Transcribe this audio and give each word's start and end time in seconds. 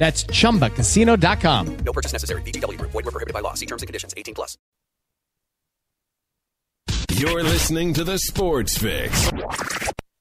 That's 0.00 0.24
chumbacasino.com. 0.24 1.76
No 1.84 1.92
purchase 1.92 2.14
necessary. 2.14 2.40
VGW 2.42 2.78
Group. 2.78 2.90
Void 2.90 3.04
were 3.04 3.12
prohibited 3.12 3.34
by 3.34 3.40
law. 3.40 3.52
See 3.54 3.66
terms 3.66 3.82
and 3.82 3.86
conditions. 3.86 4.14
18 4.16 4.34
plus. 4.34 4.56
You're 7.12 7.42
listening 7.44 7.92
to 7.94 8.02
the 8.04 8.18
Sports 8.18 8.78
Fix. 8.78 9.30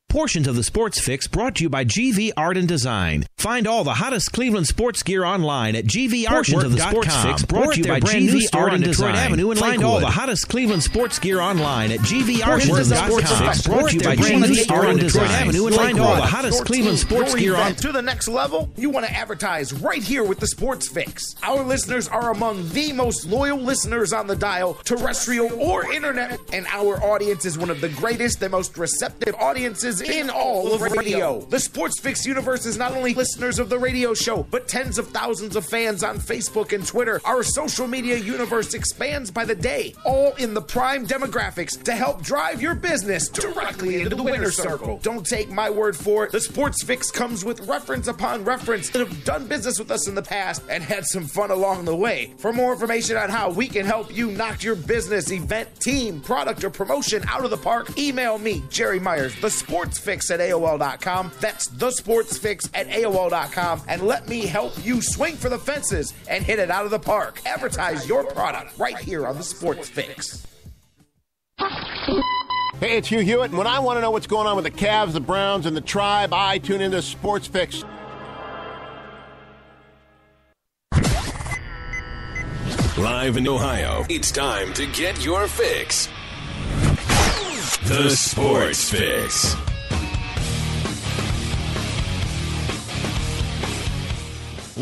Portions 0.09 0.47
of 0.47 0.55
the 0.55 0.63
Sports 0.63 0.99
Fix 0.99 1.27
brought 1.27 1.55
to 1.55 1.63
you 1.63 1.69
by 1.69 1.85
GV 1.85 2.31
Art 2.35 2.57
and 2.57 2.67
Design. 2.67 3.25
Find 3.39 3.67
all 3.67 3.85
the 3.85 3.93
hottest 3.93 4.33
Cleveland 4.33 4.67
sports 4.67 5.01
gear 5.01 5.23
online 5.23 5.73
at 5.77 5.85
GVArtwork.com. 5.85 6.33
Portions 6.33 6.63
of 6.65 6.71
the 6.73 6.79
Sports 6.79 7.23
Fix 7.23 7.43
brought 7.43 7.73
to 7.73 7.79
you 7.79 7.87
by 7.87 8.01
GV 8.01 8.41
Art 8.53 8.73
and 8.73 8.83
Design. 8.83 9.15
Avenue 9.15 9.51
in 9.51 9.57
Find 9.57 9.81
all 9.81 10.01
the 10.01 10.07
hottest 10.07 10.49
Cleveland 10.49 10.83
sports 10.83 11.19
gear 11.19 11.39
online 11.39 11.93
at 11.93 11.99
GVArtwork.com. 12.01 13.71
Brought 13.71 13.91
to 13.91 13.95
you 13.95 14.01
by 14.01 14.17
GV 14.17 14.69
Art 14.69 14.89
and 14.89 14.99
Design. 14.99 15.31
Avenue 15.31 15.67
in 15.67 15.73
Find 15.73 15.99
all 16.01 16.17
the 16.17 16.21
hottest 16.23 16.65
Cleveland 16.65 16.99
sports 16.99 17.33
gear 17.33 17.55
on 17.55 17.75
to 17.75 17.93
the 17.93 18.01
next 18.01 18.27
level? 18.27 18.69
You 18.75 18.89
want 18.89 19.05
to 19.05 19.13
advertise 19.13 19.71
right 19.71 20.03
here 20.03 20.25
with 20.25 20.41
the 20.41 20.47
Sports 20.47 20.89
Fix. 20.89 21.35
Our 21.41 21.63
listeners 21.63 22.09
are 22.09 22.31
among 22.31 22.67
the 22.71 22.91
most 22.91 23.25
loyal 23.25 23.57
listeners 23.57 24.11
on 24.11 24.27
the 24.27 24.35
dial, 24.35 24.73
terrestrial 24.83 25.53
or 25.53 25.89
internet, 25.93 26.41
and 26.51 26.67
our 26.67 27.01
audience 27.01 27.45
is 27.45 27.57
one 27.57 27.69
of 27.69 27.79
the 27.79 27.87
greatest 27.87 28.41
and 28.43 28.51
most 28.51 28.77
receptive 28.77 29.33
audiences 29.35 30.01
in 30.01 30.29
all 30.29 30.73
of 30.73 30.81
radio. 30.81 31.39
The 31.39 31.61
Sports 31.61 32.01
Fix 32.01 32.25
universe 32.25 32.65
is 32.65 32.77
not 32.77 32.91
only 32.91 33.13
listeners 33.29 33.59
of 33.59 33.69
the 33.69 33.77
radio 33.77 34.15
show, 34.15 34.41
but 34.49 34.67
tens 34.67 34.97
of 34.97 35.07
thousands 35.09 35.55
of 35.55 35.63
fans 35.63 36.03
on 36.03 36.17
Facebook 36.17 36.73
and 36.73 36.83
Twitter. 36.83 37.21
Our 37.25 37.43
social 37.43 37.85
media 37.85 38.17
universe 38.17 38.73
expands 38.73 39.29
by 39.29 39.45
the 39.45 39.53
day, 39.53 39.93
all 40.03 40.33
in 40.39 40.55
the 40.55 40.61
prime 40.63 41.05
demographics 41.05 41.79
to 41.83 41.91
help 41.91 42.23
drive 42.23 42.59
your 42.59 42.73
business 42.73 43.29
directly 43.29 44.01
into 44.01 44.15
the 44.15 44.23
winner's 44.23 44.57
circle. 44.57 44.99
Don't 45.03 45.23
take 45.23 45.51
my 45.51 45.69
word 45.69 45.95
for 45.95 46.25
it. 46.25 46.31
The 46.31 46.41
Sports 46.41 46.83
Fix 46.83 47.11
comes 47.11 47.45
with 47.45 47.67
reference 47.67 48.07
upon 48.07 48.43
reference 48.45 48.89
that 48.89 49.07
have 49.07 49.23
done 49.25 49.45
business 49.45 49.77
with 49.77 49.91
us 49.91 50.07
in 50.07 50.15
the 50.15 50.23
past 50.23 50.63
and 50.67 50.81
had 50.83 51.05
some 51.05 51.27
fun 51.27 51.51
along 51.51 51.85
the 51.85 51.95
way. 51.95 52.33
For 52.39 52.51
more 52.51 52.73
information 52.73 53.15
on 53.15 53.29
how 53.29 53.51
we 53.51 53.67
can 53.67 53.85
help 53.85 54.11
you 54.11 54.31
knock 54.31 54.63
your 54.63 54.75
business, 54.75 55.31
event, 55.31 55.79
team, 55.79 56.19
product, 56.19 56.63
or 56.63 56.71
promotion 56.71 57.21
out 57.27 57.45
of 57.45 57.51
the 57.51 57.57
park, 57.57 57.95
email 57.95 58.39
me, 58.39 58.63
Jerry 58.71 58.99
Myers, 58.99 59.39
the 59.39 59.51
Sports 59.51 59.99
Fix 59.99 60.31
at 60.31 60.39
AOL.com. 60.39 61.31
That's 61.39 61.67
the 61.67 61.91
Sports 61.91 62.39
Fix 62.39 62.67
at 62.73 62.87
AOL.com. 62.87 63.18
And 63.87 64.03
let 64.03 64.29
me 64.29 64.45
help 64.45 64.73
you 64.85 65.01
swing 65.01 65.35
for 65.35 65.49
the 65.49 65.59
fences 65.59 66.13
and 66.29 66.43
hit 66.43 66.59
it 66.59 66.71
out 66.71 66.85
of 66.85 66.91
the 66.91 66.99
park. 66.99 67.41
Advertise 67.45 68.07
your 68.07 68.23
product 68.23 68.77
right 68.77 68.97
here 68.97 69.27
on 69.27 69.35
the 69.35 69.43
Sports 69.43 69.89
Fix. 69.89 70.45
Hey, 72.79 72.95
it's 72.95 73.09
Hugh 73.09 73.19
Hewitt, 73.19 73.49
and 73.49 73.57
when 73.57 73.67
I 73.67 73.79
want 73.79 73.97
to 73.97 74.01
know 74.01 74.11
what's 74.11 74.27
going 74.27 74.47
on 74.47 74.55
with 74.55 74.63
the 74.63 74.71
Cavs, 74.71 75.11
the 75.11 75.19
Browns, 75.19 75.65
and 75.65 75.75
the 75.75 75.81
Tribe, 75.81 76.33
I 76.33 76.59
tune 76.59 76.79
into 76.79 77.01
Sports 77.01 77.45
Fix. 77.45 77.83
Live 82.97 83.35
in 83.35 83.47
Ohio, 83.47 84.05
it's 84.09 84.31
time 84.31 84.73
to 84.75 84.85
get 84.87 85.23
your 85.25 85.47
fix. 85.47 86.07
The 87.83 88.09
Sports 88.09 88.89
Fix. 88.89 89.55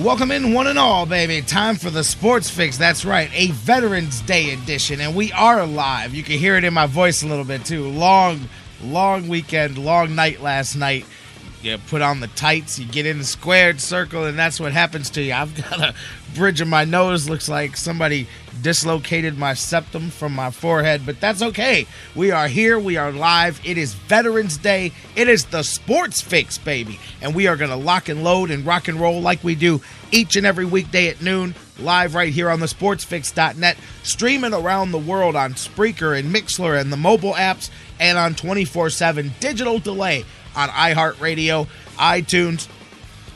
Welcome 0.03 0.29
in, 0.29 0.53
one 0.53 0.67
and 0.67 0.77
all, 0.77 1.07
baby. 1.07 1.41
Time 1.41 1.75
for 1.75 1.89
the 1.89 2.03
Sports 2.03 2.51
Fix. 2.51 2.77
That's 2.77 3.03
right, 3.03 3.31
a 3.33 3.47
Veterans 3.47 4.21
Day 4.21 4.53
edition, 4.53 5.01
and 5.01 5.15
we 5.15 5.31
are 5.31 5.65
live. 5.65 6.13
You 6.13 6.21
can 6.21 6.37
hear 6.37 6.55
it 6.55 6.63
in 6.63 6.71
my 6.71 6.85
voice 6.85 7.23
a 7.23 7.27
little 7.27 7.43
bit 7.43 7.65
too. 7.65 7.87
Long, 7.89 8.47
long 8.83 9.27
weekend, 9.27 9.79
long 9.79 10.13
night 10.13 10.39
last 10.39 10.75
night. 10.75 11.07
You 11.67 11.77
put 11.77 12.01
on 12.01 12.21
the 12.21 12.27
tights, 12.27 12.79
you 12.79 12.85
get 12.85 13.05
in 13.05 13.17
the 13.17 13.25
squared 13.25 13.81
circle, 13.81 14.23
and 14.23 14.39
that's 14.39 14.57
what 14.57 14.71
happens 14.71 15.09
to 15.09 15.21
you. 15.21 15.33
I've 15.33 15.53
got 15.69 15.81
a 15.81 15.93
bridge 16.33 16.61
in 16.61 16.69
my 16.69 16.85
nose. 16.85 17.27
Looks 17.27 17.49
like 17.49 17.75
somebody 17.75 18.25
dislocated 18.61 19.37
my 19.37 19.53
septum 19.53 20.09
from 20.09 20.31
my 20.33 20.49
forehead, 20.49 21.01
but 21.05 21.19
that's 21.19 21.41
okay. 21.41 21.85
We 22.15 22.31
are 22.31 22.47
here. 22.47 22.79
We 22.79 22.95
are 22.95 23.11
live. 23.11 23.59
It 23.65 23.77
is 23.77 23.93
Veterans 23.93 24.55
Day. 24.55 24.93
It 25.17 25.27
is 25.27 25.43
the 25.43 25.61
Sports 25.61 26.21
Fix, 26.21 26.57
baby. 26.57 27.01
And 27.21 27.35
we 27.35 27.47
are 27.47 27.57
going 27.57 27.69
to 27.69 27.75
lock 27.75 28.07
and 28.07 28.23
load 28.23 28.49
and 28.49 28.65
rock 28.65 28.87
and 28.87 28.97
roll 28.97 29.19
like 29.19 29.43
we 29.43 29.53
do 29.53 29.81
each 30.09 30.37
and 30.37 30.45
every 30.45 30.65
weekday 30.65 31.09
at 31.09 31.21
noon, 31.21 31.53
live 31.79 32.15
right 32.15 32.33
here 32.33 32.49
on 32.49 32.59
the 32.59 32.65
sportsfix.net, 32.65 33.77
streaming 34.03 34.53
around 34.53 34.91
the 34.91 34.97
world 34.97 35.35
on 35.35 35.53
Spreaker 35.53 36.17
and 36.17 36.33
Mixlr 36.33 36.79
and 36.79 36.91
the 36.91 36.97
mobile 36.97 37.33
apps, 37.33 37.69
and 37.99 38.17
on 38.17 38.35
24 38.35 38.89
7 38.89 39.31
digital 39.39 39.79
delay 39.79 40.25
on 40.55 40.69
iHeartRadio, 40.69 41.67
iTunes, 41.97 42.67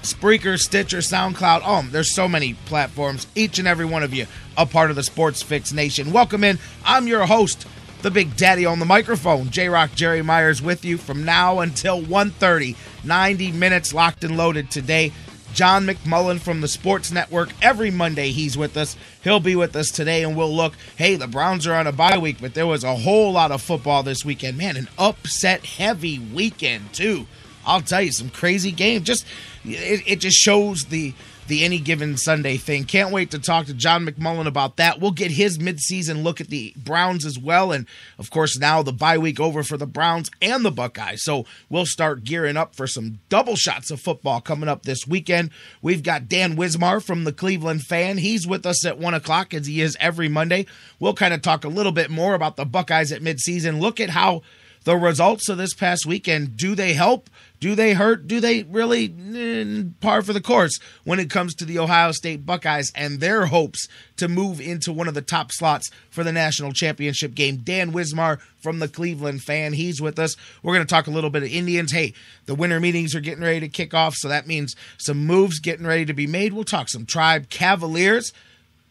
Spreaker, 0.01 0.57
Stitcher, 0.57 0.97
SoundCloud. 0.97 1.61
Oh, 1.63 1.87
there's 1.91 2.13
so 2.13 2.27
many 2.27 2.55
platforms. 2.65 3.27
Each 3.35 3.59
and 3.59 3.67
every 3.67 3.85
one 3.85 4.03
of 4.03 4.13
you 4.13 4.25
a 4.57 4.65
part 4.65 4.89
of 4.89 4.95
the 4.95 5.03
Sports 5.03 5.41
Fix 5.41 5.71
Nation. 5.71 6.11
Welcome 6.11 6.43
in. 6.43 6.59
I'm 6.83 7.07
your 7.07 7.25
host, 7.25 7.67
the 8.01 8.11
Big 8.11 8.35
Daddy 8.35 8.65
on 8.65 8.79
the 8.79 8.85
microphone, 8.85 9.49
J 9.49 9.69
Rock 9.69 9.93
Jerry 9.95 10.21
Myers 10.21 10.61
with 10.61 10.83
you 10.83 10.97
from 10.97 11.23
now 11.23 11.59
until 11.59 12.01
1:30. 12.01 12.75
90 13.03 13.51
minutes 13.51 13.93
locked 13.93 14.23
and 14.23 14.37
loaded 14.37 14.69
today. 14.69 15.11
John 15.53 15.85
McMullen 15.85 16.39
from 16.39 16.61
the 16.61 16.67
Sports 16.67 17.11
Network. 17.11 17.49
Every 17.61 17.91
Monday 17.91 18.31
he's 18.31 18.57
with 18.57 18.77
us. 18.77 18.95
He'll 19.23 19.39
be 19.39 19.55
with 19.55 19.75
us 19.75 19.89
today, 19.89 20.23
and 20.23 20.35
we'll 20.35 20.53
look. 20.53 20.73
Hey, 20.95 21.15
the 21.15 21.27
Browns 21.27 21.67
are 21.67 21.75
on 21.75 21.87
a 21.87 21.91
bye 21.91 22.17
week, 22.17 22.37
but 22.39 22.53
there 22.53 22.67
was 22.67 22.83
a 22.83 22.95
whole 22.95 23.33
lot 23.33 23.51
of 23.51 23.61
football 23.61 24.03
this 24.03 24.23
weekend. 24.25 24.57
Man, 24.57 24.77
an 24.77 24.87
upset 24.97 25.65
heavy 25.65 26.19
weekend 26.19 26.93
too. 26.93 27.27
I'll 27.65 27.81
tell 27.81 28.01
you, 28.01 28.11
some 28.11 28.29
crazy 28.29 28.71
game. 28.71 29.03
Just 29.03 29.25
it, 29.63 30.03
it 30.07 30.19
just 30.19 30.37
shows 30.37 30.85
the 30.85 31.13
the 31.51 31.65
any 31.65 31.79
given 31.79 32.15
Sunday 32.15 32.55
thing. 32.55 32.85
Can't 32.85 33.11
wait 33.11 33.31
to 33.31 33.39
talk 33.39 33.65
to 33.65 33.73
John 33.73 34.05
McMullen 34.05 34.47
about 34.47 34.77
that. 34.77 35.01
We'll 35.01 35.11
get 35.11 35.31
his 35.31 35.57
midseason 35.57 36.23
look 36.23 36.39
at 36.39 36.47
the 36.47 36.73
Browns 36.77 37.25
as 37.25 37.37
well. 37.37 37.73
And 37.73 37.85
of 38.17 38.31
course, 38.31 38.57
now 38.57 38.81
the 38.81 38.93
bye 38.93 39.17
week 39.17 39.37
over 39.37 39.61
for 39.61 39.75
the 39.75 39.85
Browns 39.85 40.31
and 40.41 40.63
the 40.63 40.71
Buckeyes. 40.71 41.25
So 41.25 41.45
we'll 41.69 41.85
start 41.85 42.23
gearing 42.23 42.55
up 42.55 42.73
for 42.73 42.87
some 42.87 43.19
double 43.27 43.57
shots 43.57 43.91
of 43.91 43.99
football 43.99 44.39
coming 44.39 44.69
up 44.69 44.83
this 44.83 45.05
weekend. 45.05 45.51
We've 45.81 46.03
got 46.03 46.29
Dan 46.29 46.55
Wismar 46.55 47.03
from 47.03 47.25
the 47.25 47.33
Cleveland 47.33 47.81
fan. 47.81 48.17
He's 48.17 48.47
with 48.47 48.65
us 48.65 48.85
at 48.85 48.97
one 48.97 49.13
o'clock 49.13 49.53
as 49.53 49.67
he 49.67 49.81
is 49.81 49.97
every 49.99 50.29
Monday. 50.29 50.65
We'll 51.01 51.13
kind 51.13 51.33
of 51.33 51.41
talk 51.41 51.65
a 51.65 51.69
little 51.69 51.91
bit 51.91 52.09
more 52.09 52.33
about 52.33 52.55
the 52.55 52.65
Buckeyes 52.65 53.11
at 53.11 53.21
midseason. 53.21 53.81
Look 53.81 53.99
at 53.99 54.11
how 54.11 54.41
the 54.83 54.97
results 54.97 55.47
of 55.49 55.57
this 55.57 55.73
past 55.73 56.05
weekend 56.05 56.57
do 56.57 56.75
they 56.75 56.93
help? 56.93 57.29
Do 57.59 57.75
they 57.75 57.93
hurt? 57.93 58.27
Do 58.27 58.39
they 58.39 58.63
really 58.63 59.13
eh, 59.35 59.83
par 59.99 60.23
for 60.23 60.33
the 60.33 60.41
course 60.41 60.79
when 61.03 61.19
it 61.19 61.29
comes 61.29 61.53
to 61.55 61.65
the 61.65 61.77
Ohio 61.77 62.11
State 62.11 62.43
Buckeyes 62.43 62.91
and 62.95 63.19
their 63.19 63.45
hopes 63.45 63.87
to 64.17 64.27
move 64.27 64.59
into 64.59 64.91
one 64.91 65.07
of 65.07 65.13
the 65.13 65.21
top 65.21 65.51
slots 65.51 65.91
for 66.09 66.23
the 66.23 66.31
national 66.31 66.73
championship 66.73 67.35
game? 67.35 67.57
Dan 67.57 67.91
Wismar 67.91 68.39
from 68.59 68.79
the 68.79 68.87
Cleveland 68.87 69.43
fan, 69.43 69.73
he's 69.73 70.01
with 70.01 70.17
us. 70.17 70.35
We're 70.63 70.73
going 70.73 70.85
to 70.85 70.91
talk 70.91 71.05
a 71.05 71.11
little 71.11 71.29
bit 71.29 71.43
of 71.43 71.49
Indians. 71.49 71.91
Hey, 71.91 72.15
the 72.47 72.55
winter 72.55 72.79
meetings 72.79 73.13
are 73.13 73.21
getting 73.21 73.43
ready 73.43 73.59
to 73.59 73.69
kick 73.69 73.93
off, 73.93 74.15
so 74.15 74.27
that 74.27 74.47
means 74.47 74.75
some 74.97 75.25
moves 75.27 75.59
getting 75.59 75.85
ready 75.85 76.05
to 76.05 76.13
be 76.13 76.25
made. 76.25 76.53
We'll 76.53 76.63
talk 76.63 76.89
some 76.89 77.05
Tribe 77.05 77.49
Cavaliers 77.49 78.33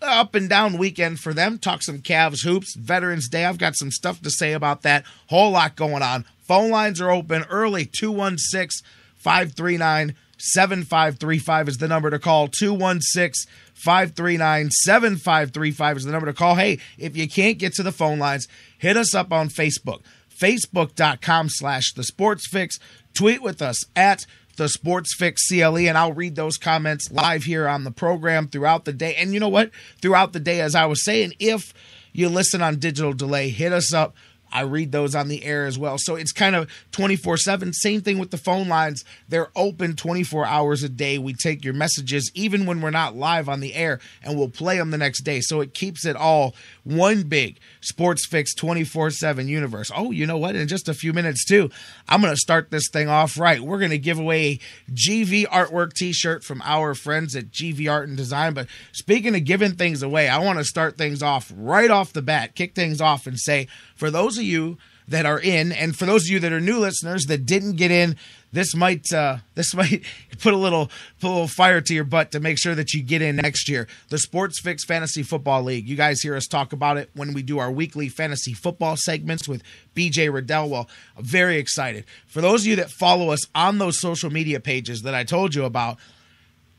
up 0.03 0.35
and 0.35 0.49
down 0.49 0.79
weekend 0.79 1.21
for 1.21 1.35
them. 1.35 1.59
Talk 1.59 1.83
some 1.83 1.99
Cavs 1.99 2.43
hoops, 2.45 2.75
Veterans 2.77 3.29
Day. 3.29 3.45
I've 3.45 3.59
got 3.59 3.77
some 3.77 3.91
stuff 3.91 4.21
to 4.23 4.31
say 4.31 4.53
about 4.53 4.83
that. 4.83 5.05
Whole 5.29 5.51
lot 5.51 5.77
going 5.77 6.03
on. 6.03 6.25
Phone 6.41 6.71
lines 6.71 7.01
are 7.01 7.11
open 7.11 7.45
early 7.51 7.85
216 7.85 8.87
539 9.17 10.15
7535 10.39 11.69
is 11.69 11.77
the 11.77 11.89
number 11.89 12.09
to 12.11 12.19
call 12.19 12.49
216 12.49 13.51
539 13.75 14.71
7535 14.71 15.97
is 15.97 16.05
the 16.05 16.13
number 16.13 16.27
to 16.27 16.33
call. 16.33 16.55
Hey, 16.55 16.79
if 16.99 17.17
you 17.17 17.29
can't 17.29 17.59
get 17.59 17.75
to 17.75 17.83
the 17.83 17.93
phone 17.93 18.19
lines, 18.19 18.49
hit 18.79 18.97
us 18.97 19.15
up 19.15 19.33
on 19.33 19.49
Facebook. 19.49 20.01
Facebook.com 20.41 21.49
slash 21.51 21.93
the 21.93 22.05
sports 22.05 22.49
fix. 22.49 22.79
Tweet 23.15 23.43
with 23.43 23.61
us 23.61 23.77
at 23.95 24.25
the 24.61 24.69
Sports 24.69 25.15
Fix 25.15 25.49
CLE, 25.49 25.79
and 25.79 25.97
I'll 25.97 26.13
read 26.13 26.37
those 26.37 26.59
comments 26.59 27.11
live 27.11 27.45
here 27.45 27.67
on 27.67 27.85
the 27.85 27.91
program 27.91 28.47
throughout 28.47 28.85
the 28.85 28.93
day. 28.93 29.15
And 29.15 29.33
you 29.33 29.41
know 29.41 29.49
what? 29.49 29.71
Throughout 30.03 30.35
the 30.35 30.39
day, 30.39 30.61
as 30.61 30.75
I 30.75 30.85
was 30.85 31.03
saying, 31.03 31.33
if 31.39 31.73
you 32.13 32.29
listen 32.29 32.61
on 32.61 32.79
digital 32.79 33.15
delay, 33.15 33.49
hit 33.49 33.73
us 33.73 33.95
up 33.95 34.15
I 34.53 34.63
read 34.63 34.93
those 34.93 35.15
on 35.15 35.29
the 35.29 35.45
air 35.45 35.67
as 35.67 35.79
well. 35.79 35.97
So 35.99 36.17
it's 36.17 36.33
kind 36.33 36.57
of 36.57 36.71
24 36.93 37.37
7. 37.37 37.73
Same 37.73 38.01
thing 38.01 38.19
with 38.19 38.31
the 38.31 38.37
phone 38.37 38.69
lines. 38.69 39.05
They're 39.29 39.51
open 39.55 39.97
24 39.97 40.47
hours 40.47 40.83
a 40.83 40.89
day. 40.89 41.19
We 41.19 41.35
take 41.35 41.65
your 41.65 41.75
messages 41.75 42.31
even 42.35 42.67
when 42.67 42.81
we're 42.81 42.91
not 42.91 43.17
live 43.17 43.49
on 43.49 43.61
the 43.61 43.75
air 43.75 44.01
and 44.23 44.39
we'll 44.39 44.49
play 44.49 44.79
them 44.79 44.91
the 44.91 44.99
next 44.99 45.23
day. 45.23 45.41
So 45.41 45.61
it 45.61 45.75
keeps 45.75 46.05
it 46.05 46.17
all 46.17 46.55
one 46.85 47.23
big 47.23 47.59
sports 47.81 48.27
fix 48.27 48.55
24 48.55 49.11
7 49.11 49.49
universe. 49.49 49.91
Oh, 49.95 50.11
you 50.11 50.27
know 50.27 50.39
what? 50.39 50.57
In 50.57 50.69
just 50.69 50.89
a 50.89 50.95
few 50.95 51.13
minutes, 51.13 51.45
too, 51.45 51.71
I'm 52.09 52.21
going 52.21 52.33
to 52.33 52.37
start 52.37 52.71
this 52.71 52.89
thing 52.93 53.09
off 53.09 53.39
right. 53.39 53.61
We're 53.61 53.79
going 53.79 53.91
to 53.91 53.99
give 53.99 54.19
away 54.19 54.61
a 54.89 54.93
GV 54.93 55.47
artwork 55.47 55.93
t 55.95 56.13
shirt 56.13 56.45
from 56.45 56.63
our 56.63 56.95
friends 56.95 57.35
at 57.37 57.51
GV 57.51 57.91
Art 57.91 58.09
and 58.09 58.17
Design. 58.17 58.55
But 58.55 58.69
speaking 58.93 59.35
of 59.35 59.45
giving 59.45 59.73
things 59.73 60.03
away, 60.03 60.29
I 60.29 60.39
want 60.39 60.59
to 60.59 60.65
start 60.65 60.99
things 60.99 61.23
off 61.23 61.53
right 61.57 61.91
off 61.91 62.13
the 62.13 62.23
bat, 62.23 62.55
kick 62.55 62.75
things 62.75 63.01
off 63.01 63.27
and 63.27 63.39
say, 63.39 63.69
for 63.97 64.11
those 64.11 64.39
of 64.39 64.45
you 64.45 64.79
that 65.11 65.27
are 65.27 65.39
in, 65.39 65.73
and 65.73 65.97
for 65.97 66.07
those 66.07 66.25
of 66.25 66.31
you 66.31 66.41
that 66.41 66.53
are 66.53 66.61
new 66.61 66.79
listeners 66.79 67.27
that 67.27 67.45
didn't 67.45 67.77
get 67.77 67.91
in, 67.91 68.17
this 68.53 68.75
might 68.75 69.13
uh, 69.13 69.39
this 69.55 69.75
might 69.75 70.05
put 70.39 70.55
a 70.55 70.57
little 70.57 70.91
put 71.21 71.29
a 71.29 71.33
little 71.33 71.49
fire 71.49 71.81
to 71.81 71.95
your 71.95 72.05
butt 72.05 72.33
to 72.33 72.41
make 72.41 72.59
sure 72.59 72.75
that 72.75 72.93
you 72.93 73.03
get 73.03 73.21
in 73.21 73.37
next 73.37 73.69
year. 73.69 73.87
The 74.09 74.19
Sports 74.19 74.61
Fix 74.61 74.85
Fantasy 74.85 75.23
Football 75.23 75.65
League. 75.65 75.89
You 75.89 75.97
guys 75.97 76.21
hear 76.21 76.37
us 76.37 76.47
talk 76.47 76.73
about 76.73 76.97
it 76.97 77.11
when 77.15 77.35
we 77.35 77.43
do 77.43 77.59
our 77.59 77.71
weekly 77.71 78.09
fantasy 78.09 78.55
football 78.55 78.97
segments 78.97 79.49
with 79.49 79.63
BJ 79.95 80.33
Riddell. 80.33 80.69
Well, 80.69 80.89
I'm 81.17 81.25
very 81.25 81.59
excited. 81.59 82.05
For 82.27 82.41
those 82.41 82.63
of 82.63 82.67
you 82.67 82.77
that 82.77 82.91
follow 82.91 83.31
us 83.31 83.41
on 83.55 83.79
those 83.79 84.01
social 84.01 84.31
media 84.31 84.61
pages 84.61 85.03
that 85.03 85.15
I 85.15 85.25
told 85.25 85.55
you 85.55 85.65
about, 85.65 85.99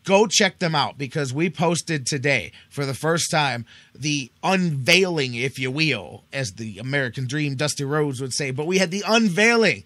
go 0.04 0.28
check 0.28 0.60
them 0.60 0.76
out 0.76 0.98
because 0.98 1.34
we 1.34 1.50
posted 1.50 2.06
today 2.06 2.52
for 2.70 2.86
the 2.86 2.94
first 2.94 3.30
time 3.32 3.66
the 3.94 4.32
unveiling, 4.44 5.36
if 5.36 5.60
you 5.60 5.72
will, 5.72 6.24
as 6.34 6.54
the 6.54 6.80
American 6.80 7.28
Dream 7.28 7.56
Dusty 7.56 7.84
Rhodes 7.84 8.22
would 8.22 8.34
say. 8.34 8.52
But 8.52 8.68
we 8.68 8.78
had 8.78 8.92
the 8.92 9.04
unveiling 9.08 9.84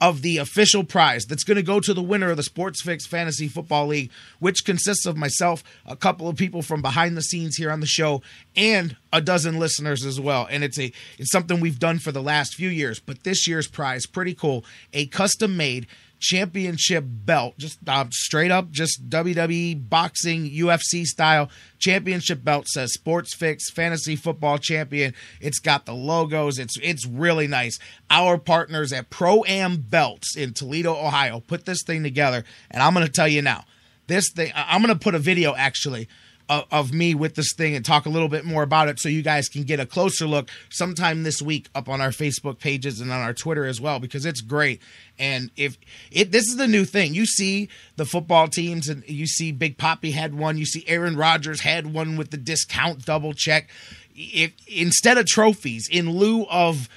of 0.00 0.22
the 0.22 0.38
official 0.38 0.84
prize 0.84 1.24
that's 1.24 1.44
going 1.44 1.56
to 1.56 1.62
go 1.62 1.80
to 1.80 1.94
the 1.94 2.02
winner 2.02 2.30
of 2.30 2.36
the 2.36 2.42
Sports 2.42 2.82
Fix 2.82 3.06
Fantasy 3.06 3.48
Football 3.48 3.86
League, 3.86 4.10
which 4.38 4.64
consists 4.64 5.06
of 5.06 5.16
myself, 5.16 5.62
a 5.86 5.96
couple 5.96 6.28
of 6.28 6.36
people 6.36 6.62
from 6.62 6.82
behind 6.82 7.16
the 7.16 7.22
scenes 7.22 7.56
here 7.56 7.70
on 7.70 7.80
the 7.80 7.86
show, 7.86 8.20
and 8.56 8.96
a 9.12 9.20
dozen 9.20 9.58
listeners 9.58 10.04
as 10.04 10.20
well. 10.20 10.46
And 10.50 10.64
it's 10.64 10.78
a 10.78 10.92
it's 11.18 11.30
something 11.30 11.60
we've 11.60 11.78
done 11.78 12.00
for 12.00 12.12
the 12.12 12.22
last 12.22 12.54
few 12.54 12.68
years, 12.68 12.98
but 12.98 13.22
this 13.22 13.46
year's 13.46 13.68
prize 13.68 14.04
pretty 14.06 14.34
cool, 14.34 14.64
a 14.92 15.06
custom 15.06 15.56
made 15.56 15.86
championship 16.24 17.04
belt, 17.06 17.54
just 17.58 17.78
uh, 17.86 18.06
straight 18.10 18.50
up, 18.50 18.70
just 18.70 19.08
WWE 19.10 19.88
boxing 19.88 20.50
UFC 20.50 21.04
style 21.04 21.50
championship 21.78 22.42
belt. 22.42 22.66
Says 22.66 22.94
Sports 22.94 23.34
Fix 23.34 23.70
Fantasy 23.70 24.16
Football 24.16 24.58
Champion. 24.58 25.12
It's 25.40 25.58
got 25.58 25.84
the 25.84 25.92
logos. 25.92 26.58
It's 26.58 26.78
it's 26.82 27.06
really 27.06 27.46
nice. 27.46 27.78
Our 28.10 28.38
partners 28.38 28.92
at 28.92 29.10
Pro 29.10 29.44
Am 29.44 29.76
Belts 29.76 30.36
in 30.36 30.54
Toledo, 30.54 30.94
Ohio, 30.94 31.40
put 31.40 31.66
this 31.66 31.82
thing 31.86 32.02
together, 32.02 32.44
and 32.70 32.82
I'm 32.82 32.94
going 32.94 33.06
to 33.06 33.12
tell 33.12 33.28
you 33.28 33.42
now. 33.42 33.64
This 34.06 34.30
thing, 34.34 34.52
I'm 34.54 34.82
going 34.82 34.92
to 34.92 35.02
put 35.02 35.14
a 35.14 35.18
video 35.18 35.54
actually 35.54 36.08
of, 36.48 36.64
of, 36.70 36.92
me 36.92 37.14
with 37.14 37.34
this 37.34 37.52
thing 37.56 37.74
and 37.74 37.84
talk 37.84 38.06
a 38.06 38.08
little 38.08 38.28
bit 38.28 38.44
more 38.44 38.62
about 38.62 38.88
it 38.88 38.98
so 38.98 39.08
you 39.08 39.22
guys 39.22 39.48
can 39.48 39.62
get 39.62 39.80
a 39.80 39.86
closer 39.86 40.26
look 40.26 40.50
sometime 40.70 41.22
this 41.22 41.40
week 41.40 41.68
up 41.74 41.88
on 41.88 42.00
our 42.00 42.10
Facebook 42.10 42.58
pages 42.58 43.00
and 43.00 43.10
on 43.10 43.20
our 43.20 43.32
Twitter 43.32 43.64
as 43.64 43.80
well 43.80 43.98
because 43.98 44.26
it's 44.26 44.40
great. 44.40 44.80
And 45.18 45.50
if 45.56 45.78
it 46.10 46.32
this 46.32 46.44
is 46.44 46.56
the 46.56 46.68
new 46.68 46.84
thing, 46.84 47.14
you 47.14 47.26
see 47.26 47.68
the 47.96 48.04
football 48.04 48.48
teams 48.48 48.88
and 48.88 49.04
you 49.08 49.26
see 49.26 49.52
Big 49.52 49.78
Papi 49.78 50.12
had 50.12 50.34
one, 50.34 50.58
you 50.58 50.66
see 50.66 50.84
Aaron 50.86 51.16
Rodgers 51.16 51.60
had 51.60 51.92
one 51.92 52.16
with 52.16 52.30
the 52.30 52.36
discount 52.36 53.04
double 53.04 53.32
check. 53.32 53.70
If 54.14 54.52
instead 54.68 55.18
of 55.18 55.26
trophies, 55.26 55.88
in 55.90 56.10
lieu 56.10 56.46
of 56.48 56.88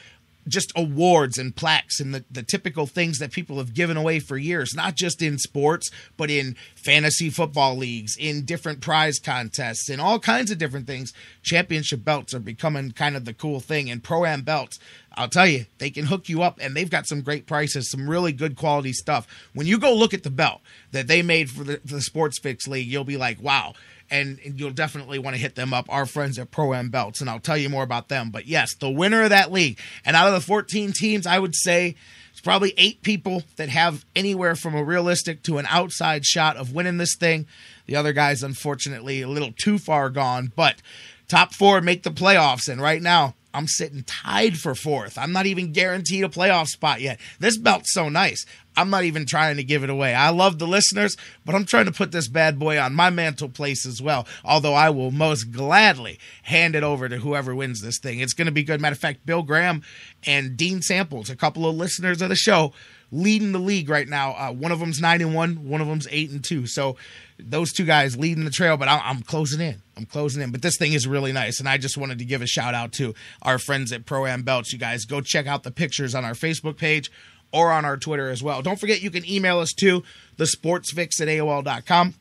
just 0.47 0.71
awards 0.75 1.37
and 1.37 1.55
plaques 1.55 1.99
and 1.99 2.13
the, 2.13 2.25
the 2.29 2.43
typical 2.43 2.85
things 2.85 3.19
that 3.19 3.31
people 3.31 3.57
have 3.57 3.73
given 3.73 3.97
away 3.97 4.19
for 4.19 4.37
years, 4.37 4.73
not 4.75 4.95
just 4.95 5.21
in 5.21 5.37
sports, 5.37 5.89
but 6.15 6.29
in 6.29 6.55
fantasy 6.75 7.29
football 7.29 7.75
leagues, 7.75 8.15
in 8.17 8.45
different 8.45 8.81
prize 8.81 9.19
contests, 9.19 9.89
and 9.89 10.01
all 10.01 10.19
kinds 10.19 10.51
of 10.51 10.57
different 10.57 10.87
things. 10.87 11.13
Championship 11.43 12.03
belts 12.03 12.33
are 12.33 12.39
becoming 12.39 12.91
kind 12.91 13.15
of 13.15 13.25
the 13.25 13.33
cool 13.33 13.59
thing, 13.59 13.89
and 13.89 14.03
pro 14.03 14.25
am 14.25 14.41
belts. 14.41 14.79
I'll 15.17 15.27
tell 15.27 15.47
you, 15.47 15.65
they 15.79 15.89
can 15.89 16.05
hook 16.05 16.29
you 16.29 16.43
up, 16.43 16.59
and 16.61 16.75
they've 16.75 16.89
got 16.89 17.07
some 17.07 17.21
great 17.21 17.47
prices, 17.47 17.89
some 17.89 18.07
really 18.07 18.31
good 18.31 18.55
quality 18.55 18.93
stuff. 18.93 19.27
When 19.53 19.65
you 19.65 19.79
go 19.79 19.93
look 19.93 20.13
at 20.13 20.21
the 20.23 20.29
belt 20.29 20.61
that 20.91 21.07
they 21.07 21.23
made 21.23 21.49
for 21.49 21.63
the, 21.63 21.81
the 21.83 22.01
Sports 22.01 22.39
Fix 22.39 22.67
League, 22.67 22.87
you'll 22.87 23.03
be 23.03 23.17
like, 23.17 23.41
wow, 23.41 23.73
and 24.11 24.39
you'll 24.43 24.71
definitely 24.71 25.17
want 25.17 25.35
to 25.35 25.41
hit 25.41 25.55
them 25.55 25.73
up. 25.73 25.87
Our 25.89 26.05
friends 26.05 26.37
at 26.37 26.51
Pro 26.51 26.75
Am 26.75 26.89
Belts, 26.89 27.19
and 27.19 27.29
I'll 27.29 27.39
tell 27.39 27.57
you 27.57 27.67
more 27.67 27.83
about 27.83 28.09
them. 28.09 28.29
But 28.29 28.45
yes, 28.45 28.75
the 28.75 28.91
winner 28.91 29.23
of 29.23 29.31
that 29.31 29.51
league, 29.51 29.79
and 30.05 30.15
out 30.15 30.27
of 30.27 30.33
the 30.33 30.41
14 30.41 30.93
teams, 30.93 31.25
I 31.25 31.39
would 31.39 31.55
say 31.55 31.95
it's 32.31 32.41
probably 32.41 32.75
eight 32.77 33.01
people 33.01 33.41
that 33.55 33.69
have 33.69 34.05
anywhere 34.15 34.55
from 34.55 34.75
a 34.75 34.83
realistic 34.83 35.41
to 35.43 35.57
an 35.57 35.65
outside 35.67 36.25
shot 36.25 36.57
of 36.57 36.73
winning 36.73 36.97
this 36.97 37.15
thing. 37.19 37.47
The 37.87 37.95
other 37.95 38.13
guys, 38.13 38.43
unfortunately, 38.43 39.23
a 39.23 39.27
little 39.27 39.51
too 39.51 39.79
far 39.79 40.11
gone, 40.11 40.51
but 40.55 40.75
top 41.27 41.55
four 41.55 41.81
make 41.81 42.03
the 42.03 42.11
playoffs, 42.11 42.69
and 42.69 42.79
right 42.79 43.01
now 43.01 43.33
I'm 43.53 43.67
sitting 43.67 44.03
tied 44.03 44.57
for 44.57 44.75
fourth. 44.75 45.17
I'm 45.17 45.31
not 45.31 45.45
even 45.45 45.71
guaranteed 45.71 46.23
a 46.23 46.29
playoff 46.29 46.67
spot 46.67 47.01
yet. 47.01 47.19
This 47.39 47.57
belt's 47.57 47.93
so 47.93 48.09
nice. 48.09 48.45
I'm 48.75 48.91
not 48.91 49.05
even 49.05 49.25
trying 49.25 49.57
to 49.57 49.63
give 49.63 49.83
it 49.83 49.89
away. 49.89 50.13
I 50.13 50.29
love 50.29 50.59
the 50.59 50.67
listeners, 50.67 51.17
but 51.43 51.55
I'm 51.55 51.65
trying 51.65 51.85
to 51.85 51.91
put 51.91 52.11
this 52.11 52.27
bad 52.27 52.59
boy 52.59 52.79
on 52.79 52.93
my 52.93 53.09
mantle 53.09 53.49
place 53.49 53.85
as 53.87 54.01
well. 54.01 54.27
Although 54.45 54.75
I 54.75 54.91
will 54.91 55.09
most 55.09 55.45
gladly 55.45 56.19
hand 56.43 56.75
it 56.75 56.83
over 56.83 57.09
to 57.09 57.17
whoever 57.17 57.55
wins 57.55 57.81
this 57.81 57.97
thing. 57.97 58.19
It's 58.19 58.33
going 58.33 58.45
to 58.45 58.51
be 58.51 58.63
good. 58.63 58.79
Matter 58.79 58.93
of 58.93 58.99
fact, 58.99 59.25
Bill 59.25 59.41
Graham 59.41 59.81
and 60.27 60.55
Dean 60.55 60.81
Samples, 60.83 61.31
a 61.31 61.35
couple 61.35 61.67
of 61.67 61.75
listeners 61.75 62.21
of 62.21 62.29
the 62.29 62.35
show, 62.35 62.73
leading 63.11 63.51
the 63.51 63.59
league 63.59 63.89
right 63.89 64.07
now. 64.07 64.33
Uh, 64.33 64.51
one 64.51 64.71
of 64.71 64.79
them's 64.79 65.01
nine 65.01 65.21
and 65.21 65.33
one, 65.33 65.67
one 65.67 65.81
of 65.81 65.87
them's 65.87 66.07
eight 66.11 66.29
and 66.29 66.43
two. 66.43 66.67
So 66.67 66.97
those 67.39 67.71
two 67.71 67.85
guys 67.85 68.17
leading 68.17 68.45
the 68.45 68.51
trail, 68.51 68.77
but 68.77 68.87
I'm, 68.87 69.21
closing 69.21 69.61
in. 69.61 69.81
I'm 69.95 70.05
closing 70.05 70.41
in. 70.41 70.51
But 70.51 70.61
this 70.61 70.77
thing 70.77 70.93
is 70.93 71.07
really 71.07 71.31
nice, 71.31 71.59
and 71.59 71.69
I 71.69 71.77
just 71.77 71.97
wanted 71.97 72.19
to 72.19 72.25
give 72.25 72.41
a 72.41 72.47
shout 72.47 72.73
out 72.73 72.91
to 72.93 73.13
our 73.41 73.59
friends 73.59 73.91
at 73.91 74.05
Pro 74.05 74.25
Am 74.25 74.43
Belts. 74.43 74.73
You 74.73 74.79
guys 74.79 75.05
go 75.05 75.21
check 75.21 75.47
out 75.47 75.63
the 75.63 75.71
pictures 75.71 76.15
on 76.15 76.25
our 76.25 76.33
Facebook 76.33 76.77
page 76.77 77.11
or 77.51 77.71
on 77.71 77.85
our 77.85 77.97
Twitter 77.97 78.29
as 78.29 78.43
well. 78.43 78.61
Don't 78.61 78.79
forget 78.79 79.01
you 79.01 79.11
can 79.11 79.27
email 79.29 79.59
us 79.59 79.73
too, 79.73 80.03
thesportsfix 80.37 81.21
at 81.21 81.27
AOL.com 81.27 82.15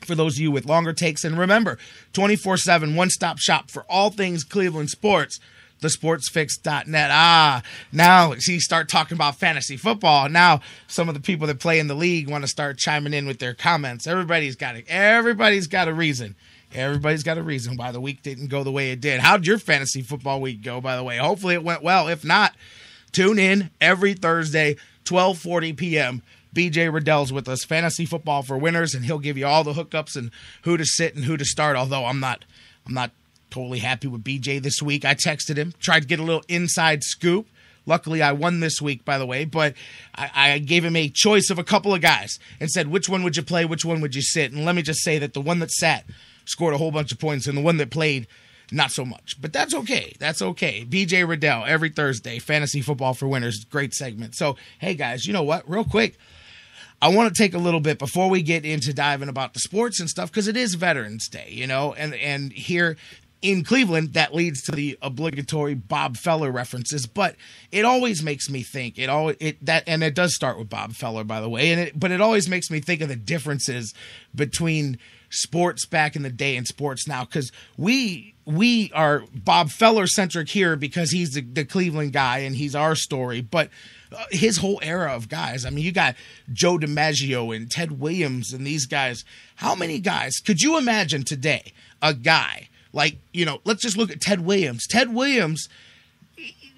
for 0.00 0.14
those 0.14 0.36
of 0.36 0.40
you 0.40 0.50
with 0.50 0.66
longer 0.66 0.92
takes. 0.92 1.24
And 1.24 1.38
remember, 1.38 1.78
24 2.12 2.58
7, 2.58 2.94
one 2.94 3.10
stop 3.10 3.38
shop 3.38 3.70
for 3.70 3.84
all 3.88 4.10
things 4.10 4.44
Cleveland 4.44 4.90
sports. 4.90 5.38
TheSportsFix.net. 5.82 7.10
Ah, 7.12 7.62
now 7.92 8.34
see, 8.38 8.58
start 8.58 8.88
talking 8.88 9.16
about 9.16 9.36
fantasy 9.36 9.76
football. 9.76 10.28
Now, 10.28 10.60
some 10.86 11.08
of 11.08 11.14
the 11.14 11.20
people 11.20 11.46
that 11.48 11.60
play 11.60 11.78
in 11.78 11.88
the 11.88 11.94
league 11.94 12.28
want 12.28 12.44
to 12.44 12.48
start 12.48 12.78
chiming 12.78 13.12
in 13.12 13.26
with 13.26 13.38
their 13.38 13.54
comments. 13.54 14.06
Everybody's 14.06 14.56
got 14.56 14.76
it. 14.76 14.86
Everybody's 14.88 15.66
got 15.66 15.88
a 15.88 15.94
reason. 15.94 16.34
Everybody's 16.74 17.22
got 17.22 17.36
a 17.36 17.42
reason 17.42 17.76
why 17.76 17.92
the 17.92 18.00
week 18.00 18.22
didn't 18.22 18.46
go 18.46 18.64
the 18.64 18.72
way 18.72 18.92
it 18.92 19.02
did. 19.02 19.20
How'd 19.20 19.46
your 19.46 19.58
fantasy 19.58 20.00
football 20.00 20.40
week 20.40 20.62
go, 20.62 20.80
by 20.80 20.96
the 20.96 21.04
way? 21.04 21.18
Hopefully 21.18 21.54
it 21.54 21.62
went 21.62 21.82
well. 21.82 22.08
If 22.08 22.24
not, 22.24 22.54
Tune 23.12 23.38
in 23.38 23.70
every 23.80 24.14
Thursday, 24.14 24.76
12:40 25.04 25.76
p.m. 25.76 26.22
BJ 26.54 26.92
Riddell's 26.92 27.32
with 27.32 27.48
us, 27.48 27.64
fantasy 27.64 28.04
football 28.06 28.42
for 28.42 28.58
winners, 28.58 28.94
and 28.94 29.04
he'll 29.04 29.18
give 29.18 29.38
you 29.38 29.46
all 29.46 29.64
the 29.64 29.74
hookups 29.74 30.16
and 30.16 30.30
who 30.62 30.76
to 30.76 30.84
sit 30.84 31.14
and 31.14 31.24
who 31.24 31.36
to 31.36 31.44
start. 31.44 31.76
Although 31.76 32.06
I'm 32.06 32.20
not, 32.20 32.44
I'm 32.86 32.94
not 32.94 33.10
totally 33.52 33.78
happy 33.78 34.08
with 34.08 34.24
BJ 34.24 34.62
this 34.62 34.80
week. 34.80 35.04
I 35.04 35.14
texted 35.14 35.56
him, 35.56 35.74
tried 35.78 36.00
to 36.00 36.06
get 36.06 36.18
a 36.18 36.24
little 36.24 36.44
inside 36.48 37.04
scoop. 37.04 37.46
Luckily, 37.84 38.22
I 38.22 38.32
won 38.32 38.60
this 38.60 38.80
week, 38.80 39.04
by 39.04 39.18
the 39.18 39.26
way, 39.26 39.44
but 39.44 39.74
I, 40.14 40.30
I, 40.34 40.58
gave 40.60 40.84
him 40.84 40.94
a 40.94 41.08
choice 41.08 41.50
of 41.50 41.58
a 41.58 41.64
couple 41.64 41.92
of 41.92 42.00
guys 42.00 42.38
and 42.60 42.70
said, 42.70 42.86
which 42.86 43.08
one 43.08 43.24
would 43.24 43.36
you 43.36 43.42
play? 43.42 43.64
Which 43.64 43.84
one 43.84 44.00
would 44.00 44.14
you 44.14 44.22
sit? 44.22 44.52
And 44.52 44.64
let 44.64 44.76
me 44.76 44.82
just 44.82 45.02
say 45.02 45.18
that 45.18 45.34
the 45.34 45.40
one 45.40 45.58
that 45.58 45.70
sat 45.72 46.04
scored 46.44 46.74
a 46.74 46.78
whole 46.78 46.92
bunch 46.92 47.10
of 47.10 47.18
points, 47.18 47.46
and 47.48 47.58
the 47.58 47.62
one 47.62 47.78
that 47.78 47.90
played 47.90 48.28
not 48.70 48.92
so 48.92 49.04
much. 49.04 49.36
But 49.40 49.52
that's 49.52 49.74
okay. 49.74 50.14
That's 50.18 50.40
okay. 50.42 50.86
BJ 50.88 51.28
Riddell 51.28 51.64
every 51.66 51.90
Thursday, 51.90 52.38
fantasy 52.38 52.80
football 52.80 53.14
for 53.14 53.28
winners, 53.28 53.64
great 53.64 53.94
segment. 53.94 54.34
So, 54.36 54.56
hey 54.78 54.94
guys, 54.94 55.26
you 55.26 55.32
know 55.32 55.42
what? 55.42 55.68
Real 55.68 55.84
quick, 55.84 56.16
I 57.02 57.08
want 57.08 57.34
to 57.34 57.42
take 57.42 57.52
a 57.52 57.58
little 57.58 57.80
bit 57.80 57.98
before 57.98 58.30
we 58.30 58.42
get 58.42 58.64
into 58.64 58.94
diving 58.94 59.28
about 59.28 59.54
the 59.54 59.60
sports 59.60 59.98
and 59.98 60.08
stuff 60.08 60.30
because 60.30 60.46
it 60.46 60.56
is 60.56 60.74
Veterans 60.74 61.28
Day, 61.28 61.48
you 61.50 61.66
know, 61.66 61.92
and 61.94 62.14
and 62.14 62.52
here 62.52 62.96
in 63.42 63.64
Cleveland 63.64 64.14
that 64.14 64.34
leads 64.34 64.62
to 64.62 64.72
the 64.72 64.96
obligatory 65.02 65.74
Bob 65.74 66.16
Feller 66.16 66.50
references, 66.50 67.06
but 67.06 67.34
it 67.72 67.84
always 67.84 68.22
makes 68.22 68.48
me 68.48 68.62
think 68.62 68.98
it 68.98 69.08
all 69.08 69.32
it 69.40 69.64
that 69.64 69.82
and 69.86 70.02
it 70.02 70.14
does 70.14 70.34
start 70.34 70.58
with 70.58 70.70
Bob 70.70 70.92
Feller 70.92 71.24
by 71.24 71.40
the 71.40 71.48
way, 71.48 71.72
and 71.72 71.80
it 71.80 71.98
but 71.98 72.12
it 72.12 72.20
always 72.20 72.48
makes 72.48 72.70
me 72.70 72.80
think 72.80 73.00
of 73.00 73.08
the 73.08 73.16
differences 73.16 73.92
between 74.34 74.98
sports 75.28 75.86
back 75.86 76.14
in 76.14 76.22
the 76.22 76.30
day 76.30 76.56
and 76.56 76.66
sports 76.66 77.08
now 77.08 77.24
because 77.24 77.50
we 77.76 78.34
we 78.44 78.92
are 78.94 79.24
Bob 79.34 79.70
Feller 79.70 80.06
centric 80.06 80.48
here 80.48 80.76
because 80.76 81.10
he's 81.10 81.30
the, 81.30 81.40
the 81.40 81.64
Cleveland 81.64 82.12
guy 82.12 82.38
and 82.38 82.54
he's 82.56 82.74
our 82.74 82.94
story, 82.94 83.40
but 83.40 83.70
uh, 84.14 84.24
his 84.30 84.58
whole 84.58 84.78
era 84.82 85.14
of 85.14 85.28
guys. 85.28 85.64
I 85.64 85.70
mean, 85.70 85.84
you 85.84 85.92
got 85.92 86.16
Joe 86.52 86.76
DiMaggio 86.76 87.54
and 87.54 87.70
Ted 87.70 88.00
Williams 88.00 88.52
and 88.52 88.66
these 88.66 88.86
guys. 88.86 89.24
How 89.56 89.74
many 89.74 90.00
guys 90.00 90.38
could 90.44 90.60
you 90.60 90.76
imagine 90.76 91.24
today? 91.24 91.72
A 92.02 92.14
guy 92.14 92.68
like 92.92 93.18
you 93.32 93.44
know, 93.44 93.60
let's 93.64 93.82
just 93.82 93.96
look 93.96 94.10
at 94.10 94.20
Ted 94.20 94.40
Williams. 94.40 94.86
Ted 94.86 95.14
Williams 95.14 95.68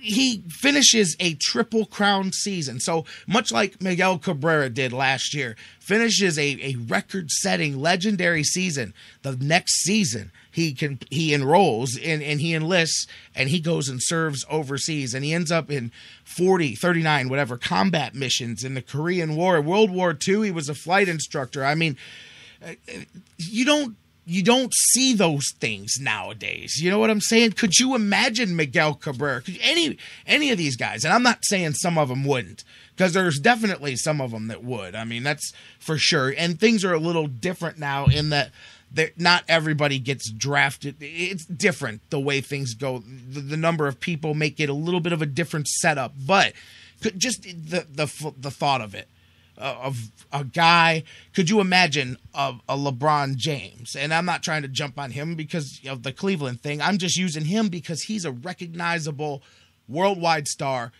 he 0.05 0.43
finishes 0.49 1.17
a 1.19 1.35
triple 1.41 1.87
crown 1.87 2.31
season. 2.31 2.79
So 2.79 3.07
much 3.27 3.51
like 3.51 3.81
Miguel 3.81 4.19
Cabrera 4.19 4.69
did 4.69 4.93
last 4.93 5.33
year, 5.33 5.57
finishes 5.81 6.39
a, 6.39 6.59
a 6.61 6.77
record 6.77 7.31
setting 7.31 7.81
legendary 7.81 8.45
season. 8.45 8.93
The 9.23 9.35
next 9.37 9.83
season 9.83 10.31
he 10.51 10.75
can 10.75 10.99
he 11.11 11.33
enrolls 11.33 11.97
and, 11.97 12.23
and 12.23 12.41
he 12.41 12.55
enlists 12.55 13.07
and 13.35 13.49
he 13.49 13.61
goes 13.61 13.89
and 13.89 13.99
serves 14.03 14.45
overseas 14.51 15.15
and 15.15 15.25
he 15.25 15.33
ends 15.33 15.51
up 15.51 15.71
in 15.71 15.91
40, 16.25 16.75
39, 16.75 17.31
whatever 17.31 17.57
combat 17.57 18.15
missions 18.15 18.63
in 18.63 18.75
the 18.75 18.83
Korean 18.83 19.37
War, 19.37 19.59
World 19.63 19.91
War 19.91 20.17
II. 20.29 20.45
He 20.45 20.51
was 20.51 20.69
a 20.69 20.75
flight 20.75 21.09
instructor. 21.09 21.65
I 21.65 21.75
mean, 21.75 21.97
uh, 22.63 22.75
you 23.39 23.65
don't 23.65 23.97
you 24.27 24.43
don't 24.43 24.73
see 24.91 25.15
those 25.15 25.53
things 25.59 25.95
nowadays. 26.01 26.77
You 26.81 26.91
know 26.91 26.99
what 26.99 27.11
I'm 27.11 27.21
saying? 27.21 27.53
Could 27.53 27.79
you 27.79 27.95
imagine 27.95 28.57
Miguel 28.57 28.95
Cabrera? 28.95 29.43
Could, 29.43 29.59
any 29.63 29.99
any 30.27 30.51
of 30.51 30.59
these 30.59 30.77
guys? 30.77 31.05
And 31.05 31.13
I'm 31.13 31.23
not 31.23 31.45
saying 31.45 31.75
some 31.75 31.99
of 31.99 32.09
them 32.09 32.25
wouldn't, 32.25 32.65
because 32.97 33.13
there's 33.13 33.39
definitely 33.39 33.97
some 33.97 34.21
of 34.21 34.31
them 34.31 34.49
that 34.49 34.65
would. 34.65 34.95
I 34.95 35.05
mean, 35.05 35.23
that's 35.23 35.53
for 35.79 35.99
sure. 35.99 36.35
And 36.37 36.59
things 36.59 36.85
are 36.85 36.95
a 36.95 36.99
little 36.99 37.27
different 37.27 37.79
now 37.79 38.07
in 38.07 38.31
that 38.31 38.51
not 39.17 39.45
everybody 39.49 39.99
gets 39.99 40.31
drafted. 40.31 40.97
It's 41.01 41.45
different 41.45 42.09
the 42.11 42.21
way 42.21 42.41
things 42.41 42.75
go. 42.75 42.99
The, 42.99 43.41
the 43.41 43.57
number 43.57 43.89
of 43.89 44.01
people 44.01 44.35
make 44.35 44.61
it 44.61 44.69
a 44.69 44.75
little 44.75 45.01
bit 45.01 45.13
of 45.13 45.21
a 45.21 45.27
different 45.27 45.69
setup, 45.69 46.15
but 46.27 46.53
just 47.19 47.43
the 47.43 47.87
the 47.93 48.35
the 48.39 48.51
thought 48.51 48.81
of 48.81 48.95
it 48.95 49.09
Uh, 49.57 49.77
of 49.83 50.11
a 50.33 50.43
guy. 50.43 51.05
Could 51.33 51.49
you 51.49 51.61
imagine 51.61 52.17
a, 52.35 52.57
a, 52.69 52.77
LeBron 52.77 53.37
James? 53.37 53.95
And 53.95 54.13
I'm 54.13 54.25
not 54.25 54.43
trying 54.43 54.63
to 54.63 54.69
jump 54.69 54.99
on 54.99 55.13
him 55.13 55.37
because 55.37 55.81
of 55.87 56.03
the 56.03 56.13
Cleveland 56.13 56.61
thing. 56.61 56.83
I'm 56.83 56.99
just 56.99 57.17
using 57.17 57.45
him 57.45 57.69
because 57.69 58.03
he's 58.03 58.25
a 58.25 58.33
recognizable 58.33 59.45
worldwide 59.87 60.49
star 60.49 60.91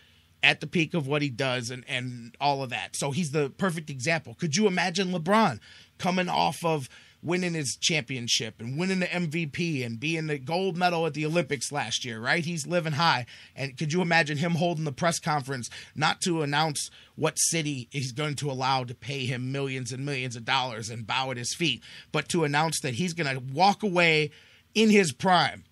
at 0.41 0.61
the 0.61 0.67
peak 0.67 0.93
of 0.93 1.05
what 1.05 1.21
he 1.21 1.29
does 1.29 1.69
and, 1.69 1.83
and 1.87 2.35
all 2.39 2.63
of 2.63 2.69
that. 2.69 2.95
So 2.95 3.11
he's 3.11 3.31
the 3.31 3.49
perfect 3.49 3.89
example. 3.89 4.35
Could 4.35 4.55
you 4.55 4.67
imagine 4.67 5.11
LeBron 5.11 5.59
coming 5.97 6.29
off 6.29 6.63
of 6.63 6.87
winning 7.25 7.55
his 7.55 7.75
championship 7.75 8.59
and 8.59 8.77
winning 8.77 8.99
the 8.99 9.07
MVP 9.07 9.83
and 9.85 9.99
being 9.99 10.27
the 10.27 10.37
gold 10.37 10.77
medal 10.77 11.05
at 11.05 11.13
the 11.13 11.25
Olympics 11.25 11.71
last 11.71 12.05
year, 12.05 12.19
right? 12.19 12.45
He's 12.45 12.67
living 12.67 12.93
high. 12.93 13.25
And 13.55 13.77
could 13.77 13.91
you 13.91 14.01
imagine 14.01 14.37
him 14.37 14.51
holding 14.51 14.83
the 14.83 14.91
press 14.91 15.19
conference 15.19 15.69
not 15.95 16.21
to 16.21 16.43
announce 16.43 16.91
what 17.15 17.39
city 17.39 17.87
he's 17.91 18.11
going 18.11 18.35
to 18.35 18.51
allow 18.51 18.83
to 18.83 18.93
pay 18.93 19.25
him 19.25 19.51
millions 19.51 19.91
and 19.91 20.05
millions 20.05 20.35
of 20.35 20.45
dollars 20.45 20.89
and 20.89 21.07
bow 21.07 21.31
at 21.31 21.37
his 21.37 21.55
feet, 21.55 21.81
but 22.11 22.29
to 22.29 22.43
announce 22.43 22.79
that 22.81 22.95
he's 22.95 23.13
going 23.13 23.33
to 23.33 23.43
walk 23.53 23.81
away 23.81 24.29
in 24.75 24.89
his 24.89 25.11
prime 25.11 25.63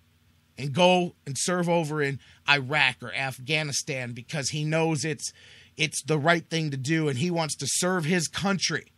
and 0.58 0.72
go 0.72 1.14
and 1.26 1.36
serve 1.38 1.68
over 1.68 2.02
in 2.02 2.18
Iraq 2.48 2.96
or 3.02 3.12
Afghanistan 3.14 4.12
because 4.12 4.50
he 4.50 4.64
knows 4.64 5.04
it's 5.04 5.32
it's 5.76 6.02
the 6.04 6.18
right 6.18 6.48
thing 6.48 6.70
to 6.70 6.76
do 6.76 7.08
and 7.08 7.18
he 7.18 7.30
wants 7.30 7.56
to 7.56 7.66
serve 7.68 8.04
his 8.04 8.28
country 8.28 8.92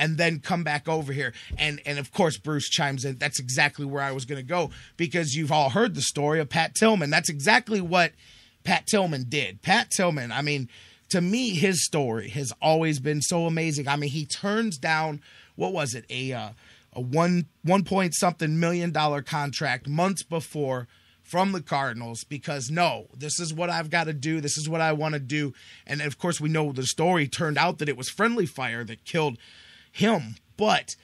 and 0.00 0.16
then 0.16 0.40
come 0.40 0.64
back 0.64 0.88
over 0.88 1.12
here. 1.12 1.32
And 1.58 1.80
and 1.84 1.98
of 1.98 2.10
course 2.10 2.38
Bruce 2.38 2.68
chimes 2.68 3.04
in. 3.04 3.18
That's 3.18 3.38
exactly 3.38 3.84
where 3.84 4.02
I 4.02 4.12
was 4.12 4.24
going 4.24 4.40
to 4.40 4.46
go 4.46 4.70
because 4.96 5.36
you've 5.36 5.52
all 5.52 5.70
heard 5.70 5.94
the 5.94 6.02
story 6.02 6.40
of 6.40 6.48
Pat 6.48 6.74
Tillman. 6.74 7.10
That's 7.10 7.28
exactly 7.28 7.80
what 7.80 8.12
Pat 8.64 8.86
Tillman 8.86 9.26
did. 9.28 9.62
Pat 9.62 9.90
Tillman, 9.90 10.32
I 10.32 10.40
mean, 10.40 10.68
to 11.10 11.20
me 11.20 11.50
his 11.50 11.84
story 11.84 12.30
has 12.30 12.52
always 12.62 12.98
been 12.98 13.20
so 13.20 13.44
amazing. 13.44 13.86
I 13.86 13.96
mean, 13.96 14.10
he 14.10 14.24
turns 14.24 14.78
down 14.78 15.20
what 15.54 15.74
was 15.74 15.94
it? 15.94 16.06
A 16.08 16.32
uh, 16.32 16.50
a 16.94 17.00
one 17.00 17.46
one 17.62 17.84
point 17.84 18.14
something 18.14 18.58
million 18.58 18.90
dollar 18.90 19.20
contract 19.20 19.86
months 19.86 20.22
before 20.22 20.88
from 21.22 21.52
the 21.52 21.60
Cardinals 21.60 22.24
because 22.24 22.70
no, 22.70 23.06
this 23.14 23.38
is 23.38 23.52
what 23.52 23.68
I've 23.68 23.90
got 23.90 24.04
to 24.04 24.14
do. 24.14 24.40
This 24.40 24.56
is 24.56 24.68
what 24.68 24.80
I 24.80 24.94
want 24.94 25.12
to 25.12 25.20
do. 25.20 25.52
And 25.86 26.00
of 26.00 26.18
course, 26.18 26.40
we 26.40 26.48
know 26.48 26.72
the 26.72 26.86
story 26.86 27.28
turned 27.28 27.58
out 27.58 27.78
that 27.78 27.88
it 27.88 27.98
was 27.98 28.08
friendly 28.08 28.46
fire 28.46 28.82
that 28.84 29.04
killed 29.04 29.36
him. 29.92 30.36
But 30.56 30.94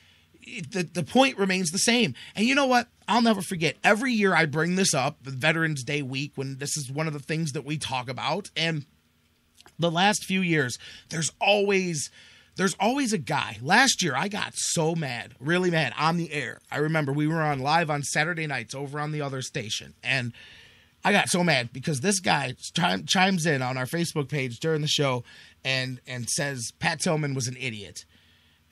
the, 0.71 0.83
the 0.83 1.03
point 1.03 1.39
remains 1.39 1.71
the 1.71 1.79
same. 1.79 2.15
And 2.35 2.47
you 2.47 2.55
know 2.55 2.67
what? 2.67 2.89
I'll 3.09 3.23
never 3.23 3.43
forget. 3.43 3.77
Every 3.85 4.13
year 4.13 4.35
I 4.35 4.47
bring 4.47 4.77
this 4.77 4.95
up, 4.95 5.19
Veterans 5.23 5.85
Day 5.85 6.03
week, 6.03 6.33
when 6.35 6.59
this 6.59 6.77
is 6.77 6.91
one 6.91 7.07
of 7.07 7.13
the 7.13 7.21
things 7.21 7.53
that 7.53 7.65
we 7.65 7.79
talk 7.79 8.09
about. 8.09 8.51
And 8.57 8.85
the 9.79 9.91
last 9.91 10.25
few 10.25 10.41
years, 10.41 10.77
there's 11.11 11.31
always 11.41 12.11
there's 12.57 12.75
always 12.81 13.13
a 13.13 13.19
guy. 13.19 13.59
Last 13.61 14.03
year, 14.03 14.15
I 14.17 14.29
got 14.29 14.53
so 14.55 14.95
mad, 14.95 15.35
really 15.39 15.71
mad 15.71 15.93
on 15.99 16.17
the 16.17 16.33
air. 16.33 16.61
I 16.71 16.79
remember 16.79 17.13
we 17.13 17.27
were 17.27 17.43
on 17.43 17.59
live 17.59 17.91
on 17.91 18.03
Saturday 18.03 18.47
nights 18.47 18.75
over 18.75 18.99
on 18.99 19.13
the 19.13 19.21
other 19.21 19.43
station, 19.43 19.93
and 20.03 20.33
I 21.05 21.13
got 21.13 21.29
so 21.29 21.45
mad 21.45 21.73
because 21.73 22.01
this 22.01 22.19
guy 22.19 22.55
chimes 23.07 23.47
in 23.47 23.63
on 23.63 23.77
our 23.77 23.85
Facebook 23.85 24.29
page 24.29 24.59
during 24.59 24.81
the 24.81 24.89
show 24.89 25.23
and 25.65 26.01
and 26.07 26.29
says 26.29 26.73
Pat 26.79 27.01
Tillman 27.01 27.35
was 27.35 27.47
an 27.47 27.57
idiot. 27.61 28.05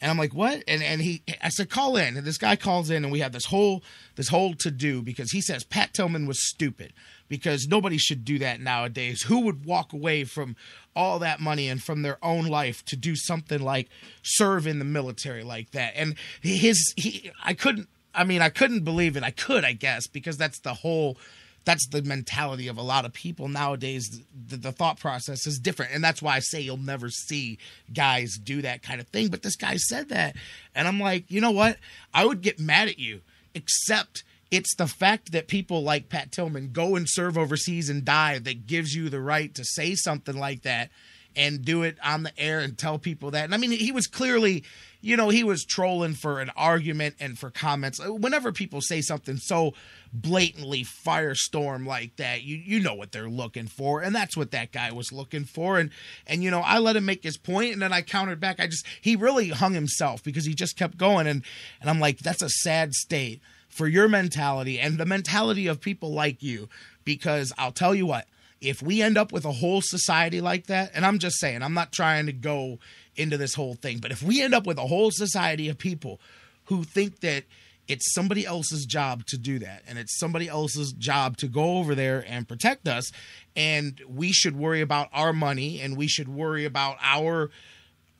And 0.00 0.10
I'm 0.10 0.18
like, 0.18 0.34
what? 0.34 0.62
And 0.68 0.82
and 0.82 1.00
he, 1.00 1.22
I 1.42 1.48
said, 1.48 1.70
call 1.70 1.96
in. 1.96 2.16
And 2.16 2.26
this 2.26 2.38
guy 2.38 2.56
calls 2.56 2.90
in, 2.90 3.04
and 3.04 3.12
we 3.12 3.20
have 3.20 3.32
this 3.32 3.46
whole 3.46 3.82
this 4.16 4.28
whole 4.28 4.54
to 4.54 4.70
do 4.70 5.02
because 5.02 5.30
he 5.30 5.40
says 5.40 5.64
Pat 5.64 5.94
Tillman 5.94 6.26
was 6.26 6.46
stupid 6.46 6.92
because 7.28 7.66
nobody 7.66 7.96
should 7.96 8.24
do 8.24 8.38
that 8.38 8.60
nowadays. 8.60 9.22
Who 9.22 9.40
would 9.40 9.64
walk 9.64 9.92
away 9.92 10.24
from 10.24 10.56
all 10.94 11.18
that 11.20 11.40
money 11.40 11.68
and 11.68 11.82
from 11.82 12.02
their 12.02 12.18
own 12.22 12.46
life 12.46 12.84
to 12.86 12.96
do 12.96 13.16
something 13.16 13.60
like 13.60 13.88
serve 14.22 14.66
in 14.66 14.78
the 14.78 14.84
military 14.84 15.42
like 15.42 15.70
that? 15.70 15.94
And 15.96 16.16
his 16.40 16.92
he, 16.96 17.30
I 17.42 17.54
couldn't. 17.54 17.88
I 18.14 18.24
mean, 18.24 18.42
I 18.42 18.48
couldn't 18.48 18.84
believe 18.84 19.16
it. 19.16 19.24
I 19.24 19.30
could, 19.30 19.64
I 19.64 19.72
guess, 19.72 20.06
because 20.06 20.36
that's 20.36 20.60
the 20.60 20.74
whole 20.74 21.16
that's 21.64 21.86
the 21.88 22.02
mentality 22.02 22.68
of 22.68 22.78
a 22.78 22.82
lot 22.82 23.04
of 23.04 23.12
people 23.12 23.48
nowadays. 23.48 24.22
The, 24.48 24.56
the, 24.56 24.72
thought 24.72 24.98
process 24.98 25.46
is 25.46 25.58
different, 25.58 25.92
and 25.92 26.04
that's 26.04 26.20
why 26.20 26.36
I 26.36 26.40
say 26.40 26.60
you'll 26.60 26.76
never 26.76 27.08
see 27.08 27.58
guys 27.92 28.36
do 28.36 28.62
that 28.62 28.82
kind 28.82 29.00
of 29.00 29.08
thing. 29.08 29.28
But 29.28 29.42
this 29.42 29.56
guy 29.56 29.76
said 29.76 30.10
that, 30.10 30.36
and 30.74 30.86
I'm 30.86 31.00
like, 31.00 31.30
you 31.30 31.40
know 31.40 31.52
what? 31.52 31.78
I 32.12 32.24
would 32.24 32.42
get 32.42 32.58
mad 32.58 32.88
at 32.88 32.98
you, 32.98 33.22
except 33.54 34.24
it's 34.50 34.74
the 34.76 34.86
fact 34.86 35.32
that 35.32 35.48
people 35.48 35.82
like 35.82 36.08
Pat 36.08 36.30
Tillman 36.30 36.70
go 36.72 36.96
and 36.96 37.06
serve 37.08 37.36
overseas 37.38 37.88
and 37.88 38.04
die 38.04 38.38
that 38.38 38.66
gives 38.66 38.94
you 38.94 39.08
the 39.08 39.20
right 39.20 39.54
to 39.54 39.64
say 39.64 39.94
something 39.94 40.36
like 40.36 40.62
that 40.62 40.90
and 41.36 41.64
do 41.64 41.82
it 41.82 41.96
on 42.04 42.22
the 42.22 42.38
air 42.38 42.60
and 42.60 42.78
tell 42.78 42.98
people 42.98 43.32
that. 43.32 43.44
And 43.44 43.54
I 43.54 43.58
mean, 43.58 43.72
he 43.72 43.90
was 43.90 44.06
clearly, 44.06 44.64
you 45.04 45.18
know, 45.18 45.28
he 45.28 45.44
was 45.44 45.66
trolling 45.66 46.14
for 46.14 46.40
an 46.40 46.50
argument 46.56 47.16
and 47.20 47.38
for 47.38 47.50
comments. 47.50 48.00
Uh, 48.00 48.14
whenever 48.14 48.52
people 48.52 48.80
say 48.80 49.02
something 49.02 49.36
so 49.36 49.74
blatantly 50.14 50.82
firestorm 50.82 51.86
like 51.86 52.16
that, 52.16 52.42
you 52.42 52.56
you 52.56 52.80
know 52.80 52.94
what 52.94 53.12
they're 53.12 53.28
looking 53.28 53.66
for, 53.66 54.00
and 54.00 54.14
that's 54.14 54.34
what 54.34 54.50
that 54.52 54.72
guy 54.72 54.90
was 54.92 55.12
looking 55.12 55.44
for. 55.44 55.78
And 55.78 55.90
and 56.26 56.42
you 56.42 56.50
know, 56.50 56.60
I 56.60 56.78
let 56.78 56.96
him 56.96 57.04
make 57.04 57.22
his 57.22 57.36
point, 57.36 57.74
and 57.74 57.82
then 57.82 57.92
I 57.92 58.00
countered 58.00 58.40
back. 58.40 58.58
I 58.58 58.66
just 58.66 58.86
he 58.98 59.14
really 59.14 59.50
hung 59.50 59.74
himself 59.74 60.24
because 60.24 60.46
he 60.46 60.54
just 60.54 60.78
kept 60.78 60.96
going, 60.96 61.26
and 61.26 61.42
and 61.82 61.90
I'm 61.90 62.00
like, 62.00 62.20
that's 62.20 62.42
a 62.42 62.48
sad 62.48 62.94
state 62.94 63.42
for 63.68 63.86
your 63.86 64.08
mentality 64.08 64.80
and 64.80 64.96
the 64.96 65.04
mentality 65.04 65.66
of 65.66 65.82
people 65.82 66.14
like 66.14 66.42
you. 66.42 66.70
Because 67.04 67.52
I'll 67.58 67.72
tell 67.72 67.94
you 67.94 68.06
what, 68.06 68.26
if 68.62 68.80
we 68.80 69.02
end 69.02 69.18
up 69.18 69.32
with 69.32 69.44
a 69.44 69.52
whole 69.52 69.82
society 69.82 70.40
like 70.40 70.68
that, 70.68 70.92
and 70.94 71.04
I'm 71.04 71.18
just 71.18 71.38
saying, 71.38 71.62
I'm 71.62 71.74
not 71.74 71.92
trying 71.92 72.24
to 72.24 72.32
go 72.32 72.78
into 73.16 73.36
this 73.36 73.54
whole 73.54 73.74
thing, 73.74 73.98
but 73.98 74.10
if 74.10 74.22
we 74.22 74.42
end 74.42 74.54
up 74.54 74.66
with 74.66 74.78
a 74.78 74.86
whole 74.86 75.10
society 75.10 75.68
of 75.68 75.78
people 75.78 76.20
who 76.66 76.84
think 76.84 77.20
that 77.20 77.44
it's 77.86 78.14
somebody 78.14 78.46
else's 78.46 78.86
job 78.86 79.26
to 79.26 79.36
do 79.36 79.58
that 79.58 79.82
and 79.86 79.98
it's 79.98 80.18
somebody 80.18 80.48
else's 80.48 80.92
job 80.92 81.36
to 81.36 81.46
go 81.46 81.76
over 81.78 81.94
there 81.94 82.24
and 82.26 82.48
protect 82.48 82.88
us 82.88 83.12
and 83.54 84.00
we 84.08 84.32
should 84.32 84.56
worry 84.56 84.80
about 84.80 85.08
our 85.12 85.32
money 85.32 85.80
and 85.80 85.96
we 85.96 86.08
should 86.08 86.28
worry 86.28 86.64
about 86.64 86.96
our 87.02 87.50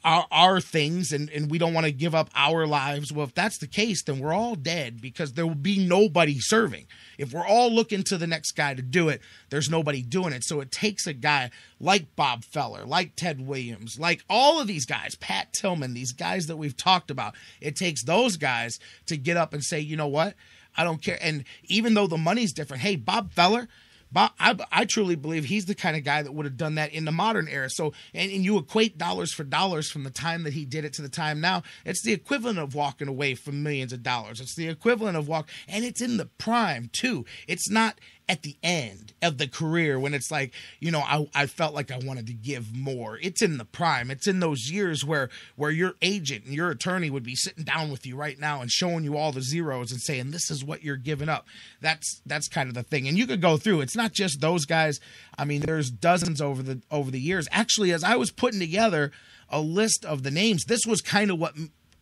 our, 0.05 0.27
our 0.31 0.61
things 0.61 1.13
and, 1.13 1.31
and 1.31 1.51
we 1.51 1.57
don't 1.57 1.73
want 1.73 1.87
to 1.87 1.93
give 1.93 2.15
up 2.15 2.29
our 2.35 2.67
lives. 2.67 3.13
Well, 3.13 3.27
if 3.27 3.35
that's 3.35 3.59
the 3.59 3.67
case, 3.67 4.03
then 4.03 4.19
we're 4.19 4.35
all 4.35 4.55
dead 4.55 5.01
because 5.01 5.33
there 5.33 5.47
will 5.47 5.55
be 5.55 5.85
nobody 5.85 6.39
serving. 6.39 6.87
If 7.17 7.33
we're 7.33 7.47
all 7.47 7.71
looking 7.73 8.03
to 8.05 8.19
the 8.19 8.27
next 8.27 8.53
guy 8.53 8.75
to 8.75 8.83
do 8.83 9.09
it, 9.09 9.23
there's 9.49 9.71
nobody 9.71 10.03
doing 10.03 10.35
it. 10.35 10.45
So 10.45 10.61
it 10.61 10.71
takes 10.71 11.07
a 11.07 11.15
guy 11.15 11.51
like 11.81 12.15
Bob 12.17 12.45
Feller, 12.45 12.85
like 12.85 13.17
Ted 13.17 13.47
Williams, 13.47 13.99
like 13.99 14.25
all 14.29 14.61
of 14.61 14.67
these 14.67 14.85
guys, 14.85 15.17
Pat 15.17 15.53
Tillman, 15.55 15.95
these 15.95 16.13
guys 16.13 16.47
that 16.47 16.57
we've 16.57 16.77
talked 16.77 17.11
about. 17.11 17.35
It 17.61 17.75
takes 17.75 18.05
those 18.05 18.37
guys 18.37 18.79
to 19.07 19.17
get 19.17 19.39
up 19.39 19.55
and 19.55 19.65
say, 19.65 19.81
you 19.81 19.97
know 19.97 20.09
what? 20.09 20.35
I 20.77 20.85
don't 20.85 21.03
care. 21.03 21.19
And 21.23 21.45
even 21.65 21.95
though 21.95 22.07
the 22.07 22.19
money's 22.19 22.53
different, 22.53 22.83
hey, 22.83 22.97
Bob 22.97 23.33
Feller, 23.33 23.69
Bob, 24.15 24.31
I, 24.39 24.57
I 24.71 24.85
truly 24.85 25.17
believe 25.17 25.45
he's 25.45 25.67
the 25.67 25.75
kind 25.75 25.97
of 25.97 26.05
guy 26.05 26.23
that 26.23 26.33
would 26.33 26.47
have 26.47 26.57
done 26.57 26.77
that 26.77 26.95
in 26.95 27.05
the 27.05 27.13
modern 27.13 27.49
era. 27.49 27.69
So, 27.69 27.93
and, 28.15 28.31
and 28.31 28.45
you 28.45 28.57
equate 28.57 28.97
dollars 28.97 29.33
for 29.33 29.43
dollars 29.43 29.91
from 29.91 30.05
the 30.05 30.11
time 30.11 30.45
that 30.45 30.53
he 30.53 30.65
did 30.65 30.85
it 30.85 30.93
to 30.95 31.03
the 31.03 31.09
time 31.09 31.41
now. 31.41 31.65
It's 31.85 32.03
the 32.03 32.13
equivalent 32.13 32.61
of 32.61 32.77
walking 32.77 33.09
away 33.09 33.35
from 33.35 33.65
millions 33.65 33.93
of 33.93 34.05
dollars. 34.05 34.41
It's 34.41 34.55
the 34.55 34.69
equivalent 34.69 35.17
of 35.17 35.27
walk, 35.27 35.49
and 35.67 35.85
it's 35.85 36.01
in 36.01 36.17
the 36.17 36.27
prime 36.27 36.91
too. 36.93 37.25
It's 37.49 37.69
not 37.69 37.99
at 38.29 38.43
the 38.43 38.57
end 38.63 39.13
of 39.23 39.37
the 39.39 39.47
career 39.47 39.99
when 39.99 40.15
it's 40.15 40.31
like 40.31 40.53
you 40.81 40.91
know 40.91 41.01
I, 41.01 41.29
I 41.35 41.47
felt 41.47 41.75
like 41.75 41.91
i 41.91 41.99
wanted 41.99 42.27
to 42.29 42.33
give 42.33 42.75
more. 42.75 43.19
It's 43.23 43.43
in 43.43 43.59
the 43.59 43.65
prime. 43.65 44.11
It's 44.11 44.27
in 44.27 44.41
those 44.41 44.71
years 44.71 45.05
where 45.05 45.29
where 45.57 45.71
your 45.71 45.95
agent 46.01 46.45
and 46.45 46.55
your 46.55 46.71
attorney 46.71 47.11
would 47.11 47.23
be 47.23 47.35
sitting 47.35 47.65
down 47.65 47.91
with 47.91 48.07
you 48.07 48.17
right 48.17 48.39
now 48.39 48.61
and 48.61 48.71
showing 48.71 49.05
you 49.05 49.17
all 49.17 49.33
the 49.33 49.43
zeros 49.43 49.93
and 49.93 50.01
saying 50.01 50.31
this 50.31 50.51
is 50.51 50.65
what 50.65 50.83
you're 50.83 50.97
giving 50.97 51.29
up. 51.29 51.47
That's 51.81 52.23
that's 52.25 52.49
kind 52.49 52.69
of 52.69 52.75
the 52.75 52.83
thing. 52.83 53.07
And 53.07 53.19
you 53.19 53.27
could 53.27 53.43
go 53.43 53.57
through. 53.57 53.83
It's 53.83 53.97
not 53.97 54.13
just 54.13 54.41
those 54.41 54.65
guys. 54.65 55.01
I 55.37 55.45
mean 55.45 55.63
there's 55.63 55.91
dozens 55.91 56.41
over 56.41 56.63
the 56.63 56.81
over 56.91 57.11
the 57.11 57.21
years. 57.21 57.49
Actually 57.51 57.93
as 57.93 58.05
i 58.05 58.17
was 58.17 58.31
putting 58.31 58.61
together 58.61 59.11
a 59.49 59.61
list 59.61 60.05
of 60.05 60.23
the 60.23 60.31
names 60.31 60.65
this 60.65 60.87
was 60.87 61.01
kind 61.01 61.31
of 61.31 61.39
what 61.39 61.55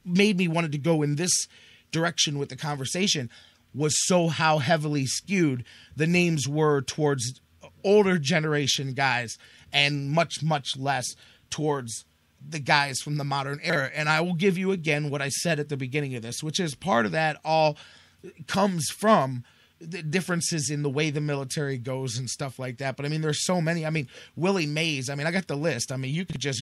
made 0.05 0.37
me 0.37 0.49
wanted 0.49 0.73
to 0.73 0.79
go 0.79 1.03
in 1.03 1.17
this 1.17 1.47
direction 1.91 2.39
with 2.39 2.49
the 2.49 2.57
conversation 2.57 3.31
was 3.75 3.95
so 4.07 4.29
how 4.29 4.59
heavily 4.59 5.07
skewed 5.07 5.65
the 5.97 6.07
names 6.07 6.49
were 6.49 6.81
towards 6.83 7.41
older 7.85 8.19
generation 8.19 8.93
guys 8.93 9.39
and 9.73 10.11
much 10.11 10.43
much 10.43 10.77
less 10.77 11.15
towards 11.51 12.05
the 12.47 12.59
guys 12.59 13.01
from 13.01 13.17
the 13.17 13.25
modern 13.25 13.61
era. 13.63 13.91
And 13.95 14.09
i 14.09 14.21
will 14.21 14.35
give 14.35 14.59
you 14.59 14.73
again 14.73 15.11
what 15.11 15.23
i 15.23 15.29
said 15.29 15.59
at 15.59 15.69
the 15.69 15.77
beginning 15.77 16.15
of 16.15 16.23
this 16.23 16.43
which 16.43 16.61
is 16.61 16.75
part 16.75 17.07
of 17.07 17.13
that 17.13 17.39
all 17.45 17.77
comes 18.47 18.89
from 18.89 19.45
the 19.81 20.03
differences 20.03 20.71
in 20.71 20.83
the 20.83 20.91
way 20.91 21.11
the 21.11 21.21
military 21.21 21.77
goes 21.77 22.17
and 22.17 22.31
stuff 22.31 22.59
like 22.59 22.79
that. 22.79 22.97
But 22.97 23.05
i 23.05 23.09
mean 23.09 23.21
there's 23.21 23.45
so 23.45 23.61
many. 23.61 23.85
I 23.85 23.91
mean 23.91 24.09
willie 24.37 24.67
mays 24.67 25.09
i 25.11 25.15
mean 25.15 25.27
i 25.27 25.31
got 25.31 25.49
the 25.49 25.57
list. 25.57 25.93
I 25.93 25.97
mean 25.97 26.15
you 26.15 26.25
could 26.25 26.41
just 26.41 26.62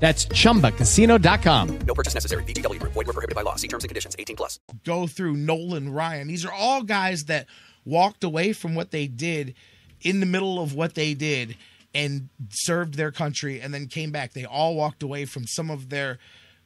That's 0.00 0.24
chumbacasino.com. 0.26 1.78
No 1.86 1.94
purchase 1.94 2.14
necessary. 2.14 2.42
VGW 2.44 2.80
Group. 2.80 2.94
Void 2.94 3.06
were 3.06 3.12
prohibited 3.12 3.36
by 3.36 3.42
law. 3.42 3.56
See 3.56 3.68
terms 3.68 3.84
and 3.84 3.90
conditions. 3.90 4.16
18 4.18 4.34
plus. 4.34 4.58
go 4.84 5.06
through 5.06 5.34
Nolan 5.36 5.92
Ryan. 5.92 6.26
These 6.26 6.46
are 6.46 6.52
all 6.52 6.82
guys 6.82 7.24
that 7.24 7.46
walked 7.84 8.24
away 8.24 8.54
from 8.54 8.74
what 8.74 8.92
they 8.92 9.06
did 9.06 9.54
in 10.00 10.20
the 10.20 10.26
middle 10.26 10.58
of 10.62 10.74
what 10.74 10.94
they 10.94 11.12
did 11.12 11.56
and 11.94 12.28
served 12.48 12.94
their 12.94 13.10
country 13.10 13.60
and 13.60 13.74
then 13.74 13.88
came 13.88 14.10
back. 14.10 14.32
They 14.32 14.46
all 14.46 14.74
walked 14.74 15.02
away 15.02 15.26
from 15.26 15.46
some 15.46 15.70
of 15.70 15.90
their 15.90 16.18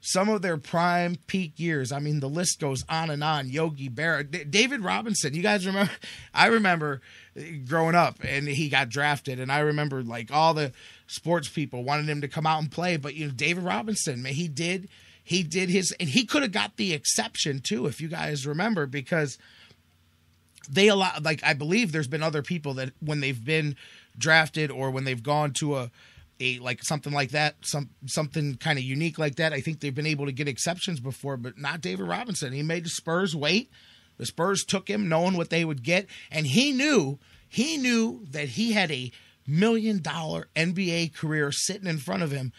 some 0.06 0.28
of 0.28 0.42
their 0.42 0.58
prime 0.58 1.16
peak 1.26 1.58
years. 1.58 1.90
I 1.90 1.98
mean, 1.98 2.20
the 2.20 2.28
list 2.28 2.60
goes 2.60 2.84
on 2.90 3.08
and 3.08 3.24
on. 3.24 3.48
Yogi 3.48 3.88
Berra, 3.88 4.30
D- 4.30 4.44
David 4.44 4.84
Robinson. 4.84 5.32
You 5.32 5.42
guys 5.42 5.66
remember? 5.66 5.90
I 6.34 6.48
remember 6.48 7.00
growing 7.66 7.94
up 7.94 8.18
and 8.22 8.46
he 8.46 8.68
got 8.68 8.90
drafted, 8.90 9.40
and 9.40 9.50
I 9.50 9.60
remember 9.60 10.02
like 10.02 10.30
all 10.30 10.52
the 10.52 10.72
sports 11.06 11.48
people 11.48 11.84
wanted 11.84 12.08
him 12.08 12.20
to 12.20 12.28
come 12.28 12.46
out 12.46 12.60
and 12.60 12.70
play. 12.70 12.96
But 12.96 13.14
you 13.14 13.26
know, 13.26 13.32
David 13.32 13.64
Robinson, 13.64 14.22
man, 14.22 14.34
he 14.34 14.48
did 14.48 14.88
he 15.22 15.42
did 15.42 15.70
his, 15.70 15.94
and 15.98 16.08
he 16.08 16.26
could 16.26 16.42
have 16.42 16.52
got 16.52 16.76
the 16.76 16.92
exception 16.92 17.60
too, 17.60 17.86
if 17.86 18.00
you 18.00 18.08
guys 18.08 18.46
remember, 18.46 18.86
because 18.86 19.38
they 20.68 20.88
allow 20.88 21.12
like 21.22 21.42
I 21.42 21.54
believe 21.54 21.92
there's 21.92 22.08
been 22.08 22.22
other 22.22 22.42
people 22.42 22.74
that 22.74 22.92
when 23.00 23.20
they've 23.20 23.42
been 23.42 23.76
drafted 24.18 24.70
or 24.70 24.90
when 24.90 25.04
they've 25.04 25.22
gone 25.22 25.52
to 25.54 25.76
a 25.76 25.90
a 26.40 26.58
like 26.58 26.82
something 26.82 27.12
like 27.12 27.30
that, 27.30 27.56
some 27.62 27.90
something 28.06 28.56
kind 28.56 28.78
of 28.78 28.84
unique 28.84 29.18
like 29.18 29.36
that. 29.36 29.52
I 29.52 29.60
think 29.60 29.80
they've 29.80 29.94
been 29.94 30.06
able 30.06 30.26
to 30.26 30.32
get 30.32 30.48
exceptions 30.48 31.00
before, 31.00 31.36
but 31.36 31.58
not 31.58 31.80
David 31.80 32.06
Robinson. 32.06 32.52
He 32.52 32.62
made 32.62 32.84
the 32.84 32.90
Spurs 32.90 33.34
wait. 33.34 33.70
The 34.18 34.26
Spurs 34.26 34.64
took 34.64 34.88
him 34.88 35.08
knowing 35.08 35.36
what 35.36 35.50
they 35.50 35.64
would 35.64 35.82
get, 35.82 36.06
and 36.30 36.46
he 36.46 36.72
knew 36.72 37.18
he 37.48 37.76
knew 37.76 38.26
that 38.30 38.50
he 38.50 38.72
had 38.72 38.90
a 38.90 39.10
million 39.46 40.00
dollar 40.00 40.48
NBA 40.56 41.14
career 41.14 41.52
sitting 41.52 41.88
in 41.88 41.98
front 41.98 42.22
of 42.22 42.30
him. 42.30 42.52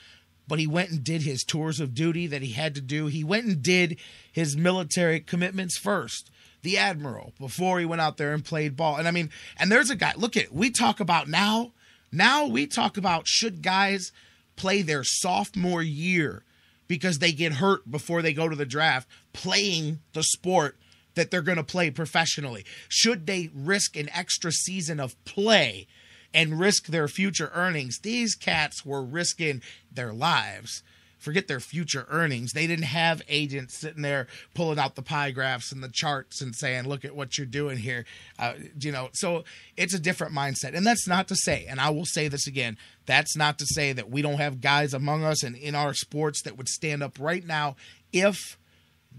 But 0.47 0.59
he 0.59 0.67
went 0.67 0.91
and 0.91 1.03
did 1.03 1.23
his 1.23 1.43
tours 1.43 1.79
of 1.79 1.95
duty 1.95 2.27
that 2.27 2.43
he 2.43 2.51
had 2.51 2.75
to 2.75 2.81
do. 2.81 3.07
He 3.07 3.23
went 3.23 3.45
and 3.45 3.63
did 3.63 3.99
his 4.31 4.55
military 4.55 5.19
commitments 5.19 5.77
first 5.77 6.29
the 6.61 6.77
admiral 6.77 7.33
before 7.39 7.79
he 7.79 7.85
went 7.85 8.01
out 8.01 8.17
there 8.17 8.33
and 8.33 8.43
played 8.43 8.75
ball. 8.75 8.97
And 8.97 9.07
I 9.07 9.11
mean, 9.11 9.29
and 9.57 9.71
there's 9.71 9.89
a 9.89 9.95
guy. 9.95 10.13
Look 10.15 10.37
at 10.37 10.53
we 10.53 10.69
talk 10.71 10.99
about 10.99 11.27
now. 11.27 11.71
Now 12.11 12.45
we 12.45 12.67
talk 12.67 12.97
about 12.97 13.27
should 13.27 13.61
guys 13.61 14.11
play 14.55 14.81
their 14.81 15.03
sophomore 15.03 15.83
year 15.83 16.43
because 16.87 17.19
they 17.19 17.31
get 17.31 17.53
hurt 17.53 17.89
before 17.89 18.21
they 18.21 18.33
go 18.33 18.47
to 18.47 18.55
the 18.55 18.65
draft 18.65 19.07
playing 19.33 19.99
the 20.13 20.23
sport 20.23 20.77
that 21.15 21.31
they're 21.31 21.41
going 21.41 21.57
to 21.57 21.63
play 21.63 21.89
professionally. 21.89 22.65
Should 22.89 23.25
they 23.25 23.49
risk 23.53 23.95
an 23.95 24.09
extra 24.13 24.51
season 24.51 24.99
of 24.99 25.23
play 25.25 25.87
and 26.35 26.59
risk 26.59 26.87
their 26.87 27.07
future 27.07 27.51
earnings? 27.55 27.97
These 28.03 28.35
cats 28.35 28.85
were 28.85 29.03
risking 29.03 29.63
their 29.91 30.13
lives 30.13 30.83
forget 31.25 31.47
their 31.47 31.59
future 31.59 32.05
earnings. 32.09 32.51
They 32.53 32.67
didn't 32.67 32.85
have 32.85 33.21
agents 33.27 33.79
sitting 33.79 34.03
there 34.03 34.27
pulling 34.53 34.77
out 34.77 34.95
the 34.95 35.01
pie 35.01 35.31
graphs 35.31 35.71
and 35.71 35.83
the 35.83 35.89
charts 35.91 36.39
and 36.41 36.55
saying, 36.55 36.87
"Look 36.87 37.03
at 37.03 37.15
what 37.15 37.37
you're 37.37 37.47
doing 37.47 37.79
here." 37.79 38.05
Uh, 38.37 38.53
you 38.79 38.91
know, 38.91 39.09
so 39.13 39.43
it's 39.75 39.93
a 39.93 39.99
different 39.99 40.33
mindset, 40.33 40.75
and 40.75 40.85
that's 40.85 41.07
not 41.07 41.27
to 41.29 41.35
say, 41.35 41.65
and 41.67 41.81
I 41.81 41.89
will 41.89 42.05
say 42.05 42.27
this 42.27 42.47
again, 42.47 42.77
that's 43.05 43.35
not 43.35 43.57
to 43.59 43.65
say 43.65 43.91
that 43.91 44.09
we 44.09 44.21
don't 44.21 44.37
have 44.37 44.61
guys 44.61 44.93
among 44.93 45.23
us 45.23 45.43
and 45.43 45.55
in 45.55 45.75
our 45.75 45.93
sports 45.93 46.43
that 46.43 46.57
would 46.57 46.69
stand 46.69 47.01
up 47.01 47.19
right 47.19 47.45
now 47.45 47.75
if 48.13 48.57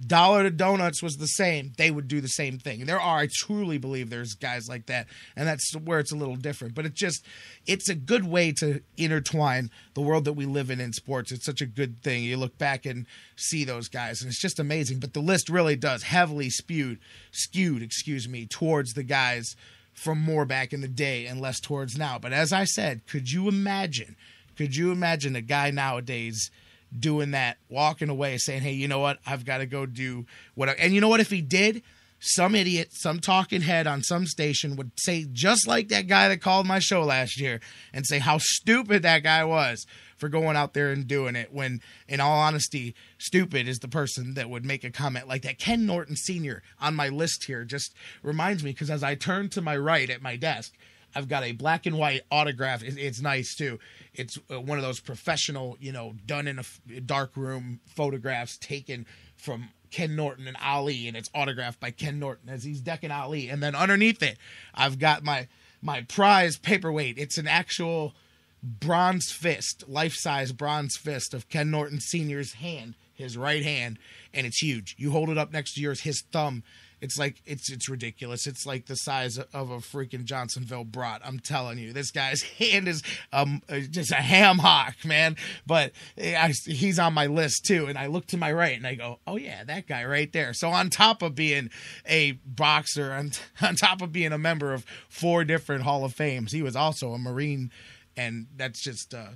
Dollar 0.04 0.42
to 0.42 0.50
Donuts 0.50 1.02
was 1.02 1.16
the 1.16 1.26
same, 1.26 1.72
they 1.76 1.90
would 1.90 2.08
do 2.08 2.20
the 2.20 2.28
same 2.28 2.58
thing. 2.58 2.84
There 2.84 3.00
are, 3.00 3.18
I 3.20 3.28
truly 3.32 3.78
believe 3.78 4.10
there's 4.10 4.34
guys 4.34 4.68
like 4.68 4.86
that, 4.86 5.06
and 5.34 5.48
that's 5.48 5.74
where 5.76 5.98
it's 5.98 6.12
a 6.12 6.16
little 6.16 6.36
different. 6.36 6.74
But 6.74 6.86
it's 6.86 7.00
just, 7.00 7.24
it's 7.66 7.88
a 7.88 7.94
good 7.94 8.26
way 8.26 8.52
to 8.58 8.80
intertwine 8.96 9.70
the 9.94 10.02
world 10.02 10.24
that 10.24 10.34
we 10.34 10.44
live 10.46 10.70
in 10.70 10.80
in 10.80 10.92
sports. 10.92 11.32
It's 11.32 11.46
such 11.46 11.60
a 11.60 11.66
good 11.66 12.02
thing. 12.02 12.24
You 12.24 12.36
look 12.36 12.58
back 12.58 12.84
and 12.84 13.06
see 13.36 13.64
those 13.64 13.88
guys, 13.88 14.20
and 14.20 14.28
it's 14.28 14.40
just 14.40 14.60
amazing. 14.60 14.98
But 14.98 15.14
the 15.14 15.20
list 15.20 15.48
really 15.48 15.76
does 15.76 16.02
heavily 16.02 16.50
spewed, 16.50 16.98
skewed, 17.30 17.82
excuse 17.82 18.28
me, 18.28 18.46
towards 18.46 18.92
the 18.92 19.04
guys 19.04 19.56
from 19.94 20.20
more 20.20 20.44
back 20.44 20.72
in 20.72 20.82
the 20.82 20.88
day 20.88 21.26
and 21.26 21.40
less 21.40 21.58
towards 21.58 21.96
now. 21.96 22.18
But 22.18 22.32
as 22.32 22.52
I 22.52 22.64
said, 22.64 23.06
could 23.06 23.32
you 23.32 23.48
imagine? 23.48 24.16
Could 24.56 24.76
you 24.76 24.92
imagine 24.92 25.36
a 25.36 25.40
guy 25.40 25.70
nowadays? 25.70 26.50
Doing 26.96 27.32
that, 27.32 27.58
walking 27.68 28.08
away, 28.08 28.38
saying, 28.38 28.62
"Hey, 28.62 28.72
you 28.72 28.88
know 28.88 28.98
what? 28.98 29.18
I've 29.26 29.44
got 29.44 29.58
to 29.58 29.66
go 29.66 29.86
do 29.86 30.26
what." 30.54 30.68
And 30.78 30.94
you 30.94 31.00
know 31.00 31.08
what? 31.08 31.20
If 31.20 31.30
he 31.30 31.42
did, 31.42 31.82
some 32.18 32.54
idiot, 32.54 32.88
some 32.92 33.20
talking 33.20 33.60
head 33.60 33.86
on 33.86 34.02
some 34.02 34.26
station 34.26 34.76
would 34.76 34.90
say, 34.96 35.26
just 35.32 35.66
like 35.66 35.88
that 35.88 36.06
guy 36.06 36.28
that 36.28 36.40
called 36.40 36.66
my 36.66 36.78
show 36.78 37.04
last 37.04 37.40
year, 37.40 37.60
and 37.92 38.06
say 38.06 38.18
how 38.18 38.38
stupid 38.38 39.02
that 39.02 39.22
guy 39.22 39.44
was 39.44 39.86
for 40.16 40.28
going 40.28 40.56
out 40.56 40.72
there 40.72 40.90
and 40.92 41.06
doing 41.06 41.36
it. 41.36 41.52
When, 41.52 41.80
in 42.08 42.20
all 42.20 42.38
honesty, 42.38 42.94
stupid 43.18 43.68
is 43.68 43.78
the 43.78 43.88
person 43.88 44.34
that 44.34 44.48
would 44.48 44.64
make 44.64 44.82
a 44.84 44.90
comment 44.90 45.28
like 45.28 45.42
that. 45.42 45.58
Ken 45.58 45.84
Norton 45.86 46.16
Sr. 46.16 46.62
on 46.80 46.94
my 46.94 47.08
list 47.08 47.44
here 47.44 47.64
just 47.64 47.94
reminds 48.22 48.64
me 48.64 48.72
because 48.72 48.90
as 48.90 49.02
I 49.02 49.14
turn 49.14 49.48
to 49.50 49.60
my 49.60 49.76
right 49.76 50.08
at 50.08 50.22
my 50.22 50.36
desk. 50.36 50.72
I've 51.16 51.28
got 51.28 51.44
a 51.44 51.52
black 51.52 51.86
and 51.86 51.96
white 51.96 52.22
autograph. 52.30 52.82
It's 52.84 53.22
nice 53.22 53.54
too. 53.54 53.78
It's 54.12 54.38
uh, 54.50 54.60
one 54.60 54.76
of 54.76 54.84
those 54.84 55.00
professional, 55.00 55.78
you 55.80 55.90
know, 55.90 56.14
done 56.26 56.46
in 56.46 56.58
a 56.58 57.00
dark 57.00 57.36
room 57.36 57.80
photographs 57.86 58.58
taken 58.58 59.06
from 59.34 59.70
Ken 59.90 60.14
Norton 60.14 60.46
and 60.46 60.58
Ali, 60.62 61.08
and 61.08 61.16
it's 61.16 61.30
autographed 61.34 61.80
by 61.80 61.90
Ken 61.90 62.18
Norton 62.18 62.50
as 62.50 62.64
he's 62.64 62.82
decking 62.82 63.10
Ali. 63.10 63.48
And 63.48 63.62
then 63.62 63.74
underneath 63.74 64.22
it, 64.22 64.36
I've 64.74 64.98
got 64.98 65.24
my 65.24 65.48
my 65.80 66.02
prize 66.02 66.58
paperweight. 66.58 67.16
It's 67.16 67.38
an 67.38 67.48
actual 67.48 68.14
bronze 68.62 69.30
fist, 69.30 69.84
life 69.88 70.14
size 70.14 70.52
bronze 70.52 70.96
fist 70.96 71.32
of 71.32 71.48
Ken 71.48 71.70
Norton 71.70 71.98
Sr.'s 72.00 72.54
hand, 72.54 72.94
his 73.14 73.38
right 73.38 73.62
hand, 73.62 73.98
and 74.34 74.46
it's 74.46 74.58
huge. 74.58 74.96
You 74.98 75.12
hold 75.12 75.30
it 75.30 75.38
up 75.38 75.50
next 75.50 75.74
to 75.74 75.80
yours, 75.80 76.00
his 76.00 76.22
thumb. 76.30 76.62
It's 77.00 77.18
like 77.18 77.42
it's 77.44 77.70
it's 77.70 77.88
ridiculous. 77.88 78.46
It's 78.46 78.66
like 78.66 78.86
the 78.86 78.96
size 78.96 79.38
of 79.38 79.70
a 79.70 79.78
freaking 79.78 80.24
Johnsonville 80.24 80.84
brat. 80.84 81.22
I'm 81.24 81.38
telling 81.38 81.78
you, 81.78 81.92
this 81.92 82.10
guy's 82.10 82.42
hand 82.58 82.88
is 82.88 83.02
um 83.32 83.62
just 83.90 84.12
a 84.12 84.16
ham 84.16 84.58
hock, 84.58 85.04
man. 85.04 85.36
But 85.66 85.92
I, 86.18 86.52
he's 86.64 86.98
on 86.98 87.14
my 87.14 87.26
list 87.26 87.64
too. 87.66 87.86
And 87.86 87.98
I 87.98 88.06
look 88.06 88.26
to 88.28 88.36
my 88.36 88.52
right 88.52 88.76
and 88.76 88.86
I 88.86 88.94
go, 88.94 89.18
oh 89.26 89.36
yeah, 89.36 89.64
that 89.64 89.86
guy 89.86 90.04
right 90.04 90.32
there. 90.32 90.52
So 90.54 90.70
on 90.70 90.90
top 90.90 91.22
of 91.22 91.34
being 91.34 91.70
a 92.06 92.32
boxer, 92.44 93.12
on, 93.12 93.32
on 93.60 93.76
top 93.76 94.02
of 94.02 94.12
being 94.12 94.32
a 94.32 94.38
member 94.38 94.72
of 94.72 94.84
four 95.08 95.44
different 95.44 95.84
Hall 95.84 96.04
of 96.04 96.14
Fames, 96.14 96.52
he 96.52 96.62
was 96.62 96.76
also 96.76 97.12
a 97.12 97.18
Marine 97.18 97.70
and 98.16 98.46
that's 98.56 98.82
just 98.82 99.14
uh, 99.14 99.28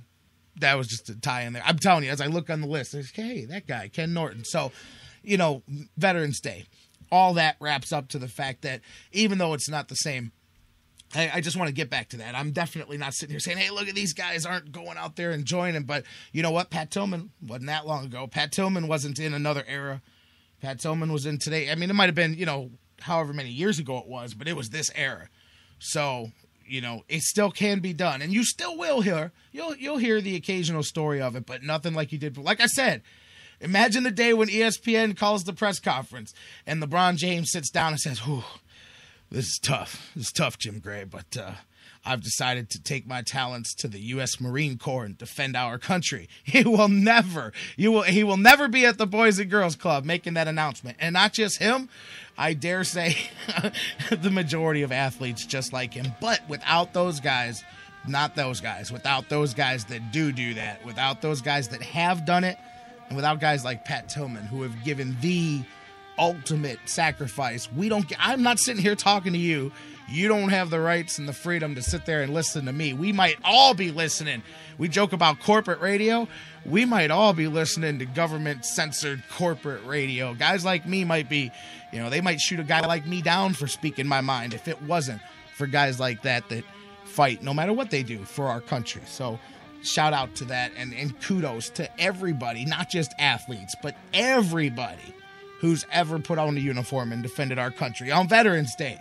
that 0.59 0.75
was 0.75 0.87
just 0.87 1.09
a 1.09 1.19
tie 1.19 1.43
in 1.43 1.53
there. 1.53 1.63
I'm 1.65 1.77
telling 1.77 2.03
you, 2.03 2.09
as 2.09 2.21
I 2.21 2.27
look 2.27 2.49
on 2.49 2.61
the 2.61 2.67
list, 2.67 2.93
there's 2.93 3.11
hey, 3.11 3.45
that 3.45 3.67
guy, 3.67 3.87
Ken 3.87 4.13
Norton. 4.13 4.43
So, 4.43 4.71
you 5.23 5.37
know, 5.37 5.63
Veterans 5.97 6.39
Day, 6.39 6.65
all 7.11 7.33
that 7.35 7.57
wraps 7.59 7.91
up 7.91 8.07
to 8.09 8.19
the 8.19 8.27
fact 8.27 8.61
that 8.61 8.81
even 9.11 9.37
though 9.37 9.53
it's 9.53 9.69
not 9.69 9.87
the 9.87 9.95
same. 9.95 10.31
I, 11.13 11.41
just 11.41 11.57
want 11.57 11.67
to 11.67 11.73
get 11.73 11.89
back 11.89 12.07
to 12.11 12.17
that. 12.19 12.35
I'm 12.35 12.51
definitely 12.51 12.97
not 12.97 13.13
sitting 13.13 13.33
here 13.33 13.41
saying, 13.41 13.57
"Hey, 13.57 13.69
look 13.69 13.89
at 13.89 13.95
these 13.95 14.13
guys 14.13 14.45
aren't 14.45 14.71
going 14.71 14.95
out 14.97 15.17
there 15.17 15.31
and 15.31 15.43
joining." 15.43 15.83
But 15.83 16.05
you 16.31 16.41
know 16.41 16.51
what? 16.51 16.69
Pat 16.69 16.89
Tillman 16.89 17.31
wasn't 17.45 17.65
that 17.65 17.85
long 17.85 18.05
ago. 18.05 18.27
Pat 18.27 18.53
Tillman 18.53 18.87
wasn't 18.87 19.19
in 19.19 19.33
another 19.33 19.65
era. 19.67 20.01
Pat 20.61 20.79
Tillman 20.79 21.11
was 21.11 21.25
in 21.25 21.37
today. 21.37 21.69
I 21.69 21.75
mean, 21.75 21.89
it 21.89 21.95
might 21.95 22.05
have 22.05 22.15
been 22.15 22.35
you 22.35 22.45
know 22.45 22.71
however 23.01 23.33
many 23.33 23.49
years 23.49 23.77
ago 23.77 23.97
it 23.97 24.07
was, 24.07 24.33
but 24.33 24.47
it 24.47 24.55
was 24.55 24.69
this 24.69 24.89
era. 24.95 25.27
So 25.79 26.31
you 26.65 26.79
know, 26.79 27.03
it 27.09 27.21
still 27.23 27.51
can 27.51 27.79
be 27.79 27.91
done, 27.91 28.21
and 28.21 28.31
you 28.31 28.45
still 28.45 28.77
will 28.77 29.01
hear 29.01 29.33
you'll 29.51 29.75
you'll 29.75 29.97
hear 29.97 30.21
the 30.21 30.37
occasional 30.37 30.83
story 30.83 31.21
of 31.21 31.35
it, 31.35 31.45
but 31.45 31.61
nothing 31.61 31.93
like 31.93 32.13
you 32.13 32.17
did. 32.17 32.37
Like 32.37 32.61
I 32.61 32.67
said, 32.67 33.01
imagine 33.61 34.03
the 34.03 34.11
day 34.11 34.33
when 34.33 34.49
ESPN 34.49 35.15
calls 35.17 35.43
the 35.43 35.53
press 35.53 35.79
conference 35.79 36.33
and 36.65 36.81
LeBron 36.81 37.15
James 37.15 37.51
sits 37.51 37.69
down 37.69 37.93
and 37.93 37.99
says, 37.99 38.19
"Whew, 38.19 38.43
this 39.29 39.47
is 39.47 39.59
tough. 39.61 40.11
This 40.15 40.27
is 40.27 40.31
tough, 40.31 40.57
Jim 40.57 40.79
Gray, 40.79 41.03
but 41.03 41.37
uh, 41.37 41.53
I've 42.03 42.21
decided 42.21 42.69
to 42.71 42.81
take 42.81 43.07
my 43.07 43.21
talents 43.21 43.73
to 43.75 43.87
the 43.87 43.99
U.S. 43.99 44.41
Marine 44.41 44.77
Corps 44.77 45.05
and 45.05 45.17
defend 45.17 45.55
our 45.55 45.77
country." 45.77 46.27
He 46.43 46.63
will 46.63 46.89
never, 46.89 47.53
you 47.77 47.91
will, 47.91 48.01
he 48.01 48.23
will 48.23 48.37
never 48.37 48.67
be 48.67 48.85
at 48.85 48.97
the 48.97 49.07
Boys 49.07 49.39
and 49.39 49.49
Girls 49.49 49.75
Club 49.75 50.03
making 50.03 50.33
that 50.33 50.47
announcement, 50.47 50.97
and 50.99 51.13
not 51.13 51.33
just 51.33 51.59
him. 51.59 51.89
I 52.37 52.53
dare 52.53 52.83
say 52.83 53.15
the 54.09 54.31
majority 54.31 54.81
of 54.81 54.91
athletes 54.91 55.45
just 55.45 55.71
like 55.71 55.93
him. 55.93 56.13
But 56.19 56.41
without 56.49 56.93
those 56.93 57.19
guys, 57.19 57.63
not 58.07 58.35
those 58.35 58.61
guys, 58.61 58.91
without 58.91 59.29
those 59.29 59.53
guys 59.53 59.85
that 59.85 60.11
do 60.11 60.31
do 60.31 60.55
that, 60.55 60.83
without 60.85 61.21
those 61.21 61.41
guys 61.41 61.69
that 61.69 61.81
have 61.81 62.25
done 62.25 62.43
it, 62.43 62.57
and 63.11 63.15
without 63.17 63.41
guys 63.41 63.65
like 63.65 63.83
Pat 63.83 64.07
Tillman 64.07 64.45
who 64.45 64.61
have 64.61 64.83
given 64.83 65.17
the 65.19 65.61
ultimate 66.17 66.79
sacrifice, 66.85 67.71
we 67.71 67.89
don't 67.89 68.07
get, 68.07 68.17
I'm 68.21 68.41
not 68.41 68.57
sitting 68.57 68.81
here 68.81 68.95
talking 68.95 69.33
to 69.33 69.39
you. 69.39 69.71
You 70.07 70.27
don't 70.27 70.49
have 70.49 70.69
the 70.69 70.79
rights 70.79 71.19
and 71.19 71.27
the 71.27 71.33
freedom 71.33 71.75
to 71.75 71.81
sit 71.81 72.05
there 72.05 72.21
and 72.21 72.33
listen 72.33 72.65
to 72.65 72.73
me. 72.73 72.93
We 72.93 73.11
might 73.11 73.37
all 73.43 73.73
be 73.73 73.91
listening. 73.91 74.43
We 74.77 74.87
joke 74.87 75.13
about 75.13 75.39
corporate 75.39 75.79
radio 75.79 76.27
we 76.65 76.85
might 76.85 77.11
all 77.11 77.33
be 77.33 77.47
listening 77.47 77.99
to 77.99 78.05
government 78.05 78.65
censored 78.65 79.23
corporate 79.31 79.83
radio. 79.85 80.33
Guys 80.33 80.63
like 80.63 80.85
me 80.85 81.03
might 81.03 81.29
be, 81.29 81.51
you 81.91 81.99
know, 81.99 82.09
they 82.09 82.21
might 82.21 82.39
shoot 82.39 82.59
a 82.59 82.63
guy 82.63 82.85
like 82.85 83.07
me 83.07 83.21
down 83.21 83.53
for 83.53 83.67
speaking 83.67 84.07
my 84.07 84.21
mind 84.21 84.53
if 84.53 84.67
it 84.67 84.81
wasn't 84.83 85.21
for 85.55 85.67
guys 85.67 85.99
like 85.99 86.21
that 86.23 86.47
that 86.49 86.63
fight 87.05 87.41
no 87.41 87.53
matter 87.53 87.73
what 87.73 87.89
they 87.89 88.03
do 88.03 88.23
for 88.23 88.47
our 88.47 88.61
country. 88.61 89.01
So 89.05 89.39
shout 89.83 90.13
out 90.13 90.35
to 90.35 90.45
that 90.45 90.71
and, 90.77 90.93
and 90.93 91.19
kudos 91.21 91.69
to 91.71 92.01
everybody, 92.01 92.65
not 92.65 92.89
just 92.89 93.13
athletes, 93.19 93.75
but 93.81 93.95
everybody 94.13 95.15
who's 95.59 95.85
ever 95.91 96.19
put 96.19 96.39
on 96.39 96.57
a 96.57 96.59
uniform 96.59 97.11
and 97.11 97.21
defended 97.21 97.59
our 97.59 97.71
country 97.71 98.11
on 98.11 98.27
Veterans 98.27 98.75
Day. 98.75 98.97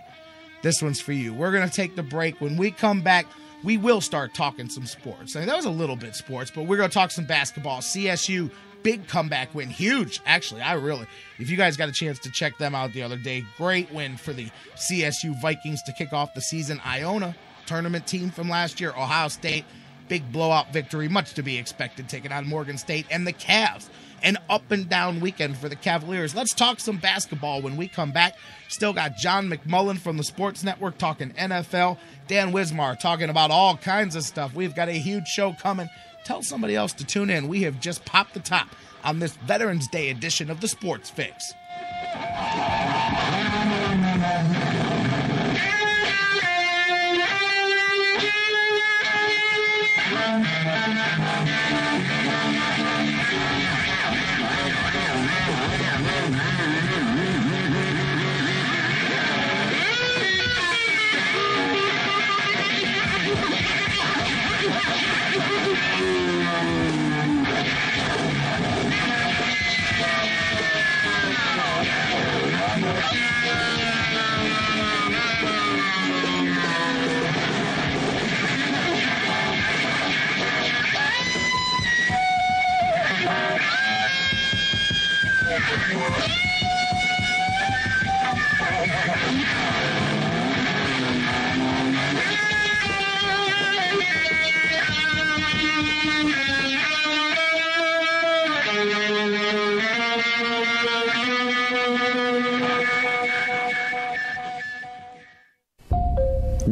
This 0.62 0.82
one's 0.82 1.00
for 1.00 1.12
you. 1.12 1.32
We're 1.32 1.52
going 1.52 1.68
to 1.68 1.74
take 1.74 1.96
the 1.96 2.02
break. 2.02 2.40
When 2.40 2.56
we 2.56 2.70
come 2.70 3.00
back, 3.00 3.26
we 3.64 3.78
will 3.78 4.00
start 4.00 4.34
talking 4.34 4.68
some 4.68 4.86
sports. 4.86 5.36
I 5.36 5.40
mean, 5.40 5.48
that 5.48 5.56
was 5.56 5.64
a 5.64 5.70
little 5.70 5.96
bit 5.96 6.14
sports, 6.14 6.50
but 6.54 6.66
we're 6.66 6.76
going 6.76 6.90
to 6.90 6.94
talk 6.94 7.10
some 7.10 7.24
basketball. 7.24 7.80
CSU 7.80 8.50
big 8.82 9.06
comeback 9.06 9.54
win, 9.54 9.68
huge. 9.68 10.20
Actually, 10.26 10.62
I 10.62 10.74
really. 10.74 11.06
If 11.38 11.50
you 11.50 11.56
guys 11.56 11.76
got 11.76 11.88
a 11.88 11.92
chance 11.92 12.18
to 12.20 12.30
check 12.30 12.58
them 12.58 12.74
out 12.74 12.92
the 12.92 13.02
other 13.02 13.16
day, 13.16 13.44
great 13.56 13.92
win 13.92 14.16
for 14.16 14.32
the 14.32 14.50
CSU 14.76 15.40
Vikings 15.40 15.82
to 15.84 15.92
kick 15.92 16.12
off 16.12 16.34
the 16.34 16.40
season. 16.40 16.80
Iona 16.84 17.34
tournament 17.66 18.06
team 18.06 18.30
from 18.30 18.48
last 18.48 18.80
year, 18.80 18.90
Ohio 18.90 19.28
State, 19.28 19.64
big 20.10 20.30
blowout 20.32 20.72
victory, 20.72 21.08
much 21.08 21.32
to 21.34 21.42
be 21.42 21.56
expected, 21.56 22.08
taking 22.08 22.32
on 22.32 22.46
Morgan 22.46 22.76
State 22.76 23.06
and 23.10 23.26
the 23.26 23.32
Cavs 23.32 23.88
an 24.22 24.36
up 24.50 24.70
and 24.70 24.86
down 24.86 25.20
weekend 25.20 25.56
for 25.56 25.70
the 25.70 25.76
Cavaliers. 25.76 26.34
Let's 26.34 26.52
talk 26.52 26.78
some 26.80 26.98
basketball 26.98 27.62
when 27.62 27.78
we 27.78 27.88
come 27.88 28.12
back. 28.12 28.36
Still 28.68 28.92
got 28.92 29.16
John 29.16 29.48
McMullen 29.48 29.98
from 29.98 30.18
the 30.18 30.24
Sports 30.24 30.62
Network 30.62 30.98
talking 30.98 31.30
NFL, 31.30 31.96
Dan 32.26 32.52
Wismar 32.52 32.98
talking 32.98 33.30
about 33.30 33.50
all 33.50 33.78
kinds 33.78 34.16
of 34.16 34.24
stuff. 34.24 34.54
We've 34.54 34.74
got 34.74 34.88
a 34.88 34.92
huge 34.92 35.26
show 35.26 35.54
coming. 35.54 35.88
Tell 36.24 36.42
somebody 36.42 36.76
else 36.76 36.92
to 36.94 37.06
tune 37.06 37.30
in. 37.30 37.48
We 37.48 37.62
have 37.62 37.80
just 37.80 38.04
popped 38.04 38.34
the 38.34 38.40
top 38.40 38.68
on 39.02 39.20
this 39.20 39.36
Veterans 39.36 39.88
Day 39.88 40.10
edition 40.10 40.50
of 40.50 40.60
the 40.60 40.68
Sports 40.68 41.08
Fix. 41.08 41.54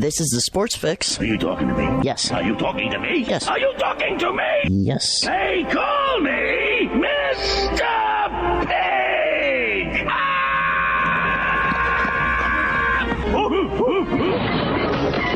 This 0.09 0.21
is 0.21 0.31
the 0.31 0.41
Sports 0.41 0.75
Fix. 0.75 1.21
Are 1.21 1.27
you 1.27 1.37
talking 1.37 1.69
to 1.69 1.75
me? 1.75 2.01
Yes. 2.03 2.31
Are 2.33 2.43
you 2.43 2.57
talking 2.57 2.91
to 2.93 2.99
me? 2.99 3.27
Yes. 3.29 3.47
Are 3.47 3.59
you 3.59 3.75
talking 3.79 4.19
to 4.19 4.33
me? 4.33 4.43
Yes. 4.71 5.23
Hey, 5.23 5.67
call 5.71 6.21
me 6.21 6.89
Mr. 6.95 7.77
Pig! 8.67 10.07
Ah! 10.09 10.49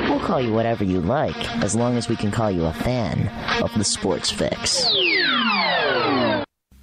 We'll 0.09 0.21
call 0.21 0.41
you 0.41 0.55
whatever 0.55 0.85
you 0.85 1.03
like, 1.03 1.37
as 1.63 1.77
long 1.77 1.99
as 1.99 2.09
we 2.09 2.17
can 2.17 2.31
call 2.31 2.51
you 2.51 2.65
a 2.65 2.73
fan 2.73 3.29
of 3.63 3.75
the 3.75 3.85
Sports 3.85 4.31
Fix. 4.31 4.87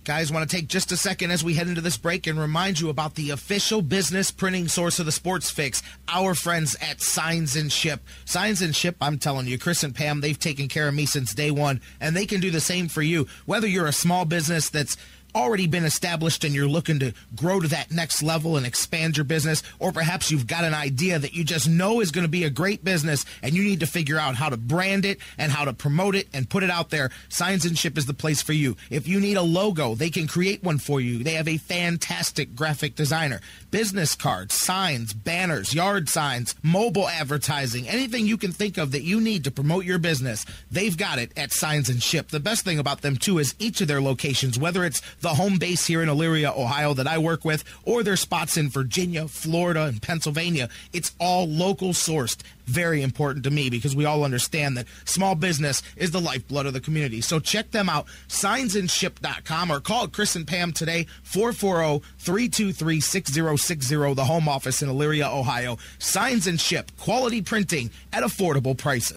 Guys, 0.09 0.31
want 0.31 0.49
to 0.49 0.55
take 0.57 0.67
just 0.67 0.91
a 0.91 0.97
second 0.97 1.29
as 1.29 1.43
we 1.43 1.53
head 1.53 1.67
into 1.67 1.81
this 1.81 1.95
break 1.95 2.25
and 2.25 2.39
remind 2.39 2.79
you 2.79 2.89
about 2.89 3.13
the 3.13 3.29
official 3.29 3.83
business 3.83 4.31
printing 4.31 4.67
source 4.67 4.97
of 4.97 5.05
the 5.05 5.11
Sports 5.11 5.51
Fix, 5.51 5.83
our 6.07 6.33
friends 6.33 6.75
at 6.81 6.99
Signs 6.99 7.55
and 7.55 7.71
Ship. 7.71 8.01
Signs 8.25 8.63
and 8.63 8.75
Ship, 8.75 8.95
I'm 9.01 9.19
telling 9.19 9.45
you, 9.45 9.59
Chris 9.59 9.83
and 9.83 9.93
Pam, 9.93 10.21
they've 10.21 10.39
taken 10.39 10.67
care 10.67 10.87
of 10.87 10.95
me 10.95 11.05
since 11.05 11.35
day 11.35 11.51
one, 11.51 11.79
and 12.01 12.17
they 12.17 12.25
can 12.25 12.41
do 12.41 12.49
the 12.49 12.59
same 12.59 12.87
for 12.87 13.03
you. 13.03 13.27
Whether 13.45 13.67
you're 13.67 13.85
a 13.85 13.91
small 13.91 14.25
business 14.25 14.71
that's 14.71 14.97
already 15.35 15.67
been 15.67 15.85
established 15.85 16.43
and 16.43 16.53
you're 16.53 16.67
looking 16.67 16.99
to 16.99 17.13
grow 17.35 17.59
to 17.59 17.67
that 17.69 17.91
next 17.91 18.21
level 18.23 18.57
and 18.57 18.65
expand 18.65 19.17
your 19.17 19.23
business, 19.23 19.63
or 19.79 19.91
perhaps 19.91 20.31
you've 20.31 20.47
got 20.47 20.63
an 20.63 20.73
idea 20.73 21.19
that 21.19 21.33
you 21.33 21.43
just 21.43 21.69
know 21.69 22.01
is 22.01 22.11
going 22.11 22.25
to 22.25 22.29
be 22.29 22.43
a 22.43 22.49
great 22.49 22.83
business 22.83 23.25
and 23.41 23.53
you 23.53 23.63
need 23.63 23.79
to 23.79 23.87
figure 23.87 24.17
out 24.17 24.35
how 24.35 24.49
to 24.49 24.57
brand 24.57 25.05
it 25.05 25.19
and 25.37 25.51
how 25.51 25.65
to 25.65 25.73
promote 25.73 26.15
it 26.15 26.27
and 26.33 26.49
put 26.49 26.63
it 26.63 26.69
out 26.69 26.89
there, 26.89 27.09
Signs 27.29 27.65
and 27.65 27.77
Ship 27.77 27.97
is 27.97 28.05
the 28.05 28.13
place 28.13 28.41
for 28.41 28.53
you. 28.53 28.75
If 28.89 29.07
you 29.07 29.19
need 29.19 29.37
a 29.37 29.41
logo, 29.41 29.95
they 29.95 30.09
can 30.09 30.27
create 30.27 30.63
one 30.63 30.77
for 30.77 31.01
you. 31.01 31.23
They 31.23 31.33
have 31.33 31.47
a 31.47 31.57
fantastic 31.57 32.55
graphic 32.55 32.95
designer. 32.95 33.41
Business 33.71 34.15
cards, 34.15 34.55
signs, 34.55 35.13
banners, 35.13 35.73
yard 35.73 36.09
signs, 36.09 36.55
mobile 36.63 37.07
advertising, 37.07 37.87
anything 37.87 38.25
you 38.25 38.37
can 38.37 38.51
think 38.51 38.77
of 38.77 38.91
that 38.91 39.03
you 39.03 39.21
need 39.21 39.43
to 39.43 39.51
promote 39.51 39.85
your 39.85 39.99
business, 39.99 40.45
they've 40.71 40.97
got 40.97 41.19
it 41.19 41.31
at 41.37 41.51
Signs 41.51 41.89
and 41.89 42.01
Ship. 42.01 42.27
The 42.27 42.39
best 42.39 42.65
thing 42.65 42.79
about 42.79 43.01
them, 43.01 43.15
too, 43.15 43.37
is 43.39 43.55
each 43.59 43.81
of 43.81 43.87
their 43.87 44.01
locations, 44.01 44.57
whether 44.57 44.83
it's 44.83 45.01
the 45.21 45.29
home 45.29 45.57
base 45.57 45.85
here 45.85 46.01
in 46.01 46.09
Elyria, 46.09 46.55
Ohio, 46.55 46.93
that 46.93 47.07
I 47.07 47.17
work 47.17 47.45
with, 47.45 47.63
or 47.83 48.03
their 48.03 48.15
spots 48.15 48.57
in 48.57 48.69
Virginia, 48.69 49.27
Florida, 49.27 49.85
and 49.85 50.01
Pennsylvania, 50.01 50.69
it's 50.93 51.15
all 51.19 51.47
local 51.47 51.89
sourced 51.89 52.41
very 52.69 53.01
important 53.01 53.43
to 53.43 53.51
me 53.51 53.69
because 53.69 53.95
we 53.95 54.05
all 54.05 54.23
understand 54.23 54.77
that 54.77 54.85
small 55.03 55.35
business 55.35 55.81
is 55.95 56.11
the 56.11 56.21
lifeblood 56.21 56.67
of 56.67 56.73
the 56.73 56.79
community. 56.79 57.19
So 57.21 57.39
check 57.39 57.71
them 57.71 57.89
out, 57.89 58.05
signsandship.com, 58.27 59.71
or 59.71 59.79
call 59.79 60.07
Chris 60.07 60.35
and 60.35 60.47
Pam 60.47 60.71
today, 60.71 61.07
440 61.23 62.05
323 62.19 62.99
6060, 63.01 64.13
the 64.13 64.25
home 64.25 64.47
office 64.47 64.81
in 64.81 64.89
Elyria, 64.89 65.33
Ohio. 65.33 65.77
Signs 65.97 66.47
and 66.47 66.59
Ship, 66.59 66.91
quality 66.99 67.41
printing 67.41 67.89
at 68.13 68.23
affordable 68.23 68.77
prices. 68.77 69.15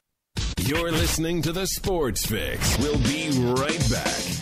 You're 0.61 0.93
listening 0.93 1.43
to 1.43 1.53
the 1.53 1.67
Sports 1.67 2.25
Fix. 2.25 2.79
We'll 2.79 2.99
be 2.99 3.31
right 3.53 3.91
back. 3.91 4.41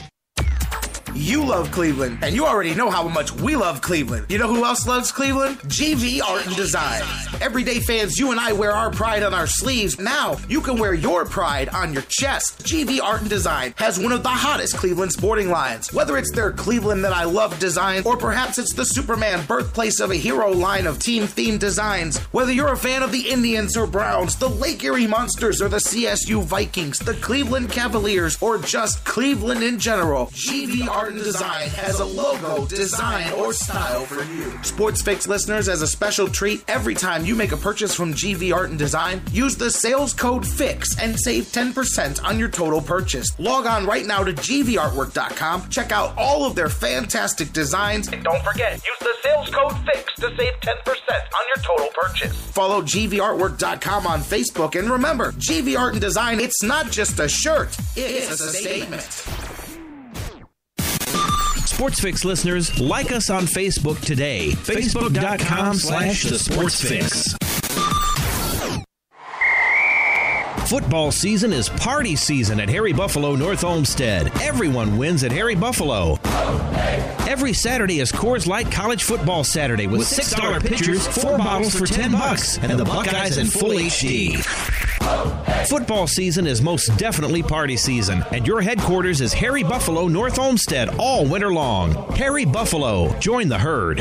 You 1.14 1.44
love 1.44 1.73
Cleveland, 1.73 2.18
and 2.23 2.37
you 2.37 2.46
already 2.46 2.73
know 2.73 2.88
how 2.88 3.09
much 3.09 3.33
we 3.33 3.57
love 3.57 3.81
Cleveland. 3.81 4.27
You 4.29 4.38
know 4.38 4.46
who 4.46 4.64
else 4.64 4.87
loves 4.87 5.11
Cleveland? 5.11 5.59
GV 5.62 6.23
Art 6.23 6.46
and 6.46 6.55
Design. 6.55 7.03
Everyday 7.40 7.81
fans, 7.81 8.16
you 8.16 8.31
and 8.31 8.38
I 8.38 8.53
wear 8.53 8.70
our 8.70 8.90
pride 8.90 9.25
on 9.25 9.35
our 9.35 9.49
sleeves. 9.49 9.99
Now, 9.99 10.37
you 10.49 10.61
can 10.61 10.79
wear 10.79 10.94
your 10.94 11.25
pride 11.25 11.68
on 11.70 11.92
your 11.92 12.03
chest. 12.03 12.64
GV 12.64 13.01
Art 13.03 13.23
and 13.23 13.31
Design 13.31 13.75
has 13.77 13.99
one 13.99 14.12
of 14.12 14.23
the 14.23 14.29
hottest 14.29 14.77
Cleveland 14.77 15.11
sporting 15.12 15.49
lines. 15.49 15.92
Whether 15.92 16.16
it's 16.16 16.31
their 16.31 16.53
Cleveland 16.53 17.05
That 17.05 17.12
I 17.12 17.25
Love 17.25 17.59
design, 17.59 18.05
or 18.07 18.16
perhaps 18.16 18.59
it's 18.59 18.75
the 18.75 18.85
Superman 18.85 19.44
Birthplace 19.46 19.99
of 19.99 20.12
a 20.12 20.16
Hero 20.16 20.53
line 20.53 20.87
of 20.87 21.01
team 21.01 21.25
themed 21.25 21.59
designs. 21.59 22.18
Whether 22.33 22.53
you're 22.53 22.73
a 22.73 22.77
fan 22.77 23.03
of 23.03 23.11
the 23.11 23.29
Indians 23.29 23.77
or 23.77 23.87
Browns, 23.87 24.37
the 24.37 24.49
Lake 24.49 24.85
Erie 24.85 25.09
Monsters 25.09 25.61
or 25.61 25.68
the 25.68 25.79
CSU 25.79 26.44
Vikings, 26.44 27.01
the 27.01 27.14
Cleveland 27.14 27.70
Cavaliers, 27.73 28.40
or 28.40 28.59
just 28.59 29.05
Cleveland 29.05 29.64
in 29.64 29.79
general, 29.79 30.27
GV 30.27 30.87
Art 30.87 30.99
and 31.08 31.18
Design 31.18 31.68
has 31.70 32.00
a 32.00 32.04
logo, 32.04 32.66
design, 32.66 33.32
or 33.34 33.52
style 33.52 34.04
for 34.04 34.22
you. 34.24 34.62
Sports 34.62 35.02
Fix 35.02 35.26
listeners, 35.26 35.68
as 35.68 35.82
a 35.82 35.86
special 35.86 36.28
treat, 36.28 36.64
every 36.68 36.94
time 36.94 37.24
you 37.24 37.34
make 37.34 37.52
a 37.52 37.56
purchase 37.56 37.94
from 37.94 38.14
GV 38.14 38.54
Art 38.54 38.70
and 38.70 38.78
Design, 38.78 39.22
use 39.32 39.56
the 39.56 39.70
sales 39.70 40.12
code 40.12 40.46
FIX 40.46 40.98
and 41.00 41.18
save 41.18 41.44
10% 41.44 42.22
on 42.24 42.38
your 42.38 42.48
total 42.48 42.80
purchase. 42.80 43.28
Log 43.38 43.66
on 43.66 43.86
right 43.86 44.06
now 44.06 44.22
to 44.22 44.32
gvartwork.com, 44.32 45.68
check 45.70 45.92
out 45.92 46.16
all 46.16 46.44
of 46.44 46.54
their 46.54 46.68
fantastic 46.68 47.52
designs, 47.52 48.08
and 48.08 48.22
don't 48.22 48.42
forget, 48.44 48.74
use 48.74 48.98
the 49.00 49.14
sales 49.22 49.50
code 49.50 49.76
FIX 49.86 50.14
to 50.16 50.36
save 50.36 50.54
10% 50.60 50.76
on 50.78 51.46
your 51.54 51.64
total 51.64 51.88
purchase. 51.94 52.36
Follow 52.50 52.82
gvartwork.com 52.82 54.06
on 54.06 54.20
Facebook, 54.20 54.78
and 54.78 54.90
remember, 54.90 55.32
GV 55.32 55.78
Art 55.78 55.92
and 55.92 56.00
Design, 56.00 56.40
it's 56.40 56.62
not 56.62 56.90
just 56.90 57.18
a 57.18 57.28
shirt, 57.28 57.76
it's, 57.96 58.30
a 58.40 58.52
statement. 58.52 59.60
Sportsfix 61.81 62.27
listeners, 62.27 62.79
like 62.79 63.11
us 63.11 63.31
on 63.31 63.45
Facebook 63.45 63.99
today. 64.03 64.51
Facebook.com 64.51 65.77
slash 65.77 66.25
The 66.25 66.38
Sports 66.38 66.87
Fix. 66.87 67.35
Football 70.69 71.11
season 71.11 71.55
is 71.55 71.71
party 71.71 72.16
season 72.16 72.61
at 72.61 72.69
Harry 72.69 72.93
Buffalo 72.93 73.35
North 73.35 73.64
Olmsted. 73.64 74.31
Everyone 74.43 74.99
wins 74.99 75.25
at 75.25 75.33
Harry 75.33 75.55
Buffalo. 75.55 76.19
Every 77.27 77.55
Saturday 77.55 78.01
is 78.01 78.12
Coors 78.12 78.47
Light 78.47 78.71
College 78.71 79.03
Football 79.05 79.43
Saturday 79.43 79.87
with 79.87 80.03
$6 80.03 80.62
pitchers, 80.62 81.07
four 81.09 81.38
bottles 81.38 81.75
for 81.75 81.87
10 81.87 82.12
bucks, 82.12 82.59
and 82.59 82.79
the 82.79 82.85
Buckeyes 82.85 83.38
in 83.38 83.47
full 83.47 83.71
HD. 83.71 84.37
Football 85.68 86.06
season 86.06 86.46
is 86.46 86.62
most 86.62 86.96
definitely 86.98 87.42
party 87.42 87.76
season, 87.76 88.22
and 88.32 88.46
your 88.46 88.60
headquarters 88.60 89.20
is 89.20 89.32
Harry 89.32 89.62
Buffalo 89.62 90.08
North 90.08 90.38
Olmsted 90.38 90.88
all 90.98 91.26
winter 91.26 91.52
long. 91.52 91.92
Harry 92.14 92.44
Buffalo, 92.44 93.16
join 93.18 93.48
the 93.48 93.58
herd. 93.58 94.00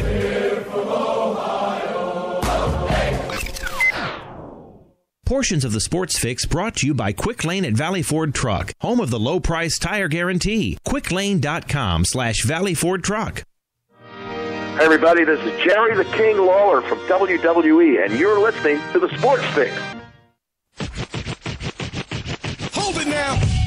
Portions 5.25 5.63
of 5.63 5.73
the 5.73 5.79
Sports 5.79 6.17
Fix 6.17 6.45
brought 6.45 6.77
to 6.77 6.87
you 6.87 6.95
by 6.95 7.13
Quick 7.13 7.43
Lane 7.45 7.63
at 7.63 7.73
Valley 7.73 8.01
Ford 8.01 8.33
Truck, 8.33 8.73
home 8.81 8.99
of 8.99 9.11
the 9.11 9.19
low 9.19 9.39
price 9.39 9.77
tire 9.77 10.07
guarantee. 10.07 10.79
Quicklane.com 10.87 12.05
slash 12.05 12.43
Valley 12.43 12.73
Ford 12.73 13.03
Truck. 13.03 13.43
Hey 14.15 14.85
everybody, 14.85 15.25
this 15.25 15.39
is 15.41 15.63
Jerry 15.63 15.95
the 15.95 16.05
King 16.15 16.37
Lawler 16.37 16.81
from 16.81 16.97
WWE, 16.99 18.03
and 18.03 18.17
you're 18.17 18.39
listening 18.39 18.79
to 18.93 18.99
the 18.99 19.15
Sports 19.19 19.45
Fix. 19.53 19.75
Hold 23.19 23.58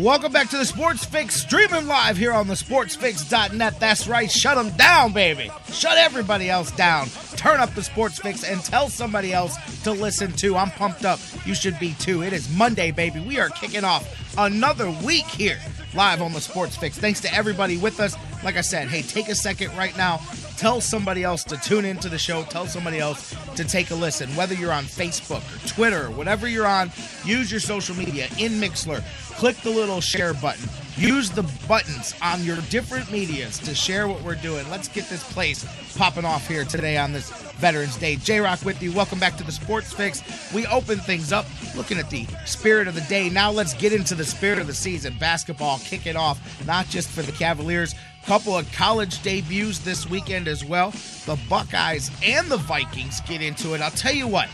Welcome 0.00 0.32
back 0.32 0.48
to 0.48 0.56
the 0.56 0.64
Sports 0.64 1.04
Fix, 1.04 1.42
streaming 1.42 1.86
live 1.86 2.16
here 2.16 2.32
on 2.32 2.46
the 2.46 2.54
sportsfix.net. 2.54 3.78
That's 3.78 4.08
right, 4.08 4.30
shut 4.30 4.56
them 4.56 4.74
down, 4.78 5.12
baby. 5.12 5.50
Shut 5.70 5.98
everybody 5.98 6.48
else 6.48 6.70
down. 6.70 7.08
Turn 7.36 7.60
up 7.60 7.74
the 7.74 7.82
Sports 7.82 8.18
Fix 8.18 8.42
and 8.42 8.64
tell 8.64 8.88
somebody 8.88 9.34
else 9.34 9.54
to 9.82 9.92
listen 9.92 10.32
to. 10.36 10.56
I'm 10.56 10.70
pumped 10.70 11.04
up. 11.04 11.20
You 11.44 11.54
should 11.54 11.78
be 11.78 11.92
too. 11.98 12.22
It 12.22 12.32
is 12.32 12.48
Monday, 12.56 12.92
baby. 12.92 13.20
We 13.20 13.38
are 13.40 13.50
kicking 13.50 13.84
off 13.84 14.08
another 14.38 14.90
week 15.04 15.26
here 15.26 15.58
live 15.92 16.22
on 16.22 16.32
the 16.32 16.40
Sports 16.40 16.76
Fix. 16.76 16.96
Thanks 16.96 17.20
to 17.20 17.34
everybody 17.34 17.76
with 17.76 18.00
us. 18.00 18.16
Like 18.42 18.56
I 18.56 18.62
said, 18.62 18.88
hey, 18.88 19.02
take 19.02 19.28
a 19.28 19.34
second 19.34 19.76
right 19.76 19.96
now. 19.96 20.20
Tell 20.56 20.80
somebody 20.80 21.24
else 21.24 21.44
to 21.44 21.56
tune 21.56 21.84
into 21.84 22.08
the 22.08 22.18
show. 22.18 22.42
Tell 22.44 22.66
somebody 22.66 22.98
else 22.98 23.34
to 23.56 23.64
take 23.64 23.90
a 23.90 23.94
listen. 23.94 24.28
Whether 24.34 24.54
you're 24.54 24.72
on 24.72 24.84
Facebook 24.84 25.42
or 25.54 25.68
Twitter 25.68 26.06
or 26.06 26.10
whatever 26.10 26.48
you're 26.48 26.66
on, 26.66 26.90
use 27.24 27.50
your 27.50 27.60
social 27.60 27.94
media 27.96 28.28
in 28.38 28.52
Mixlr. 28.52 29.02
Click 29.36 29.56
the 29.58 29.70
little 29.70 30.00
share 30.00 30.34
button. 30.34 30.68
Use 30.96 31.30
the 31.30 31.42
buttons 31.66 32.14
on 32.22 32.44
your 32.44 32.58
different 32.68 33.10
medias 33.10 33.58
to 33.60 33.74
share 33.74 34.06
what 34.06 34.22
we're 34.22 34.34
doing. 34.34 34.68
Let's 34.70 34.88
get 34.88 35.08
this 35.08 35.30
place 35.32 35.64
popping 35.96 36.24
off 36.24 36.46
here 36.46 36.64
today 36.64 36.98
on 36.98 37.12
this 37.12 37.30
Veterans 37.52 37.96
Day. 37.96 38.16
J 38.16 38.40
Rock 38.40 38.64
with 38.64 38.82
you. 38.82 38.92
Welcome 38.92 39.18
back 39.18 39.36
to 39.36 39.44
the 39.44 39.52
Sports 39.52 39.92
Fix. 39.92 40.22
We 40.52 40.66
open 40.66 40.98
things 40.98 41.32
up 41.32 41.46
looking 41.74 41.98
at 41.98 42.10
the 42.10 42.26
spirit 42.44 42.88
of 42.88 42.94
the 42.94 43.00
day. 43.02 43.30
Now 43.30 43.50
let's 43.50 43.74
get 43.74 43.92
into 43.92 44.14
the 44.14 44.24
spirit 44.24 44.58
of 44.58 44.66
the 44.66 44.74
season. 44.74 45.16
Basketball 45.18 45.78
kicking 45.78 46.16
off, 46.16 46.66
not 46.66 46.86
just 46.88 47.08
for 47.08 47.22
the 47.22 47.32
Cavaliers, 47.32 47.94
couple 48.26 48.56
of 48.56 48.70
college 48.72 49.22
debuts 49.22 49.80
this 49.80 50.08
weekend 50.08 50.48
as 50.48 50.64
well. 50.64 50.90
The 51.26 51.38
Buckeyes 51.48 52.10
and 52.24 52.48
the 52.48 52.58
Vikings 52.58 53.20
get 53.22 53.42
into 53.42 53.74
it. 53.74 53.80
I'll 53.80 53.90
tell 53.90 54.14
you 54.14 54.28
what, 54.28 54.48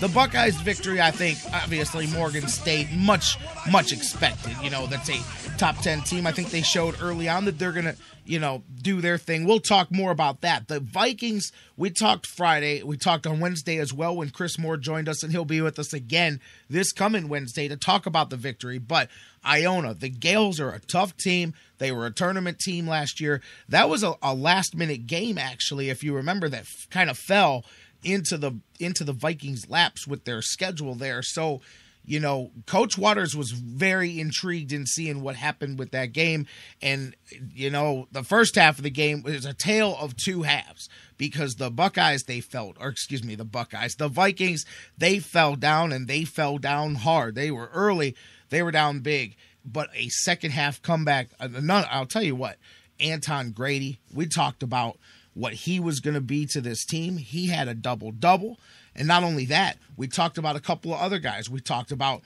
the 0.00 0.08
Buckeyes' 0.08 0.60
victory, 0.60 1.00
I 1.00 1.10
think, 1.10 1.38
obviously 1.52 2.06
Morgan 2.06 2.46
State, 2.46 2.88
much, 2.92 3.36
much 3.70 3.92
expected. 3.92 4.56
You 4.62 4.70
know, 4.70 4.86
that's 4.86 5.10
a 5.10 5.58
top 5.58 5.78
10 5.78 6.02
team. 6.02 6.26
I 6.26 6.32
think 6.32 6.50
they 6.50 6.62
showed 6.62 6.96
early 7.02 7.28
on 7.28 7.46
that 7.46 7.58
they're 7.58 7.72
to, 7.72 7.96
you 8.24 8.38
know, 8.38 8.62
do 8.80 9.00
their 9.00 9.18
thing. 9.18 9.44
We'll 9.44 9.58
talk 9.58 9.90
more 9.90 10.12
about 10.12 10.42
that. 10.42 10.68
The 10.68 10.78
Vikings, 10.78 11.50
we 11.76 11.90
talked 11.90 12.26
Friday, 12.26 12.82
we 12.84 12.96
talked 12.96 13.26
on 13.26 13.40
Wednesday 13.40 13.78
as 13.78 13.92
well 13.92 14.14
when 14.16 14.30
Chris 14.30 14.56
Moore 14.56 14.76
joined 14.76 15.08
us, 15.08 15.24
and 15.24 15.32
he'll 15.32 15.44
be 15.44 15.60
with 15.60 15.78
us 15.80 15.92
again 15.92 16.40
this 16.70 16.92
coming 16.92 17.28
Wednesday 17.28 17.66
to 17.66 17.76
talk 17.76 18.06
about 18.06 18.30
the 18.30 18.36
victory. 18.36 18.78
But 18.78 19.08
Iona, 19.44 19.94
the 19.94 20.10
Gaels 20.10 20.60
are 20.60 20.70
a 20.70 20.80
tough 20.80 21.16
team. 21.16 21.54
They 21.78 21.90
were 21.90 22.06
a 22.06 22.12
tournament 22.12 22.60
team 22.60 22.86
last 22.86 23.20
year. 23.20 23.40
That 23.68 23.88
was 23.88 24.04
a, 24.04 24.14
a 24.22 24.34
last 24.34 24.76
minute 24.76 25.08
game, 25.08 25.38
actually, 25.38 25.90
if 25.90 26.04
you 26.04 26.14
remember, 26.14 26.48
that 26.48 26.60
f- 26.60 26.86
kind 26.90 27.10
of 27.10 27.18
fell 27.18 27.64
into 28.08 28.38
the 28.38 28.58
into 28.80 29.04
the 29.04 29.12
Vikings 29.12 29.68
laps 29.68 30.06
with 30.06 30.24
their 30.24 30.42
schedule 30.42 30.94
there. 30.94 31.22
So 31.22 31.60
you 32.08 32.20
know, 32.20 32.50
Coach 32.64 32.96
Waters 32.96 33.36
was 33.36 33.50
very 33.50 34.18
intrigued 34.18 34.72
in 34.72 34.86
seeing 34.86 35.20
what 35.20 35.36
happened 35.36 35.78
with 35.78 35.90
that 35.90 36.12
game. 36.14 36.46
And, 36.80 37.14
you 37.52 37.68
know, 37.68 38.08
the 38.10 38.22
first 38.22 38.54
half 38.54 38.78
of 38.78 38.84
the 38.84 38.90
game 38.90 39.22
was 39.22 39.44
a 39.44 39.52
tale 39.52 39.94
of 40.00 40.16
two 40.16 40.42
halves 40.42 40.88
because 41.18 41.56
the 41.56 41.70
Buckeyes, 41.70 42.22
they 42.22 42.40
felt, 42.40 42.78
or 42.80 42.88
excuse 42.88 43.22
me, 43.22 43.34
the 43.34 43.44
Buckeyes, 43.44 43.96
the 43.96 44.08
Vikings, 44.08 44.64
they 44.96 45.18
fell 45.18 45.54
down 45.54 45.92
and 45.92 46.08
they 46.08 46.24
fell 46.24 46.56
down 46.56 46.94
hard. 46.94 47.34
They 47.34 47.50
were 47.50 47.68
early, 47.74 48.16
they 48.48 48.62
were 48.62 48.72
down 48.72 49.00
big. 49.00 49.36
But 49.62 49.90
a 49.94 50.08
second 50.08 50.52
half 50.52 50.80
comeback, 50.80 51.28
uh, 51.38 51.48
none, 51.60 51.84
I'll 51.90 52.06
tell 52.06 52.22
you 52.22 52.36
what, 52.36 52.56
Anton 52.98 53.50
Grady, 53.50 54.00
we 54.14 54.24
talked 54.24 54.62
about 54.62 54.98
what 55.38 55.52
he 55.52 55.78
was 55.78 56.00
going 56.00 56.14
to 56.14 56.20
be 56.20 56.46
to 56.46 56.60
this 56.60 56.84
team. 56.84 57.16
He 57.16 57.46
had 57.46 57.68
a 57.68 57.74
double 57.74 58.10
double. 58.10 58.58
And 58.96 59.06
not 59.06 59.22
only 59.22 59.44
that, 59.46 59.78
we 59.96 60.08
talked 60.08 60.36
about 60.36 60.56
a 60.56 60.60
couple 60.60 60.92
of 60.92 61.00
other 61.00 61.20
guys. 61.20 61.48
We 61.48 61.60
talked 61.60 61.92
about 61.92 62.22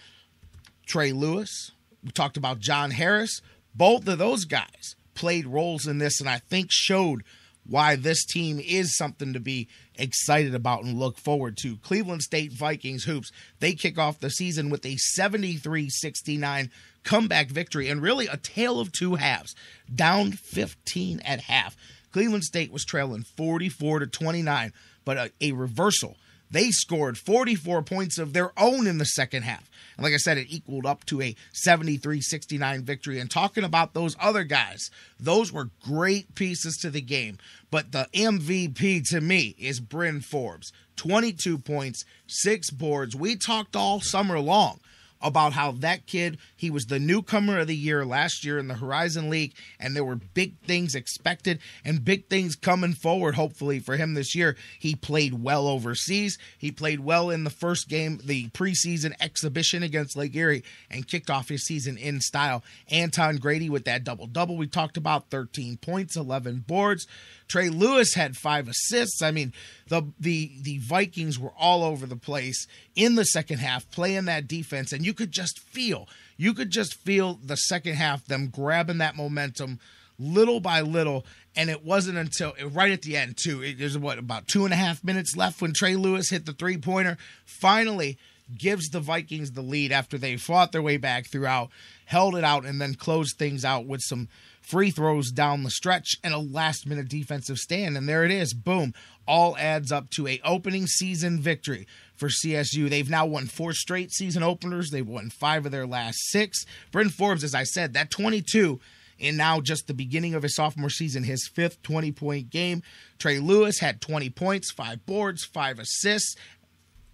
Trey 0.87 1.13
Lewis. 1.13 1.73
We 2.03 2.11
talked 2.11 2.39
about 2.39 2.59
John 2.59 2.91
Harris. 2.91 3.43
Both 3.75 4.09
of 4.09 4.19
those 4.19 4.47
guys 4.47 4.97
played 5.15 5.47
roles 5.47 5.87
in 5.87 5.99
this 5.99 6.21
and 6.21 6.29
I 6.29 6.39
think 6.39 6.69
showed 6.71 7.23
why 7.67 7.97
this 7.97 8.25
team 8.25 8.59
is 8.59 8.97
something 8.97 9.35
to 9.35 9.41
be 9.41 9.69
excited 9.95 10.55
about 10.55 10.83
and 10.83 10.99
look 10.99 11.19
forward 11.19 11.59
to. 11.59 11.77
Cleveland 11.77 12.23
State 12.23 12.53
Vikings 12.53 13.05
hoops, 13.05 13.31
they 13.61 13.75
kick 13.75 13.99
off 13.99 14.21
the 14.21 14.31
season 14.31 14.71
with 14.71 14.87
a 14.87 14.97
73 14.97 15.89
69 15.91 16.71
comeback 17.05 17.49
victory 17.49 17.89
and 17.89 18.01
really 18.01 18.27
a 18.27 18.39
tale 18.39 18.81
of 18.81 18.91
two 18.91 19.17
halves, 19.17 19.55
down 19.95 20.33
15 20.33 21.21
at 21.21 21.43
half. 21.43 21.77
Cleveland 22.13 22.45
State 22.45 22.73
was 22.73 22.85
trailing 22.85 23.23
44 23.23 24.01
to 24.01 24.07
29, 24.07 24.73
but 25.05 25.17
a, 25.17 25.31
a 25.41 25.53
reversal 25.53 26.17
they 26.53 26.71
scored 26.71 27.17
44 27.17 27.83
points 27.83 28.19
of 28.19 28.35
their 28.35 28.53
own 28.59 28.87
in 28.87 28.99
the 28.99 29.07
second 29.07 29.43
half. 29.43 29.71
And 29.97 30.05
like 30.05 30.13
I 30.13 30.19
said, 30.19 30.37
it 30.37 30.49
equaled 30.51 30.85
up 30.85 31.05
to 31.07 31.23
a 31.23 31.35
73 31.55 32.21
69 32.21 32.83
victory. 32.85 33.19
And 33.19 33.31
talking 33.31 33.65
about 33.65 33.95
those 33.95 34.15
other 34.21 34.45
guys, 34.45 34.91
those 35.19 35.51
were 35.51 35.71
great 35.83 36.35
pieces 36.35 36.77
to 36.83 36.91
the 36.91 37.01
game. 37.01 37.39
But 37.71 37.93
the 37.93 38.07
MVP 38.15 39.09
to 39.09 39.21
me 39.23 39.57
is 39.59 39.81
Bryn 39.81 40.21
Forbes 40.21 40.73
22 40.97 41.57
points, 41.59 42.05
six 42.27 42.71
boards. 42.71 43.17
We 43.17 43.35
talked 43.37 43.75
all 43.75 44.01
summer 44.01 44.39
long 44.39 44.79
about 45.23 45.55
how 45.55 45.73
that 45.73 46.07
kid, 46.07 46.37
he 46.63 46.71
was 46.71 46.87
the 46.87 47.01
newcomer 47.01 47.59
of 47.59 47.67
the 47.67 47.75
year 47.75 48.07
last 48.07 48.45
year 48.45 48.57
in 48.57 48.69
the 48.69 48.75
Horizon 48.75 49.29
League, 49.29 49.53
and 49.81 49.97
there 49.97 50.05
were 50.05 50.15
big 50.15 50.61
things 50.61 50.95
expected 50.95 51.59
and 51.85 52.05
big 52.05 52.29
things 52.29 52.55
coming 52.55 52.93
forward, 52.93 53.35
hopefully, 53.35 53.81
for 53.81 53.97
him 53.97 54.15
this 54.15 54.37
year. 54.37 54.57
He 54.79 54.95
played 54.95 55.43
well 55.43 55.67
overseas. 55.67 56.39
He 56.57 56.71
played 56.71 57.01
well 57.01 57.31
in 57.31 57.43
the 57.43 57.51
first 57.51 57.89
game, 57.89 58.21
the 58.23 58.49
preseason 58.51 59.13
exhibition 59.21 59.83
against 59.83 60.17
Lake 60.17 60.37
Erie, 60.37 60.63
and 60.89 61.09
kicked 61.09 61.31
off 61.31 61.49
his 61.49 61.67
season 61.67 61.99
in 61.99 62.21
style. 62.21 62.63
Anton 62.93 63.39
Grady 63.39 63.69
with 63.69 63.85
that 63.87 64.05
double 64.05 64.29
double 64.29 64.57
we 64.57 64.69
talked 64.69 64.97
about 64.97 65.31
13 65.31 65.79
points, 65.79 66.17
11 66.17 66.61
boards. 66.69 67.09
Trey 67.53 67.69
Lewis 67.69 68.15
had 68.15 68.35
five 68.37 68.67
assists. 68.67 69.21
I 69.21 69.31
mean, 69.31 69.53
the 69.89 70.11
the 70.19 70.53
the 70.63 70.79
Vikings 70.79 71.39
were 71.39 71.53
all 71.59 71.85
over 71.85 72.07
the 72.07 72.17
place 72.17 72.67
in 72.95 73.15
the 73.15 73.25
second 73.25 73.59
half, 73.59 73.91
playing 73.91 74.25
that 74.25 74.47
defense, 74.47 74.91
and 74.91 75.05
you 75.05 75.13
could 75.13 75.33
just 75.33 75.59
feel, 75.59 76.09
you 76.37 76.55
could 76.55 76.71
just 76.71 76.95
feel 76.95 77.39
the 77.43 77.57
second 77.57 77.95
half 77.95 78.25
them 78.27 78.49
grabbing 78.49 78.99
that 78.99 79.17
momentum 79.17 79.79
little 80.19 80.61
by 80.61 80.81
little. 80.81 81.27
And 81.57 81.69
it 81.69 81.85
wasn't 81.85 82.19
until 82.19 82.55
right 82.71 82.93
at 82.93 83.03
the 83.03 83.17
end 83.17 83.37
too. 83.37 83.63
It, 83.63 83.79
there's 83.79 83.99
what 83.99 84.19
about 84.19 84.49
two 84.49 84.65
and 84.65 84.73
a 84.73 84.77
half 84.77 85.05
minutes 85.05 85.37
left 85.37 85.61
when 85.61 85.73
Trey 85.73 85.97
Lewis 85.97 86.31
hit 86.31 86.47
the 86.47 86.53
three 86.53 86.79
pointer. 86.79 87.19
Finally, 87.45 88.19
gives 88.57 88.91
the 88.91 89.01
Vikings 89.01 89.53
the 89.53 89.63
lead 89.63 89.93
after 89.93 90.19
they 90.19 90.37
fought 90.37 90.73
their 90.73 90.83
way 90.83 90.97
back 90.97 91.27
throughout, 91.27 91.71
held 92.07 92.37
it 92.37 92.45
out, 92.45 92.65
and 92.65 92.81
then 92.81 92.95
closed 92.95 93.37
things 93.39 93.65
out 93.65 93.87
with 93.87 94.01
some 94.03 94.29
free 94.61 94.91
throws 94.91 95.31
down 95.31 95.63
the 95.63 95.71
stretch, 95.71 96.17
and 96.23 96.33
a 96.35 96.39
last 96.39 96.87
minute 96.87 97.09
defensive 97.09 97.59
stand. 97.59 97.97
And 97.97 98.09
there 98.09 98.25
it 98.25 98.31
is. 98.31 98.55
Boom. 98.55 98.95
All 99.27 99.57
adds 99.57 99.93
up 99.93 100.11
to 100.11 100.27
a 100.27 100.41
opening 100.45 100.87
season 100.87 101.41
victory 101.41 101.87
for 102.23 102.29
CSU. 102.29 102.89
They've 102.89 103.11
now 103.11 103.27
won 103.27 103.47
four 103.47 103.73
straight 103.73 104.13
season 104.13 104.45
openers. 104.45 104.91
They've 104.91 105.07
won 105.07 105.29
five 105.29 105.67
of 105.67 105.73
their 105.73 105.89
last 105.89 106.19
six. 106.31 106.65
Bryn 106.93 107.09
Forbes, 107.09 107.43
as 107.43 107.53
I 107.53 107.65
said, 107.65 107.95
that 107.95 108.13
22 108.13 108.79
in 109.19 109.37
now 109.37 109.61
just 109.61 109.89
the 109.89 109.95
beginning 109.95 110.35
of 110.35 110.45
his 110.45 110.55
sophomore 110.55 110.89
season, 110.89 111.25
his 111.25 111.49
fifth 111.53 111.83
20 111.83 112.13
point 112.13 112.49
game. 112.49 112.85
Trey 113.19 113.41
Lewis 113.41 113.81
had 113.81 114.01
20 114.01 114.31
points, 114.31 114.71
five 114.71 115.05
boards, 115.05 115.45
five 115.45 115.81
assists. 115.81 116.37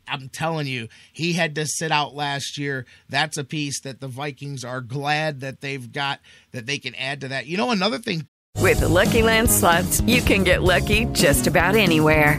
I'm 0.06 0.28
telling 0.28 0.66
you, 0.66 0.88
he 1.10 1.32
had 1.32 1.54
to 1.54 1.64
sit 1.64 1.90
out 1.90 2.14
last 2.14 2.58
year. 2.58 2.84
That's 3.08 3.38
a 3.38 3.44
piece 3.44 3.80
that 3.80 4.00
the 4.00 4.08
Vikings 4.08 4.62
are 4.62 4.82
glad 4.82 5.40
that 5.40 5.62
they've 5.62 5.90
got 5.90 6.20
that 6.52 6.66
they 6.66 6.76
can 6.76 6.94
add 6.96 7.22
to 7.22 7.28
that. 7.28 7.46
You 7.46 7.56
know, 7.56 7.70
another 7.70 7.98
thing. 7.98 8.26
With 8.58 8.80
the 8.80 8.88
Lucky 8.88 9.22
Land 9.22 9.50
slots, 9.50 10.02
you 10.02 10.20
can 10.20 10.44
get 10.44 10.62
lucky 10.62 11.06
just 11.06 11.46
about 11.46 11.76
anywhere. 11.76 12.38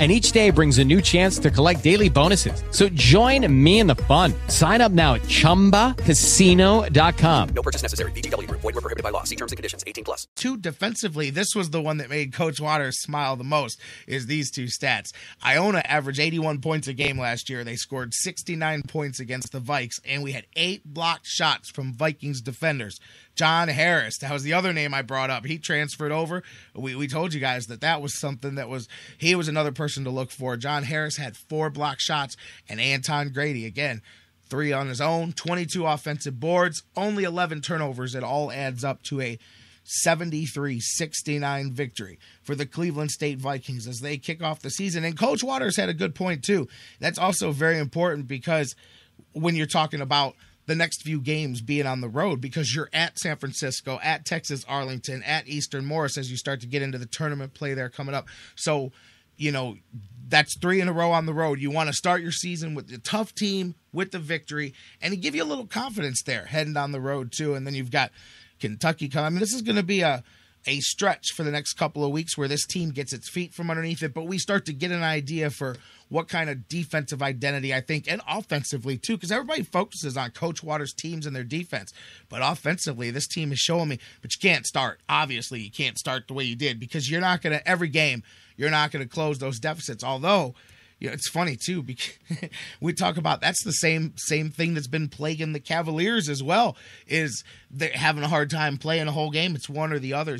and 0.00 0.10
each 0.10 0.32
day 0.32 0.48
brings 0.48 0.78
a 0.78 0.84
new 0.84 1.02
chance 1.02 1.38
to 1.38 1.50
collect 1.50 1.84
daily 1.84 2.08
bonuses. 2.08 2.64
So 2.70 2.88
join 2.88 3.46
me 3.52 3.80
in 3.80 3.86
the 3.86 3.96
fun. 3.96 4.32
Sign 4.48 4.80
up 4.80 4.92
now 4.92 5.12
at 5.14 5.20
ChumbaCasino.com. 5.22 7.48
No 7.50 7.62
purchase 7.62 7.82
necessary. 7.82 8.12
VGW. 8.12 8.50
Void 8.50 8.62
were 8.62 8.72
prohibited 8.72 9.02
by 9.02 9.10
law. 9.10 9.24
See 9.24 9.36
terms 9.36 9.52
and 9.52 9.58
conditions. 9.58 9.84
18 9.86 10.04
plus. 10.04 10.26
Two 10.36 10.56
defensively, 10.56 11.28
this 11.28 11.54
was 11.54 11.68
the 11.68 11.82
one 11.82 11.98
that 11.98 12.08
made 12.08 12.32
Coach 12.32 12.60
Waters 12.60 13.02
smile 13.02 13.36
the 13.36 13.44
most. 13.44 13.78
Is 14.06 14.24
these 14.26 14.50
two 14.50 14.64
stats? 14.64 15.12
Iona 15.44 15.82
averaged 15.84 16.18
81 16.18 16.62
points 16.62 16.88
a 16.88 16.94
game 16.94 17.18
last 17.18 17.50
year. 17.50 17.62
They 17.62 17.76
scored 17.76 18.14
69 18.14 18.84
points 18.88 19.20
against 19.20 19.52
the 19.52 19.60
Vikes, 19.60 20.00
and 20.06 20.22
we 20.22 20.32
had 20.32 20.46
eight 20.56 20.82
blocked 20.84 21.26
shots 21.26 21.70
from 21.70 21.92
Vikings 21.92 22.40
defenders. 22.40 22.98
John 23.34 23.68
Harris. 23.68 24.18
That 24.18 24.32
was 24.32 24.42
the 24.42 24.52
other 24.52 24.72
name 24.72 24.92
I 24.92 25.02
brought 25.02 25.30
up. 25.30 25.46
He 25.46 25.58
transferred 25.58 26.12
over. 26.12 26.42
We, 26.74 26.94
we 26.94 27.08
told 27.08 27.32
you 27.32 27.40
guys 27.40 27.66
that 27.66 27.80
that 27.80 28.02
was 28.02 28.18
something 28.18 28.56
that 28.56 28.68
was, 28.68 28.88
he 29.16 29.34
was 29.34 29.48
another 29.48 29.72
person 29.72 30.04
to 30.04 30.10
look 30.10 30.30
for. 30.30 30.56
John 30.56 30.82
Harris 30.82 31.16
had 31.16 31.36
four 31.36 31.70
block 31.70 32.00
shots, 32.00 32.36
and 32.68 32.80
Anton 32.80 33.30
Grady, 33.30 33.66
again, 33.66 34.02
three 34.48 34.72
on 34.72 34.88
his 34.88 35.00
own, 35.00 35.32
22 35.32 35.86
offensive 35.86 36.38
boards, 36.38 36.82
only 36.96 37.24
11 37.24 37.62
turnovers. 37.62 38.14
It 38.14 38.24
all 38.24 38.52
adds 38.52 38.84
up 38.84 39.02
to 39.04 39.20
a 39.20 39.38
73 39.84 40.78
69 40.78 41.72
victory 41.72 42.18
for 42.42 42.54
the 42.54 42.66
Cleveland 42.66 43.10
State 43.10 43.38
Vikings 43.38 43.86
as 43.86 44.00
they 44.00 44.18
kick 44.18 44.42
off 44.42 44.60
the 44.60 44.70
season. 44.70 45.04
And 45.04 45.18
Coach 45.18 45.42
Waters 45.42 45.76
had 45.76 45.88
a 45.88 45.94
good 45.94 46.14
point, 46.14 46.44
too. 46.44 46.68
That's 47.00 47.18
also 47.18 47.52
very 47.52 47.78
important 47.78 48.28
because 48.28 48.74
when 49.32 49.56
you're 49.56 49.66
talking 49.66 50.00
about 50.00 50.34
the 50.70 50.76
next 50.76 51.02
few 51.02 51.20
games 51.20 51.60
being 51.60 51.84
on 51.84 52.00
the 52.00 52.08
road 52.08 52.40
because 52.40 52.72
you're 52.72 52.88
at 52.92 53.18
San 53.18 53.36
Francisco, 53.36 53.98
at 54.04 54.24
Texas 54.24 54.64
Arlington, 54.68 55.20
at 55.24 55.48
Eastern 55.48 55.84
Morris 55.84 56.16
as 56.16 56.30
you 56.30 56.36
start 56.36 56.60
to 56.60 56.68
get 56.68 56.80
into 56.80 56.96
the 56.96 57.06
tournament 57.06 57.54
play 57.54 57.74
there 57.74 57.88
coming 57.88 58.14
up. 58.14 58.28
So, 58.54 58.92
you 59.36 59.50
know, 59.50 59.78
that's 60.28 60.56
three 60.58 60.80
in 60.80 60.86
a 60.86 60.92
row 60.92 61.10
on 61.10 61.26
the 61.26 61.34
road. 61.34 61.58
You 61.58 61.72
want 61.72 61.88
to 61.88 61.92
start 61.92 62.22
your 62.22 62.30
season 62.30 62.76
with 62.76 62.88
a 62.92 62.98
tough 62.98 63.34
team 63.34 63.74
with 63.92 64.12
the 64.12 64.20
victory 64.20 64.72
and 65.02 65.20
give 65.20 65.34
you 65.34 65.42
a 65.42 65.44
little 65.44 65.66
confidence 65.66 66.22
there 66.22 66.44
heading 66.44 66.74
down 66.74 66.92
the 66.92 67.00
road 67.00 67.32
too. 67.32 67.54
And 67.54 67.66
then 67.66 67.74
you've 67.74 67.90
got 67.90 68.12
Kentucky 68.60 69.08
coming. 69.08 69.26
I 69.26 69.30
mean, 69.30 69.40
this 69.40 69.52
is 69.52 69.62
going 69.62 69.74
to 69.74 69.82
be 69.82 70.02
a 70.02 70.22
a 70.66 70.80
stretch 70.80 71.32
for 71.32 71.42
the 71.42 71.50
next 71.50 71.74
couple 71.74 72.04
of 72.04 72.10
weeks 72.10 72.36
where 72.36 72.48
this 72.48 72.66
team 72.66 72.90
gets 72.90 73.12
its 73.12 73.30
feet 73.30 73.54
from 73.54 73.70
underneath 73.70 74.02
it, 74.02 74.14
but 74.14 74.26
we 74.26 74.38
start 74.38 74.66
to 74.66 74.72
get 74.72 74.90
an 74.90 75.02
idea 75.02 75.50
for 75.50 75.76
what 76.08 76.28
kind 76.28 76.50
of 76.50 76.68
defensive 76.68 77.22
identity 77.22 77.72
I 77.72 77.80
think, 77.80 78.10
and 78.10 78.20
offensively 78.28 78.98
too, 78.98 79.16
because 79.16 79.32
everybody 79.32 79.62
focuses 79.62 80.16
on 80.16 80.32
Coach 80.32 80.62
Waters' 80.62 80.92
teams 80.92 81.24
and 81.24 81.34
their 81.34 81.44
defense. 81.44 81.92
But 82.28 82.42
offensively, 82.42 83.10
this 83.10 83.28
team 83.28 83.52
is 83.52 83.58
showing 83.58 83.88
me, 83.88 83.98
but 84.20 84.34
you 84.34 84.40
can't 84.40 84.66
start. 84.66 85.00
Obviously, 85.08 85.60
you 85.60 85.70
can't 85.70 85.98
start 85.98 86.26
the 86.26 86.34
way 86.34 86.44
you 86.44 86.56
did 86.56 86.80
because 86.80 87.10
you're 87.10 87.20
not 87.20 87.42
going 87.42 87.56
to, 87.56 87.66
every 87.66 87.88
game, 87.88 88.22
you're 88.56 88.70
not 88.70 88.90
going 88.90 89.04
to 89.04 89.08
close 89.08 89.38
those 89.38 89.60
deficits. 89.60 90.04
Although, 90.04 90.54
you 91.00 91.08
know, 91.08 91.14
it's 91.14 91.28
funny 91.28 91.56
too 91.56 91.82
because 91.82 92.18
we 92.80 92.92
talk 92.92 93.16
about 93.16 93.40
that's 93.40 93.64
the 93.64 93.72
same 93.72 94.12
same 94.16 94.50
thing 94.50 94.74
that's 94.74 94.86
been 94.86 95.08
plaguing 95.08 95.52
the 95.52 95.60
Cavaliers 95.60 96.28
as 96.28 96.42
well. 96.42 96.76
Is 97.06 97.42
they're 97.70 97.90
having 97.94 98.22
a 98.22 98.28
hard 98.28 98.50
time 98.50 98.76
playing 98.76 99.08
a 99.08 99.12
whole 99.12 99.30
game. 99.30 99.54
It's 99.56 99.68
one 99.68 99.92
or 99.92 99.98
the 99.98 100.12
other, 100.12 100.36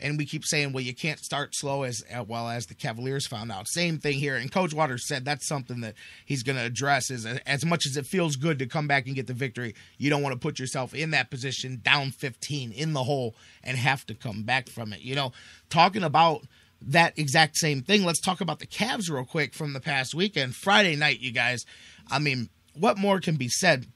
and 0.00 0.18
we 0.18 0.26
keep 0.26 0.44
saying, 0.44 0.72
well, 0.72 0.82
you 0.82 0.94
can't 0.94 1.20
start 1.20 1.54
slow 1.54 1.84
as 1.84 2.02
uh, 2.12 2.24
well 2.24 2.48
as 2.48 2.66
the 2.66 2.74
Cavaliers 2.74 3.28
found 3.28 3.52
out. 3.52 3.68
Same 3.68 3.98
thing 3.98 4.18
here, 4.18 4.36
and 4.36 4.50
Coach 4.50 4.74
Waters 4.74 5.06
said 5.06 5.24
that's 5.24 5.46
something 5.46 5.80
that 5.82 5.94
he's 6.26 6.42
going 6.42 6.56
to 6.56 6.64
address. 6.64 7.10
Is 7.10 7.24
uh, 7.24 7.38
as 7.46 7.64
much 7.64 7.86
as 7.86 7.96
it 7.96 8.04
feels 8.06 8.34
good 8.34 8.58
to 8.58 8.66
come 8.66 8.88
back 8.88 9.06
and 9.06 9.14
get 9.14 9.28
the 9.28 9.32
victory, 9.32 9.76
you 9.96 10.10
don't 10.10 10.22
want 10.22 10.32
to 10.32 10.38
put 10.40 10.58
yourself 10.58 10.92
in 10.92 11.12
that 11.12 11.30
position, 11.30 11.80
down 11.84 12.10
15 12.10 12.72
in 12.72 12.94
the 12.94 13.04
hole, 13.04 13.36
and 13.62 13.78
have 13.78 14.04
to 14.06 14.14
come 14.14 14.42
back 14.42 14.68
from 14.68 14.92
it. 14.92 15.02
You 15.02 15.14
know, 15.14 15.32
talking 15.68 16.02
about 16.02 16.42
that 16.82 17.18
exact 17.18 17.56
same 17.56 17.82
thing. 17.82 18.04
Let's 18.04 18.20
talk 18.20 18.40
about 18.40 18.58
the 18.58 18.66
Cavs 18.66 19.10
real 19.10 19.24
quick 19.24 19.54
from 19.54 19.72
the 19.72 19.80
past 19.80 20.14
weekend. 20.14 20.54
Friday 20.54 20.96
night, 20.96 21.20
you 21.20 21.32
guys. 21.32 21.64
I 22.10 22.18
mean, 22.18 22.48
what 22.74 22.98
more 22.98 23.20
can 23.20 23.36
be 23.36 23.48
said? 23.48 23.86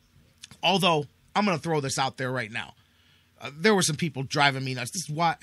Although, 0.63 1.07
I'm 1.35 1.45
going 1.45 1.57
to 1.57 1.63
throw 1.63 1.81
this 1.81 1.99
out 1.99 2.17
there 2.17 2.31
right 2.31 2.51
now. 2.51 2.75
Uh, 3.41 3.51
there 3.57 3.75
were 3.75 3.83
some 3.83 3.97
people 3.97 4.23
driving 4.23 4.65
me 4.65 4.75
nuts. 4.75 4.91
This 4.93 5.09
is 5.09 5.11
why 5.11 5.37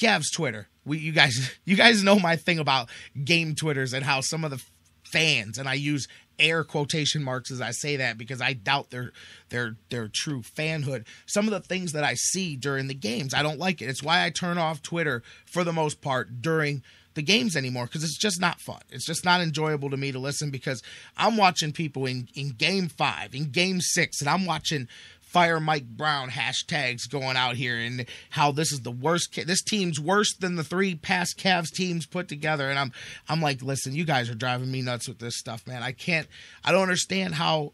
Cavs 0.00 0.32
Twitter. 0.32 0.68
We, 0.84 0.98
you 0.98 1.12
guys, 1.12 1.54
you 1.64 1.76
guys 1.76 2.02
know 2.02 2.18
my 2.18 2.36
thing 2.36 2.58
about 2.58 2.88
game 3.24 3.54
Twitters 3.54 3.92
and 3.92 4.04
how 4.04 4.20
some 4.20 4.44
of 4.44 4.50
the 4.50 4.62
fans, 5.04 5.58
and 5.58 5.68
I 5.68 5.74
use 5.74 6.06
air 6.38 6.64
quotation 6.64 7.22
marks 7.22 7.50
as 7.50 7.60
I 7.60 7.70
say 7.70 7.96
that 7.96 8.18
because 8.18 8.40
I 8.40 8.52
doubt 8.52 8.90
their 8.90 9.12
their 9.50 9.76
their 9.90 10.08
true 10.08 10.42
fanhood. 10.42 11.04
Some 11.26 11.46
of 11.46 11.52
the 11.52 11.60
things 11.60 11.92
that 11.92 12.04
I 12.04 12.14
see 12.14 12.56
during 12.56 12.88
the 12.88 12.94
games, 12.94 13.34
I 13.34 13.42
don't 13.42 13.58
like 13.58 13.80
it. 13.82 13.88
It's 13.88 14.02
why 14.02 14.24
I 14.24 14.30
turn 14.30 14.58
off 14.58 14.82
Twitter 14.82 15.22
for 15.46 15.64
the 15.64 15.72
most 15.72 16.00
part 16.00 16.42
during 16.42 16.82
the 17.14 17.22
games 17.22 17.56
anymore 17.56 17.86
because 17.86 18.04
it's 18.04 18.18
just 18.18 18.40
not 18.40 18.60
fun. 18.60 18.80
It's 18.90 19.06
just 19.06 19.24
not 19.24 19.40
enjoyable 19.40 19.90
to 19.90 19.96
me 19.96 20.12
to 20.12 20.18
listen 20.18 20.50
because 20.50 20.82
I'm 21.16 21.36
watching 21.36 21.72
people 21.72 22.06
in 22.06 22.28
in 22.34 22.50
game 22.50 22.88
5, 22.88 23.34
in 23.34 23.50
game 23.50 23.80
6 23.80 24.20
and 24.20 24.28
I'm 24.28 24.46
watching 24.46 24.88
fire 25.34 25.58
Mike 25.58 25.88
Brown 25.88 26.30
hashtags 26.30 27.10
going 27.10 27.36
out 27.36 27.56
here 27.56 27.76
and 27.76 28.06
how 28.30 28.52
this 28.52 28.70
is 28.70 28.82
the 28.82 28.92
worst. 28.92 29.34
This 29.46 29.62
team's 29.62 29.98
worse 29.98 30.32
than 30.32 30.54
the 30.54 30.62
three 30.62 30.94
past 30.94 31.36
Cavs 31.36 31.72
teams 31.72 32.06
put 32.06 32.28
together. 32.28 32.70
And 32.70 32.78
I'm 32.78 32.92
I'm 33.28 33.42
like, 33.42 33.60
listen, 33.60 33.96
you 33.96 34.04
guys 34.04 34.30
are 34.30 34.36
driving 34.36 34.70
me 34.70 34.80
nuts 34.80 35.08
with 35.08 35.18
this 35.18 35.36
stuff, 35.36 35.66
man. 35.66 35.82
I 35.82 35.90
can't. 35.90 36.28
I 36.64 36.70
don't 36.70 36.82
understand 36.82 37.34
how. 37.34 37.72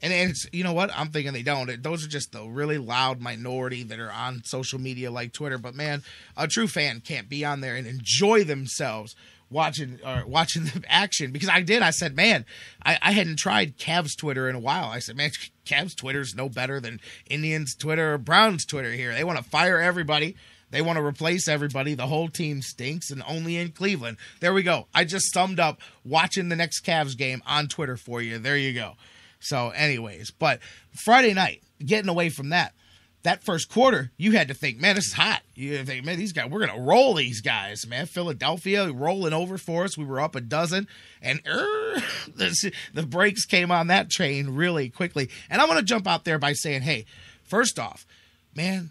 And 0.00 0.12
it's 0.12 0.46
you 0.52 0.62
know 0.62 0.72
what 0.72 0.96
I'm 0.96 1.08
thinking 1.08 1.32
they 1.32 1.42
don't. 1.42 1.82
Those 1.82 2.06
are 2.06 2.08
just 2.08 2.30
the 2.30 2.44
really 2.44 2.78
loud 2.78 3.20
minority 3.20 3.82
that 3.82 3.98
are 3.98 4.12
on 4.12 4.42
social 4.44 4.78
media 4.78 5.10
like 5.10 5.32
Twitter. 5.32 5.58
But 5.58 5.74
man, 5.74 6.04
a 6.36 6.46
true 6.46 6.68
fan 6.68 7.00
can't 7.00 7.28
be 7.28 7.44
on 7.44 7.60
there 7.60 7.74
and 7.74 7.88
enjoy 7.88 8.44
themselves 8.44 9.16
watching 9.50 9.98
or 10.06 10.24
watching 10.26 10.64
the 10.66 10.82
action 10.88 11.32
because 11.32 11.48
I 11.48 11.60
did. 11.60 11.82
I 11.82 11.90
said, 11.90 12.16
man, 12.16 12.46
I, 12.82 12.98
I 13.02 13.12
hadn't 13.12 13.38
tried 13.38 13.76
Cavs 13.76 14.16
Twitter 14.16 14.48
in 14.48 14.56
a 14.56 14.60
while. 14.60 14.86
I 14.86 15.00
said, 15.00 15.16
man, 15.16 15.30
Cavs 15.66 15.96
Twitter's 15.96 16.34
no 16.34 16.48
better 16.48 16.80
than 16.80 17.00
Indians 17.28 17.74
Twitter 17.74 18.14
or 18.14 18.18
Browns 18.18 18.64
Twitter 18.64 18.92
here. 18.92 19.12
They 19.12 19.24
want 19.24 19.38
to 19.38 19.44
fire 19.44 19.80
everybody. 19.80 20.36
They 20.70 20.82
want 20.82 20.98
to 20.98 21.04
replace 21.04 21.48
everybody. 21.48 21.94
The 21.94 22.06
whole 22.06 22.28
team 22.28 22.62
stinks, 22.62 23.10
and 23.10 23.22
only 23.26 23.56
in 23.56 23.72
Cleveland. 23.72 24.18
There 24.38 24.54
we 24.54 24.62
go. 24.62 24.86
I 24.94 25.04
just 25.04 25.32
summed 25.32 25.58
up 25.58 25.80
watching 26.04 26.48
the 26.48 26.56
next 26.56 26.84
Cavs 26.84 27.16
game 27.16 27.42
on 27.44 27.66
Twitter 27.66 27.96
for 27.96 28.22
you. 28.22 28.38
There 28.38 28.56
you 28.56 28.72
go. 28.72 28.94
So, 29.40 29.70
anyways, 29.70 30.30
but 30.30 30.60
Friday 31.04 31.34
night, 31.34 31.62
getting 31.84 32.08
away 32.08 32.28
from 32.28 32.50
that, 32.50 32.74
that 33.22 33.42
first 33.44 33.68
quarter, 33.68 34.10
you 34.16 34.32
had 34.32 34.48
to 34.48 34.54
think, 34.54 34.80
man, 34.80 34.94
this 34.94 35.08
is 35.08 35.12
hot. 35.12 35.42
You 35.54 35.84
think, 35.84 36.04
man, 36.04 36.18
these 36.18 36.32
guys, 36.32 36.50
we're 36.50 36.66
gonna 36.66 36.80
roll 36.80 37.14
these 37.14 37.40
guys, 37.42 37.86
man. 37.86 38.06
Philadelphia 38.06 38.90
rolling 38.90 39.34
over 39.34 39.58
for 39.58 39.84
us. 39.84 39.98
We 39.98 40.04
were 40.04 40.20
up 40.20 40.34
a 40.34 40.40
dozen, 40.40 40.88
and 41.20 41.40
er, 41.46 41.96
the, 42.34 42.72
the 42.94 43.02
brakes 43.02 43.44
came 43.44 43.70
on 43.70 43.88
that 43.88 44.10
train 44.10 44.50
really 44.50 44.88
quickly. 44.88 45.28
And 45.50 45.60
I'm 45.60 45.68
gonna 45.68 45.82
jump 45.82 46.06
out 46.06 46.24
there 46.24 46.38
by 46.38 46.54
saying, 46.54 46.82
hey, 46.82 47.04
first 47.42 47.78
off, 47.78 48.06
man, 48.54 48.90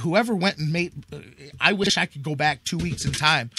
whoever 0.00 0.34
went 0.34 0.58
and 0.58 0.70
made, 0.70 0.92
I 1.60 1.72
wish 1.72 1.96
I 1.96 2.06
could 2.06 2.22
go 2.22 2.34
back 2.34 2.64
two 2.64 2.78
weeks 2.78 3.04
in 3.04 3.12
time. 3.12 3.50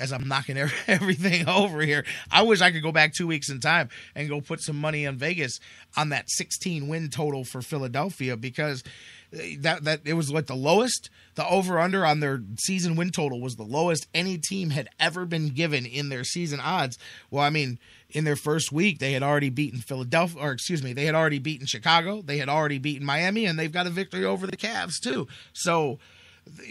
As 0.00 0.12
I'm 0.12 0.28
knocking 0.28 0.56
everything 0.86 1.48
over 1.48 1.80
here, 1.80 2.04
I 2.30 2.42
wish 2.42 2.60
I 2.60 2.70
could 2.70 2.84
go 2.84 2.92
back 2.92 3.12
two 3.14 3.26
weeks 3.26 3.48
in 3.48 3.58
time 3.58 3.88
and 4.14 4.28
go 4.28 4.40
put 4.40 4.60
some 4.60 4.80
money 4.80 5.04
on 5.08 5.16
Vegas 5.16 5.58
on 5.96 6.10
that 6.10 6.30
16 6.30 6.86
win 6.86 7.10
total 7.10 7.42
for 7.42 7.60
Philadelphia 7.62 8.36
because 8.36 8.84
that 9.30 9.84
that 9.84 10.00
it 10.04 10.14
was 10.14 10.30
like 10.30 10.46
the 10.46 10.56
lowest. 10.56 11.10
The 11.34 11.46
over 11.46 11.78
under 11.78 12.04
on 12.04 12.20
their 12.20 12.42
season 12.58 12.96
win 12.96 13.10
total 13.10 13.40
was 13.40 13.54
the 13.54 13.62
lowest 13.62 14.08
any 14.12 14.38
team 14.38 14.70
had 14.70 14.88
ever 14.98 15.24
been 15.24 15.50
given 15.50 15.86
in 15.86 16.08
their 16.08 16.24
season 16.24 16.60
odds. 16.60 16.98
Well 17.30 17.44
i 17.44 17.50
mean 17.50 17.78
in 18.10 18.24
their 18.24 18.36
first 18.36 18.72
week 18.72 18.98
they 18.98 19.12
had 19.12 19.22
already 19.22 19.50
beaten 19.50 19.80
philadelphia 19.80 20.40
or 20.40 20.52
excuse 20.52 20.82
me 20.82 20.94
they 20.94 21.04
had 21.04 21.14
already 21.14 21.38
beaten 21.38 21.66
chicago 21.66 22.22
they 22.22 22.38
had 22.38 22.48
already 22.48 22.78
beaten 22.78 23.06
miami 23.06 23.44
and 23.44 23.58
they've 23.58 23.70
got 23.70 23.86
a 23.86 23.90
victory 23.90 24.24
over 24.24 24.46
the 24.46 24.56
Cavs 24.56 24.98
too. 25.00 25.28
So 25.52 25.98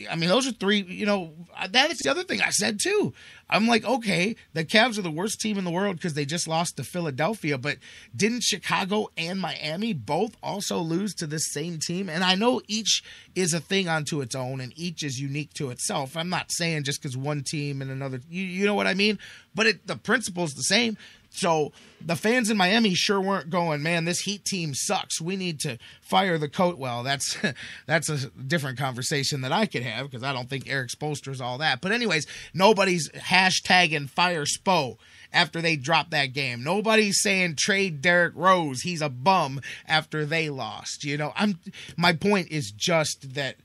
I 0.09 0.15
mean, 0.15 0.29
those 0.29 0.47
are 0.47 0.51
three. 0.51 0.81
You 0.81 1.05
know, 1.05 1.33
that 1.69 1.91
is 1.91 1.99
the 1.99 2.11
other 2.11 2.23
thing 2.23 2.41
I 2.41 2.49
said 2.49 2.79
too. 2.81 3.13
I'm 3.49 3.67
like, 3.67 3.85
okay, 3.85 4.35
the 4.53 4.65
Cavs 4.65 4.97
are 4.97 5.03
the 5.03 5.09
worst 5.09 5.39
team 5.39 5.57
in 5.57 5.63
the 5.63 5.71
world 5.71 5.95
because 5.95 6.13
they 6.13 6.25
just 6.25 6.47
lost 6.47 6.75
to 6.77 6.83
Philadelphia, 6.83 7.57
but 7.57 7.77
didn't 8.15 8.43
Chicago 8.43 9.07
and 9.17 9.39
Miami 9.39 9.93
both 9.93 10.35
also 10.43 10.79
lose 10.79 11.13
to 11.15 11.27
this 11.27 11.53
same 11.53 11.79
team? 11.79 12.09
And 12.09 12.23
I 12.23 12.35
know 12.35 12.61
each 12.67 13.03
is 13.35 13.53
a 13.53 13.61
thing 13.61 13.87
unto 13.87 14.19
its 14.21 14.35
own, 14.35 14.59
and 14.59 14.73
each 14.75 15.03
is 15.03 15.19
unique 15.19 15.53
to 15.53 15.69
itself. 15.69 16.17
I'm 16.17 16.29
not 16.29 16.51
saying 16.51 16.83
just 16.83 17.01
because 17.01 17.15
one 17.15 17.43
team 17.43 17.81
and 17.81 17.89
another, 17.89 18.19
you, 18.29 18.43
you 18.43 18.65
know 18.65 18.75
what 18.75 18.87
I 18.87 18.93
mean? 18.93 19.17
But 19.55 19.67
it, 19.67 19.87
the 19.87 19.95
principle's 19.95 20.53
the 20.53 20.63
same. 20.63 20.97
So 21.37 21.71
the 22.03 22.15
fans 22.15 22.49
in 22.49 22.57
Miami 22.57 22.95
sure 22.95 23.21
weren't 23.21 23.49
going, 23.49 23.83
man, 23.83 24.05
this 24.05 24.21
Heat 24.21 24.43
team 24.43 24.73
sucks. 24.73 25.21
We 25.21 25.35
need 25.35 25.59
to 25.61 25.77
fire 26.01 26.37
the 26.37 26.49
coat. 26.49 26.77
Well, 26.77 27.03
that's 27.03 27.37
that's 27.85 28.09
a 28.09 28.29
different 28.29 28.79
conversation 28.79 29.41
that 29.41 29.51
I 29.51 29.67
could 29.67 29.83
have 29.83 30.09
because 30.09 30.23
I 30.23 30.33
don't 30.33 30.49
think 30.49 30.67
Erik 30.67 30.89
Spoelstra 30.89 31.29
is 31.29 31.41
all 31.41 31.59
that. 31.59 31.81
But 31.81 31.91
anyways, 31.91 32.25
nobody's 32.53 33.09
hashtagging 33.11 34.09
fire 34.09 34.45
Spo 34.45 34.97
after 35.31 35.61
they 35.61 35.75
dropped 35.75 36.11
that 36.11 36.33
game. 36.33 36.63
Nobody's 36.63 37.21
saying 37.21 37.55
trade 37.57 38.01
Derrick 38.01 38.33
Rose. 38.35 38.81
He's 38.81 39.01
a 39.01 39.09
bum 39.09 39.61
after 39.87 40.25
they 40.25 40.49
lost. 40.49 41.03
You 41.03 41.17
know, 41.17 41.33
I'm 41.35 41.59
my 41.95 42.13
point 42.13 42.49
is 42.49 42.71
just 42.71 43.35
that 43.35 43.57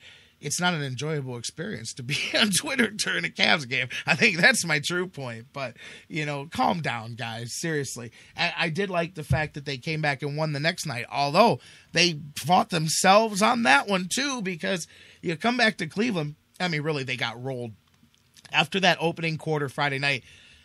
it's 0.42 0.60
not 0.60 0.74
an 0.74 0.82
enjoyable 0.82 1.36
experience 1.36 1.92
to 1.94 2.02
be 2.02 2.16
on 2.38 2.50
Twitter 2.50 2.90
during 2.90 3.24
a 3.24 3.28
Cavs 3.28 3.68
game. 3.68 3.88
I 4.06 4.14
think 4.14 4.38
that's 4.38 4.64
my 4.64 4.80
true 4.80 5.06
point. 5.06 5.46
But, 5.52 5.76
you 6.08 6.26
know, 6.26 6.48
calm 6.50 6.80
down, 6.80 7.14
guys. 7.14 7.58
Seriously. 7.58 8.12
I, 8.36 8.52
I, 8.58 8.68
did 8.68 8.90
like 8.90 9.14
the 9.14 9.24
fact 9.24 9.54
that 9.54 9.64
they 9.64 9.78
came 9.78 10.02
back 10.02 10.22
and 10.22 10.36
won 10.36 10.52
the 10.52 10.60
next 10.60 10.86
night, 10.86 11.06
although 11.10 11.60
they 11.92 12.20
fought 12.36 12.70
themselves 12.70 13.40
on 13.40 13.62
that 13.62 13.88
one, 13.88 14.08
too, 14.12 14.42
because 14.42 14.86
you 15.20 15.36
come 15.36 15.56
back 15.56 15.78
to 15.78 15.86
Cleveland. 15.86 16.34
I 16.58 16.68
mean, 16.68 16.82
really, 16.82 17.04
they 17.04 17.16
got 17.16 17.42
rolled. 17.42 17.72
After 18.52 18.80
that 18.80 18.98
opening 19.00 19.38
quarter 19.38 19.68
Friday 19.68 19.98
night, 19.98 20.24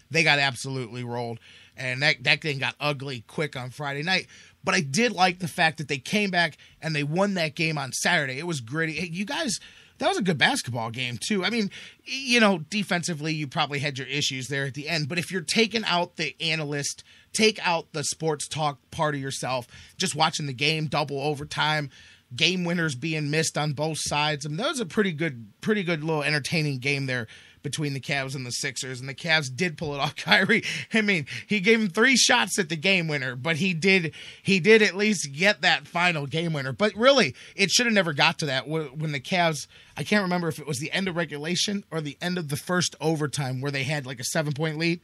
they 0.09 0.23
got 0.23 0.39
absolutely 0.39 1.03
rolled. 1.03 1.39
And 1.75 2.01
that, 2.01 2.23
that 2.23 2.41
thing 2.41 2.57
got 2.57 2.75
ugly 2.79 3.23
quick 3.27 3.55
on 3.55 3.69
Friday 3.69 4.03
night. 4.03 4.27
But 4.67 4.75
I 4.75 4.81
did 4.81 5.13
like 5.13 5.39
the 5.39 5.47
fact 5.47 5.77
that 5.77 5.87
they 5.87 5.97
came 5.97 6.29
back 6.29 6.57
and 6.81 6.93
they 6.93 7.01
won 7.01 7.35
that 7.35 7.55
game 7.55 7.77
on 7.77 7.93
Saturday. 7.93 8.37
It 8.37 8.45
was 8.45 8.59
gritty. 8.59 8.91
Hey, 8.91 9.07
you 9.07 9.23
guys, 9.23 9.61
that 9.99 10.09
was 10.09 10.17
a 10.17 10.21
good 10.21 10.37
basketball 10.37 10.91
game 10.91 11.17
too. 11.25 11.45
I 11.45 11.49
mean, 11.49 11.71
you 12.03 12.41
know, 12.41 12.57
defensively 12.69 13.33
you 13.33 13.47
probably 13.47 13.79
had 13.79 13.97
your 13.97 14.07
issues 14.07 14.49
there 14.49 14.65
at 14.65 14.73
the 14.73 14.89
end, 14.89 15.07
but 15.07 15.19
if 15.19 15.31
you're 15.31 15.39
taking 15.39 15.85
out 15.85 16.17
the 16.17 16.35
analyst, 16.41 17.05
take 17.31 17.65
out 17.65 17.93
the 17.93 18.03
sports 18.03 18.45
talk 18.45 18.79
part 18.91 19.15
of 19.15 19.21
yourself, 19.21 19.67
just 19.97 20.17
watching 20.17 20.47
the 20.47 20.53
game, 20.53 20.87
double 20.87 21.21
overtime, 21.21 21.89
game 22.35 22.63
winners 22.63 22.95
being 22.95 23.31
missed 23.31 23.57
on 23.57 23.73
both 23.73 23.97
sides. 23.99 24.45
I 24.45 24.49
mean, 24.49 24.57
that 24.57 24.69
was 24.69 24.79
a 24.79 24.85
pretty 24.85 25.11
good, 25.11 25.47
pretty 25.61 25.83
good 25.83 26.03
little 26.03 26.23
entertaining 26.23 26.79
game 26.79 27.05
there 27.05 27.27
between 27.63 27.93
the 27.93 27.99
Cavs 27.99 28.35
and 28.35 28.45
the 28.45 28.51
Sixers, 28.51 28.99
and 28.99 29.09
the 29.09 29.13
Cavs 29.13 29.53
did 29.53 29.77
pull 29.77 29.93
it 29.93 29.99
off. 29.99 30.15
Kyrie, 30.17 30.63
I 30.93 31.01
mean, 31.01 31.25
he 31.47 31.59
gave 31.59 31.81
him 31.81 31.89
three 31.89 32.15
shots 32.15 32.57
at 32.59 32.69
the 32.69 32.75
game 32.75 33.07
winner, 33.07 33.35
but 33.35 33.57
he 33.57 33.73
did 33.73 34.13
he 34.41 34.59
did 34.59 34.81
at 34.81 34.95
least 34.95 35.33
get 35.33 35.61
that 35.61 35.87
final 35.87 36.25
game 36.25 36.53
winner. 36.53 36.71
But 36.71 36.95
really, 36.95 37.35
it 37.55 37.69
should 37.69 37.85
have 37.85 37.93
never 37.93 38.13
got 38.13 38.39
to 38.39 38.45
that 38.47 38.67
when 38.67 39.11
the 39.11 39.19
Cavs. 39.19 39.67
I 39.95 40.03
can't 40.03 40.23
remember 40.23 40.47
if 40.47 40.59
it 40.59 40.67
was 40.67 40.79
the 40.79 40.91
end 40.91 41.07
of 41.07 41.15
regulation 41.15 41.83
or 41.91 42.01
the 42.01 42.17
end 42.21 42.37
of 42.37 42.49
the 42.49 42.55
first 42.55 42.95
overtime 43.01 43.61
where 43.61 43.71
they 43.71 43.83
had 43.83 44.05
like 44.05 44.19
a 44.19 44.25
seven 44.25 44.53
point 44.53 44.77
lead, 44.77 45.01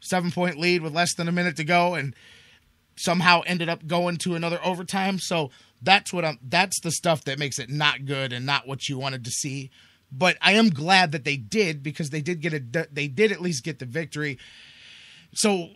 seven 0.00 0.30
point 0.30 0.58
lead 0.58 0.82
with 0.82 0.94
less 0.94 1.14
than 1.14 1.28
a 1.28 1.32
minute 1.32 1.56
to 1.56 1.64
go, 1.64 1.94
and 1.94 2.14
somehow 2.98 3.42
ended 3.46 3.68
up 3.68 3.86
going 3.86 4.16
to 4.18 4.34
another 4.34 4.60
overtime. 4.64 5.18
So 5.18 5.50
that's 5.80 6.12
what 6.12 6.24
I'm. 6.24 6.38
That's 6.42 6.80
the 6.80 6.90
stuff 6.90 7.24
that 7.24 7.38
makes 7.38 7.58
it 7.58 7.70
not 7.70 8.04
good 8.04 8.32
and 8.32 8.44
not 8.44 8.66
what 8.66 8.88
you 8.88 8.98
wanted 8.98 9.24
to 9.24 9.30
see 9.30 9.70
but 10.10 10.36
I 10.40 10.52
am 10.52 10.70
glad 10.70 11.12
that 11.12 11.24
they 11.24 11.36
did 11.36 11.82
because 11.82 12.10
they 12.10 12.20
did 12.20 12.40
get 12.40 12.54
a 12.54 12.88
they 12.90 13.08
did 13.08 13.32
at 13.32 13.40
least 13.40 13.64
get 13.64 13.78
the 13.78 13.86
victory. 13.86 14.38
So 15.34 15.70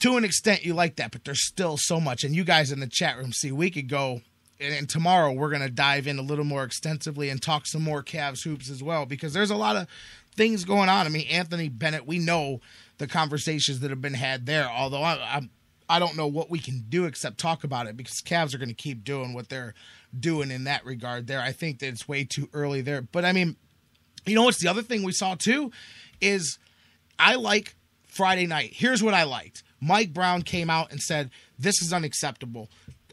to 0.00 0.16
an 0.16 0.24
extent 0.24 0.64
you 0.64 0.74
like 0.74 0.96
that, 0.96 1.12
but 1.12 1.24
there's 1.24 1.46
still 1.46 1.76
so 1.76 2.00
much. 2.00 2.24
And 2.24 2.34
you 2.34 2.44
guys 2.44 2.72
in 2.72 2.80
the 2.80 2.88
chat 2.90 3.18
room 3.18 3.32
see 3.32 3.52
we 3.52 3.70
could 3.70 3.88
go 3.88 4.22
and 4.58 4.88
tomorrow 4.88 5.32
we're 5.32 5.50
going 5.50 5.62
to 5.62 5.70
dive 5.70 6.06
in 6.06 6.18
a 6.18 6.22
little 6.22 6.44
more 6.44 6.62
extensively 6.62 7.28
and 7.30 7.42
talk 7.42 7.66
some 7.66 7.82
more 7.82 8.02
Cavs 8.02 8.44
hoops 8.44 8.70
as 8.70 8.82
well 8.82 9.06
because 9.06 9.32
there's 9.32 9.50
a 9.50 9.56
lot 9.56 9.76
of 9.76 9.88
things 10.36 10.64
going 10.64 10.88
on. 10.88 11.04
I 11.04 11.08
mean, 11.08 11.26
Anthony 11.28 11.68
Bennett, 11.68 12.06
we 12.06 12.18
know 12.18 12.60
the 12.98 13.08
conversations 13.08 13.80
that 13.80 13.90
have 13.90 14.00
been 14.00 14.14
had 14.14 14.46
there. 14.46 14.68
Although 14.70 15.02
I, 15.02 15.36
I'm 15.36 15.50
I 15.92 15.98
don't 15.98 16.16
know 16.16 16.26
what 16.26 16.48
we 16.48 16.58
can 16.58 16.86
do 16.88 17.04
except 17.04 17.36
talk 17.36 17.64
about 17.64 17.86
it 17.86 17.98
because 17.98 18.22
Cavs 18.22 18.54
are 18.54 18.58
going 18.58 18.70
to 18.70 18.74
keep 18.74 19.04
doing 19.04 19.34
what 19.34 19.50
they're 19.50 19.74
doing 20.18 20.50
in 20.50 20.64
that 20.64 20.86
regard. 20.86 21.26
There, 21.26 21.38
I 21.38 21.52
think 21.52 21.80
that 21.80 21.88
it's 21.88 22.08
way 22.08 22.24
too 22.24 22.48
early 22.54 22.80
there. 22.80 23.02
But 23.02 23.26
I 23.26 23.32
mean, 23.32 23.56
you 24.24 24.34
know 24.34 24.44
what's 24.44 24.62
the 24.62 24.68
other 24.68 24.80
thing 24.80 25.02
we 25.02 25.12
saw 25.12 25.34
too 25.34 25.70
is 26.18 26.58
I 27.18 27.34
like 27.34 27.74
Friday 28.06 28.46
night. 28.46 28.70
Here's 28.72 29.02
what 29.02 29.12
I 29.12 29.24
liked. 29.24 29.64
Mike 29.82 30.14
Brown 30.14 30.40
came 30.40 30.70
out 30.70 30.90
and 30.92 30.98
said, 30.98 31.28
"This 31.58 31.82
is 31.82 31.92
unacceptable. 31.92 32.70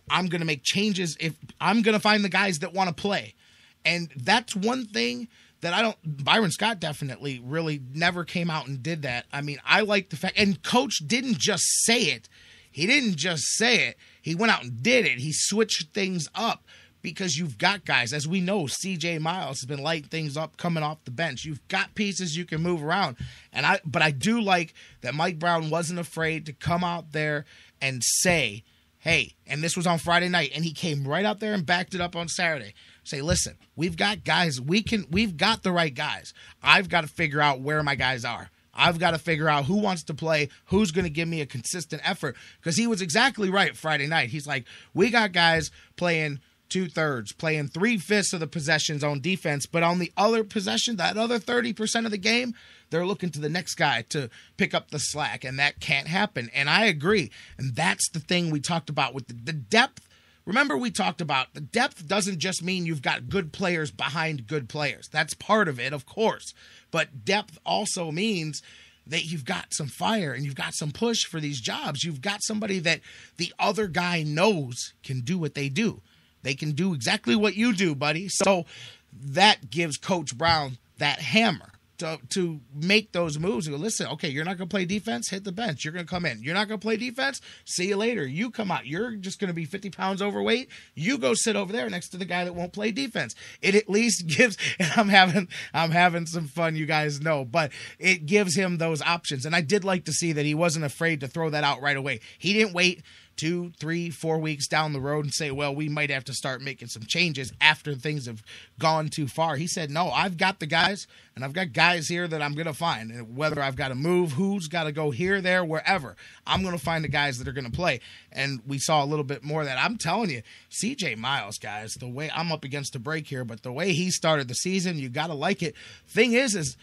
I'm 0.09 0.27
going 0.27 0.39
to 0.39 0.47
make 0.47 0.63
changes 0.63 1.17
if 1.19 1.35
I'm 1.59 1.81
going 1.81 1.97
to 1.97 1.99
find 1.99 2.23
the 2.23 2.29
guys 2.29 2.59
that 2.59 2.73
want 2.73 2.87
to 2.87 2.95
play." 2.95 3.35
And 3.83 4.09
that's 4.15 4.55
one 4.55 4.85
thing 4.85 5.27
that 5.59 5.73
I 5.73 5.81
don't 5.81 5.97
Byron 6.23 6.51
Scott 6.51 6.79
definitely 6.79 7.41
really 7.43 7.81
never 7.93 8.23
came 8.23 8.49
out 8.49 8.67
and 8.67 8.81
did 8.81 9.01
that. 9.01 9.25
I 9.33 9.41
mean, 9.41 9.59
I 9.65 9.81
like 9.81 10.11
the 10.11 10.15
fact 10.15 10.39
and 10.39 10.63
coach 10.63 10.99
didn't 11.05 11.39
just 11.39 11.65
say 11.83 12.03
it. 12.03 12.29
He 12.71 12.85
didn't 12.85 13.17
just 13.17 13.43
say 13.55 13.87
it. 13.87 13.97
He 14.21 14.35
went 14.35 14.51
out 14.51 14.63
and 14.63 14.81
did 14.81 15.05
it. 15.05 15.19
He 15.19 15.31
switched 15.33 15.93
things 15.93 16.27
up 16.35 16.63
because 17.01 17.37
you've 17.37 17.57
got 17.57 17.85
guys, 17.85 18.13
as 18.13 18.27
we 18.27 18.41
know, 18.41 18.63
CJ 18.63 19.19
Miles 19.19 19.61
has 19.61 19.67
been 19.67 19.81
lighting 19.81 20.09
things 20.09 20.35
up 20.35 20.57
coming 20.57 20.83
off 20.83 21.03
the 21.05 21.11
bench. 21.11 21.45
You've 21.45 21.65
got 21.67 21.95
pieces 21.95 22.37
you 22.37 22.45
can 22.45 22.61
move 22.61 22.83
around. 22.83 23.17
And 23.53 23.65
I 23.65 23.79
but 23.85 24.01
I 24.01 24.11
do 24.11 24.41
like 24.41 24.73
that 25.01 25.15
Mike 25.15 25.39
Brown 25.39 25.69
wasn't 25.69 25.99
afraid 25.99 26.45
to 26.45 26.53
come 26.53 26.83
out 26.83 27.11
there 27.11 27.45
and 27.81 28.01
say, 28.03 28.63
hey, 28.99 29.35
and 29.47 29.63
this 29.63 29.77
was 29.77 29.87
on 29.87 29.97
Friday 29.97 30.29
night, 30.29 30.51
and 30.53 30.65
he 30.65 30.73
came 30.73 31.07
right 31.07 31.25
out 31.25 31.39
there 31.39 31.53
and 31.53 31.65
backed 31.65 31.95
it 31.95 32.01
up 32.01 32.15
on 32.15 32.27
Saturday. 32.27 32.73
Say, 33.03 33.21
listen, 33.21 33.55
we've 33.75 33.97
got 33.97 34.23
guys, 34.23 34.59
we 34.59 34.83
can 34.83 35.05
we've 35.09 35.37
got 35.37 35.63
the 35.63 35.71
right 35.71 35.93
guys. 35.93 36.33
I've 36.61 36.89
got 36.89 37.01
to 37.01 37.07
figure 37.07 37.41
out 37.41 37.61
where 37.61 37.81
my 37.81 37.95
guys 37.95 38.25
are. 38.25 38.51
I've 38.79 38.99
got 38.99 39.11
to 39.11 39.19
figure 39.19 39.49
out 39.49 39.65
who 39.65 39.77
wants 39.77 40.03
to 40.05 40.13
play, 40.13 40.49
who's 40.65 40.91
going 40.91 41.05
to 41.05 41.09
give 41.09 41.27
me 41.27 41.41
a 41.41 41.45
consistent 41.45 42.01
effort. 42.07 42.35
Because 42.59 42.77
he 42.77 42.87
was 42.87 43.01
exactly 43.01 43.49
right 43.49 43.75
Friday 43.75 44.07
night. 44.07 44.29
He's 44.29 44.47
like, 44.47 44.65
we 44.93 45.09
got 45.09 45.31
guys 45.31 45.71
playing 45.95 46.39
two 46.69 46.87
thirds, 46.87 47.33
playing 47.33 47.67
three 47.67 47.97
fifths 47.97 48.31
of 48.33 48.39
the 48.39 48.47
possessions 48.47 49.03
on 49.03 49.19
defense, 49.19 49.65
but 49.65 49.83
on 49.83 49.99
the 49.99 50.11
other 50.15 50.43
possession, 50.43 50.95
that 50.95 51.17
other 51.17 51.39
30% 51.39 52.05
of 52.05 52.11
the 52.11 52.17
game, 52.17 52.53
they're 52.89 53.05
looking 53.05 53.31
to 53.31 53.39
the 53.39 53.49
next 53.49 53.75
guy 53.75 54.03
to 54.09 54.29
pick 54.57 54.73
up 54.73 54.91
the 54.91 54.99
slack, 54.99 55.43
and 55.43 55.59
that 55.59 55.79
can't 55.79 56.07
happen. 56.07 56.49
And 56.53 56.69
I 56.69 56.85
agree. 56.85 57.31
And 57.57 57.75
that's 57.75 58.07
the 58.11 58.19
thing 58.19 58.49
we 58.49 58.59
talked 58.59 58.89
about 58.89 59.13
with 59.13 59.27
the, 59.27 59.33
the 59.33 59.53
depth. 59.53 60.07
Remember, 60.45 60.77
we 60.77 60.89
talked 60.89 61.21
about 61.21 61.53
the 61.53 61.61
depth 61.61 62.07
doesn't 62.07 62.39
just 62.39 62.63
mean 62.63 62.85
you've 62.85 63.01
got 63.01 63.29
good 63.29 63.51
players 63.51 63.91
behind 63.91 64.47
good 64.47 64.69
players. 64.69 65.07
That's 65.11 65.33
part 65.33 65.67
of 65.67 65.79
it, 65.79 65.93
of 65.93 66.05
course. 66.05 66.53
But 66.91 67.25
depth 67.25 67.57
also 67.65 68.11
means 68.11 68.61
that 69.07 69.25
you've 69.25 69.45
got 69.45 69.73
some 69.73 69.87
fire 69.87 70.33
and 70.33 70.45
you've 70.45 70.55
got 70.55 70.75
some 70.75 70.91
push 70.91 71.23
for 71.25 71.39
these 71.39 71.59
jobs. 71.59 72.03
You've 72.03 72.21
got 72.21 72.43
somebody 72.43 72.79
that 72.79 73.01
the 73.37 73.53
other 73.57 73.87
guy 73.87 74.23
knows 74.23 74.93
can 75.03 75.21
do 75.21 75.37
what 75.37 75.55
they 75.55 75.69
do. 75.69 76.01
They 76.43 76.53
can 76.53 76.71
do 76.71 76.93
exactly 76.93 77.35
what 77.35 77.55
you 77.55 77.73
do, 77.73 77.95
buddy. 77.95 78.27
So 78.29 78.65
that 79.11 79.69
gives 79.69 79.97
Coach 79.97 80.37
Brown 80.37 80.77
that 80.99 81.19
hammer 81.19 81.71
to, 81.99 82.19
to 82.29 82.59
make 82.73 83.11
those 83.11 83.39
moves 83.39 83.67
and 83.67 83.75
go, 83.75 83.81
listen, 83.81 84.07
okay, 84.07 84.29
you're 84.29 84.45
not 84.45 84.57
going 84.57 84.67
to 84.67 84.73
play 84.73 84.85
defense, 84.85 85.29
hit 85.29 85.43
the 85.43 85.51
bench. 85.51 85.83
You're 85.83 85.93
going 85.93 86.05
to 86.05 86.09
come 86.09 86.25
in. 86.25 86.41
You're 86.41 86.55
not 86.55 86.67
going 86.67 86.79
to 86.79 86.85
play 86.85 86.97
defense, 86.97 87.41
see 87.65 87.89
you 87.89 87.97
later. 87.97 88.25
You 88.25 88.49
come 88.49 88.71
out. 88.71 88.85
You're 88.85 89.15
just 89.15 89.39
going 89.39 89.49
to 89.49 89.53
be 89.53 89.65
50 89.65 89.89
pounds 89.91 90.21
overweight. 90.21 90.69
You 90.95 91.17
go 91.17 91.33
sit 91.33 91.55
over 91.55 91.71
there 91.71 91.89
next 91.89 92.09
to 92.09 92.17
the 92.17 92.25
guy 92.25 92.43
that 92.43 92.55
won't 92.55 92.73
play 92.73 92.91
defense. 92.91 93.35
It 93.61 93.75
at 93.75 93.89
least 93.89 94.27
gives, 94.37 94.57
and 94.79 94.91
I'm 94.95 95.09
having, 95.09 95.47
I'm 95.73 95.91
having 95.91 96.25
some 96.25 96.47
fun, 96.47 96.75
you 96.75 96.85
guys 96.85 97.21
know, 97.21 97.45
but 97.45 97.71
it 97.99 98.25
gives 98.25 98.55
him 98.55 98.77
those 98.77 99.01
options. 99.01 99.45
And 99.45 99.55
I 99.55 99.61
did 99.61 99.83
like 99.83 100.05
to 100.05 100.13
see 100.13 100.31
that 100.33 100.45
he 100.45 100.55
wasn't 100.55 100.85
afraid 100.85 101.19
to 101.21 101.27
throw 101.27 101.49
that 101.49 101.63
out 101.63 101.81
right 101.81 101.97
away. 101.97 102.21
He 102.37 102.53
didn't 102.53 102.73
wait 102.73 103.03
two, 103.39 103.71
three, 103.79 104.09
four 104.09 104.37
weeks 104.37 104.67
down 104.67 104.91
the 104.91 104.99
road 104.99 105.23
and 105.23 105.33
say, 105.33 105.49
well, 105.49 105.73
we 105.73 105.87
might 105.87 106.09
have 106.09 106.25
to 106.25 106.33
start 106.33 106.61
making 106.61 106.89
some 106.89 107.03
changes 107.03 107.53
after 107.61 107.95
things 107.95 108.25
have 108.25 108.43
gone 108.77 109.07
too 109.07 109.29
far. 109.29 109.55
He 109.55 109.65
said, 109.65 109.89
no, 109.89 110.09
I've 110.09 110.35
got 110.35 110.59
the 110.59 110.65
guys 110.65 111.07
and 111.37 111.45
I've 111.45 111.53
got 111.53 111.71
guys 111.71 112.09
here 112.09 112.27
that 112.27 112.41
I'm 112.41 112.53
going 112.53 112.67
to 112.67 112.73
find. 112.73 113.09
And 113.11 113.37
whether 113.37 113.61
I've 113.61 113.77
got 113.77 113.87
to 113.87 113.95
move, 113.95 114.33
who's 114.33 114.67
got 114.67 114.83
to 114.83 114.91
go 114.91 115.11
here, 115.11 115.39
there, 115.39 115.63
wherever, 115.63 116.17
I'm 116.45 116.63
going 116.63 116.77
to 116.77 116.83
find 116.83 117.01
the 117.01 117.07
guys 117.07 117.39
that 117.39 117.47
are 117.47 117.53
going 117.53 117.63
to 117.63 117.71
play. 117.71 118.01
And 118.29 118.59
we 118.67 118.77
saw 118.77 119.01
a 119.01 119.07
little 119.07 119.23
bit 119.23 119.41
more 119.41 119.63
that. 119.63 119.77
I'm 119.77 119.97
telling 119.97 120.31
you, 120.31 120.41
CJ 120.69 121.15
Miles, 121.15 121.57
guys, 121.57 121.93
the 121.93 122.09
way 122.09 122.29
I'm 122.35 122.51
up 122.51 122.65
against 122.65 122.93
a 122.97 122.99
break 122.99 123.27
here, 123.27 123.45
but 123.45 123.63
the 123.63 123.71
way 123.71 123.93
he 123.93 124.11
started 124.11 124.49
the 124.49 124.53
season, 124.53 124.99
you 124.99 125.07
got 125.07 125.27
to 125.27 125.33
like 125.33 125.63
it. 125.63 125.75
Thing 126.09 126.33
is, 126.33 126.55
is 126.55 126.75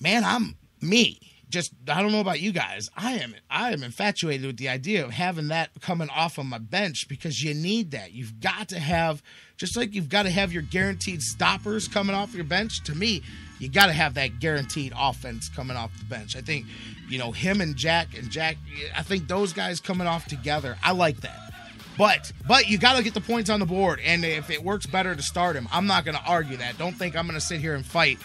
man, 0.00 0.24
I'm 0.24 0.56
me 0.80 1.27
just 1.48 1.72
I 1.88 2.02
don't 2.02 2.12
know 2.12 2.20
about 2.20 2.40
you 2.40 2.52
guys. 2.52 2.90
I 2.96 3.12
am 3.14 3.34
I 3.50 3.72
am 3.72 3.82
infatuated 3.82 4.46
with 4.46 4.56
the 4.58 4.68
idea 4.68 5.04
of 5.04 5.12
having 5.12 5.48
that 5.48 5.70
coming 5.80 6.10
off 6.10 6.38
of 6.38 6.46
my 6.46 6.58
bench 6.58 7.06
because 7.08 7.42
you 7.42 7.54
need 7.54 7.90
that. 7.92 8.12
You've 8.12 8.40
got 8.40 8.68
to 8.70 8.78
have 8.78 9.22
just 9.56 9.76
like 9.76 9.94
you've 9.94 10.08
got 10.08 10.24
to 10.24 10.30
have 10.30 10.52
your 10.52 10.62
guaranteed 10.62 11.22
stoppers 11.22 11.88
coming 11.88 12.14
off 12.14 12.34
your 12.34 12.44
bench. 12.44 12.82
To 12.84 12.94
me, 12.94 13.22
you 13.58 13.68
got 13.68 13.86
to 13.86 13.92
have 13.92 14.14
that 14.14 14.38
guaranteed 14.40 14.92
offense 14.98 15.48
coming 15.48 15.76
off 15.76 15.96
the 15.98 16.04
bench. 16.04 16.36
I 16.36 16.40
think 16.40 16.66
you 17.08 17.18
know 17.18 17.32
him 17.32 17.60
and 17.60 17.76
Jack 17.76 18.16
and 18.16 18.30
Jack. 18.30 18.56
I 18.96 19.02
think 19.02 19.28
those 19.28 19.52
guys 19.52 19.80
coming 19.80 20.06
off 20.06 20.26
together. 20.26 20.76
I 20.82 20.92
like 20.92 21.20
that. 21.22 21.48
But 21.96 22.32
but 22.46 22.68
you 22.68 22.78
got 22.78 22.96
to 22.96 23.02
get 23.02 23.14
the 23.14 23.20
points 23.20 23.50
on 23.50 23.58
the 23.58 23.66
board, 23.66 24.00
and 24.04 24.24
if 24.24 24.50
it 24.50 24.62
works 24.62 24.86
better 24.86 25.16
to 25.16 25.22
start 25.22 25.56
him, 25.56 25.66
I'm 25.72 25.86
not 25.86 26.04
going 26.04 26.16
to 26.16 26.22
argue 26.24 26.58
that. 26.58 26.78
Don't 26.78 26.94
think 26.94 27.16
I'm 27.16 27.26
going 27.26 27.38
to 27.38 27.44
sit 27.44 27.60
here 27.60 27.74
and 27.74 27.84
fight 27.84 28.18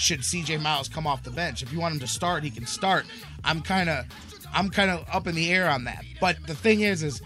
should 0.00 0.20
CJ 0.20 0.60
Miles 0.60 0.88
come 0.88 1.06
off 1.06 1.22
the 1.22 1.30
bench. 1.30 1.62
If 1.62 1.72
you 1.72 1.78
want 1.78 1.94
him 1.94 2.00
to 2.00 2.08
start, 2.08 2.42
he 2.42 2.50
can 2.50 2.66
start. 2.66 3.04
I'm 3.44 3.60
kind 3.60 3.88
of 3.88 4.06
I'm 4.52 4.70
kind 4.70 4.90
of 4.90 5.06
up 5.12 5.26
in 5.26 5.34
the 5.34 5.52
air 5.52 5.68
on 5.68 5.84
that. 5.84 6.04
But 6.20 6.38
the 6.46 6.54
thing 6.54 6.80
is 6.80 7.02
is 7.02 7.22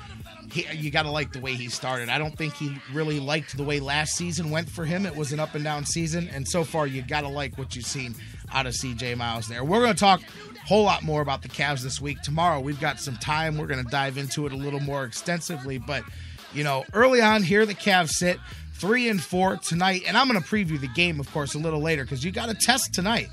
he, 0.53 0.67
you 0.75 0.91
got 0.91 1.03
to 1.05 1.11
like 1.11 1.33
the 1.33 1.41
way 1.41 1.55
he 1.55 1.69
started. 1.69 2.09
I 2.09 2.19
don't 2.19 2.37
think 2.37 2.55
he 2.55 2.77
really 2.93 3.19
liked 3.19 3.57
the 3.57 3.65
way 3.65 3.81
last 3.81 4.17
season 4.17 4.51
went 4.51 4.69
for 4.69 4.85
him. 4.85 5.07
It 5.07 5.17
was 5.17 5.33
an 5.33 5.41
up 5.41 5.55
and 5.55 5.65
down 5.65 5.87
season, 5.87 6.29
and 6.33 6.47
so 6.47 6.65
far 6.65 6.87
you 6.87 7.03
got 7.03 7.23
to 7.23 7.29
like 7.29 7.57
what 7.57 7.75
you've 7.75 7.87
seen 7.87 8.15
out 8.53 8.67
of 8.67 8.75
CJ 8.75 9.17
Miles 9.17 9.49
there. 9.49 9.65
We're 9.65 9.81
going 9.81 9.95
to 9.95 9.99
talk 9.99 10.21
a 10.23 10.67
whole 10.67 10.85
lot 10.85 11.03
more 11.03 11.23
about 11.23 11.43
the 11.43 11.49
Cavs 11.49 11.83
this 11.83 12.01
week. 12.01 12.21
Tomorrow 12.23 12.61
we've 12.61 12.81
got 12.81 13.01
some 13.01 13.17
time. 13.17 13.57
We're 13.57 13.67
going 13.67 13.85
to 13.85 13.91
dive 13.91 14.19
into 14.19 14.47
it 14.47 14.53
a 14.53 14.57
little 14.57 14.81
more 14.81 15.05
extensively, 15.05 15.79
but 15.79 16.05
you 16.53 16.63
know, 16.63 16.85
early 16.93 17.21
on 17.21 17.43
here 17.43 17.67
the 17.67 17.75
Cavs 17.75 18.11
sit 18.11 18.39
three 18.75 19.09
and 19.09 19.23
four 19.23 19.57
tonight. 19.57 20.03
And 20.07 20.17
I'm 20.17 20.29
going 20.29 20.41
to 20.41 20.47
preview 20.47 20.81
the 20.81 20.89
game, 20.89 21.21
of 21.21 21.31
course, 21.33 21.55
a 21.55 21.59
little 21.59 21.81
later 21.81 22.05
because 22.05 22.25
you 22.25 22.31
got 22.31 22.49
a 22.49 22.55
test 22.55 22.93
tonight. 22.93 23.31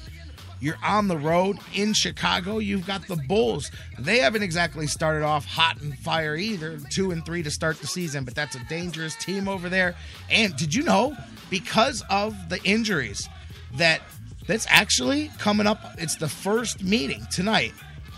You're 0.61 0.77
on 0.83 1.07
the 1.07 1.17
road 1.17 1.57
in 1.73 1.93
Chicago. 1.93 2.59
You've 2.59 2.85
got 2.85 3.07
the 3.07 3.15
Bulls. 3.15 3.71
They 3.97 4.19
haven't 4.19 4.43
exactly 4.43 4.85
started 4.85 5.23
off 5.25 5.43
hot 5.43 5.81
and 5.81 5.97
fire 5.97 6.35
either. 6.35 6.77
Two 6.91 7.09
and 7.09 7.25
three 7.25 7.41
to 7.41 7.49
start 7.49 7.79
the 7.79 7.87
season, 7.87 8.23
but 8.23 8.35
that's 8.35 8.55
a 8.55 8.63
dangerous 8.65 9.15
team 9.15 9.47
over 9.47 9.69
there. 9.69 9.95
And 10.29 10.55
did 10.55 10.75
you 10.75 10.83
know, 10.83 11.17
because 11.49 12.03
of 12.11 12.35
the 12.49 12.61
injuries, 12.63 13.27
that 13.73 14.01
that's 14.45 14.67
actually 14.69 15.31
coming 15.39 15.65
up? 15.65 15.95
It's 15.97 16.17
the 16.17 16.29
first 16.29 16.83
meeting 16.83 17.25
tonight 17.31 17.73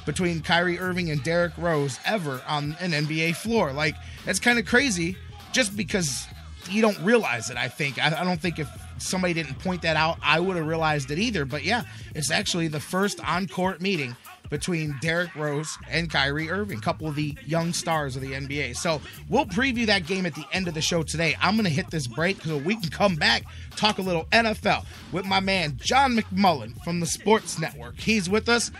between 0.06 0.42
Kyrie 0.42 0.80
Irving 0.80 1.12
and 1.12 1.24
Derrick 1.24 1.54
Rose 1.58 1.98
ever 2.06 2.42
on 2.46 2.76
an 2.82 2.92
NBA 2.92 3.38
floor. 3.38 3.72
Like, 3.72 3.96
that's 4.26 4.40
kind 4.40 4.60
of 4.60 4.66
crazy 4.66 5.16
just 5.54 5.78
because 5.78 6.28
you 6.70 6.82
don't 6.82 7.00
realize 7.00 7.50
it. 7.50 7.58
I 7.58 7.68
think 7.68 7.98
I, 7.98 8.08
I 8.08 8.24
don't 8.24 8.42
think 8.42 8.60
if 8.60 8.70
somebody 8.98 9.34
didn't 9.34 9.60
point 9.60 9.82
that 9.84 9.96
out, 9.96 10.18
I 10.22 10.40
would 10.40 10.56
have 10.56 10.68
realized 10.68 11.12
it 11.12 11.20
either. 11.20 11.46
But 11.46 11.64
yeah, 11.64 11.84
it's 12.16 12.32
actually 12.32 12.68
the 12.68 12.80
first 12.80 13.20
on 13.28 13.48
court 13.48 13.82
meeting 13.82 14.16
between 14.50 14.96
Derrick 15.02 15.36
Rose 15.36 15.78
and 15.90 16.12
Kyrie 16.12 16.50
Irving, 16.50 16.80
couple 16.80 17.08
of 17.08 17.16
the 17.16 17.36
young 17.46 17.74
stars 17.74 18.16
of 18.16 18.22
the 18.22 18.34
NBA. 18.34 18.76
So 18.76 19.02
we'll 19.28 19.46
preview 19.46 19.88
that 19.88 20.06
game 20.06 20.26
at 20.26 20.36
the 20.36 20.46
end 20.52 20.68
of 20.68 20.76
the 20.76 20.82
show 20.82 21.02
today. 21.02 21.36
I'm 21.42 21.56
going 21.56 21.66
to 21.66 21.72
hit 21.72 21.90
this 21.90 22.06
break 22.06 22.40
so 22.44 22.58
we 22.58 22.76
can 22.76 22.90
come 22.90 23.16
back, 23.16 23.44
talk 23.76 23.98
a 23.98 24.02
little 24.02 24.26
NFL 24.26 24.86
with 25.12 25.26
my 25.26 25.40
man 25.40 25.78
John 25.78 26.16
McMullen 26.16 26.82
from 26.84 27.00
the 27.00 27.08
Sports 27.08 27.58
Network. 27.60 28.00
He's 28.00 28.30
with 28.30 28.48
us 28.48 28.72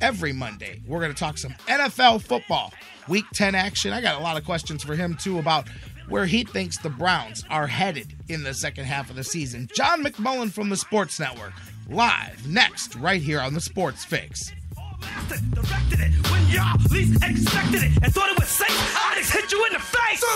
every 0.00 0.32
Monday. 0.32 0.82
We're 0.86 1.00
going 1.00 1.14
to 1.14 1.18
talk 1.18 1.38
some 1.38 1.52
NFL 1.66 2.22
football, 2.22 2.72
week 3.08 3.24
10 3.34 3.54
action. 3.54 3.92
I 3.92 4.00
got 4.02 4.20
a 4.20 4.22
lot 4.22 4.36
of 4.36 4.44
questions 4.44 4.84
for 4.84 4.94
him 4.94 5.14
too 5.14 5.38
about 5.38 5.68
where 6.08 6.26
he 6.26 6.44
thinks 6.44 6.78
the 6.78 6.90
Browns 6.90 7.44
are 7.50 7.66
headed 7.66 8.14
in 8.28 8.42
the 8.42 8.54
second 8.54 8.84
half 8.84 9.10
of 9.10 9.16
the 9.16 9.24
season. 9.24 9.68
John 9.74 10.02
McMullen 10.02 10.50
from 10.52 10.68
the 10.68 10.76
Sports 10.76 11.20
Network, 11.20 11.52
live 11.88 12.46
next, 12.46 12.94
right 12.96 13.20
here 13.20 13.40
on 13.40 13.54
the 13.54 13.60
Sports 13.60 14.04
Fix. 14.04 14.52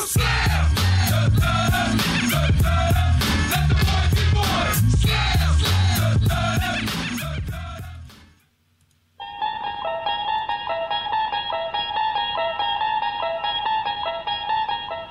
Slam. 0.07 0.75
Let 3.51 3.69
the 3.69 3.75
boys 3.75 4.13
boys. 4.33 5.01
Slam. 5.01 5.62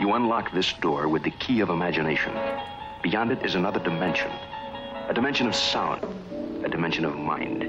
You 0.01 0.13
unlock 0.13 0.51
this 0.51 0.73
door 0.73 1.07
with 1.07 1.21
the 1.21 1.29
key 1.29 1.59
of 1.59 1.69
imagination. 1.69 2.33
Beyond 3.03 3.33
it 3.33 3.45
is 3.45 3.53
another 3.53 3.79
dimension. 3.79 4.31
A 5.07 5.13
dimension 5.13 5.45
of 5.45 5.53
sound. 5.53 6.03
A 6.65 6.69
dimension 6.69 7.05
of 7.05 7.15
mind. 7.15 7.61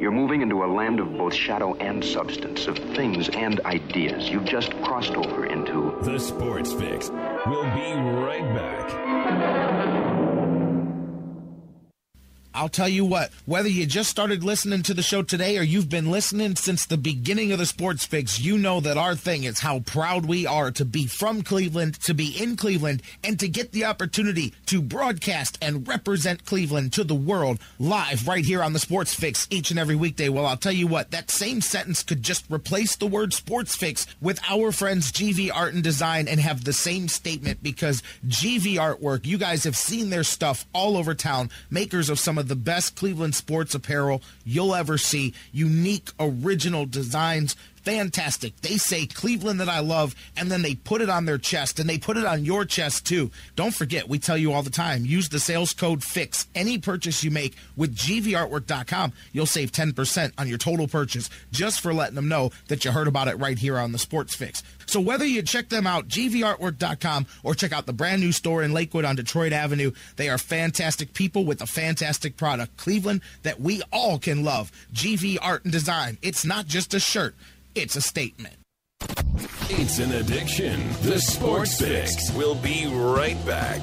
You're 0.00 0.10
moving 0.10 0.40
into 0.40 0.64
a 0.64 0.66
land 0.66 1.00
of 1.00 1.18
both 1.18 1.34
shadow 1.34 1.74
and 1.74 2.02
substance, 2.02 2.66
of 2.66 2.78
things 2.78 3.28
and 3.28 3.60
ideas. 3.66 4.30
You've 4.30 4.46
just 4.46 4.72
crossed 4.84 5.16
over 5.16 5.44
into 5.44 5.94
The 6.00 6.18
Sports 6.18 6.72
Fix. 6.72 7.10
We'll 7.10 7.70
be 7.74 7.92
right 7.92 8.54
back. 8.54 10.03
I'll 12.54 12.68
tell 12.68 12.88
you 12.88 13.04
what, 13.04 13.32
whether 13.46 13.68
you 13.68 13.84
just 13.84 14.08
started 14.08 14.44
listening 14.44 14.84
to 14.84 14.94
the 14.94 15.02
show 15.02 15.22
today 15.22 15.58
or 15.58 15.62
you've 15.62 15.88
been 15.88 16.08
listening 16.08 16.54
since 16.54 16.86
the 16.86 16.96
beginning 16.96 17.50
of 17.50 17.58
the 17.58 17.66
Sports 17.66 18.06
Fix, 18.06 18.40
you 18.40 18.56
know 18.56 18.78
that 18.78 18.96
our 18.96 19.16
thing 19.16 19.42
is 19.42 19.58
how 19.58 19.80
proud 19.80 20.24
we 20.24 20.46
are 20.46 20.70
to 20.70 20.84
be 20.84 21.08
from 21.08 21.42
Cleveland, 21.42 22.00
to 22.02 22.14
be 22.14 22.28
in 22.40 22.56
Cleveland, 22.56 23.02
and 23.24 23.40
to 23.40 23.48
get 23.48 23.72
the 23.72 23.84
opportunity 23.84 24.54
to 24.66 24.80
broadcast 24.80 25.58
and 25.60 25.88
represent 25.88 26.44
Cleveland 26.44 26.92
to 26.92 27.02
the 27.02 27.14
world 27.14 27.58
live 27.80 28.28
right 28.28 28.44
here 28.44 28.62
on 28.62 28.72
the 28.72 28.78
Sports 28.78 29.12
Fix 29.12 29.48
each 29.50 29.72
and 29.72 29.80
every 29.80 29.96
weekday. 29.96 30.28
Well, 30.28 30.46
I'll 30.46 30.56
tell 30.56 30.70
you 30.70 30.86
what, 30.86 31.10
that 31.10 31.32
same 31.32 31.60
sentence 31.60 32.04
could 32.04 32.22
just 32.22 32.44
replace 32.48 32.94
the 32.94 33.08
word 33.08 33.32
Sports 33.34 33.74
Fix 33.74 34.06
with 34.20 34.38
our 34.48 34.70
friends 34.70 35.10
GV 35.10 35.50
Art 35.52 35.74
and 35.74 35.82
Design 35.82 36.28
and 36.28 36.38
have 36.38 36.62
the 36.62 36.72
same 36.72 37.08
statement 37.08 37.64
because 37.64 38.00
GV 38.28 38.74
Artwork, 38.74 39.26
you 39.26 39.38
guys 39.38 39.64
have 39.64 39.76
seen 39.76 40.10
their 40.10 40.22
stuff 40.22 40.66
all 40.72 40.96
over 40.96 41.16
town, 41.16 41.50
makers 41.68 42.08
of 42.08 42.20
some 42.20 42.38
of 42.38 42.43
the 42.48 42.56
best 42.56 42.96
Cleveland 42.96 43.34
sports 43.34 43.74
apparel 43.74 44.22
you'll 44.44 44.74
ever 44.74 44.98
see. 44.98 45.34
Unique, 45.52 46.10
original 46.18 46.86
designs. 46.86 47.56
Fantastic. 47.84 48.58
They 48.62 48.78
say 48.78 49.04
Cleveland 49.06 49.60
that 49.60 49.68
I 49.68 49.80
love, 49.80 50.14
and 50.38 50.50
then 50.50 50.62
they 50.62 50.74
put 50.74 51.02
it 51.02 51.10
on 51.10 51.26
their 51.26 51.36
chest, 51.36 51.78
and 51.78 51.88
they 51.88 51.98
put 51.98 52.16
it 52.16 52.24
on 52.24 52.44
your 52.44 52.64
chest 52.64 53.06
too. 53.06 53.30
Don't 53.56 53.74
forget, 53.74 54.08
we 54.08 54.18
tell 54.18 54.38
you 54.38 54.52
all 54.54 54.62
the 54.62 54.70
time 54.70 55.04
use 55.04 55.28
the 55.28 55.38
sales 55.38 55.74
code 55.74 56.02
FIX. 56.02 56.46
Any 56.54 56.78
purchase 56.78 57.22
you 57.22 57.30
make 57.30 57.54
with 57.76 57.94
GVArtwork.com, 57.94 59.12
you'll 59.32 59.44
save 59.44 59.70
10% 59.70 60.32
on 60.38 60.48
your 60.48 60.56
total 60.56 60.88
purchase 60.88 61.28
just 61.52 61.82
for 61.82 61.92
letting 61.92 62.14
them 62.14 62.28
know 62.28 62.52
that 62.68 62.84
you 62.86 62.90
heard 62.90 63.08
about 63.08 63.28
it 63.28 63.38
right 63.38 63.58
here 63.58 63.78
on 63.78 63.92
the 63.92 63.98
Sports 63.98 64.34
Fix. 64.34 64.62
So 64.86 65.00
whether 65.00 65.24
you 65.24 65.42
check 65.42 65.68
them 65.68 65.86
out, 65.86 66.08
gvartwork.com, 66.08 67.26
or 67.42 67.54
check 67.54 67.72
out 67.72 67.86
the 67.86 67.92
brand 67.92 68.20
new 68.20 68.32
store 68.32 68.62
in 68.62 68.72
Lakewood 68.72 69.04
on 69.04 69.16
Detroit 69.16 69.52
Avenue, 69.52 69.92
they 70.16 70.28
are 70.28 70.38
fantastic 70.38 71.12
people 71.14 71.44
with 71.44 71.60
a 71.60 71.66
fantastic 71.66 72.36
product. 72.36 72.76
Cleveland 72.76 73.20
that 73.42 73.60
we 73.60 73.82
all 73.92 74.18
can 74.18 74.44
love. 74.44 74.70
GV 74.92 75.38
Art 75.40 75.64
and 75.64 75.72
Design. 75.72 76.18
It's 76.22 76.44
not 76.44 76.66
just 76.66 76.94
a 76.94 77.00
shirt, 77.00 77.34
it's 77.74 77.96
a 77.96 78.00
statement. 78.00 78.56
It's 79.70 79.98
an 79.98 80.12
addiction. 80.12 80.80
The 81.02 81.18
Sports 81.18 81.80
Fix. 81.80 82.30
We'll 82.32 82.54
be 82.54 82.86
right 82.86 83.44
back. 83.46 83.82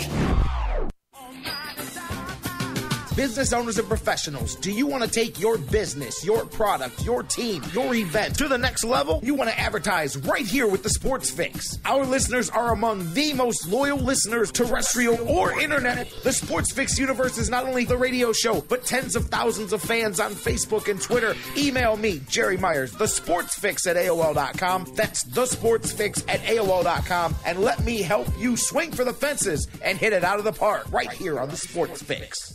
Business 3.15 3.51
owners 3.51 3.77
and 3.77 3.89
professionals, 3.89 4.55
do 4.55 4.71
you 4.71 4.87
want 4.87 5.03
to 5.03 5.09
take 5.09 5.37
your 5.37 5.57
business, 5.57 6.23
your 6.23 6.45
product, 6.45 7.03
your 7.03 7.23
team, 7.23 7.61
your 7.73 7.93
event 7.93 8.37
to 8.37 8.47
the 8.47 8.57
next 8.57 8.85
level? 8.85 9.19
You 9.21 9.35
want 9.35 9.49
to 9.49 9.59
advertise 9.59 10.15
right 10.19 10.45
here 10.45 10.65
with 10.65 10.81
the 10.81 10.89
Sports 10.89 11.29
Fix. 11.29 11.77
Our 11.83 12.05
listeners 12.05 12.49
are 12.49 12.71
among 12.71 13.13
the 13.13 13.33
most 13.33 13.67
loyal 13.67 13.97
listeners, 13.97 14.49
terrestrial 14.49 15.27
or 15.27 15.59
internet. 15.59 16.09
The 16.23 16.31
Sports 16.31 16.71
Fix 16.71 16.97
universe 16.97 17.37
is 17.37 17.49
not 17.49 17.65
only 17.65 17.83
the 17.83 17.97
radio 17.97 18.31
show, 18.31 18.61
but 18.61 18.85
tens 18.85 19.17
of 19.17 19.25
thousands 19.27 19.73
of 19.73 19.81
fans 19.81 20.21
on 20.21 20.31
Facebook 20.31 20.87
and 20.87 21.01
Twitter. 21.01 21.35
Email 21.57 21.97
me, 21.97 22.21
Jerry 22.29 22.55
Myers, 22.55 22.93
the 22.93 23.07
Sports 23.07 23.59
Fix 23.59 23.87
at 23.87 23.97
AOL.com. 23.97 24.87
That's 24.95 25.23
the 25.23 25.47
Sports 25.47 25.91
Fix 25.91 26.23
at 26.29 26.39
AOL.com. 26.43 27.35
And 27.45 27.59
let 27.59 27.83
me 27.83 28.03
help 28.03 28.27
you 28.39 28.55
swing 28.55 28.93
for 28.93 29.03
the 29.03 29.13
fences 29.13 29.67
and 29.81 29.97
hit 29.97 30.13
it 30.13 30.23
out 30.23 30.39
of 30.39 30.45
the 30.45 30.53
park 30.53 30.89
right 30.93 31.11
here 31.11 31.41
on 31.41 31.49
the 31.49 31.57
Sports 31.57 32.01
Fix. 32.01 32.53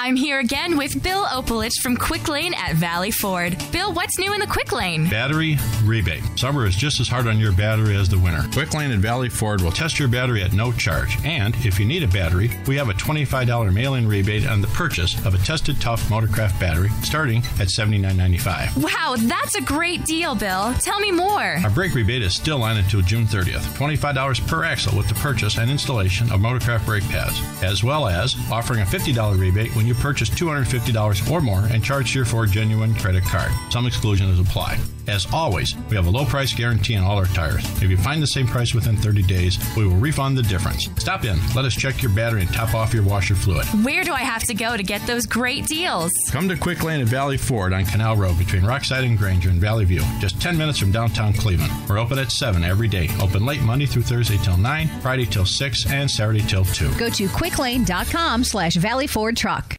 I'm 0.00 0.14
here 0.14 0.38
again 0.38 0.76
with 0.76 1.02
Bill 1.02 1.24
Opolich 1.24 1.80
from 1.82 1.96
Quick 1.96 2.28
Lane 2.28 2.54
at 2.54 2.76
Valley 2.76 3.10
Ford. 3.10 3.56
Bill, 3.72 3.92
what's 3.92 4.16
new 4.16 4.32
in 4.32 4.38
the 4.38 4.46
Quick 4.46 4.70
Lane? 4.70 5.08
Battery 5.08 5.58
rebate. 5.82 6.22
Summer 6.36 6.66
is 6.66 6.76
just 6.76 7.00
as 7.00 7.08
hard 7.08 7.26
on 7.26 7.40
your 7.40 7.50
battery 7.50 7.96
as 7.96 8.08
the 8.08 8.16
winter. 8.16 8.44
Quick 8.52 8.72
Lane 8.74 8.92
and 8.92 9.02
Valley 9.02 9.28
Ford 9.28 9.60
will 9.60 9.72
test 9.72 9.98
your 9.98 10.06
battery 10.06 10.40
at 10.40 10.52
no 10.52 10.70
charge. 10.70 11.18
And 11.24 11.52
if 11.66 11.80
you 11.80 11.84
need 11.84 12.04
a 12.04 12.08
battery, 12.08 12.48
we 12.68 12.76
have 12.76 12.90
a 12.90 12.94
$25 12.94 13.74
mail 13.74 13.94
in 13.94 14.06
rebate 14.06 14.46
on 14.46 14.60
the 14.60 14.68
purchase 14.68 15.18
of 15.26 15.34
a 15.34 15.38
tested 15.38 15.80
tough 15.80 16.08
Motorcraft 16.08 16.60
battery 16.60 16.90
starting 17.02 17.38
at 17.58 17.66
$79.95. 17.66 18.76
Wow, 18.80 19.16
that's 19.18 19.56
a 19.56 19.62
great 19.62 20.04
deal, 20.04 20.36
Bill. 20.36 20.74
Tell 20.74 21.00
me 21.00 21.10
more. 21.10 21.58
Our 21.64 21.70
brake 21.70 21.94
rebate 21.94 22.22
is 22.22 22.34
still 22.34 22.62
on 22.62 22.76
until 22.76 23.00
June 23.00 23.26
30th. 23.26 23.64
$25 23.76 24.46
per 24.46 24.62
axle 24.62 24.96
with 24.96 25.08
the 25.08 25.14
purchase 25.16 25.58
and 25.58 25.68
installation 25.68 26.30
of 26.30 26.38
Motorcraft 26.38 26.86
brake 26.86 27.08
pads, 27.08 27.42
as 27.64 27.82
well 27.82 28.06
as 28.06 28.36
offering 28.52 28.82
a 28.82 28.84
$50 28.84 29.36
rebate 29.36 29.74
when 29.74 29.87
you 29.88 29.94
purchase 29.94 30.30
$250 30.30 31.30
or 31.30 31.40
more 31.40 31.64
and 31.72 31.82
charge 31.82 32.14
your 32.14 32.24
Ford 32.24 32.50
Genuine 32.52 32.94
credit 32.94 33.24
card. 33.24 33.50
Some 33.70 33.86
exclusions 33.86 34.38
apply. 34.38 34.78
As 35.08 35.26
always, 35.32 35.74
we 35.88 35.96
have 35.96 36.06
a 36.06 36.10
low 36.10 36.26
price 36.26 36.52
guarantee 36.52 36.94
on 36.94 37.02
all 37.02 37.16
our 37.16 37.24
tires. 37.26 37.64
If 37.82 37.88
you 37.90 37.96
find 37.96 38.22
the 38.22 38.26
same 38.26 38.46
price 38.46 38.74
within 38.74 38.94
30 38.94 39.22
days, 39.22 39.58
we 39.74 39.86
will 39.86 39.96
refund 39.96 40.36
the 40.36 40.42
difference. 40.42 40.90
Stop 40.98 41.24
in, 41.24 41.38
let 41.56 41.64
us 41.64 41.74
check 41.74 42.02
your 42.02 42.12
battery 42.12 42.42
and 42.42 42.52
top 42.52 42.74
off 42.74 42.92
your 42.92 43.04
washer 43.04 43.34
fluid. 43.34 43.64
Where 43.82 44.04
do 44.04 44.12
I 44.12 44.20
have 44.20 44.42
to 44.44 44.54
go 44.54 44.76
to 44.76 44.82
get 44.82 45.00
those 45.06 45.24
great 45.24 45.66
deals? 45.66 46.12
Come 46.30 46.46
to 46.50 46.56
Quick 46.58 46.84
Lane 46.84 47.00
at 47.00 47.06
Valley 47.06 47.38
Ford 47.38 47.72
on 47.72 47.86
Canal 47.86 48.16
Road 48.16 48.38
between 48.38 48.62
Rockside 48.62 49.06
and 49.06 49.16
Granger 49.16 49.48
in 49.48 49.58
Valley 49.58 49.86
View, 49.86 50.02
just 50.20 50.38
10 50.42 50.58
minutes 50.58 50.78
from 50.78 50.92
downtown 50.92 51.32
Cleveland. 51.32 51.72
We're 51.88 51.98
open 51.98 52.18
at 52.18 52.30
7 52.30 52.62
every 52.62 52.88
day. 52.88 53.08
Open 53.18 53.46
late 53.46 53.62
Monday 53.62 53.86
through 53.86 54.02
Thursday 54.02 54.36
till 54.44 54.58
9, 54.58 54.88
Friday 55.00 55.24
till 55.24 55.46
6, 55.46 55.90
and 55.90 56.10
Saturday 56.10 56.42
till 56.42 56.66
2. 56.66 56.98
Go 56.98 57.08
to 57.08 57.28
quicklane.com 57.28 58.44
slash 58.44 58.74
Valley 58.76 59.06
Ford 59.06 59.38
Truck. 59.38 59.77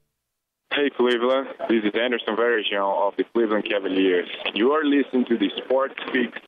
Hey 0.80 0.90
Cleveland, 0.92 1.50
this 1.68 1.84
is 1.84 1.92
Anderson 1.94 2.38
Varejão 2.38 3.06
of 3.06 3.18
the 3.18 3.26
Cleveland 3.26 3.66
Cavaliers. 3.66 4.30
You 4.54 4.72
are 4.72 4.86
listening 4.86 5.26
to 5.26 5.38
the 5.38 5.50
Sports 5.58 5.96
Fix. 6.14 6.40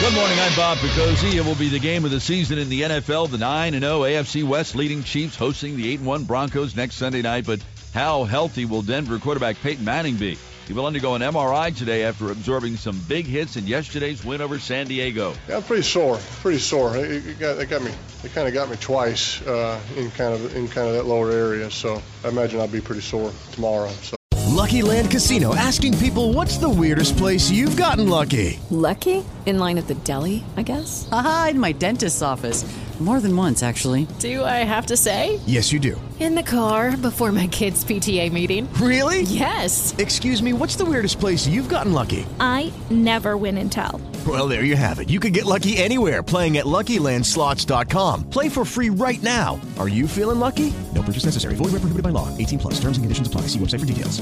Good 0.00 0.14
morning, 0.14 0.38
I'm 0.40 0.56
Bob 0.56 0.78
Picosi. 0.78 1.34
It 1.34 1.44
will 1.44 1.54
be 1.54 1.68
the 1.68 1.78
game 1.78 2.06
of 2.06 2.10
the 2.10 2.18
season 2.18 2.56
in 2.56 2.70
the 2.70 2.80
NFL. 2.80 3.30
The 3.30 3.36
9 3.36 3.74
0 3.74 3.82
AFC 3.82 4.42
West 4.42 4.74
leading 4.74 5.02
Chiefs 5.02 5.36
hosting 5.36 5.76
the 5.76 5.92
8 5.92 6.00
1 6.00 6.24
Broncos 6.24 6.74
next 6.74 6.94
Sunday 6.94 7.20
night. 7.20 7.44
But 7.44 7.62
how 7.92 8.24
healthy 8.24 8.64
will 8.64 8.80
Denver 8.80 9.18
quarterback 9.18 9.60
Peyton 9.60 9.84
Manning 9.84 10.16
be? 10.16 10.38
He 10.68 10.74
will 10.74 10.84
undergo 10.84 11.14
an 11.14 11.22
MRI 11.22 11.74
today 11.74 12.04
after 12.04 12.30
absorbing 12.30 12.76
some 12.76 13.00
big 13.08 13.24
hits 13.24 13.56
in 13.56 13.66
yesterday's 13.66 14.22
win 14.22 14.42
over 14.42 14.58
San 14.58 14.86
Diego. 14.86 15.32
Yeah, 15.48 15.56
I'm 15.56 15.62
pretty 15.62 15.82
sore. 15.82 16.18
Pretty 16.42 16.58
sore. 16.58 16.94
It, 16.94 17.26
it 17.26 17.38
got, 17.38 17.58
it 17.58 17.70
got 17.70 17.82
me. 17.82 17.90
It 18.22 18.34
kind 18.34 18.46
of 18.46 18.52
got 18.52 18.68
me 18.68 18.76
twice 18.76 19.40
uh, 19.46 19.80
in 19.96 20.10
kind 20.10 20.34
of 20.34 20.54
in 20.54 20.68
kind 20.68 20.86
of 20.86 20.92
that 20.92 21.06
lower 21.06 21.30
area. 21.30 21.70
So 21.70 22.02
I 22.22 22.28
imagine 22.28 22.60
I'll 22.60 22.68
be 22.68 22.82
pretty 22.82 23.00
sore 23.00 23.32
tomorrow. 23.52 23.88
So. 24.02 24.16
Lucky 24.48 24.82
Land 24.82 25.10
Casino 25.10 25.54
asking 25.54 25.96
people, 25.96 26.34
"What's 26.34 26.58
the 26.58 26.68
weirdest 26.68 27.16
place 27.16 27.50
you've 27.50 27.76
gotten 27.78 28.10
lucky?" 28.10 28.60
Lucky 28.68 29.24
in 29.46 29.58
line 29.58 29.78
at 29.78 29.88
the 29.88 29.94
deli, 29.94 30.44
I 30.58 30.62
guess. 30.64 31.08
Aha, 31.10 31.48
in 31.52 31.58
my 31.58 31.72
dentist's 31.72 32.20
office. 32.20 32.66
More 33.00 33.20
than 33.20 33.34
once, 33.34 33.62
actually. 33.62 34.06
Do 34.18 34.44
I 34.44 34.64
have 34.66 34.86
to 34.86 34.96
say? 34.98 35.40
Yes, 35.46 35.72
you 35.72 35.78
do. 35.78 35.98
In 36.18 36.34
the 36.34 36.42
car 36.42 36.96
before 36.96 37.30
my 37.30 37.46
kids' 37.46 37.84
PTA 37.84 38.32
meeting. 38.32 38.68
Really? 38.74 39.22
Yes. 39.22 39.94
Excuse 39.98 40.42
me, 40.42 40.52
what's 40.52 40.74
the 40.74 40.84
weirdest 40.84 41.20
place 41.20 41.46
you've 41.46 41.68
gotten 41.68 41.92
lucky? 41.92 42.26
I 42.40 42.72
never 42.90 43.36
win 43.36 43.56
and 43.56 43.70
tell. 43.70 44.00
Well, 44.26 44.48
there 44.48 44.64
you 44.64 44.74
have 44.74 44.98
it. 44.98 45.08
You 45.08 45.20
can 45.20 45.32
get 45.32 45.46
lucky 45.46 45.76
anywhere 45.78 46.24
playing 46.24 46.58
at 46.58 46.66
LuckyLandSlots.com. 46.66 48.28
Play 48.30 48.48
for 48.48 48.64
free 48.64 48.90
right 48.90 49.22
now. 49.22 49.60
Are 49.78 49.88
you 49.88 50.08
feeling 50.08 50.40
lucky? 50.40 50.74
No 50.92 51.02
purchase 51.02 51.24
necessary. 51.24 51.54
Void 51.54 51.70
where 51.70 51.78
prohibited 51.82 52.02
by 52.02 52.10
law. 52.10 52.36
18 52.36 52.58
plus. 52.58 52.74
Terms 52.74 52.98
and 52.98 53.04
conditions 53.04 53.28
apply. 53.28 53.42
See 53.42 53.60
website 53.60 53.78
for 53.80 53.86
details. 53.86 54.20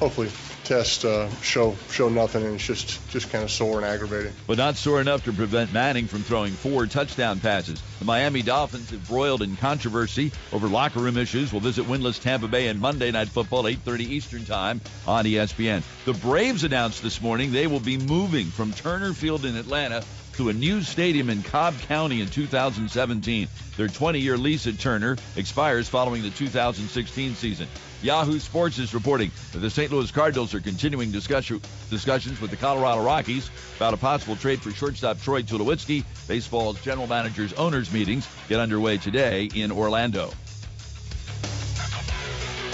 Hopefully, 0.00 0.30
tests 0.62 1.04
uh, 1.04 1.28
show 1.42 1.76
show 1.90 2.08
nothing, 2.08 2.44
and 2.44 2.54
it's 2.54 2.64
just 2.64 3.06
just 3.10 3.30
kind 3.30 3.42
of 3.42 3.50
sore 3.50 3.78
and 3.78 3.84
aggravating. 3.84 4.32
But 4.46 4.56
not 4.56 4.76
sore 4.76 5.00
enough 5.00 5.24
to 5.24 5.32
prevent 5.32 5.72
Manning 5.72 6.06
from 6.06 6.22
throwing 6.22 6.52
four 6.52 6.86
touchdown 6.86 7.40
passes. 7.40 7.82
The 7.98 8.04
Miami 8.04 8.42
Dolphins 8.42 8.90
have 8.90 9.06
broiled 9.08 9.42
in 9.42 9.56
controversy 9.56 10.30
over 10.52 10.68
locker 10.68 11.00
room 11.00 11.17
issues. 11.18 11.52
Will 11.52 11.60
visit 11.60 11.84
winless 11.86 12.20
Tampa 12.20 12.48
Bay 12.48 12.68
in 12.68 12.80
Monday 12.80 13.10
Night 13.10 13.28
Football, 13.28 13.64
8:30 13.64 14.00
Eastern 14.00 14.44
Time 14.44 14.80
on 15.06 15.24
ESPN. 15.24 15.82
The 16.04 16.14
Braves 16.14 16.64
announced 16.64 17.02
this 17.02 17.20
morning 17.20 17.52
they 17.52 17.66
will 17.66 17.80
be 17.80 17.98
moving 17.98 18.46
from 18.46 18.72
Turner 18.72 19.12
Field 19.12 19.44
in 19.44 19.56
Atlanta 19.56 20.02
to 20.38 20.50
a 20.50 20.52
new 20.52 20.82
stadium 20.82 21.30
in 21.30 21.42
Cobb 21.42 21.76
County 21.88 22.20
in 22.20 22.28
2017. 22.28 23.48
Their 23.76 23.88
20-year 23.88 24.38
lease 24.38 24.68
at 24.68 24.78
Turner 24.78 25.16
expires 25.34 25.88
following 25.88 26.22
the 26.22 26.30
2016 26.30 27.34
season. 27.34 27.66
Yahoo 28.02 28.38
Sports 28.38 28.78
is 28.78 28.94
reporting 28.94 29.32
that 29.52 29.58
the 29.58 29.68
St. 29.68 29.90
Louis 29.90 30.08
Cardinals 30.12 30.54
are 30.54 30.60
continuing 30.60 31.10
discussion, 31.10 31.60
discussions 31.90 32.40
with 32.40 32.52
the 32.52 32.56
Colorado 32.56 33.02
Rockies 33.02 33.50
about 33.76 33.94
a 33.94 33.96
possible 33.96 34.36
trade 34.36 34.62
for 34.62 34.70
shortstop 34.70 35.20
Troy 35.20 35.42
Tulowitzki. 35.42 36.04
Baseball's 36.28 36.80
general 36.82 37.08
managers 37.08 37.52
owners 37.54 37.92
meetings 37.92 38.28
get 38.48 38.60
underway 38.60 38.96
today 38.98 39.48
in 39.56 39.72
Orlando. 39.72 40.30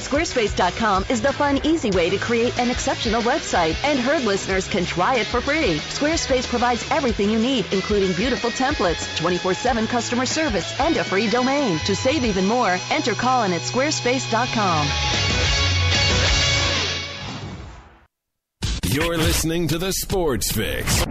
Squarespace.com 0.05 1.07
is 1.09 1.23
the 1.23 1.33
fun, 1.33 1.59
easy 1.65 1.91
way 1.91 2.11
to 2.11 2.19
create 2.19 2.59
an 2.59 2.71
exceptional 2.71 3.23
website, 3.23 3.75
and 3.85 3.99
Herd 3.99 4.23
listeners 4.25 4.69
can 4.69 4.85
try 4.85 5.17
it 5.17 5.27
for 5.27 5.41
free. 5.41 5.79
Squarespace 5.79 6.47
provides 6.47 6.85
everything 6.91 7.31
you 7.31 7.39
need, 7.39 7.65
including 7.73 8.13
beautiful 8.13 8.51
templates, 8.51 9.09
24-7 9.19 9.89
customer 9.89 10.27
service, 10.27 10.79
and 10.79 10.99
a 10.99 11.05
free 11.05 11.31
domain. 11.31 11.79
To 11.87 11.97
save 11.97 12.23
even 12.23 12.47
more, 12.47 12.77
enter 12.91 13.15
Colin 13.15 13.55
at 13.55 13.63
squarespace.com. 13.63 14.87
You're 18.93 19.17
listening 19.17 19.69
to 19.69 19.79
the 19.79 19.93
Sports 19.95 20.53
Fix. 20.53 21.07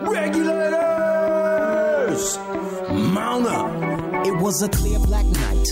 Regulators! 0.00 0.56
Mount 2.88 3.46
up. 3.46 3.75
It 4.26 4.34
was 4.38 4.60
a 4.60 4.68
clear 4.68 4.98
black 4.98 5.24
night, 5.24 5.68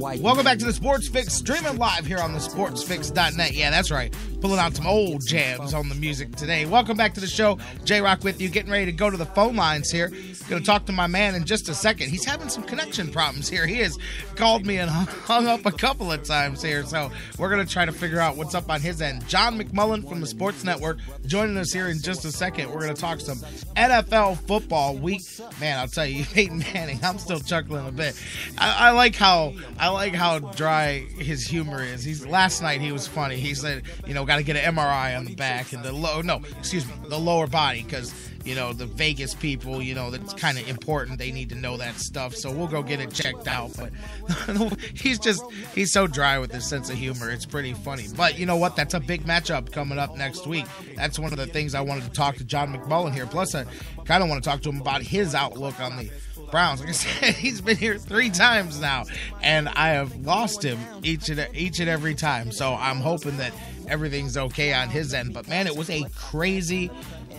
white. 0.00 0.20
Welcome 0.20 0.44
back 0.44 0.58
to 0.58 0.64
the 0.64 0.72
Sports 0.72 1.08
Fix, 1.08 1.34
streaming 1.34 1.76
live 1.76 2.06
here 2.06 2.18
on 2.18 2.32
the 2.32 2.38
sportsfix.net. 2.38 3.52
Yeah, 3.52 3.70
that's 3.70 3.90
right. 3.90 4.14
Pulling 4.40 4.58
out 4.58 4.74
some 4.74 4.86
old 4.86 5.26
jams 5.26 5.74
on 5.74 5.90
the 5.90 5.94
music 5.94 6.34
today. 6.34 6.64
Welcome 6.64 6.96
back 6.96 7.12
to 7.14 7.20
the 7.20 7.26
show. 7.26 7.58
J 7.84 8.00
Rock 8.00 8.24
with 8.24 8.40
you, 8.40 8.48
getting 8.48 8.72
ready 8.72 8.86
to 8.86 8.92
go 8.92 9.10
to 9.10 9.16
the 9.18 9.26
phone 9.26 9.56
lines 9.56 9.90
here. 9.90 10.10
To 10.48 10.58
talk 10.60 10.86
to 10.86 10.92
my 10.92 11.06
man 11.06 11.34
in 11.34 11.44
just 11.44 11.68
a 11.68 11.74
second. 11.74 12.08
He's 12.08 12.24
having 12.24 12.48
some 12.48 12.64
connection 12.64 13.12
problems 13.12 13.48
here. 13.48 13.66
He 13.66 13.76
has 13.76 13.98
called 14.34 14.64
me 14.66 14.78
and 14.78 14.90
hung 14.90 15.46
up 15.46 15.66
a 15.66 15.70
couple 15.70 16.10
of 16.10 16.24
times 16.24 16.62
here. 16.62 16.84
So 16.84 17.12
we're 17.38 17.50
going 17.50 17.64
to 17.64 17.70
try 17.70 17.84
to 17.84 17.92
figure 17.92 18.18
out 18.18 18.36
what's 18.36 18.54
up 18.54 18.70
on 18.70 18.80
his 18.80 19.02
end. 19.02 19.28
John 19.28 19.58
McMullen 19.58 20.08
from 20.08 20.20
the 20.20 20.26
Sports 20.26 20.64
Network 20.64 20.98
joining 21.26 21.56
us 21.58 21.72
here 21.72 21.88
in 21.88 22.00
just 22.00 22.24
a 22.24 22.32
second. 22.32 22.70
We're 22.70 22.80
going 22.80 22.94
to 22.94 23.00
talk 23.00 23.20
some 23.20 23.38
NFL 23.76 24.38
football 24.46 24.96
week. 24.96 25.22
Man, 25.60 25.78
I'll 25.78 25.88
tell 25.88 26.06
you, 26.06 26.24
Peyton 26.32 26.60
Manning, 26.72 26.98
I'm 27.04 27.18
still 27.18 27.40
chuckling 27.40 27.86
a 27.86 27.92
bit. 27.92 28.20
I, 28.58 28.88
I 28.88 28.90
like 28.92 29.14
how 29.14 29.52
I 29.78 29.89
like 29.92 30.14
how 30.14 30.38
dry 30.38 31.00
his 31.18 31.46
humor 31.46 31.82
is. 31.82 32.04
He's 32.04 32.26
last 32.26 32.62
night 32.62 32.80
he 32.80 32.92
was 32.92 33.06
funny. 33.06 33.36
He 33.36 33.54
said, 33.54 33.82
you 34.06 34.14
know, 34.14 34.24
got 34.24 34.36
to 34.36 34.42
get 34.42 34.56
an 34.56 34.74
MRI 34.74 35.16
on 35.16 35.24
the 35.24 35.34
back 35.34 35.72
and 35.72 35.82
the 35.84 35.92
low 35.92 36.20
no, 36.22 36.42
excuse 36.58 36.86
me, 36.86 36.94
the 37.08 37.18
lower 37.18 37.46
body 37.46 37.82
because 37.82 38.12
you 38.44 38.54
know 38.54 38.72
the 38.72 38.86
Vegas 38.86 39.34
people, 39.34 39.82
you 39.82 39.94
know 39.94 40.10
that's 40.10 40.32
kind 40.34 40.58
of 40.58 40.68
important. 40.68 41.18
They 41.18 41.30
need 41.30 41.50
to 41.50 41.54
know 41.54 41.76
that 41.76 41.96
stuff, 41.96 42.34
so 42.34 42.50
we'll 42.50 42.68
go 42.68 42.82
get 42.82 43.00
it 43.00 43.12
checked 43.12 43.46
out. 43.46 43.72
But 43.76 44.78
he's 44.94 45.18
just 45.18 45.42
he's 45.74 45.92
so 45.92 46.06
dry 46.06 46.38
with 46.38 46.52
his 46.52 46.66
sense 46.66 46.88
of 46.88 46.96
humor. 46.96 47.30
It's 47.30 47.46
pretty 47.46 47.74
funny. 47.74 48.06
But 48.16 48.38
you 48.38 48.46
know 48.46 48.56
what? 48.56 48.76
That's 48.76 48.94
a 48.94 49.00
big 49.00 49.24
matchup 49.24 49.72
coming 49.72 49.98
up 49.98 50.16
next 50.16 50.46
week. 50.46 50.66
That's 50.96 51.18
one 51.18 51.32
of 51.32 51.38
the 51.38 51.46
things 51.46 51.74
I 51.74 51.80
wanted 51.82 52.04
to 52.04 52.10
talk 52.10 52.36
to 52.36 52.44
John 52.44 52.74
McMullen 52.74 53.12
here. 53.12 53.26
Plus, 53.26 53.54
I 53.54 53.66
kind 54.04 54.22
of 54.22 54.28
want 54.28 54.42
to 54.42 54.48
talk 54.48 54.62
to 54.62 54.70
him 54.70 54.80
about 54.80 55.02
his 55.02 55.34
outlook 55.34 55.78
on 55.80 55.96
the 55.96 56.10
Browns. 56.50 56.80
Like 56.80 56.90
I 56.90 56.92
said, 56.92 57.34
he's 57.36 57.60
been 57.60 57.76
here 57.76 57.98
three 57.98 58.30
times 58.30 58.80
now, 58.80 59.04
and 59.42 59.68
I 59.68 59.90
have 59.90 60.14
lost 60.24 60.64
him 60.64 60.78
each 61.02 61.28
and 61.28 61.46
each 61.54 61.80
and 61.80 61.88
every 61.88 62.14
time. 62.14 62.52
So 62.52 62.74
I'm 62.74 62.98
hoping 62.98 63.36
that 63.38 63.52
everything's 63.88 64.36
okay 64.36 64.72
on 64.72 64.88
his 64.88 65.14
end. 65.14 65.34
But 65.34 65.48
man, 65.48 65.66
it 65.66 65.76
was 65.76 65.90
a 65.90 66.04
crazy, 66.16 66.90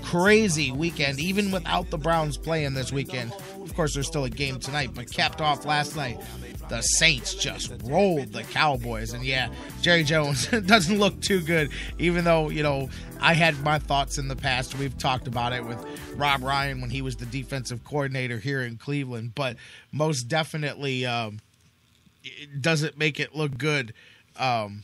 crazy 0.03 0.71
weekend, 0.71 1.19
even 1.19 1.51
without 1.51 1.89
the 1.89 1.97
Browns 1.97 2.37
playing 2.37 2.73
this 2.73 2.91
weekend. 2.91 3.33
Of 3.71 3.77
course, 3.77 3.93
there's 3.93 4.07
still 4.07 4.25
a 4.25 4.29
game 4.29 4.59
tonight, 4.59 4.89
but 4.93 5.09
capped 5.09 5.39
off 5.39 5.63
last 5.63 5.95
night. 5.95 6.19
The 6.67 6.81
Saints 6.81 7.33
just 7.33 7.71
rolled 7.85 8.33
the 8.33 8.43
Cowboys. 8.43 9.13
And 9.13 9.23
yeah, 9.23 9.47
Jerry 9.81 10.03
Jones 10.03 10.45
doesn't 10.65 10.99
look 10.99 11.21
too 11.21 11.39
good, 11.39 11.71
even 11.97 12.25
though, 12.25 12.49
you 12.49 12.63
know, 12.63 12.89
I 13.21 13.33
had 13.33 13.57
my 13.63 13.79
thoughts 13.79 14.17
in 14.17 14.27
the 14.27 14.35
past. 14.35 14.77
We've 14.77 14.97
talked 14.97 15.25
about 15.25 15.53
it 15.53 15.65
with 15.65 15.81
Rob 16.17 16.43
Ryan 16.43 16.81
when 16.81 16.89
he 16.89 17.01
was 17.01 17.15
the 17.15 17.25
defensive 17.25 17.85
coordinator 17.85 18.39
here 18.39 18.61
in 18.61 18.75
Cleveland, 18.75 19.35
but 19.35 19.55
most 19.93 20.23
definitely 20.23 21.05
um, 21.05 21.39
it 22.25 22.61
doesn't 22.61 22.97
make 22.97 23.21
it 23.21 23.33
look 23.33 23.57
good. 23.57 23.93
Um, 24.37 24.83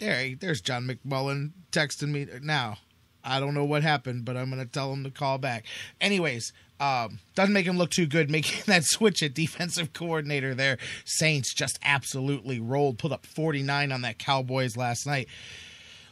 there, 0.00 0.34
there's 0.38 0.60
John 0.60 0.86
McMullen 0.86 1.52
texting 1.72 2.08
me 2.08 2.26
now. 2.42 2.76
I 3.24 3.40
don't 3.40 3.54
know 3.54 3.64
what 3.64 3.82
happened, 3.82 4.26
but 4.26 4.36
I'm 4.36 4.50
going 4.50 4.62
to 4.62 4.70
tell 4.70 4.92
him 4.92 5.02
to 5.04 5.10
call 5.10 5.38
back. 5.38 5.64
Anyways, 5.98 6.52
um, 6.80 7.18
doesn't 7.34 7.52
make 7.52 7.66
him 7.66 7.78
look 7.78 7.90
too 7.90 8.06
good 8.06 8.30
making 8.30 8.62
that 8.66 8.84
switch 8.84 9.22
at 9.22 9.34
defensive 9.34 9.92
coordinator 9.92 10.54
there. 10.54 10.78
Saints 11.04 11.54
just 11.54 11.78
absolutely 11.82 12.60
rolled, 12.60 12.98
put 12.98 13.12
up 13.12 13.26
49 13.26 13.92
on 13.92 14.02
that 14.02 14.18
Cowboys 14.18 14.76
last 14.76 15.06
night. 15.06 15.28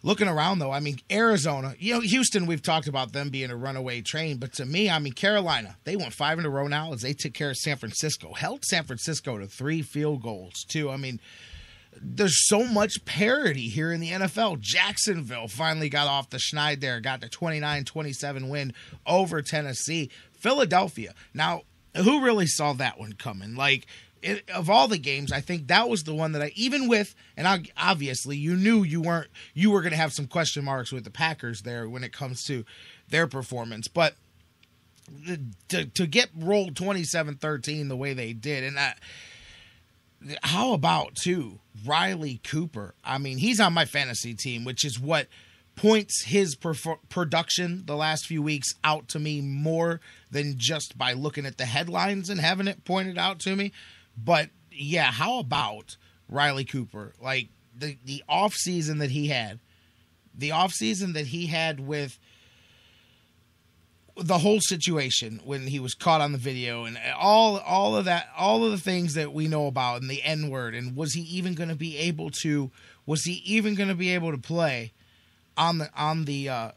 Looking 0.03 0.29
around 0.29 0.61
though, 0.61 0.71
I 0.71 0.79
mean 0.79 0.99
Arizona, 1.11 1.75
you 1.79 1.95
know 1.95 2.01
Houston. 2.01 2.47
We've 2.47 2.63
talked 2.63 2.87
about 2.87 3.13
them 3.13 3.29
being 3.29 3.51
a 3.51 3.57
runaway 3.57 4.03
train, 4.03 4.37
but 4.37 4.53
to 4.55 4.65
me, 4.65 4.89
I 4.89 5.01
mean 5.01 5.15
Carolina. 5.15 5.77
They 5.83 5.97
went 5.97 6.13
five 6.13 6.39
in 6.39 6.45
a 6.45 6.51
row 6.51 6.69
now 6.69 6.93
as 6.93 7.01
they 7.01 7.13
took 7.13 7.33
care 7.33 7.51
of 7.51 7.57
San 7.57 7.77
Francisco, 7.77 8.33
held 8.33 8.65
San 8.65 8.85
Francisco 8.85 9.39
to 9.39 9.49
three 9.49 9.83
field 9.83 10.23
goals 10.23 10.65
too. 10.69 10.91
I 10.91 10.97
mean, 10.97 11.19
there's 12.01 12.47
so 12.47 12.65
much 12.65 13.05
parity 13.05 13.69
here 13.69 13.93
in 13.93 14.01
the 14.01 14.11
NFL. 14.11 14.61
Jacksonville 14.61 15.49
finally 15.49 15.89
got 15.89 16.07
off 16.07 16.31
the 16.31 16.39
schneid 16.39 16.81
there, 16.81 17.01
got 17.01 17.21
the 17.21 17.29
29-27 17.29 18.49
win 18.49 18.73
over 19.07 19.43
Tennessee. 19.43 20.11
Philadelphia. 20.47 21.13
Now, 21.35 21.63
who 21.97 22.23
really 22.23 22.47
saw 22.47 22.73
that 22.75 23.01
one 23.01 23.15
coming? 23.15 23.57
Like 23.57 23.89
it, 24.23 24.49
of 24.49 24.71
all 24.71 24.87
the 24.87 24.97
games, 24.97 25.33
I 25.33 25.41
think 25.41 25.67
that 25.67 25.89
was 25.89 26.05
the 26.05 26.15
one 26.15 26.31
that 26.33 26.43
I 26.43 26.53
even 26.55 26.87
with 26.87 27.17
and 27.37 27.49
I, 27.49 27.65
obviously 27.77 28.37
you 28.37 28.55
knew 28.55 28.85
you 28.85 29.01
weren't 29.01 29.27
you 29.55 29.73
were 29.73 29.81
going 29.81 29.91
to 29.91 29.97
have 29.97 30.13
some 30.13 30.29
question 30.29 30.65
marks 30.65 30.93
with 30.93 31.03
the 31.03 31.11
Packers 31.11 31.63
there 31.63 31.89
when 31.89 32.05
it 32.05 32.13
comes 32.13 32.45
to 32.45 32.65
their 33.09 33.27
performance, 33.27 33.89
but 33.89 34.15
to, 35.69 35.85
to 35.85 36.07
get 36.07 36.29
rolled 36.37 36.75
27-13 36.75 37.89
the 37.89 37.97
way 37.97 38.13
they 38.13 38.33
did 38.33 38.63
and 38.63 38.77
that 38.77 38.99
how 40.43 40.75
about 40.75 41.17
too 41.17 41.59
Riley 41.85 42.41
Cooper? 42.45 42.95
I 43.05 43.19
mean, 43.19 43.39
he's 43.39 43.59
on 43.59 43.73
my 43.73 43.85
fantasy 43.85 44.35
team, 44.35 44.65
which 44.65 44.85
is 44.85 44.99
what 44.99 45.27
points 45.77 46.25
his 46.25 46.57
production 46.57 47.85
the 47.85 47.97
last 47.97 48.27
few 48.27 48.43
weeks 48.43 48.75
out 48.83 49.09
to 49.09 49.19
me 49.19 49.43
more 49.43 50.01
than 50.31 50.55
just 50.57 50.97
by 50.97 51.13
looking 51.13 51.47
at 51.47 51.59
the 51.59 51.67
headlines 51.67 52.31
and 52.31 52.41
having 52.41 52.67
it 52.67 52.85
pointed 52.85 53.19
out 53.19 53.39
to 53.41 53.55
me. 53.55 53.73
But 54.17 54.49
yeah, 54.73 55.13
how 55.13 55.39
about 55.39 55.97
Riley 56.29 56.65
Cooper? 56.65 57.13
Like 57.21 57.49
the 57.79 57.99
the 58.05 58.25
off 58.29 58.55
season 58.55 58.99
that 58.99 59.11
he 59.11 59.29
had, 59.29 59.61
the 60.35 60.53
off 60.53 60.73
season 60.73 61.13
that 61.13 61.27
he 61.27 61.47
had 61.47 61.79
with 61.79 62.19
the 64.17 64.39
whole 64.39 64.61
situation 64.61 65.41
when 65.45 65.67
he 65.67 65.79
was 65.79 65.93
caught 65.93 66.23
on 66.23 66.33
the 66.33 66.39
video 66.39 66.85
and 66.85 66.99
all 67.19 67.59
all 67.59 67.97
of 67.97 68.07
that 68.07 68.29
all 68.35 68.65
of 68.65 68.71
the 68.71 68.79
things 68.79 69.13
that 69.13 69.35
we 69.35 69.47
know 69.47 69.67
about 69.67 70.01
and 70.01 70.11
the 70.11 70.23
N 70.23 70.49
word 70.49 70.75
and 70.75 70.97
was 70.97 71.13
he 71.13 71.21
even 71.21 71.53
going 71.53 71.69
to 71.69 71.77
be 71.77 71.99
able 71.99 72.31
to 72.31 72.71
was 73.05 73.25
he 73.25 73.43
even 73.45 73.75
going 73.75 73.91
to 73.91 73.95
be 73.95 74.15
able 74.15 74.33
to 74.33 74.39
play 74.39 74.95
on 75.57 75.79
the 75.79 75.91
on 75.97 76.25
the 76.25 76.49
uh, 76.49 76.71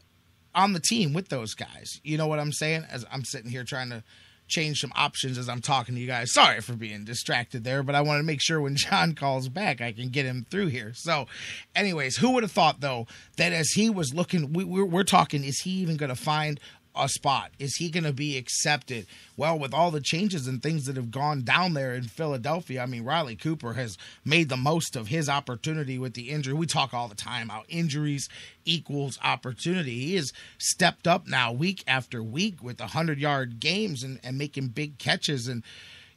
on 0.54 0.72
the 0.72 0.80
team 0.80 1.12
with 1.12 1.28
those 1.28 1.54
guys? 1.54 2.00
You 2.02 2.18
know 2.18 2.26
what 2.26 2.40
I'm 2.40 2.52
saying? 2.52 2.84
As 2.90 3.04
I'm 3.10 3.24
sitting 3.24 3.50
here 3.50 3.64
trying 3.64 3.90
to 3.90 4.02
change 4.50 4.80
some 4.80 4.92
options 4.94 5.38
as 5.38 5.48
I'm 5.48 5.62
talking 5.62 5.94
to 5.94 6.00
you 6.00 6.06
guys. 6.06 6.32
Sorry 6.32 6.60
for 6.60 6.74
being 6.74 7.04
distracted 7.04 7.64
there, 7.64 7.82
but 7.82 7.94
I 7.94 8.02
want 8.02 8.18
to 8.18 8.24
make 8.24 8.42
sure 8.42 8.60
when 8.60 8.76
John 8.76 9.14
calls 9.14 9.48
back, 9.48 9.80
I 9.80 9.92
can 9.92 10.08
get 10.08 10.26
him 10.26 10.44
through 10.50 10.66
here. 10.66 10.92
So, 10.94 11.26
anyways, 11.74 12.16
who 12.16 12.32
would 12.32 12.42
have 12.42 12.52
thought 12.52 12.80
though 12.80 13.06
that 13.36 13.52
as 13.52 13.70
he 13.70 13.88
was 13.88 14.12
looking, 14.12 14.52
we, 14.52 14.64
we're, 14.64 14.84
we're 14.84 15.04
talking, 15.04 15.44
is 15.44 15.60
he 15.60 15.70
even 15.70 15.96
going 15.96 16.10
to 16.10 16.16
find 16.16 16.60
a 16.94 17.08
spot? 17.08 17.50
Is 17.58 17.76
he 17.76 17.90
going 17.90 18.04
to 18.04 18.12
be 18.12 18.36
accepted? 18.36 19.06
Well, 19.36 19.58
with 19.58 19.72
all 19.72 19.90
the 19.90 20.00
changes 20.00 20.46
and 20.46 20.62
things 20.62 20.86
that 20.86 20.96
have 20.96 21.10
gone 21.10 21.42
down 21.42 21.74
there 21.74 21.94
in 21.94 22.04
Philadelphia, 22.04 22.82
I 22.82 22.86
mean, 22.86 23.04
Riley 23.04 23.36
Cooper 23.36 23.74
has 23.74 23.96
made 24.24 24.48
the 24.48 24.56
most 24.56 24.96
of 24.96 25.08
his 25.08 25.28
opportunity 25.28 25.98
with 25.98 26.14
the 26.14 26.30
injury. 26.30 26.54
We 26.54 26.66
talk 26.66 26.92
all 26.92 27.08
the 27.08 27.14
time 27.14 27.48
how 27.48 27.64
injuries 27.68 28.28
equals 28.64 29.18
opportunity. 29.22 30.00
He 30.00 30.16
has 30.16 30.32
stepped 30.58 31.06
up 31.06 31.26
now 31.26 31.52
week 31.52 31.82
after 31.86 32.22
week 32.22 32.62
with 32.62 32.80
100 32.80 33.18
yard 33.18 33.60
games 33.60 34.02
and, 34.02 34.20
and 34.22 34.36
making 34.36 34.68
big 34.68 34.98
catches. 34.98 35.48
And, 35.48 35.62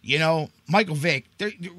you 0.02 0.20
know, 0.20 0.50
Michael 0.68 0.96
Vick, 0.96 1.26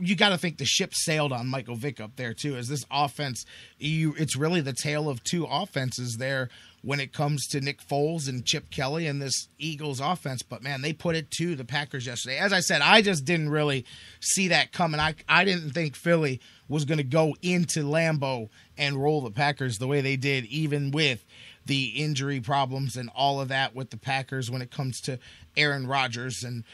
you 0.00 0.16
got 0.16 0.30
to 0.30 0.38
think 0.38 0.58
the 0.58 0.64
ship 0.64 0.94
sailed 0.94 1.32
on 1.32 1.48
Michael 1.48 1.76
Vick 1.76 2.00
up 2.00 2.16
there, 2.16 2.32
too. 2.32 2.56
Is 2.56 2.68
this 2.68 2.84
offense, 2.90 3.44
you, 3.78 4.14
it's 4.18 4.36
really 4.36 4.60
the 4.60 4.72
tale 4.72 5.08
of 5.08 5.22
two 5.24 5.44
offenses 5.44 6.16
there 6.18 6.48
when 6.84 7.00
it 7.00 7.14
comes 7.14 7.46
to 7.46 7.60
Nick 7.62 7.80
Foles 7.82 8.28
and 8.28 8.44
Chip 8.44 8.70
Kelly 8.70 9.06
and 9.06 9.20
this 9.20 9.48
Eagles 9.58 10.00
offense. 10.00 10.42
But 10.42 10.62
man, 10.62 10.82
they 10.82 10.92
put 10.92 11.16
it 11.16 11.30
to 11.38 11.56
the 11.56 11.64
Packers 11.64 12.06
yesterday. 12.06 12.36
As 12.36 12.52
I 12.52 12.60
said, 12.60 12.82
I 12.82 13.00
just 13.00 13.24
didn't 13.24 13.48
really 13.48 13.86
see 14.20 14.48
that 14.48 14.72
coming. 14.72 15.00
I 15.00 15.14
I 15.26 15.44
didn't 15.44 15.70
think 15.70 15.96
Philly 15.96 16.40
was 16.68 16.84
going 16.84 16.98
to 16.98 17.04
go 17.04 17.34
into 17.42 17.84
Lambeau 17.84 18.50
and 18.76 19.02
roll 19.02 19.22
the 19.22 19.30
Packers 19.30 19.78
the 19.78 19.86
way 19.86 20.02
they 20.02 20.16
did, 20.16 20.44
even 20.46 20.90
with 20.90 21.24
the 21.64 21.86
injury 21.96 22.40
problems 22.40 22.96
and 22.96 23.10
all 23.14 23.40
of 23.40 23.48
that 23.48 23.74
with 23.74 23.88
the 23.88 23.96
Packers 23.96 24.50
when 24.50 24.60
it 24.60 24.70
comes 24.70 25.00
to 25.00 25.18
Aaron 25.56 25.86
Rodgers 25.86 26.42
and 26.44 26.64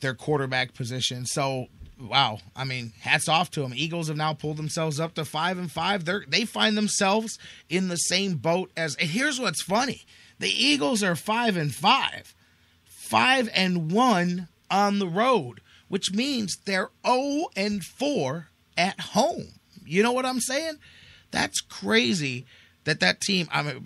their 0.00 0.14
quarterback 0.14 0.74
position. 0.74 1.26
So 1.26 1.68
wow, 2.00 2.38
I 2.56 2.64
mean, 2.64 2.92
hats 3.00 3.28
off 3.28 3.50
to 3.52 3.60
them. 3.60 3.72
Eagles 3.74 4.08
have 4.08 4.16
now 4.16 4.34
pulled 4.34 4.56
themselves 4.56 4.98
up 4.98 5.14
to 5.14 5.24
five 5.24 5.58
and 5.58 5.70
five. 5.70 6.04
They're 6.04 6.24
they 6.26 6.44
find 6.44 6.76
themselves 6.76 7.38
in 7.68 7.88
the 7.88 7.96
same 7.96 8.36
boat 8.36 8.70
as. 8.76 8.96
Here's 8.98 9.40
what's 9.40 9.62
funny: 9.62 10.02
the 10.38 10.50
Eagles 10.50 11.02
are 11.02 11.16
five 11.16 11.56
and 11.56 11.74
five, 11.74 12.34
five 12.84 13.50
and 13.54 13.92
one 13.92 14.48
on 14.70 14.98
the 14.98 15.08
road 15.08 15.60
which 15.90 16.12
means 16.12 16.56
they're 16.66 16.88
0 17.04 17.48
and 17.56 17.84
4 17.84 18.46
at 18.78 19.00
home. 19.00 19.48
You 19.84 20.04
know 20.04 20.12
what 20.12 20.24
I'm 20.24 20.38
saying? 20.38 20.76
That's 21.32 21.60
crazy 21.60 22.46
that 22.84 23.00
that 23.00 23.20
team. 23.20 23.48
I 23.50 23.62
mean, 23.62 23.84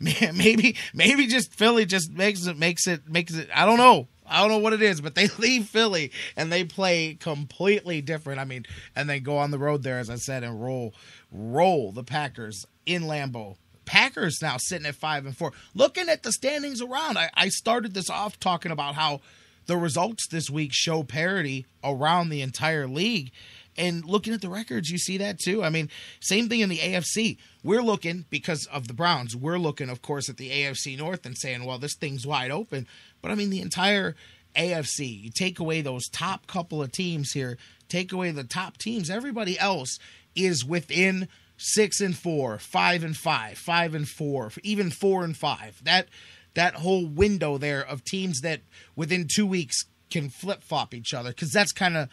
maybe 0.34 0.76
maybe 0.92 1.28
just 1.28 1.54
Philly 1.54 1.86
just 1.86 2.10
makes 2.10 2.46
it 2.46 2.58
makes 2.58 2.88
it 2.88 3.08
makes 3.08 3.32
it. 3.32 3.48
I 3.54 3.64
don't 3.64 3.78
know. 3.78 4.08
I 4.28 4.40
don't 4.40 4.50
know 4.50 4.58
what 4.58 4.72
it 4.72 4.82
is, 4.82 5.00
but 5.00 5.14
they 5.14 5.28
leave 5.38 5.66
Philly 5.66 6.12
and 6.36 6.52
they 6.52 6.64
play 6.64 7.14
completely 7.14 8.00
different. 8.00 8.40
I 8.40 8.44
mean, 8.44 8.66
and 8.94 9.08
they 9.08 9.20
go 9.20 9.38
on 9.38 9.50
the 9.50 9.58
road 9.58 9.82
there, 9.82 9.98
as 9.98 10.10
I 10.10 10.16
said, 10.16 10.42
and 10.42 10.62
roll 10.62 10.94
roll 11.32 11.92
the 11.92 12.04
Packers 12.04 12.66
in 12.84 13.02
Lambeau. 13.02 13.56
Packers 13.84 14.40
now 14.42 14.56
sitting 14.58 14.86
at 14.86 14.96
five 14.96 15.26
and 15.26 15.36
four. 15.36 15.52
Looking 15.74 16.08
at 16.08 16.22
the 16.22 16.32
standings 16.32 16.82
around, 16.82 17.18
I, 17.18 17.30
I 17.34 17.48
started 17.48 17.94
this 17.94 18.10
off 18.10 18.38
talking 18.40 18.72
about 18.72 18.96
how 18.96 19.20
the 19.66 19.76
results 19.76 20.26
this 20.28 20.50
week 20.50 20.70
show 20.72 21.02
parity 21.02 21.66
around 21.84 22.28
the 22.28 22.42
entire 22.42 22.86
league. 22.86 23.30
And 23.78 24.04
looking 24.06 24.32
at 24.32 24.40
the 24.40 24.48
records, 24.48 24.88
you 24.88 24.98
see 24.98 25.18
that 25.18 25.38
too. 25.38 25.62
I 25.62 25.68
mean, 25.68 25.90
same 26.20 26.48
thing 26.48 26.60
in 26.60 26.70
the 26.70 26.78
AFC. 26.78 27.36
We're 27.62 27.82
looking 27.82 28.24
because 28.30 28.66
of 28.66 28.88
the 28.88 28.94
Browns. 28.94 29.36
We're 29.36 29.58
looking, 29.58 29.90
of 29.90 30.00
course, 30.00 30.30
at 30.30 30.38
the 30.38 30.50
AFC 30.50 30.96
North 30.96 31.26
and 31.26 31.36
saying, 31.36 31.64
well, 31.64 31.78
this 31.78 31.94
thing's 31.94 32.26
wide 32.26 32.50
open. 32.50 32.86
But 33.26 33.32
I 33.32 33.34
mean, 33.34 33.50
the 33.50 33.60
entire 33.60 34.14
AFC, 34.54 35.24
you 35.24 35.30
take 35.30 35.58
away 35.58 35.80
those 35.80 36.06
top 36.06 36.46
couple 36.46 36.80
of 36.80 36.92
teams 36.92 37.32
here, 37.32 37.58
take 37.88 38.12
away 38.12 38.30
the 38.30 38.44
top 38.44 38.78
teams, 38.78 39.10
everybody 39.10 39.58
else 39.58 39.98
is 40.36 40.64
within 40.64 41.26
six 41.56 42.00
and 42.00 42.16
four, 42.16 42.56
five 42.60 43.02
and 43.02 43.16
five, 43.16 43.58
five 43.58 43.96
and 43.96 44.08
four, 44.08 44.52
even 44.62 44.90
four 44.92 45.24
and 45.24 45.36
five. 45.36 45.82
That 45.82 46.06
that 46.54 46.76
whole 46.76 47.04
window 47.04 47.58
there 47.58 47.84
of 47.84 48.04
teams 48.04 48.42
that 48.42 48.60
within 48.94 49.26
two 49.28 49.44
weeks 49.44 49.74
can 50.08 50.28
flip 50.28 50.62
flop 50.62 50.94
each 50.94 51.12
other 51.12 51.30
because 51.30 51.50
that's 51.50 51.72
kind 51.72 51.96
of 51.96 52.08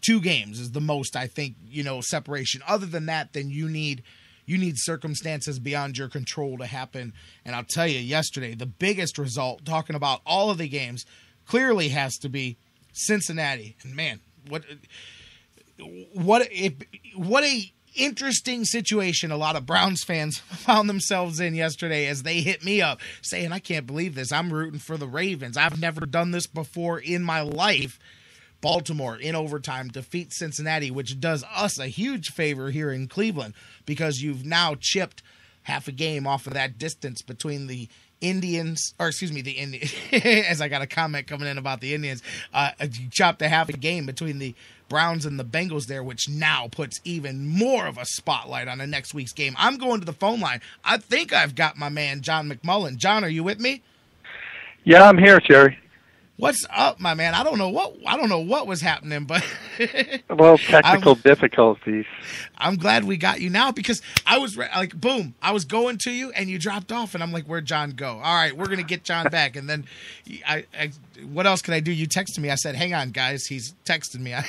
two 0.00 0.22
games 0.22 0.58
is 0.58 0.70
the 0.70 0.80
most 0.80 1.16
I 1.16 1.26
think 1.26 1.56
you 1.68 1.82
know 1.82 2.00
separation. 2.00 2.62
Other 2.66 2.86
than 2.86 3.04
that, 3.06 3.34
then 3.34 3.50
you 3.50 3.68
need 3.68 4.04
you 4.46 4.58
need 4.58 4.74
circumstances 4.76 5.58
beyond 5.58 5.98
your 5.98 6.08
control 6.08 6.58
to 6.58 6.66
happen. 6.66 7.12
And 7.44 7.54
I'll 7.54 7.64
tell 7.64 7.86
you, 7.86 7.98
yesterday 7.98 8.54
the 8.54 8.66
biggest 8.66 9.18
result, 9.18 9.64
talking 9.64 9.96
about 9.96 10.20
all 10.26 10.50
of 10.50 10.58
the 10.58 10.68
games, 10.68 11.04
clearly 11.46 11.88
has 11.88 12.16
to 12.18 12.28
be 12.28 12.56
Cincinnati. 12.92 13.76
And 13.82 13.94
man, 13.94 14.20
what 14.48 14.64
what 16.12 16.48
what 17.14 17.44
a 17.44 17.72
interesting 17.96 18.64
situation 18.64 19.32
a 19.32 19.36
lot 19.36 19.56
of 19.56 19.66
Browns 19.66 20.04
fans 20.04 20.38
found 20.38 20.88
themselves 20.88 21.40
in 21.40 21.54
yesterday 21.54 22.06
as 22.06 22.22
they 22.22 22.40
hit 22.40 22.64
me 22.64 22.80
up 22.80 23.00
saying, 23.22 23.52
I 23.52 23.58
can't 23.58 23.86
believe 23.86 24.14
this. 24.14 24.32
I'm 24.32 24.52
rooting 24.52 24.78
for 24.78 24.96
the 24.96 25.08
Ravens. 25.08 25.56
I've 25.56 25.80
never 25.80 26.06
done 26.06 26.30
this 26.30 26.46
before 26.46 26.98
in 26.98 27.22
my 27.22 27.40
life. 27.40 27.98
Baltimore 28.60 29.16
in 29.16 29.34
overtime 29.34 29.88
defeats 29.88 30.38
Cincinnati, 30.38 30.90
which 30.90 31.20
does 31.20 31.44
us 31.54 31.78
a 31.78 31.86
huge 31.86 32.30
favor 32.30 32.70
here 32.70 32.90
in 32.92 33.08
Cleveland 33.08 33.54
because 33.86 34.22
you've 34.22 34.44
now 34.44 34.74
chipped 34.78 35.22
half 35.64 35.88
a 35.88 35.92
game 35.92 36.26
off 36.26 36.46
of 36.46 36.54
that 36.54 36.78
distance 36.78 37.22
between 37.22 37.66
the 37.66 37.88
Indians, 38.20 38.94
or 38.98 39.08
excuse 39.08 39.32
me, 39.32 39.40
the 39.40 39.52
Indians. 39.52 39.94
as 40.12 40.60
I 40.60 40.68
got 40.68 40.82
a 40.82 40.86
comment 40.86 41.26
coming 41.26 41.48
in 41.48 41.58
about 41.58 41.80
the 41.80 41.94
Indians, 41.94 42.22
uh, 42.52 42.70
you 42.80 43.08
chopped 43.10 43.40
a 43.42 43.48
half 43.48 43.68
a 43.68 43.72
game 43.72 44.06
between 44.06 44.38
the 44.38 44.54
Browns 44.88 45.24
and 45.24 45.38
the 45.38 45.44
Bengals 45.44 45.86
there, 45.86 46.02
which 46.02 46.28
now 46.28 46.68
puts 46.68 47.00
even 47.04 47.46
more 47.46 47.86
of 47.86 47.96
a 47.96 48.04
spotlight 48.04 48.68
on 48.68 48.78
the 48.78 48.86
next 48.86 49.14
week's 49.14 49.32
game. 49.32 49.54
I'm 49.58 49.78
going 49.78 50.00
to 50.00 50.06
the 50.06 50.12
phone 50.12 50.40
line. 50.40 50.60
I 50.84 50.98
think 50.98 51.32
I've 51.32 51.54
got 51.54 51.78
my 51.78 51.88
man 51.88 52.20
John 52.20 52.50
McMullen. 52.50 52.96
John, 52.96 53.24
are 53.24 53.28
you 53.28 53.44
with 53.44 53.60
me? 53.60 53.82
Yeah, 54.84 55.08
I'm 55.08 55.18
here, 55.18 55.40
Jerry. 55.40 55.78
What's 56.40 56.64
up, 56.74 56.98
my 56.98 57.12
man? 57.12 57.34
I 57.34 57.44
don't 57.44 57.58
know 57.58 57.68
what 57.68 57.96
I 58.06 58.16
don't 58.16 58.30
know 58.30 58.40
what 58.40 58.66
was 58.66 58.80
happening, 58.80 59.24
but 59.26 59.44
well, 60.30 60.56
technical 60.56 61.12
I'm, 61.12 61.20
difficulties. 61.20 62.06
I'm 62.56 62.76
glad 62.76 63.04
we 63.04 63.18
got 63.18 63.42
you 63.42 63.50
now 63.50 63.72
because 63.72 64.00
I 64.26 64.38
was 64.38 64.56
like, 64.56 64.98
boom, 64.98 65.34
I 65.42 65.52
was 65.52 65.66
going 65.66 65.98
to 65.98 66.10
you 66.10 66.30
and 66.30 66.48
you 66.48 66.58
dropped 66.58 66.92
off, 66.92 67.12
and 67.12 67.22
I'm 67.22 67.30
like, 67.30 67.44
where'd 67.44 67.66
John 67.66 67.90
go? 67.90 68.12
All 68.24 68.34
right, 68.34 68.56
we're 68.56 68.68
gonna 68.68 68.82
get 68.82 69.04
John 69.04 69.26
back, 69.26 69.54
and 69.54 69.68
then 69.68 69.84
I, 70.48 70.64
I 70.72 70.92
what 71.30 71.46
else 71.46 71.60
can 71.60 71.74
I 71.74 71.80
do? 71.80 71.92
You 71.92 72.08
texted 72.08 72.38
me. 72.38 72.48
I 72.48 72.54
said, 72.54 72.74
hang 72.74 72.94
on, 72.94 73.10
guys, 73.10 73.44
he's 73.44 73.74
texting 73.84 74.20
me. 74.20 74.32
I 74.34 74.44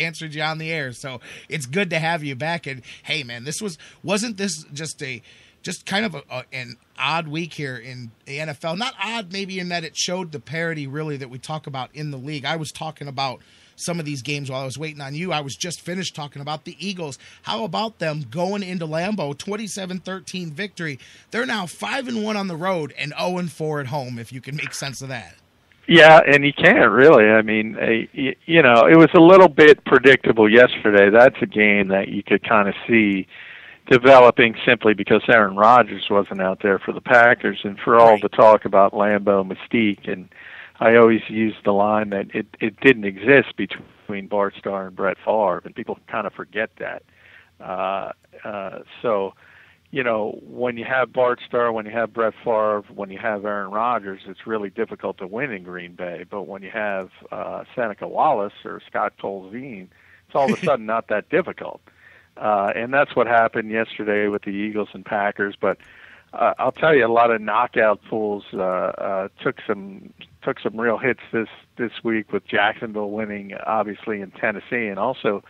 answered 0.00 0.34
you 0.34 0.42
on 0.42 0.58
the 0.58 0.72
air, 0.72 0.92
so 0.92 1.20
it's 1.48 1.66
good 1.66 1.90
to 1.90 2.00
have 2.00 2.24
you 2.24 2.34
back. 2.34 2.66
And 2.66 2.82
hey, 3.04 3.22
man, 3.22 3.44
this 3.44 3.62
was 3.62 3.78
wasn't 4.02 4.36
this 4.36 4.64
just 4.72 5.00
a 5.00 5.22
just 5.66 5.84
kind 5.84 6.06
of 6.06 6.14
a, 6.14 6.22
a, 6.30 6.44
an 6.52 6.76
odd 6.96 7.26
week 7.26 7.52
here 7.52 7.76
in 7.76 8.12
the 8.24 8.38
NFL. 8.38 8.78
Not 8.78 8.94
odd, 9.02 9.32
maybe 9.32 9.58
in 9.58 9.68
that 9.70 9.82
it 9.82 9.96
showed 9.96 10.30
the 10.30 10.38
parity 10.38 10.86
really 10.86 11.16
that 11.16 11.28
we 11.28 11.38
talk 11.38 11.66
about 11.66 11.90
in 11.92 12.12
the 12.12 12.16
league. 12.16 12.44
I 12.44 12.54
was 12.54 12.70
talking 12.70 13.08
about 13.08 13.40
some 13.74 13.98
of 13.98 14.06
these 14.06 14.22
games 14.22 14.48
while 14.48 14.62
I 14.62 14.64
was 14.64 14.78
waiting 14.78 15.00
on 15.00 15.16
you. 15.16 15.32
I 15.32 15.40
was 15.40 15.56
just 15.56 15.80
finished 15.80 16.14
talking 16.14 16.40
about 16.40 16.66
the 16.66 16.76
Eagles. 16.78 17.18
How 17.42 17.64
about 17.64 17.98
them 17.98 18.26
going 18.30 18.62
into 18.62 18.86
Lambeau, 18.86 19.34
27-13 19.34 20.52
victory. 20.52 21.00
They're 21.32 21.44
now 21.44 21.66
5 21.66 22.06
and 22.06 22.22
1 22.22 22.36
on 22.36 22.46
the 22.46 22.56
road 22.56 22.94
and 22.96 23.12
0 23.18 23.38
and 23.38 23.50
4 23.50 23.80
at 23.80 23.88
home 23.88 24.20
if 24.20 24.32
you 24.32 24.40
can 24.40 24.54
make 24.54 24.72
sense 24.72 25.02
of 25.02 25.08
that. 25.08 25.34
Yeah, 25.88 26.20
and 26.24 26.44
you 26.44 26.52
can't 26.52 26.92
really. 26.92 27.24
I 27.24 27.42
mean, 27.42 27.76
you 28.12 28.62
know, 28.62 28.86
it 28.86 28.96
was 28.96 29.10
a 29.14 29.20
little 29.20 29.48
bit 29.48 29.84
predictable 29.84 30.48
yesterday. 30.48 31.10
That's 31.10 31.36
a 31.42 31.46
game 31.46 31.88
that 31.88 32.06
you 32.06 32.22
could 32.22 32.48
kind 32.48 32.68
of 32.68 32.74
see 32.88 33.26
developing 33.86 34.54
simply 34.64 34.94
because 34.94 35.22
Aaron 35.28 35.56
Rodgers 35.56 36.06
wasn't 36.10 36.40
out 36.40 36.60
there 36.62 36.78
for 36.78 36.92
the 36.92 37.00
Packers 37.00 37.60
and 37.64 37.78
for 37.78 37.98
all 37.98 38.18
the 38.18 38.28
talk 38.28 38.64
about 38.64 38.92
Lambeau 38.92 39.44
mystique 39.46 40.10
and 40.10 40.28
I 40.78 40.96
always 40.96 41.22
use 41.28 41.54
the 41.64 41.72
line 41.72 42.10
that 42.10 42.34
it 42.34 42.46
it 42.60 42.80
didn't 42.80 43.04
exist 43.04 43.56
between 43.56 44.26
Bart 44.26 44.54
Starr 44.58 44.88
and 44.88 44.96
Brett 44.96 45.16
Favre 45.24 45.62
and 45.64 45.74
people 45.74 45.98
kind 46.08 46.26
of 46.26 46.32
forget 46.32 46.70
that. 46.78 47.02
Uh 47.60 48.12
uh 48.44 48.80
so 49.00 49.34
you 49.90 50.02
know, 50.02 50.38
when 50.42 50.76
you 50.76 50.84
have 50.84 51.12
Bart 51.12 51.40
Starr, 51.46 51.72
when 51.72 51.86
you 51.86 51.92
have 51.92 52.12
Brett 52.12 52.34
Favre, 52.44 52.82
when 52.94 53.08
you 53.10 53.18
have 53.18 53.44
Aaron 53.44 53.70
Rodgers, 53.70 54.20
it's 54.26 54.46
really 54.46 54.68
difficult 54.68 55.18
to 55.18 55.26
win 55.26 55.52
in 55.52 55.62
Green 55.62 55.94
Bay. 55.94 56.24
But 56.28 56.42
when 56.42 56.62
you 56.62 56.70
have 56.70 57.10
uh, 57.30 57.64
Seneca 57.74 58.06
Wallace 58.08 58.52
or 58.64 58.82
Scott 58.86 59.14
Tolzien, 59.18 59.88
it's 60.26 60.34
all 60.34 60.52
of 60.52 60.58
a 60.60 60.62
sudden 60.64 60.86
not 60.86 61.08
that 61.08 61.30
difficult. 61.30 61.80
Uh, 62.36 62.72
and 62.74 62.92
that's 62.92 63.16
what 63.16 63.26
happened 63.26 63.70
yesterday 63.70 64.28
with 64.28 64.42
the 64.42 64.50
Eagles 64.50 64.88
and 64.92 65.04
Packers. 65.04 65.54
But 65.60 65.78
uh, 66.32 66.54
I'll 66.58 66.72
tell 66.72 66.94
you, 66.94 67.06
a 67.06 67.08
lot 67.08 67.30
of 67.30 67.40
knockout 67.40 68.00
pools 68.08 68.44
uh, 68.52 68.58
uh, 68.58 69.28
took 69.42 69.56
some 69.66 70.12
took 70.42 70.60
some 70.60 70.78
real 70.78 70.98
hits 70.98 71.20
this 71.32 71.48
this 71.76 71.92
week 72.04 72.32
with 72.32 72.46
Jacksonville 72.46 73.10
winning, 73.10 73.54
obviously 73.66 74.20
in 74.20 74.30
Tennessee, 74.30 74.86
and 74.86 74.98
also 74.98 75.42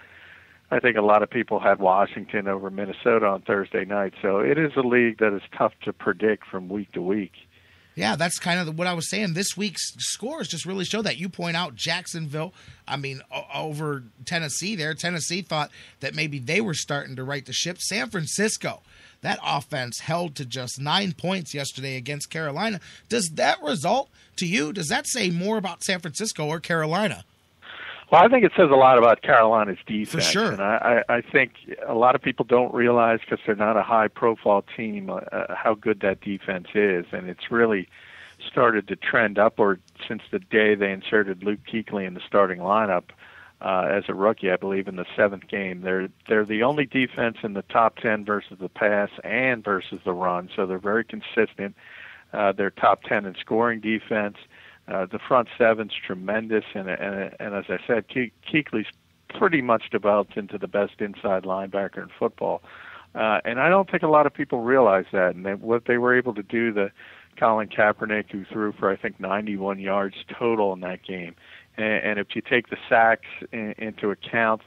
I 0.70 0.80
think 0.80 0.97
a 0.97 1.03
lot 1.03 1.22
of 1.22 1.30
people 1.30 1.61
had 1.61 1.78
Washington 1.78 2.49
over 2.49 2.70
Minnesota 2.70 3.26
on 3.26 3.43
Thursday 3.43 3.84
night. 3.84 4.14
So 4.20 4.39
it 4.39 4.59
is 4.59 4.72
a 4.76 4.80
league 4.80 5.18
that 5.18 5.34
is 5.34 5.43
tough 5.57 5.72
to 5.84 5.93
predict 5.93 6.47
from 6.47 6.68
week 6.68 6.93
to 6.93 7.03
week. 7.03 7.32
Yeah, 7.97 8.14
that's 8.14 8.38
kind 8.38 8.61
of 8.61 8.78
what 8.78 8.86
I 8.86 8.92
was 8.92 9.09
saying. 9.09 9.32
This 9.32 9.57
week's 9.57 9.94
scores 9.97 10.49
just 10.49 10.66
really 10.66 10.84
show 10.84 11.01
that. 11.01 11.16
You 11.16 11.30
point 11.30 11.57
out 11.57 11.76
Jacksonville, 11.76 12.53
I 12.86 12.97
mean, 12.97 13.22
over 13.55 14.03
Tennessee 14.26 14.76
there. 14.76 14.92
Tennessee 14.92 15.40
thought 15.40 15.70
that 16.01 16.14
maybe 16.14 16.38
they 16.38 16.61
were 16.61 16.74
starting 16.74 17.16
to 17.16 17.24
right 17.24 17.47
the 17.47 17.55
ship. 17.55 17.78
San 17.80 18.11
Francisco, 18.11 18.82
that 19.22 19.38
offense 19.42 20.01
held 20.01 20.34
to 20.36 20.44
just 20.44 20.78
nine 20.78 21.12
points 21.12 21.55
yesterday 21.55 21.97
against 21.97 22.28
Carolina. 22.28 22.80
Does 23.09 23.30
that 23.34 23.62
result 23.62 24.11
to 24.36 24.47
you, 24.47 24.74
does 24.74 24.88
that 24.88 25.09
say 25.09 25.30
more 25.30 25.57
about 25.57 25.82
San 25.82 26.01
Francisco 26.01 26.47
or 26.47 26.61
Carolina? 26.61 27.24
Well, 28.11 28.23
I 28.23 28.29
think 28.29 28.45
it 28.45 28.53
says 28.57 28.71
a 28.71 28.77
lot 28.77 28.99
about 28.99 29.23
Carolina's 29.23 29.79
defense. 29.85 30.11
For 30.13 30.21
sure. 30.21 30.53
And 30.53 30.63
I, 30.63 31.03
I, 31.09 31.17
I 31.17 31.21
think 31.21 31.55
a 31.87 31.95
lot 31.95 32.15
of 32.15 32.23
people 32.23 32.45
don't 32.45 32.73
realize 32.73 33.19
because 33.21 33.41
they're 33.45 33.57
not 33.57 33.77
a 33.77 33.83
high 33.83 34.09
profile 34.09 34.65
team 34.77 35.11
uh, 35.11 35.55
how 35.55 35.75
good 35.75 36.01
that 36.01 36.21
defense 36.21 36.69
is. 36.75 37.05
And 37.11 37.29
it's 37.29 37.51
really 37.51 37.89
started 38.47 38.87
to 38.89 38.97
trend 38.97 39.39
upward 39.39 39.81
since 40.07 40.23
the 40.31 40.39
day 40.39 40.75
they 40.75 40.93
inserted 40.93 41.43
Luke 41.43 41.61
Kuechly 41.71 42.07
in 42.07 42.15
the 42.15 42.21
starting 42.27 42.59
lineup 42.59 43.05
uh, 43.61 43.89
as 43.91 44.05
a 44.09 44.15
rookie, 44.15 44.51
I 44.51 44.57
believe, 44.57 44.87
in 44.87 44.97
the 44.97 45.07
seventh 45.17 45.49
game. 45.49 45.81
They're 45.81 46.09
they're 46.29 46.45
the 46.45 46.63
only 46.63 46.87
defense 46.87 47.39
in 47.43 47.55
the 47.55 47.63
top 47.63 47.97
ten 47.97 48.25
versus 48.25 48.59
the 48.61 48.69
pass 48.69 49.11
and 49.25 49.65
versus 49.65 50.01
the 50.05 50.13
run, 50.13 50.51
so 50.55 50.67
they're 50.67 50.79
very 50.79 51.05
consistent. 51.05 51.75
Uh, 52.33 52.53
they're 52.53 52.71
top 52.71 53.03
ten 53.03 53.25
in 53.25 53.35
scoring 53.41 53.81
defense. 53.81 54.37
Uh, 54.37 54.47
the 54.87 55.18
front 55.18 55.49
seven's 55.59 55.93
tremendous, 55.95 56.64
and 56.74 56.89
and, 56.89 57.34
and 57.41 57.55
as 57.55 57.64
I 57.68 57.78
said, 57.87 58.09
Ke- 58.09 58.32
Kuechly's 58.49 58.87
pretty 59.28 59.61
much 59.61 59.91
developed 59.91 60.37
into 60.37 60.59
the 60.59 60.68
best 60.68 61.01
inside 61.01 61.45
linebacker 61.45 61.99
in 61.99 62.09
football. 62.18 62.62
Uh, 63.14 63.41
and 63.45 63.61
I 63.61 63.68
don't 63.68 63.91
think 63.91 64.03
a 64.03 64.09
lot 64.09 64.26
of 64.26 64.34
people 64.34 64.61
realize 64.61 65.07
that. 65.12 65.34
And 65.34 65.45
they, 65.47 65.55
what 65.55 65.87
they 65.87 65.99
were 65.99 66.16
able 66.16 66.34
to 66.34 66.43
do, 66.43 66.72
the 66.72 66.91
Colin 67.39 67.68
Kaepernick, 67.68 68.30
who 68.30 68.45
threw 68.45 68.72
for 68.72 68.91
I 68.91 68.97
think 68.97 69.18
91 69.18 69.78
yards 69.78 70.16
total 70.39 70.72
in 70.72 70.80
that 70.80 71.03
game, 71.03 71.34
and, 71.76 72.05
and 72.05 72.18
if 72.18 72.28
you 72.34 72.43
take 72.43 72.68
the 72.68 72.76
sacks 72.89 73.26
in, 73.53 73.74
into 73.78 74.11
account, 74.11 74.62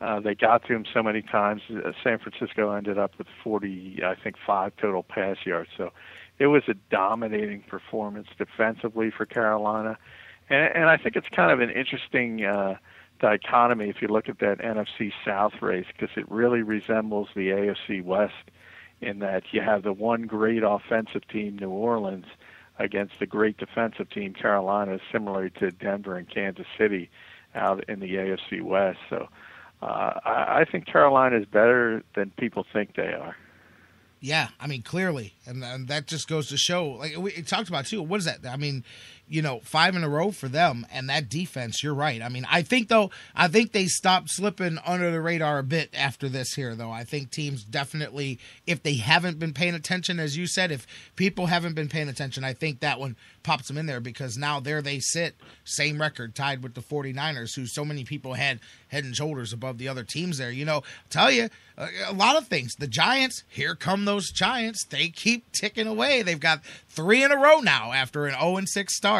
uh, 0.00 0.20
they 0.20 0.34
got 0.34 0.66
to 0.66 0.74
him 0.74 0.84
so 0.92 1.02
many 1.02 1.22
times. 1.22 1.62
Uh, 1.70 1.92
San 2.04 2.18
Francisco 2.18 2.72
ended 2.72 2.98
up 2.98 3.12
with 3.16 3.26
40, 3.42 4.00
I 4.04 4.14
think, 4.14 4.36
five 4.46 4.72
total 4.76 5.02
pass 5.02 5.38
yards. 5.46 5.70
So 5.76 5.90
it 6.38 6.46
was 6.46 6.62
a 6.68 6.74
dominating 6.90 7.62
performance 7.62 8.28
defensively 8.38 9.10
for 9.10 9.26
Carolina. 9.26 9.98
and, 10.48 10.74
and 10.74 10.84
I 10.86 10.96
think 10.96 11.16
it's 11.16 11.28
kind 11.28 11.50
of 11.50 11.60
an 11.60 11.70
interesting 11.70 12.44
uh, 12.44 12.76
dichotomy 13.20 13.88
if 13.88 14.02
you 14.02 14.08
look 14.08 14.28
at 14.28 14.38
that 14.40 14.58
NFC 14.58 15.12
South 15.24 15.62
race 15.62 15.86
because 15.88 16.16
it 16.16 16.30
really 16.30 16.62
resembles 16.62 17.28
the 17.34 17.48
AFC 17.48 18.04
West 18.04 18.50
in 19.00 19.18
that 19.20 19.44
you 19.52 19.60
have 19.60 19.82
the 19.82 19.92
one 19.92 20.22
great 20.22 20.62
offensive 20.62 21.26
team, 21.28 21.58
New 21.58 21.70
Orleans, 21.70 22.26
against 22.78 23.18
the 23.18 23.26
great 23.26 23.56
defensive 23.56 24.08
team, 24.10 24.34
Carolina, 24.34 24.98
similar 25.12 25.48
to 25.48 25.70
Denver 25.70 26.16
and 26.16 26.28
Kansas 26.28 26.66
City 26.78 27.10
out 27.54 27.84
in 27.88 28.00
the 28.00 28.14
AFC 28.14 28.62
West. 28.62 28.98
So 29.08 29.28
uh, 29.82 30.20
I, 30.24 30.60
I 30.60 30.64
think 30.70 30.86
Carolina 30.86 31.38
is 31.38 31.46
better 31.46 32.02
than 32.14 32.30
people 32.38 32.66
think 32.70 32.94
they 32.96 33.12
are. 33.14 33.36
Yeah, 34.20 34.48
I 34.58 34.66
mean 34.66 34.82
clearly, 34.82 35.34
and, 35.46 35.62
and 35.62 35.88
that 35.88 36.06
just 36.06 36.26
goes 36.26 36.48
to 36.48 36.56
show. 36.56 36.88
Like 36.88 37.16
we 37.16 37.30
talked 37.42 37.68
about 37.68 37.86
too. 37.86 38.02
What 38.02 38.18
is 38.18 38.24
that? 38.24 38.40
I 38.48 38.56
mean, 38.56 38.82
you 39.28 39.42
know, 39.42 39.60
five 39.64 39.96
in 39.96 40.04
a 40.04 40.08
row 40.08 40.30
for 40.30 40.48
them. 40.48 40.86
And 40.90 41.08
that 41.10 41.28
defense, 41.28 41.82
you're 41.82 41.94
right. 41.94 42.22
I 42.22 42.28
mean, 42.28 42.46
I 42.50 42.62
think, 42.62 42.88
though, 42.88 43.10
I 43.34 43.48
think 43.48 43.72
they 43.72 43.86
stopped 43.86 44.30
slipping 44.30 44.78
under 44.86 45.10
the 45.10 45.20
radar 45.20 45.58
a 45.58 45.64
bit 45.64 45.90
after 45.94 46.28
this 46.28 46.54
here, 46.54 46.74
though. 46.74 46.90
I 46.90 47.04
think 47.04 47.30
teams 47.30 47.64
definitely, 47.64 48.38
if 48.66 48.82
they 48.82 48.94
haven't 48.94 49.38
been 49.38 49.52
paying 49.52 49.74
attention, 49.74 50.20
as 50.20 50.36
you 50.36 50.46
said, 50.46 50.70
if 50.70 50.86
people 51.16 51.46
haven't 51.46 51.74
been 51.74 51.88
paying 51.88 52.08
attention, 52.08 52.44
I 52.44 52.52
think 52.52 52.80
that 52.80 53.00
one 53.00 53.16
pops 53.42 53.68
them 53.68 53.78
in 53.78 53.86
there 53.86 54.00
because 54.00 54.36
now 54.36 54.60
there 54.60 54.82
they 54.82 55.00
sit, 55.00 55.36
same 55.64 56.00
record, 56.00 56.34
tied 56.34 56.62
with 56.62 56.74
the 56.74 56.80
49ers, 56.80 57.54
who 57.54 57.66
so 57.66 57.84
many 57.84 58.04
people 58.04 58.34
had 58.34 58.60
head 58.88 59.04
and 59.04 59.16
shoulders 59.16 59.52
above 59.52 59.78
the 59.78 59.88
other 59.88 60.04
teams 60.04 60.38
there. 60.38 60.50
You 60.50 60.64
know, 60.64 60.82
tell 61.10 61.30
you 61.30 61.48
a, 61.76 62.12
lot 62.12 62.36
of 62.36 62.46
things. 62.46 62.74
The 62.74 62.86
Giants, 62.86 63.44
here 63.48 63.74
come 63.74 64.04
those 64.04 64.30
Giants. 64.30 64.84
They 64.84 65.08
keep 65.08 65.52
ticking 65.52 65.86
away. 65.86 66.22
They've 66.22 66.40
got 66.40 66.64
three 66.88 67.22
in 67.22 67.32
a 67.32 67.36
row 67.36 67.60
now 67.60 67.92
after 67.92 68.26
an 68.26 68.38
0 68.38 68.60
6 68.64 68.96
start. 68.96 69.15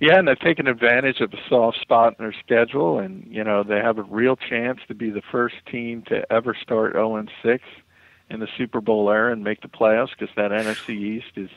Yeah, 0.00 0.18
and 0.18 0.26
they've 0.26 0.38
taken 0.38 0.66
advantage 0.66 1.20
of 1.20 1.30
the 1.30 1.38
soft 1.46 1.78
spot 1.82 2.16
in 2.18 2.24
their 2.24 2.34
schedule, 2.42 2.98
and 2.98 3.26
you 3.28 3.44
know 3.44 3.62
they 3.62 3.76
have 3.76 3.98
a 3.98 4.02
real 4.02 4.34
chance 4.34 4.80
to 4.88 4.94
be 4.94 5.10
the 5.10 5.22
first 5.30 5.56
team 5.70 6.02
to 6.08 6.30
ever 6.32 6.56
start 6.60 6.94
0 6.94 7.16
and 7.16 7.30
6 7.42 7.62
in 8.30 8.40
the 8.40 8.48
Super 8.56 8.80
Bowl 8.80 9.10
era 9.10 9.30
and 9.30 9.44
make 9.44 9.60
the 9.60 9.68
playoffs 9.68 10.10
because 10.18 10.34
that 10.36 10.52
NFC 10.52 10.90
East 10.90 11.32
is 11.36 11.50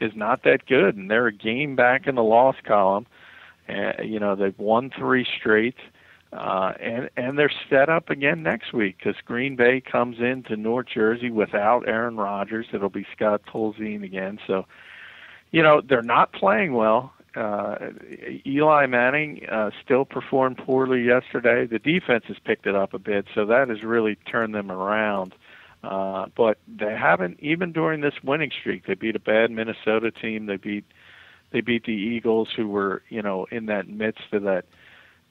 is 0.00 0.12
not 0.16 0.44
that 0.44 0.64
good, 0.66 0.96
and 0.96 1.10
they're 1.10 1.26
a 1.26 1.32
game 1.32 1.76
back 1.76 2.06
in 2.06 2.14
the 2.14 2.22
loss 2.22 2.56
column. 2.64 3.06
Uh, 3.68 4.02
you 4.02 4.18
know 4.18 4.34
they've 4.34 4.58
won 4.58 4.90
three 4.90 5.26
straight, 5.38 5.76
uh, 6.32 6.72
and 6.80 7.10
and 7.18 7.38
they're 7.38 7.52
set 7.68 7.90
up 7.90 8.08
again 8.08 8.42
next 8.42 8.72
week 8.72 8.96
because 8.96 9.20
Green 9.26 9.56
Bay 9.56 9.82
comes 9.82 10.20
into 10.20 10.56
North 10.56 10.86
Jersey 10.86 11.30
without 11.30 11.86
Aaron 11.86 12.16
Rodgers. 12.16 12.66
It'll 12.72 12.88
be 12.88 13.06
Scott 13.14 13.42
Tolzien 13.46 14.02
again, 14.02 14.38
so 14.46 14.64
you 15.50 15.62
know 15.62 15.82
they're 15.86 16.00
not 16.00 16.32
playing 16.32 16.72
well 16.72 17.13
uh, 17.36 17.76
Eli 18.46 18.86
Manning 18.86 19.46
uh, 19.50 19.70
still 19.84 20.04
performed 20.04 20.58
poorly 20.58 21.02
yesterday. 21.02 21.66
The 21.66 21.78
defense 21.78 22.24
has 22.28 22.38
picked 22.44 22.66
it 22.66 22.74
up 22.74 22.94
a 22.94 22.98
bit, 22.98 23.26
so 23.34 23.46
that 23.46 23.68
has 23.68 23.82
really 23.82 24.16
turned 24.30 24.54
them 24.54 24.70
around. 24.70 25.34
Uh, 25.82 26.26
but 26.36 26.58
they 26.66 26.94
haven't 26.94 27.38
even 27.40 27.72
during 27.72 28.00
this 28.00 28.14
winning 28.22 28.50
streak. 28.58 28.86
They 28.86 28.94
beat 28.94 29.16
a 29.16 29.20
bad 29.20 29.50
Minnesota 29.50 30.10
team. 30.10 30.46
They 30.46 30.56
beat 30.56 30.84
they 31.50 31.60
beat 31.60 31.84
the 31.84 31.92
Eagles, 31.92 32.48
who 32.56 32.68
were 32.68 33.02
you 33.10 33.22
know 33.22 33.46
in 33.50 33.66
that 33.66 33.88
midst 33.88 34.32
of 34.32 34.44
that 34.44 34.64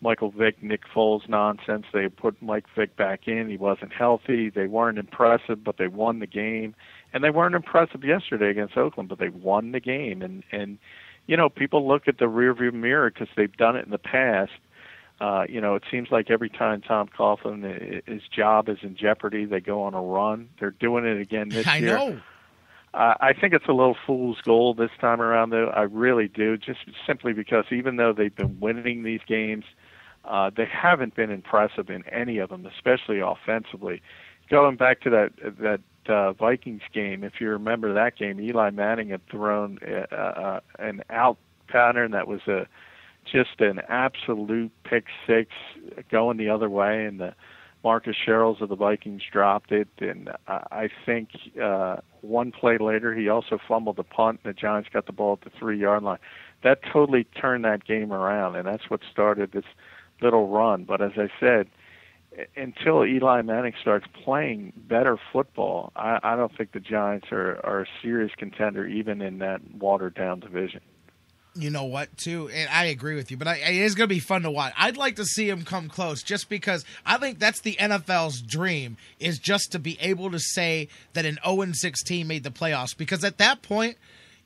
Michael 0.03 0.29
Vick, 0.29 0.61
Nick 0.61 0.81
Foles 0.93 1.27
nonsense. 1.27 1.85
They 1.91 2.07
put 2.09 2.39
Mike 2.41 2.65
Vick 2.75 2.95
back 2.95 3.27
in. 3.27 3.49
He 3.49 3.57
wasn't 3.57 3.93
healthy. 3.93 4.49
They 4.49 4.67
weren't 4.67 4.99
impressive, 4.99 5.63
but 5.63 5.77
they 5.77 5.87
won 5.87 6.19
the 6.19 6.27
game. 6.27 6.75
And 7.13 7.23
they 7.23 7.29
weren't 7.29 7.55
impressive 7.55 8.03
yesterday 8.03 8.49
against 8.49 8.77
Oakland, 8.77 9.09
but 9.09 9.19
they 9.19 9.29
won 9.29 9.71
the 9.71 9.79
game. 9.79 10.21
And 10.21 10.43
and 10.51 10.77
you 11.27 11.37
know, 11.37 11.49
people 11.49 11.87
look 11.87 12.07
at 12.07 12.17
the 12.17 12.25
rearview 12.25 12.73
mirror 12.73 13.09
because 13.09 13.29
they've 13.35 13.55
done 13.55 13.75
it 13.75 13.85
in 13.85 13.91
the 13.91 13.97
past. 13.97 14.51
Uh, 15.21 15.43
you 15.47 15.61
know, 15.61 15.75
it 15.75 15.83
seems 15.89 16.09
like 16.11 16.29
every 16.29 16.49
time 16.49 16.81
Tom 16.81 17.07
Coughlin, 17.07 18.01
his 18.07 18.23
job 18.35 18.67
is 18.67 18.79
in 18.81 18.95
jeopardy, 18.95 19.45
they 19.45 19.61
go 19.61 19.83
on 19.83 19.93
a 19.93 20.01
run. 20.01 20.49
They're 20.59 20.71
doing 20.71 21.05
it 21.05 21.19
again 21.21 21.49
this 21.49 21.67
I 21.67 21.77
year. 21.77 21.97
I 21.97 22.09
know. 22.09 22.21
Uh, 22.93 23.15
I 23.21 23.33
think 23.33 23.53
it's 23.53 23.67
a 23.67 23.73
little 23.73 23.97
fool's 24.05 24.39
gold 24.43 24.77
this 24.77 24.91
time 25.01 25.19
around, 25.19 25.49
though. 25.49 25.69
I 25.69 25.83
really 25.83 26.27
do, 26.27 26.57
just 26.57 26.79
simply 27.07 27.33
because 27.33 27.65
even 27.71 27.95
though 27.95 28.13
they've 28.13 28.35
been 28.35 28.59
winning 28.59 29.03
these 29.03 29.21
games, 29.27 29.65
uh, 30.25 30.51
they 30.55 30.65
haven't 30.65 31.15
been 31.15 31.31
impressive 31.31 31.89
in 31.89 32.07
any 32.07 32.37
of 32.37 32.49
them, 32.49 32.67
especially 32.67 33.19
offensively. 33.19 34.01
Going 34.49 34.75
back 34.75 35.01
to 35.01 35.09
that 35.09 35.31
that 35.59 35.79
uh, 36.09 36.33
Vikings 36.33 36.81
game, 36.93 37.23
if 37.23 37.33
you 37.39 37.49
remember 37.49 37.93
that 37.93 38.17
game, 38.17 38.39
Eli 38.39 38.69
Manning 38.71 39.09
had 39.09 39.25
thrown 39.27 39.79
uh, 39.85 40.15
uh, 40.15 40.59
an 40.79 41.03
out 41.09 41.37
pattern 41.67 42.11
that 42.11 42.27
was 42.27 42.41
a 42.47 42.67
just 43.31 43.59
an 43.61 43.79
absolute 43.87 44.71
pick 44.83 45.05
six 45.25 45.49
going 46.11 46.37
the 46.37 46.49
other 46.49 46.69
way, 46.69 47.05
and 47.05 47.19
the 47.19 47.33
Marcus 47.83 48.15
Sherels 48.25 48.61
of 48.61 48.69
the 48.69 48.75
Vikings 48.75 49.21
dropped 49.31 49.71
it. 49.71 49.87
And 49.99 50.29
I 50.47 50.89
think 51.05 51.29
uh, 51.61 51.97
one 52.21 52.51
play 52.51 52.77
later, 52.77 53.13
he 53.13 53.29
also 53.29 53.59
fumbled 53.67 53.97
the 53.97 54.03
punt, 54.03 54.39
and 54.43 54.53
the 54.53 54.59
Giants 54.59 54.89
got 54.91 55.05
the 55.05 55.11
ball 55.11 55.39
at 55.41 55.51
the 55.51 55.57
three 55.57 55.79
yard 55.79 56.03
line. 56.03 56.19
That 56.63 56.79
totally 56.91 57.25
turned 57.25 57.65
that 57.65 57.85
game 57.85 58.13
around, 58.13 58.55
and 58.55 58.67
that's 58.67 58.89
what 58.89 59.01
started 59.11 59.51
this 59.51 59.65
little 60.21 60.47
run. 60.47 60.85
But 60.85 61.01
as 61.01 61.11
I 61.17 61.29
said, 61.39 61.67
until 62.55 63.05
Eli 63.05 63.41
Manning 63.41 63.73
starts 63.81 64.05
playing 64.23 64.73
better 64.75 65.17
football, 65.31 65.91
I, 65.95 66.19
I 66.23 66.35
don't 66.35 66.55
think 66.55 66.71
the 66.71 66.79
Giants 66.79 67.27
are, 67.31 67.59
are 67.63 67.81
a 67.81 67.85
serious 68.01 68.31
contender 68.37 68.85
even 68.85 69.21
in 69.21 69.39
that 69.39 69.61
watered 69.75 70.15
down 70.15 70.39
division. 70.39 70.81
You 71.55 71.69
know 71.69 71.83
what, 71.83 72.17
too, 72.17 72.49
and 72.49 72.67
I 72.69 72.85
agree 72.85 73.13
with 73.13 73.29
you, 73.29 73.37
but 73.37 73.47
I, 73.47 73.57
it 73.57 73.75
is 73.75 73.93
going 73.93 74.09
to 74.09 74.15
be 74.15 74.19
fun 74.19 74.41
to 74.41 74.49
watch. 74.49 74.73
I'd 74.75 74.97
like 74.97 75.17
to 75.17 75.25
see 75.25 75.47
him 75.47 75.63
come 75.63 75.87
close, 75.87 76.23
just 76.23 76.49
because 76.49 76.83
I 77.05 77.17
think 77.17 77.37
that's 77.37 77.61
the 77.61 77.75
NFL's 77.75 78.41
dream 78.41 78.97
is 79.19 79.37
just 79.37 79.71
to 79.73 79.79
be 79.79 79.99
able 80.01 80.31
to 80.31 80.39
say 80.39 80.87
that 81.13 81.27
an 81.27 81.37
0 81.45 81.67
6 81.71 82.03
team 82.03 82.27
made 82.27 82.43
the 82.43 82.49
playoffs, 82.49 82.97
because 82.97 83.23
at 83.23 83.37
that 83.37 83.61
point, 83.61 83.97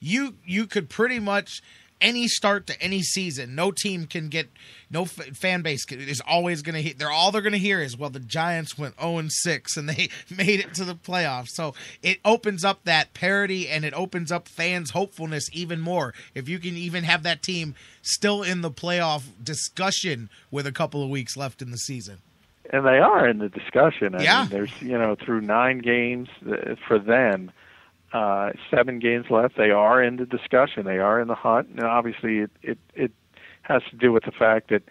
you 0.02 0.36
you 0.46 0.68
could 0.68 0.90
pretty 0.90 1.20
much 1.20 1.62
any 2.02 2.28
start 2.28 2.68
to 2.68 2.82
any 2.82 3.02
season, 3.02 3.56
no 3.56 3.72
team 3.72 4.06
can 4.06 4.30
get 4.30 4.50
no 4.90 5.04
f- 5.04 5.36
fan 5.36 5.62
base 5.62 5.86
is 5.92 6.22
always 6.26 6.62
going 6.62 6.76
to 6.76 6.82
hear. 6.82 6.94
They're 6.98 7.12
all 7.12 7.32
they're 7.32 7.42
going 7.42 7.54
to 7.54 7.60
hear 7.60 7.82
is 7.82 7.98
well, 7.98 8.10
the 8.10 8.20
Giants 8.20 8.78
went 8.78 9.00
zero 9.00 9.18
and 9.18 9.32
six 9.32 9.78
and 9.78 9.90
they 9.90 10.10
made 10.36 10.60
it 10.60 10.74
to 10.76 10.86
the 10.86 10.96
playoffs. 10.96 11.50
So 11.50 11.74
it 12.02 12.20
opens 12.24 12.64
up 12.64 12.84
that 12.86 13.14
parity 13.14 13.68
and 13.68 13.84
it 13.84 13.94
opens 13.94 14.32
up 14.32 14.48
fans' 14.48 14.92
hopefulness 14.92 15.50
even 15.54 15.80
more. 15.80 16.14
If 16.34 16.48
you 16.48 16.60
can 16.60 16.76
even 16.76 17.04
have 17.04 17.24
that 17.24 17.42
team 17.42 17.76
still 18.02 18.44
in 18.44 18.62
the 18.62 18.72
playoff 18.72 19.24
discussion 19.44 20.30
with 20.52 20.68
a 20.68 20.72
couple 20.72 21.04
of 21.04 21.10
weeks 21.10 21.36
left 21.36 21.62
in 21.62 21.72
the 21.72 21.78
season. 21.78 22.20
And 22.70 22.86
they 22.86 23.00
are 23.00 23.28
in 23.28 23.40
the 23.40 23.50
discussion. 23.50 24.16
I 24.16 24.24
yeah, 24.24 24.42
mean, 24.42 24.50
there's 24.50 24.82
you 24.82 24.98
know 24.98 25.16
through 25.16 25.42
nine 25.42 25.80
games 25.80 26.28
uh, 26.50 26.76
for 26.88 27.00
them 27.00 27.52
uh, 28.14 28.52
seven 28.72 29.00
games 29.00 29.26
left. 29.30 29.58
They 29.58 29.72
are 29.72 30.02
in 30.02 30.18
the 30.18 30.26
discussion. 30.26 30.86
They 30.86 31.00
are 31.00 31.20
in 31.20 31.28
the 31.28 31.36
hunt, 31.36 31.70
and 31.70 31.82
obviously 31.82 32.40
it 32.40 32.52
it, 32.62 32.78
it 32.96 33.12
has 33.64 33.84
to 33.90 33.96
do 33.96 34.12
with 34.12 34.24
the 34.24 34.32
fact 34.32 34.70
that 34.70 34.84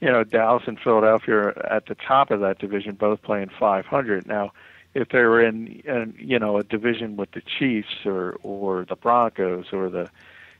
you 0.00 0.10
know 0.10 0.24
Dallas 0.24 0.64
and 0.66 0.78
Philadelphia 0.78 1.34
are 1.34 1.72
at 1.72 1.86
the 1.86 1.94
top 1.94 2.30
of 2.30 2.40
that 2.40 2.58
division, 2.58 2.94
both 2.94 3.22
playing 3.22 3.50
500 3.58 4.26
now. 4.26 4.52
If 4.94 5.10
they 5.10 5.20
were 5.20 5.44
in, 5.44 5.82
in 5.84 6.14
you 6.18 6.38
know 6.38 6.56
a 6.58 6.64
division 6.64 7.16
with 7.16 7.30
the 7.32 7.42
Chiefs 7.42 8.04
or 8.04 8.36
or 8.42 8.84
the 8.84 8.96
Broncos 8.96 9.66
or 9.72 9.88
the 9.88 10.10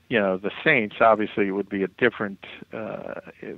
you 0.09 0.19
know 0.19 0.37
the 0.37 0.51
Saints, 0.63 0.97
obviously 1.01 1.47
it 1.47 1.51
would 1.51 1.69
be 1.69 1.83
a 1.83 1.87
different. 1.87 2.45
Uh, 2.71 3.15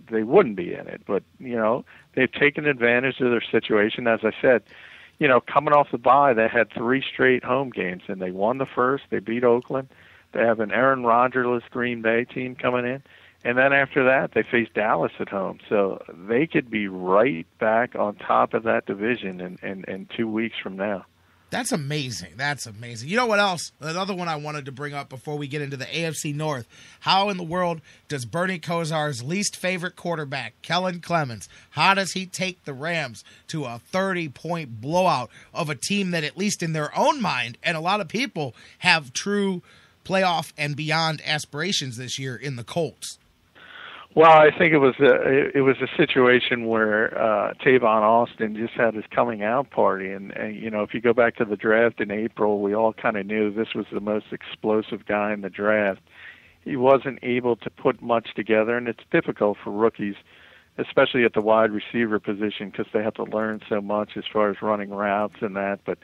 they 0.09 0.23
wouldn't 0.23 0.55
be 0.55 0.73
in 0.73 0.87
it, 0.87 1.01
but 1.05 1.21
you 1.39 1.55
know 1.55 1.85
they've 2.15 2.31
taken 2.31 2.65
advantage 2.65 3.19
of 3.19 3.29
their 3.29 3.41
situation. 3.41 4.07
As 4.07 4.21
I 4.23 4.31
said, 4.41 4.63
you 5.19 5.27
know, 5.27 5.41
coming 5.41 5.73
off 5.73 5.91
the 5.91 5.97
bye, 5.97 6.33
they 6.33 6.47
had 6.47 6.71
three 6.71 7.01
straight 7.01 7.43
home 7.43 7.69
games, 7.69 8.03
and 8.07 8.21
they 8.21 8.31
won 8.31 8.57
the 8.57 8.65
first. 8.65 9.03
They 9.09 9.19
beat 9.19 9.43
Oakland. 9.43 9.89
They 10.31 10.39
have 10.39 10.59
an 10.59 10.71
Aaron 10.71 11.03
Rodgersless 11.03 11.69
Green 11.69 12.01
Bay 12.01 12.23
team 12.23 12.55
coming 12.55 12.85
in, 12.85 13.03
and 13.43 13.57
then 13.57 13.73
after 13.73 14.03
that, 14.05 14.31
they 14.33 14.43
face 14.43 14.69
Dallas 14.73 15.11
at 15.19 15.29
home. 15.29 15.59
So 15.67 16.01
they 16.09 16.47
could 16.47 16.69
be 16.69 16.87
right 16.87 17.47
back 17.59 17.95
on 17.95 18.15
top 18.15 18.53
of 18.53 18.63
that 18.63 18.85
division 18.85 19.41
in, 19.41 19.57
in, 19.61 19.83
in 19.87 20.07
two 20.15 20.27
weeks 20.27 20.57
from 20.61 20.77
now. 20.77 21.05
That's 21.51 21.71
amazing. 21.71 22.33
That's 22.37 22.67
amazing. 22.67 23.09
You 23.09 23.15
know 23.15 23.25
what 23.25 23.39
else? 23.39 23.71
Another 23.79 24.13
one 24.13 24.27
I 24.27 24.35
wanted 24.35 24.65
to 24.65 24.71
bring 24.71 24.93
up 24.93 25.09
before 25.09 25.37
we 25.37 25.47
get 25.47 25.61
into 25.61 25.77
the 25.77 25.85
AFC 25.85 26.33
North. 26.35 26.67
How 27.01 27.29
in 27.29 27.37
the 27.37 27.43
world 27.43 27.81
does 28.07 28.25
Bernie 28.25 28.59
Kosar's 28.59 29.23
least 29.23 29.55
favorite 29.55 29.95
quarterback, 29.95 30.53
Kellen 30.61 30.99
Clemens, 30.99 31.49
how 31.71 31.93
does 31.93 32.11
he 32.11 32.25
take 32.25 32.63
the 32.65 32.73
Rams 32.73 33.23
to 33.47 33.65
a 33.65 33.81
30 33.91 34.29
point 34.29 34.81
blowout 34.81 35.29
of 35.53 35.69
a 35.69 35.75
team 35.75 36.11
that, 36.11 36.23
at 36.23 36.37
least 36.37 36.61
in 36.61 36.73
their 36.73 36.95
own 36.97 37.21
mind, 37.21 37.57
and 37.63 37.75
a 37.75 37.81
lot 37.81 38.01
of 38.01 38.07
people 38.07 38.53
have 38.79 39.13
true 39.13 39.61
playoff 40.05 40.51
and 40.57 40.75
beyond 40.75 41.21
aspirations 41.25 41.97
this 41.97 42.17
year 42.19 42.35
in 42.35 42.55
the 42.55 42.63
Colts? 42.63 43.18
Well, 44.15 44.31
I 44.31 44.49
think 44.57 44.73
it 44.73 44.79
was 44.79 44.95
a 44.99 45.55
it 45.55 45.61
was 45.61 45.77
a 45.81 45.87
situation 45.95 46.65
where 46.65 47.15
uh, 47.17 47.53
Tavon 47.63 48.01
Austin 48.01 48.55
just 48.55 48.73
had 48.73 48.95
his 48.95 49.05
coming 49.11 49.43
out 49.43 49.69
party, 49.69 50.09
and, 50.11 50.31
and 50.31 50.55
you 50.55 50.71
know 50.71 50.81
if 50.81 50.93
you 50.95 50.99
go 51.01 51.13
back 51.13 51.35
to 51.37 51.45
the 51.45 51.55
draft 51.55 52.01
in 52.01 52.09
April, 52.09 52.59
we 52.61 52.73
all 52.73 52.91
kind 52.91 53.17
of 53.17 53.27
knew 53.27 53.51
this 53.53 53.75
was 53.75 53.85
the 53.91 53.99
most 54.01 54.25
explosive 54.31 55.05
guy 55.05 55.31
in 55.31 55.41
the 55.41 55.49
draft, 55.49 56.01
he 56.65 56.75
wasn't 56.75 57.19
able 57.21 57.55
to 57.57 57.69
put 57.69 58.01
much 58.01 58.33
together, 58.35 58.75
and 58.77 58.87
it's 58.87 59.03
difficult 59.11 59.57
for 59.63 59.71
rookies, 59.71 60.15
especially 60.79 61.23
at 61.23 61.33
the 61.33 61.41
wide 61.41 61.71
receiver 61.71 62.19
position, 62.19 62.71
because 62.71 62.87
they 62.91 63.03
have 63.03 63.13
to 63.13 63.23
learn 63.23 63.61
so 63.69 63.79
much 63.79 64.17
as 64.17 64.23
far 64.31 64.49
as 64.49 64.61
running 64.61 64.89
routes 64.89 65.35
and 65.41 65.55
that. 65.55 65.81
But 65.85 65.99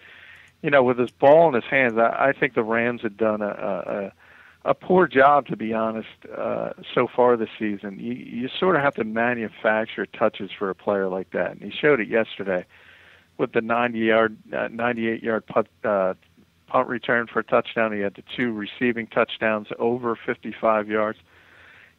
you 0.61 0.69
know, 0.69 0.83
with 0.83 0.99
his 0.99 1.11
ball 1.11 1.47
in 1.47 1.55
his 1.55 1.65
hands, 1.69 1.97
I, 1.97 2.29
I 2.29 2.33
think 2.33 2.53
the 2.53 2.63
Rams 2.63 3.01
had 3.01 3.17
done 3.17 3.41
a, 3.41 3.47
a 3.47 4.05
a 4.05 4.13
poor 4.73 5.07
job, 5.07 5.45
to 5.47 5.55
be 5.55 5.73
honest, 5.73 6.07
uh, 6.35 6.71
so 6.93 7.07
far 7.07 7.37
this 7.37 7.49
season. 7.59 7.99
You, 7.99 8.13
you 8.13 8.49
sort 8.59 8.75
of 8.75 8.81
have 8.81 8.95
to 8.95 9.03
manufacture 9.03 10.07
touches 10.07 10.49
for 10.57 10.69
a 10.69 10.75
player 10.75 11.07
like 11.07 11.31
that, 11.31 11.51
and 11.51 11.61
he 11.61 11.71
showed 11.71 11.99
it 11.99 12.07
yesterday 12.07 12.65
with 13.37 13.51
the 13.51 13.61
90 13.61 13.99
yard, 13.99 14.37
uh, 14.51 14.67
98 14.71 15.21
yard 15.21 15.45
punt, 15.45 15.67
uh, 15.83 16.15
punt 16.67 16.87
return 16.87 17.27
for 17.27 17.39
a 17.39 17.43
touchdown. 17.43 17.93
He 17.93 17.99
had 17.99 18.15
the 18.15 18.23
two 18.35 18.51
receiving 18.51 19.07
touchdowns 19.07 19.67
over 19.77 20.15
55 20.15 20.89
yards. 20.89 21.19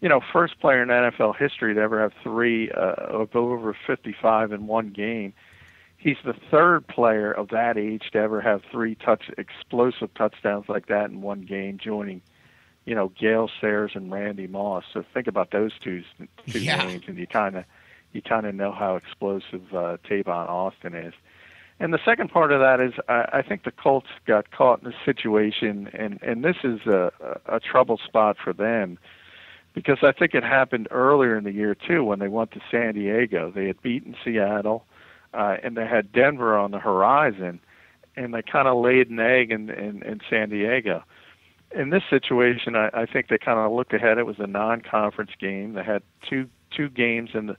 You 0.00 0.08
know, 0.08 0.20
first 0.32 0.58
player 0.60 0.82
in 0.82 0.88
NFL 0.88 1.36
history 1.36 1.74
to 1.74 1.80
ever 1.80 2.00
have 2.00 2.12
three 2.22 2.70
uh, 2.70 3.26
over 3.34 3.76
55 3.86 4.52
in 4.52 4.66
one 4.66 4.90
game. 4.90 5.32
He's 5.98 6.18
the 6.24 6.34
third 6.50 6.86
player 6.86 7.32
of 7.32 7.48
that 7.48 7.78
age 7.78 8.10
to 8.12 8.18
ever 8.18 8.40
have 8.40 8.62
three 8.70 8.94
touch 8.96 9.30
explosive 9.38 10.12
touchdowns 10.14 10.68
like 10.68 10.86
that 10.86 11.10
in 11.10 11.22
one 11.22 11.42
game, 11.42 11.78
joining 11.78 12.20
you 12.86 12.94
know, 12.94 13.08
Gale 13.20 13.50
Sayers 13.60 13.92
and 13.94 14.10
Randy 14.10 14.46
Moss. 14.46 14.84
So 14.94 15.04
think 15.12 15.26
about 15.26 15.50
those 15.50 15.72
two 15.82 16.02
two 16.46 16.60
Yeah. 16.60 16.76
names, 16.86 17.04
and 17.08 17.18
you 17.18 17.26
kind 17.26 17.56
of 17.56 17.64
you 18.12 18.22
kind 18.22 18.46
of 18.46 18.54
know 18.54 18.72
how 18.72 18.96
explosive 18.96 19.74
uh, 19.74 19.98
Tavon 20.08 20.48
Austin 20.48 20.94
is. 20.94 21.12
And 21.78 21.92
the 21.92 21.98
second 22.02 22.30
part 22.30 22.52
of 22.52 22.60
that 22.60 22.80
is 22.80 22.94
I, 23.08 23.28
I 23.34 23.42
think 23.42 23.64
the 23.64 23.70
Colts 23.72 24.06
got 24.26 24.50
caught 24.50 24.82
in 24.82 24.86
a 24.90 24.96
situation, 25.04 25.90
and 25.92 26.18
and 26.22 26.42
this 26.44 26.56
is 26.64 26.80
a, 26.86 27.12
a, 27.46 27.56
a 27.56 27.60
trouble 27.60 27.98
spot 27.98 28.36
for 28.42 28.52
them 28.54 28.98
because 29.74 29.98
I 30.02 30.12
think 30.12 30.34
it 30.34 30.42
happened 30.42 30.88
earlier 30.90 31.36
in 31.36 31.44
the 31.44 31.52
year 31.52 31.74
too 31.74 32.02
when 32.04 32.18
they 32.20 32.28
went 32.28 32.52
to 32.52 32.60
San 32.70 32.94
Diego. 32.94 33.50
They 33.54 33.66
had 33.66 33.82
beaten 33.82 34.14
Seattle, 34.24 34.86
uh, 35.34 35.56
and 35.62 35.76
they 35.76 35.86
had 35.86 36.12
Denver 36.12 36.56
on 36.56 36.70
the 36.70 36.78
horizon, 36.78 37.60
and 38.14 38.32
they 38.32 38.40
kind 38.42 38.68
of 38.68 38.78
laid 38.78 39.10
an 39.10 39.18
egg 39.20 39.50
in, 39.50 39.68
in 39.70 40.02
in 40.04 40.20
San 40.30 40.48
Diego 40.50 41.02
in 41.74 41.90
this 41.90 42.02
situation, 42.08 42.76
I, 42.76 42.90
I 42.92 43.06
think 43.06 43.28
they 43.28 43.38
kind 43.38 43.58
of 43.58 43.72
looked 43.72 43.92
ahead. 43.92 44.18
It 44.18 44.26
was 44.26 44.38
a 44.38 44.46
non-conference 44.46 45.32
game. 45.40 45.74
They 45.74 45.84
had 45.84 46.02
two 46.28 46.48
two 46.70 46.88
games 46.88 47.30
in 47.34 47.46
the 47.46 47.56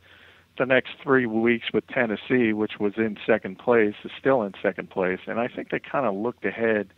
the 0.57 0.65
next 0.65 0.91
three 1.03 1.25
weeks 1.25 1.67
with 1.73 1.85
Tennessee, 1.87 2.51
which 2.51 2.79
was 2.79 2.93
in 2.97 3.17
second 3.27 3.59
place, 3.59 3.93
is 4.03 4.11
still 4.19 4.41
in 4.41 4.53
second 4.61 4.89
place, 4.89 5.19
and 5.27 5.39
I 5.39 5.47
think 5.47 5.69
they 5.69 5.79
kind 5.79 6.05
of 6.05 6.15
looked 6.15 6.45
ahead. 6.45 6.93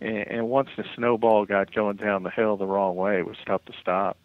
And, 0.00 0.26
and 0.28 0.48
once 0.48 0.68
the 0.76 0.84
snowball 0.94 1.44
got 1.44 1.74
going 1.74 1.96
down 1.96 2.22
the 2.22 2.30
hill 2.30 2.56
the 2.56 2.66
wrong 2.66 2.96
way, 2.96 3.18
it 3.18 3.26
was 3.26 3.36
tough 3.46 3.64
to 3.66 3.72
stop. 3.80 4.16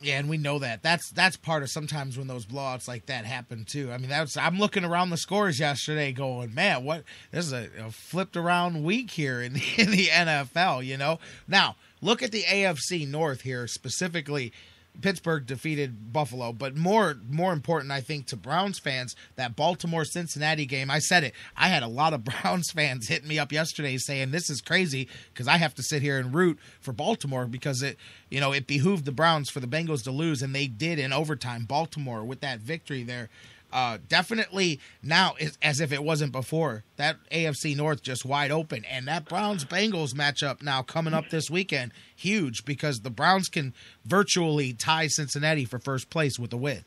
Yeah, 0.00 0.18
and 0.20 0.28
we 0.28 0.38
know 0.38 0.60
that. 0.60 0.82
That's 0.82 1.10
that's 1.10 1.36
part 1.36 1.64
of 1.64 1.70
sometimes 1.70 2.16
when 2.16 2.28
those 2.28 2.46
blowouts 2.46 2.86
like 2.86 3.06
that 3.06 3.24
happen 3.24 3.64
too. 3.64 3.90
I 3.90 3.98
mean, 3.98 4.08
that's 4.08 4.36
I'm 4.36 4.58
looking 4.58 4.84
around 4.84 5.10
the 5.10 5.16
scores 5.16 5.58
yesterday, 5.58 6.12
going, 6.12 6.54
man, 6.54 6.84
what 6.84 7.02
this 7.32 7.46
is 7.46 7.52
a, 7.52 7.68
a 7.80 7.90
flipped 7.90 8.36
around 8.36 8.84
week 8.84 9.10
here 9.10 9.42
in 9.42 9.52
the, 9.54 9.62
in 9.76 9.90
the 9.90 10.06
NFL. 10.06 10.86
You 10.86 10.98
know, 10.98 11.18
now 11.48 11.74
look 12.00 12.22
at 12.22 12.30
the 12.30 12.44
AFC 12.44 13.08
North 13.08 13.40
here 13.40 13.66
specifically. 13.66 14.52
Pittsburgh 15.00 15.46
defeated 15.46 16.12
Buffalo, 16.12 16.52
but 16.52 16.76
more 16.76 17.16
more 17.28 17.52
important, 17.52 17.92
I 17.92 18.00
think, 18.00 18.26
to 18.26 18.36
Browns 18.36 18.78
fans, 18.78 19.14
that 19.36 19.56
Baltimore 19.56 20.04
Cincinnati 20.04 20.66
game. 20.66 20.90
I 20.90 20.98
said 20.98 21.24
it. 21.24 21.34
I 21.56 21.68
had 21.68 21.82
a 21.82 21.88
lot 21.88 22.14
of 22.14 22.24
Browns 22.42 22.70
fans 22.70 23.08
hitting 23.08 23.28
me 23.28 23.38
up 23.38 23.52
yesterday 23.52 23.96
saying 23.98 24.30
this 24.30 24.50
is 24.50 24.60
crazy 24.60 25.08
because 25.32 25.48
I 25.48 25.58
have 25.58 25.74
to 25.76 25.82
sit 25.82 26.02
here 26.02 26.18
and 26.18 26.34
root 26.34 26.58
for 26.80 26.92
Baltimore 26.92 27.46
because 27.46 27.82
it, 27.82 27.96
you 28.28 28.40
know, 28.40 28.52
it 28.52 28.66
behooved 28.66 29.04
the 29.04 29.12
Browns 29.12 29.50
for 29.50 29.60
the 29.60 29.66
Bengals 29.66 30.04
to 30.04 30.10
lose, 30.10 30.42
and 30.42 30.54
they 30.54 30.66
did 30.66 30.98
in 30.98 31.12
overtime. 31.12 31.64
Baltimore 31.64 32.24
with 32.24 32.40
that 32.40 32.60
victory 32.60 33.02
there. 33.02 33.28
Uh, 33.72 33.98
definitely 34.08 34.80
now 35.02 35.34
is 35.38 35.58
as 35.60 35.80
if 35.80 35.92
it 35.92 36.02
wasn't 36.02 36.32
before. 36.32 36.84
That 36.96 37.16
AFC 37.30 37.76
North 37.76 38.02
just 38.02 38.24
wide 38.24 38.50
open, 38.50 38.84
and 38.86 39.06
that 39.08 39.28
Browns 39.28 39.64
Bengals 39.64 40.14
matchup 40.14 40.62
now 40.62 40.82
coming 40.82 41.14
up 41.14 41.28
this 41.30 41.50
weekend, 41.50 41.92
huge 42.16 42.64
because 42.64 43.00
the 43.00 43.10
Browns 43.10 43.48
can 43.48 43.74
virtually 44.04 44.72
tie 44.72 45.06
Cincinnati 45.08 45.64
for 45.64 45.78
first 45.78 46.08
place 46.08 46.38
with 46.38 46.52
a 46.52 46.56
win. 46.56 46.84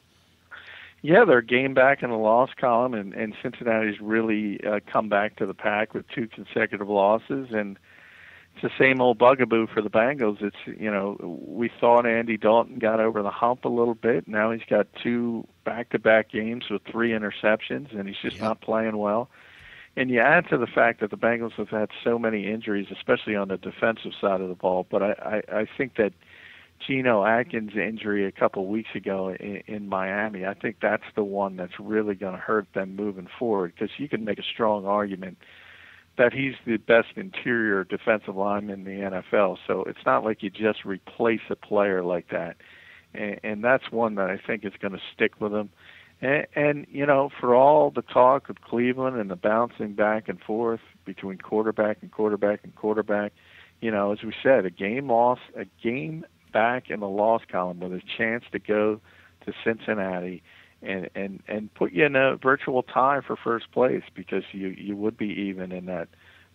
Yeah, 1.04 1.26
they're 1.26 1.42
game 1.42 1.74
back 1.74 2.04
in 2.04 2.12
the 2.12 2.18
loss 2.18 2.52
column, 2.60 2.94
and, 2.94 3.14
and 3.14 3.34
Cincinnati's 3.42 4.00
really 4.00 4.60
uh, 4.64 4.80
come 4.92 5.10
back 5.10 5.36
to 5.38 5.48
the 5.48 5.54
pack 5.54 5.94
with 5.94 6.08
two 6.10 6.28
consecutive 6.28 6.90
losses, 6.90 7.48
and 7.52 7.78
it's 8.54 8.64
the 8.64 8.84
same 8.84 9.02
old 9.02 9.18
bugaboo 9.18 9.68
for 9.68 9.82
the 9.82 9.90
Bengals. 9.90 10.42
It's 10.42 10.56
you 10.66 10.92
know 10.92 11.18
we 11.46 11.70
thought 11.80 12.06
Andy 12.06 12.38
Dalton 12.38 12.80
got 12.80 13.00
over 13.00 13.22
the 13.22 13.32
hump 13.32 13.66
a 13.66 13.70
little 13.70 13.96
bit. 13.96 14.28
Now 14.28 14.52
he's 14.52 14.66
got 14.70 14.88
two 15.02 15.48
back-to-back 15.64 16.32
games 16.32 16.66
with 16.70 16.82
three 16.90 17.12
interceptions, 17.12 17.98
and 17.98 18.08
he's 18.08 18.18
just 18.22 18.40
not 18.42 18.62
playing 18.62 18.98
well. 18.98 19.30
And 19.96 20.10
you 20.10 20.20
add 20.20 20.48
to 20.50 20.58
the 20.58 20.68
fact 20.68 21.02
that 21.02 21.12
the 21.12 21.18
Bengals 21.18 21.54
have 21.54 21.70
had 21.70 21.90
so 22.04 22.18
many 22.18 22.48
injuries, 22.48 22.88
especially 22.92 23.36
on 23.36 23.50
the 23.50 23.58
defensive 23.58 24.14
side 24.20 24.40
of 24.40 24.48
the 24.48 24.56
ball. 24.56 24.88
But 24.90 25.04
I, 25.04 25.42
I, 25.52 25.60
I 25.60 25.68
think 25.78 25.96
that 25.98 26.14
Geno 26.88 27.26
Atkins' 27.26 27.76
injury 27.76 28.26
a 28.26 28.32
couple 28.32 28.66
weeks 28.68 28.90
ago 28.96 29.36
in, 29.38 29.64
in 29.68 29.90
Miami, 29.90 30.46
I 30.46 30.54
think 30.54 30.78
that's 30.82 31.04
the 31.16 31.24
one 31.24 31.58
that's 31.58 31.80
really 31.80 32.16
going 32.16 32.34
to 32.34 32.40
hurt 32.40 32.68
them 32.74 32.96
moving 32.96 33.28
forward 33.38 33.74
because 33.76 33.92
you 33.98 34.08
can 34.08 34.24
make 34.24 34.40
a 34.40 34.44
strong 34.44 34.86
argument 34.86 35.38
that 36.18 36.34
he's 36.34 36.56
the 36.66 36.78
best 36.78 37.10
interior 37.16 37.84
defensive 37.84 38.36
lineman 38.36 38.86
in 38.86 39.02
the 39.02 39.22
NFL. 39.32 39.58
So 39.66 39.84
it's 39.84 40.06
not 40.06 40.24
like 40.24 40.44
you 40.44 40.50
just 40.50 40.86
replace 40.86 41.42
a 41.50 41.56
player 41.56 42.04
like 42.04 42.30
that. 42.30 42.58
And, 43.14 43.40
and 43.44 43.64
that's 43.64 43.92
one 43.92 44.16
that 44.16 44.30
I 44.30 44.38
think 44.38 44.66
is 44.66 44.74
going 44.82 44.94
to 44.94 45.02
stick 45.14 45.40
with 45.40 45.54
him. 45.54 45.70
And, 46.22 46.46
and, 46.56 46.88
you 46.90 47.06
know, 47.06 47.30
for 47.40 47.56
all 47.56 47.92
the 47.92 48.04
talk 48.04 48.50
of 48.50 48.62
Cleveland 48.62 49.18
and 49.18 49.32
the 49.32 49.36
bouncing 49.36 49.94
back 49.94 50.30
and 50.30 50.40
forth 50.40 50.82
between 51.06 51.38
quarterback 51.40 51.98
and 52.02 52.12
quarterback 52.12 52.60
and 52.64 52.76
quarterback, 52.76 53.34
you 53.80 53.90
know, 53.90 54.12
as 54.12 54.22
we 54.22 54.34
said, 54.44 54.66
a 54.66 54.70
game 54.70 55.10
loss, 55.10 55.40
a 55.58 55.66
game 55.82 56.26
back 56.54 56.90
in 56.90 57.00
the 57.00 57.08
loss 57.08 57.42
column 57.52 57.80
with 57.80 57.94
a 57.94 58.02
chance 58.18 58.44
to 58.52 58.60
go 58.60 59.02
to 59.46 59.54
Cincinnati 59.64 60.44
and 60.82 61.10
and 61.16 61.42
and 61.48 61.74
put 61.74 61.92
you 61.92 62.06
in 62.06 62.16
a 62.16 62.38
virtual 62.38 62.84
tie 62.84 63.22
for 63.26 63.36
first 63.36 63.72
place 63.72 64.04
because 64.16 64.44
you 64.52 64.70
you 64.70 64.96
would 64.96 65.18
be 65.18 65.28
even 65.28 65.72
in 65.72 65.86
that 65.86 66.08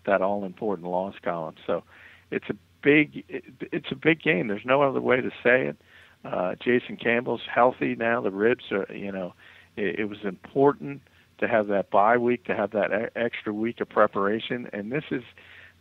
that 0.04 0.22
all 0.22 0.44
important 0.44 0.88
loss 0.88 1.14
column. 1.22 1.56
So 1.66 1.82
it's 2.30 2.48
a 2.48 2.54
big 2.82 3.24
it, 3.28 3.44
it's 3.72 3.90
a 3.90 3.96
big 3.96 4.20
game. 4.22 4.48
There's 4.48 4.64
no 4.64 4.82
other 4.82 5.00
way 5.00 5.20
to 5.20 5.30
say 5.42 5.66
it. 5.66 5.76
Uh, 6.24 6.54
Jason 6.56 6.96
Campbell's 6.96 7.42
healthy 7.52 7.94
now. 7.94 8.20
The 8.20 8.30
ribs 8.30 8.64
are 8.70 8.86
you 8.92 9.12
know 9.12 9.34
it, 9.76 10.00
it 10.00 10.04
was 10.08 10.18
important 10.24 11.02
to 11.38 11.48
have 11.48 11.66
that 11.68 11.90
bye 11.90 12.16
week 12.16 12.44
to 12.44 12.54
have 12.54 12.70
that 12.72 13.12
extra 13.14 13.52
week 13.52 13.80
of 13.80 13.88
preparation 13.88 14.68
and 14.72 14.90
this 14.90 15.04
is 15.10 15.22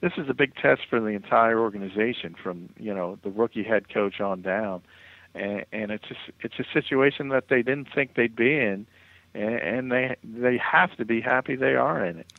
this 0.02 0.12
is 0.18 0.30
a 0.30 0.34
big 0.34 0.54
test 0.56 0.82
for 0.90 1.00
the 1.00 1.08
entire 1.08 1.60
organization 1.60 2.36
from 2.42 2.70
you 2.78 2.94
know 2.94 3.18
the 3.24 3.30
rookie 3.30 3.64
head 3.64 3.88
coach 3.90 4.20
on 4.20 4.42
down 4.42 4.82
and, 5.36 5.66
and 5.72 5.92
it's 5.92 6.10
a, 6.10 6.16
it's 6.42 6.60
a 6.60 6.66
situation 6.74 7.30
that 7.30 7.50
they 7.50 7.62
didn't 7.62 7.90
think 7.94 8.16
they'd 8.16 8.36
be 8.36 8.58
in 8.58 8.88
and, 9.34 9.56
and 9.56 9.92
they 9.92 10.16
they 10.24 10.58
have 10.58 10.96
to 10.98 11.06
be 11.06 11.22
happy 11.22 11.56
they 11.56 11.76
are 11.76 12.04
in 12.06 12.20
it 12.20 12.32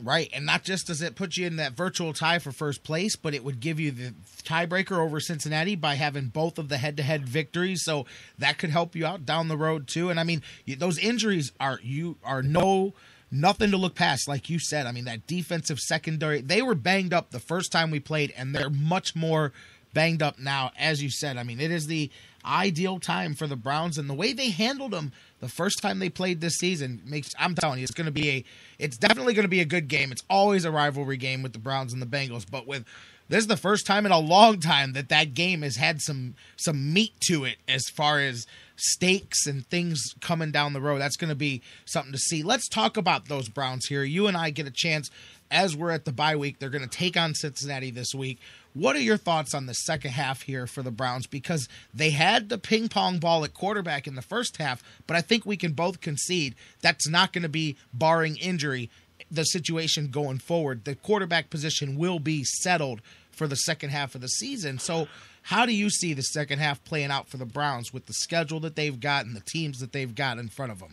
Right, 0.00 0.30
and 0.32 0.46
not 0.46 0.62
just 0.62 0.86
does 0.86 1.02
it 1.02 1.16
put 1.16 1.36
you 1.36 1.46
in 1.46 1.56
that 1.56 1.72
virtual 1.72 2.12
tie 2.12 2.38
for 2.38 2.52
first 2.52 2.84
place, 2.84 3.16
but 3.16 3.34
it 3.34 3.42
would 3.42 3.58
give 3.58 3.80
you 3.80 3.90
the 3.90 4.14
tiebreaker 4.44 4.96
over 4.98 5.18
Cincinnati 5.18 5.74
by 5.74 5.96
having 5.96 6.28
both 6.28 6.56
of 6.56 6.68
the 6.68 6.78
head-to-head 6.78 7.28
victories. 7.28 7.82
So 7.82 8.06
that 8.38 8.58
could 8.58 8.70
help 8.70 8.94
you 8.94 9.04
out 9.04 9.26
down 9.26 9.48
the 9.48 9.56
road 9.56 9.88
too. 9.88 10.08
And 10.08 10.20
I 10.20 10.24
mean, 10.24 10.42
those 10.78 10.98
injuries 10.98 11.50
are 11.58 11.80
you 11.82 12.16
are 12.22 12.42
no 12.44 12.94
nothing 13.32 13.72
to 13.72 13.76
look 13.76 13.96
past. 13.96 14.28
Like 14.28 14.48
you 14.48 14.60
said, 14.60 14.86
I 14.86 14.92
mean 14.92 15.04
that 15.06 15.26
defensive 15.26 15.80
secondary 15.80 16.42
they 16.42 16.62
were 16.62 16.76
banged 16.76 17.12
up 17.12 17.30
the 17.30 17.40
first 17.40 17.72
time 17.72 17.90
we 17.90 17.98
played, 17.98 18.32
and 18.36 18.54
they're 18.54 18.70
much 18.70 19.16
more 19.16 19.52
banged 19.98 20.22
up 20.22 20.38
now. 20.38 20.70
As 20.78 21.02
you 21.02 21.10
said, 21.10 21.36
I 21.36 21.42
mean 21.42 21.58
it 21.58 21.72
is 21.72 21.88
the 21.88 22.08
ideal 22.44 23.00
time 23.00 23.34
for 23.34 23.48
the 23.48 23.56
Browns, 23.56 23.98
and 23.98 24.08
the 24.08 24.14
way 24.14 24.32
they 24.32 24.50
handled 24.50 24.92
them 24.92 25.10
the 25.40 25.48
first 25.48 25.82
time 25.82 25.98
they 25.98 26.08
played 26.08 26.40
this 26.40 26.54
season 26.54 27.02
makes 27.04 27.34
I'm 27.36 27.56
telling 27.56 27.80
you 27.80 27.82
it's 27.82 27.92
going 27.92 28.04
to 28.04 28.12
be 28.12 28.30
a 28.30 28.44
it's 28.78 28.96
definitely 28.96 29.34
going 29.34 29.42
to 29.42 29.48
be 29.48 29.60
a 29.60 29.64
good 29.64 29.88
game. 29.88 30.12
It's 30.12 30.22
always 30.30 30.64
a 30.64 30.70
rivalry 30.70 31.16
game 31.16 31.42
with 31.42 31.52
the 31.52 31.58
Browns 31.58 31.92
and 31.92 32.00
the 32.00 32.06
Bengals, 32.06 32.48
but 32.48 32.64
with 32.64 32.84
this 33.28 33.40
is 33.40 33.46
the 33.48 33.56
first 33.56 33.86
time 33.86 34.06
in 34.06 34.12
a 34.12 34.20
long 34.20 34.60
time 34.60 34.92
that 34.92 35.08
that 35.08 35.34
game 35.34 35.62
has 35.62 35.74
had 35.74 36.00
some 36.00 36.36
some 36.54 36.92
meat 36.92 37.14
to 37.22 37.44
it 37.44 37.56
as 37.66 37.88
far 37.88 38.20
as 38.20 38.46
stakes 38.76 39.48
and 39.48 39.66
things 39.66 40.14
coming 40.20 40.52
down 40.52 40.74
the 40.74 40.80
road. 40.80 41.00
That's 41.00 41.16
going 41.16 41.30
to 41.30 41.34
be 41.34 41.60
something 41.86 42.12
to 42.12 42.18
see. 42.18 42.44
Let's 42.44 42.68
talk 42.68 42.96
about 42.96 43.26
those 43.26 43.48
Browns 43.48 43.86
here. 43.86 44.04
You 44.04 44.28
and 44.28 44.36
I 44.36 44.50
get 44.50 44.68
a 44.68 44.72
chance 44.72 45.10
as 45.50 45.76
we're 45.76 45.90
at 45.90 46.04
the 46.04 46.12
bye 46.12 46.36
week. 46.36 46.60
They're 46.60 46.70
going 46.70 46.88
to 46.88 46.98
take 46.98 47.16
on 47.16 47.34
Cincinnati 47.34 47.90
this 47.90 48.14
week. 48.14 48.38
What 48.78 48.94
are 48.94 49.00
your 49.00 49.16
thoughts 49.16 49.54
on 49.54 49.66
the 49.66 49.74
second 49.74 50.12
half 50.12 50.42
here 50.42 50.68
for 50.68 50.84
the 50.84 50.92
Browns? 50.92 51.26
Because 51.26 51.68
they 51.92 52.10
had 52.10 52.48
the 52.48 52.58
ping 52.58 52.88
pong 52.88 53.18
ball 53.18 53.42
at 53.42 53.52
quarterback 53.52 54.06
in 54.06 54.14
the 54.14 54.22
first 54.22 54.58
half, 54.58 54.84
but 55.08 55.16
I 55.16 55.20
think 55.20 55.44
we 55.44 55.56
can 55.56 55.72
both 55.72 56.00
concede 56.00 56.54
that's 56.80 57.08
not 57.08 57.32
going 57.32 57.42
to 57.42 57.48
be, 57.48 57.76
barring 57.92 58.36
injury, 58.36 58.88
the 59.28 59.42
situation 59.42 60.12
going 60.12 60.38
forward. 60.38 60.84
The 60.84 60.94
quarterback 60.94 61.50
position 61.50 61.98
will 61.98 62.20
be 62.20 62.44
settled 62.44 63.00
for 63.32 63.48
the 63.48 63.56
second 63.56 63.90
half 63.90 64.14
of 64.14 64.20
the 64.20 64.28
season. 64.28 64.78
So, 64.78 65.08
How 65.42 65.66
do 65.66 65.74
you 65.74 65.90
see 65.90 66.12
the 66.12 66.22
second 66.22 66.60
half 66.60 66.84
playing 66.84 67.10
out 67.10 67.26
for 67.28 67.38
the 67.38 67.46
Browns 67.46 67.92
with 67.92 68.06
the 68.06 68.12
schedule 68.12 68.60
that 68.60 68.76
they've 68.76 69.00
got 69.00 69.24
and 69.24 69.34
the 69.34 69.40
teams 69.40 69.80
that 69.80 69.92
they've 69.92 70.14
got 70.14 70.38
in 70.38 70.48
front 70.48 70.70
of 70.70 70.78
them? 70.78 70.92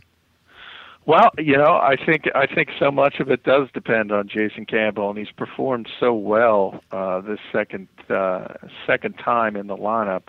Well, 1.08 1.30
you 1.38 1.56
know, 1.56 1.76
I 1.76 1.96
think 2.04 2.24
I 2.34 2.48
think 2.48 2.70
so 2.80 2.90
much 2.90 3.20
of 3.20 3.30
it 3.30 3.44
does 3.44 3.68
depend 3.74 4.12
on 4.12 4.28
Jason 4.28 4.66
Campbell, 4.66 5.10
and 5.10 5.20
he's 5.20 5.32
performed 5.32 5.88
so 6.00 6.14
well 6.14 6.82
uh, 6.92 7.22
this 7.22 7.40
second 7.52 7.88
uh, 8.10 8.56
second 8.88 9.14
time 9.20 9.56
in 9.56 9.68
the 9.68 9.78
lineup. 9.78 10.24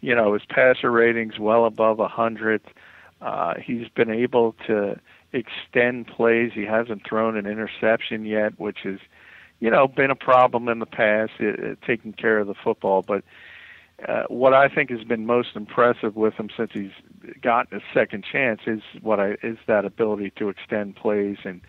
You 0.00 0.14
know, 0.14 0.32
his 0.32 0.42
passer 0.48 0.90
ratings 0.90 1.38
well 1.38 1.66
above 1.66 2.00
a 2.00 2.08
hundred. 2.08 2.62
Uh, 3.20 3.54
he's 3.62 3.88
been 3.90 4.10
able 4.10 4.54
to 4.66 4.98
extend 5.34 6.06
plays. 6.06 6.52
He 6.54 6.64
hasn't 6.64 7.06
thrown 7.06 7.36
an 7.36 7.46
interception 7.46 8.24
yet, 8.24 8.58
which 8.58 8.78
has, 8.84 8.98
you 9.60 9.70
know, 9.70 9.88
been 9.88 10.10
a 10.10 10.16
problem 10.16 10.68
in 10.68 10.78
the 10.78 10.86
past, 10.86 11.32
it, 11.38 11.58
it, 11.58 11.78
taking 11.86 12.12
care 12.12 12.38
of 12.38 12.46
the 12.46 12.54
football. 12.54 13.02
But 13.02 13.24
uh, 14.08 14.24
what 14.28 14.54
I 14.54 14.68
think 14.68 14.90
has 14.90 15.04
been 15.04 15.26
most 15.26 15.50
impressive 15.54 16.16
with 16.16 16.34
him 16.34 16.50
since 16.56 16.70
he's 16.72 16.92
gotten 17.42 17.78
a 17.78 17.82
second 17.92 18.24
chance 18.30 18.62
is 18.66 18.82
what 19.00 19.20
I 19.20 19.36
is 19.42 19.58
that 19.66 19.84
ability 19.84 20.32
to 20.36 20.48
extend 20.48 20.96
plays 20.96 21.38
and 21.44 21.60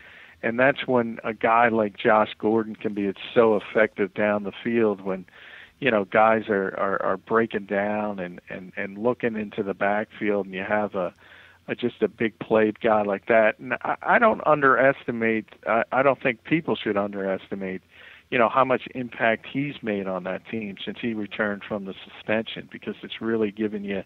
and 0.43 0.59
that's 0.59 0.85
when 0.85 1.19
a 1.23 1.33
guy 1.33 1.69
like 1.69 1.97
Josh 1.97 2.35
Gordon 2.37 2.75
can 2.75 2.93
be 2.93 3.11
so 3.33 3.55
effective 3.55 4.13
down 4.13 4.43
the 4.43 4.51
field 4.63 5.01
when 5.01 5.25
you 5.79 5.89
know 5.89 6.05
guys 6.05 6.49
are 6.49 6.77
are, 6.77 7.01
are 7.01 7.17
breaking 7.17 7.65
down 7.65 8.19
and 8.19 8.41
and 8.49 8.71
and 8.75 8.97
looking 8.97 9.35
into 9.35 9.63
the 9.63 9.73
backfield 9.73 10.45
and 10.45 10.55
you 10.55 10.63
have 10.63 10.95
a 10.95 11.13
uh, 11.67 11.73
just 11.73 12.01
a 12.01 12.07
big 12.07 12.37
played 12.39 12.79
guy 12.79 13.01
like 13.01 13.25
that. 13.27 13.57
And 13.59 13.73
I, 13.81 13.95
I 14.01 14.19
don't 14.19 14.45
underestimate. 14.45 15.47
I, 15.67 15.83
I 15.91 16.03
don't 16.03 16.21
think 16.21 16.43
people 16.43 16.75
should 16.75 16.97
underestimate, 16.97 17.81
you 18.31 18.37
know, 18.37 18.49
how 18.49 18.65
much 18.65 18.83
impact 18.95 19.45
he's 19.51 19.75
made 19.81 20.07
on 20.07 20.23
that 20.23 20.41
team 20.49 20.75
since 20.83 20.97
he 21.01 21.13
returned 21.13 21.63
from 21.67 21.85
the 21.85 21.93
suspension 22.03 22.67
because 22.71 22.95
it's 23.03 23.21
really 23.21 23.51
given 23.51 23.83
you 23.83 24.03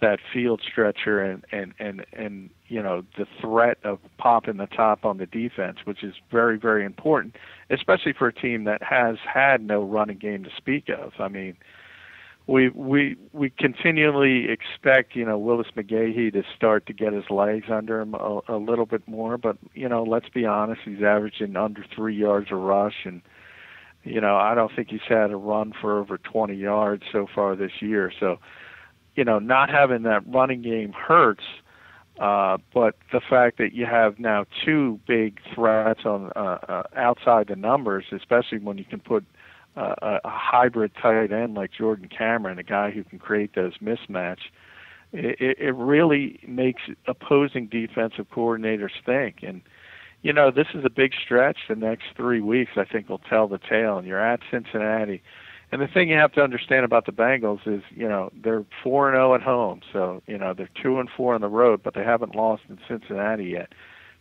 that 0.00 0.18
field 0.32 0.60
stretcher 0.66 1.22
and 1.22 1.44
and 1.52 1.72
and 1.78 2.04
and 2.12 2.50
you 2.68 2.82
know 2.82 3.04
the 3.16 3.26
threat 3.40 3.78
of 3.84 3.98
popping 4.18 4.56
the 4.56 4.66
top 4.66 5.04
on 5.04 5.18
the 5.18 5.26
defense, 5.26 5.78
which 5.84 6.02
is 6.02 6.14
very 6.30 6.58
very 6.58 6.84
important, 6.84 7.36
especially 7.70 8.12
for 8.12 8.26
a 8.26 8.32
team 8.32 8.64
that 8.64 8.82
has 8.82 9.16
had 9.32 9.62
no 9.62 9.82
running 9.82 10.18
game 10.18 10.44
to 10.44 10.50
speak 10.56 10.88
of. 10.88 11.12
I 11.18 11.28
mean, 11.28 11.56
we 12.46 12.68
we 12.70 13.16
we 13.32 13.50
continually 13.50 14.50
expect 14.50 15.14
you 15.16 15.24
know 15.24 15.38
Willis 15.38 15.68
McGahee 15.76 16.32
to 16.32 16.42
start 16.56 16.86
to 16.86 16.92
get 16.92 17.12
his 17.12 17.30
legs 17.30 17.66
under 17.70 18.00
him 18.00 18.14
a, 18.14 18.40
a 18.48 18.56
little 18.56 18.86
bit 18.86 19.06
more, 19.06 19.38
but 19.38 19.56
you 19.74 19.88
know 19.88 20.02
let's 20.02 20.28
be 20.28 20.44
honest, 20.44 20.82
he's 20.84 21.02
averaging 21.02 21.56
under 21.56 21.84
three 21.94 22.16
yards 22.16 22.48
a 22.50 22.56
rush, 22.56 23.04
and 23.04 23.22
you 24.04 24.20
know 24.20 24.36
I 24.36 24.54
don't 24.54 24.74
think 24.74 24.90
he's 24.90 25.00
had 25.08 25.30
a 25.30 25.36
run 25.36 25.72
for 25.80 25.98
over 25.98 26.18
20 26.18 26.54
yards 26.54 27.02
so 27.10 27.26
far 27.34 27.56
this 27.56 27.72
year. 27.80 28.12
So 28.18 28.38
you 29.16 29.24
know 29.24 29.38
not 29.38 29.70
having 29.70 30.02
that 30.02 30.22
running 30.26 30.62
game 30.62 30.92
hurts, 30.92 31.44
uh, 32.20 32.58
but 32.72 32.96
the 33.12 33.20
fact 33.20 33.58
that 33.58 33.72
you 33.72 33.86
have 33.86 34.18
now 34.18 34.44
two 34.64 35.00
big 35.06 35.40
threats 35.54 36.00
on 36.04 36.30
uh, 36.36 36.58
uh, 36.68 36.82
outside 36.96 37.48
the 37.48 37.56
numbers, 37.56 38.04
especially 38.12 38.58
when 38.58 38.78
you 38.78 38.84
can 38.84 39.00
put 39.00 39.24
uh, 39.76 39.94
a 40.24 40.28
hybrid 40.28 40.92
tight 41.00 41.32
end 41.32 41.54
like 41.54 41.72
Jordan 41.72 42.08
Cameron, 42.08 42.58
a 42.58 42.62
guy 42.62 42.90
who 42.90 43.02
can 43.02 43.18
create 43.18 43.54
those 43.54 43.76
mismatch, 43.78 44.38
it, 45.12 45.58
it 45.58 45.74
really 45.74 46.40
makes 46.46 46.82
opposing 47.06 47.66
defensive 47.66 48.26
coordinators 48.30 48.90
think. 49.04 49.36
And 49.42 49.62
you 50.24 50.32
know, 50.32 50.50
this 50.50 50.68
is 50.74 50.84
a 50.84 50.90
big 50.90 51.12
stretch. 51.22 51.58
The 51.68 51.76
next 51.76 52.04
three 52.16 52.40
weeks, 52.40 52.72
I 52.76 52.84
think, 52.84 53.10
will 53.10 53.18
tell 53.18 53.46
the 53.46 53.58
tale. 53.58 53.98
And 53.98 54.06
you're 54.06 54.24
at 54.24 54.40
Cincinnati. 54.50 55.22
And 55.70 55.82
the 55.82 55.86
thing 55.86 56.08
you 56.08 56.16
have 56.16 56.32
to 56.32 56.40
understand 56.40 56.86
about 56.86 57.04
the 57.04 57.12
Bengals 57.12 57.66
is, 57.66 57.82
you 57.94 58.08
know, 58.08 58.32
they're 58.34 58.64
four 58.82 59.08
and 59.08 59.16
zero 59.16 59.32
oh 59.32 59.34
at 59.34 59.42
home, 59.42 59.80
so 59.92 60.22
you 60.26 60.38
know 60.38 60.54
they're 60.54 60.70
two 60.82 60.98
and 60.98 61.10
four 61.10 61.34
on 61.34 61.40
the 61.40 61.48
road, 61.48 61.82
but 61.82 61.94
they 61.94 62.04
haven't 62.04 62.34
lost 62.34 62.62
in 62.68 62.78
Cincinnati 62.88 63.44
yet. 63.44 63.72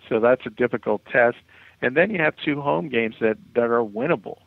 So 0.09 0.19
that's 0.19 0.45
a 0.45 0.49
difficult 0.49 1.05
test. 1.05 1.37
And 1.81 1.95
then 1.95 2.11
you 2.11 2.19
have 2.19 2.33
two 2.43 2.59
home 2.59 2.89
games 2.89 3.15
that 3.21 3.37
that 3.55 3.69
are 3.69 3.83
winnable. 3.83 4.39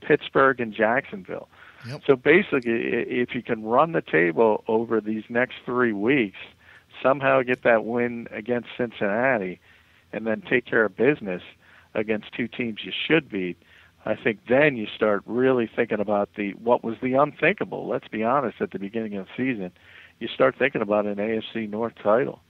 Pittsburgh 0.00 0.60
and 0.60 0.74
Jacksonville. 0.74 1.48
Yep. 1.88 2.02
So 2.06 2.16
basically, 2.16 2.72
if 2.72 3.34
you 3.34 3.42
can 3.42 3.62
run 3.62 3.92
the 3.92 4.02
table 4.02 4.64
over 4.68 5.00
these 5.00 5.24
next 5.28 5.54
three 5.64 5.92
weeks, 5.92 6.38
somehow 7.02 7.40
get 7.42 7.62
that 7.62 7.84
win 7.84 8.26
against 8.30 8.68
Cincinnati, 8.76 9.60
and 10.12 10.26
then 10.26 10.42
take 10.42 10.66
care 10.66 10.84
of 10.84 10.96
business 10.96 11.42
against 11.94 12.32
two 12.32 12.48
teams 12.48 12.80
you 12.84 12.92
should 13.06 13.28
beat, 13.28 13.56
I 14.04 14.16
think 14.16 14.40
then 14.48 14.76
you 14.76 14.86
start 14.94 15.22
really 15.26 15.70
thinking 15.74 16.00
about 16.00 16.30
the 16.36 16.52
what 16.52 16.82
was 16.82 16.96
the 17.02 17.14
unthinkable. 17.14 17.86
Let's 17.86 18.08
be 18.08 18.24
honest. 18.24 18.60
At 18.60 18.72
the 18.72 18.78
beginning 18.78 19.16
of 19.16 19.26
the 19.26 19.32
season, 19.36 19.72
you 20.18 20.28
start 20.28 20.56
thinking 20.58 20.82
about 20.82 21.06
an 21.06 21.16
AFC 21.16 21.68
North 21.68 21.94
title. 22.02 22.40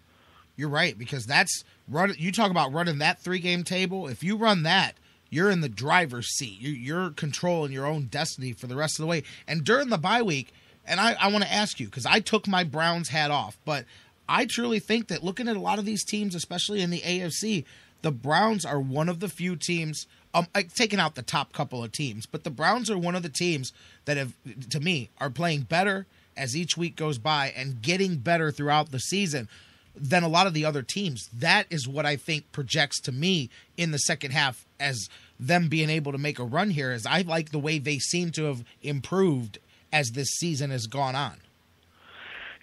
You're 0.56 0.70
right 0.70 0.98
because 0.98 1.26
that's 1.26 1.64
run. 1.88 2.14
You 2.18 2.32
talk 2.32 2.50
about 2.50 2.72
running 2.72 2.98
that 2.98 3.20
three 3.20 3.38
game 3.38 3.64
table. 3.64 4.08
If 4.08 4.22
you 4.22 4.36
run 4.36 4.62
that, 4.62 4.94
you're 5.28 5.50
in 5.50 5.60
the 5.60 5.68
driver's 5.68 6.28
seat. 6.36 6.60
You're 6.60 7.10
controlling 7.10 7.72
your 7.72 7.86
own 7.86 8.04
destiny 8.04 8.52
for 8.52 8.66
the 8.66 8.76
rest 8.76 8.98
of 8.98 9.02
the 9.02 9.08
way. 9.08 9.22
And 9.46 9.64
during 9.64 9.88
the 9.88 9.98
bye 9.98 10.22
week, 10.22 10.52
and 10.86 11.00
I, 11.00 11.16
I 11.18 11.28
want 11.28 11.44
to 11.44 11.52
ask 11.52 11.80
you 11.80 11.86
because 11.86 12.06
I 12.06 12.20
took 12.20 12.46
my 12.46 12.64
Browns 12.64 13.08
hat 13.08 13.30
off, 13.30 13.56
but 13.64 13.84
I 14.32 14.46
truly 14.46 14.78
think 14.78 15.08
that 15.08 15.22
looking 15.22 15.46
at 15.46 15.56
a 15.56 15.60
lot 15.60 15.78
of 15.78 15.84
these 15.84 16.02
teams, 16.02 16.34
especially 16.34 16.80
in 16.80 16.88
the 16.88 17.00
AFC, 17.00 17.66
the 18.00 18.10
Browns 18.10 18.64
are 18.64 18.80
one 18.80 19.10
of 19.10 19.20
the 19.20 19.28
few 19.28 19.56
teams. 19.56 20.06
Um, 20.34 20.46
taking 20.74 20.98
out 20.98 21.14
the 21.14 21.20
top 21.20 21.52
couple 21.52 21.84
of 21.84 21.92
teams, 21.92 22.24
but 22.24 22.42
the 22.42 22.48
Browns 22.48 22.90
are 22.90 22.96
one 22.96 23.14
of 23.14 23.22
the 23.22 23.28
teams 23.28 23.70
that 24.06 24.16
have, 24.16 24.32
to 24.70 24.80
me, 24.80 25.10
are 25.20 25.28
playing 25.28 25.64
better 25.64 26.06
as 26.38 26.56
each 26.56 26.74
week 26.74 26.96
goes 26.96 27.18
by 27.18 27.52
and 27.54 27.82
getting 27.82 28.16
better 28.16 28.50
throughout 28.50 28.92
the 28.92 28.98
season 28.98 29.46
than 29.94 30.22
a 30.22 30.28
lot 30.28 30.46
of 30.46 30.54
the 30.54 30.64
other 30.64 30.80
teams. 30.80 31.28
That 31.34 31.66
is 31.68 31.86
what 31.86 32.06
I 32.06 32.16
think 32.16 32.50
projects 32.50 32.98
to 33.02 33.12
me 33.12 33.50
in 33.76 33.90
the 33.90 33.98
second 33.98 34.30
half 34.30 34.64
as 34.80 35.10
them 35.38 35.68
being 35.68 35.90
able 35.90 36.12
to 36.12 36.18
make 36.18 36.38
a 36.38 36.44
run 36.44 36.70
here. 36.70 36.92
Is 36.92 37.04
I 37.04 37.20
like 37.20 37.50
the 37.50 37.58
way 37.58 37.78
they 37.78 37.98
seem 37.98 38.30
to 38.32 38.44
have 38.44 38.64
improved 38.80 39.58
as 39.92 40.12
this 40.12 40.28
season 40.28 40.70
has 40.70 40.86
gone 40.86 41.14
on. 41.14 41.42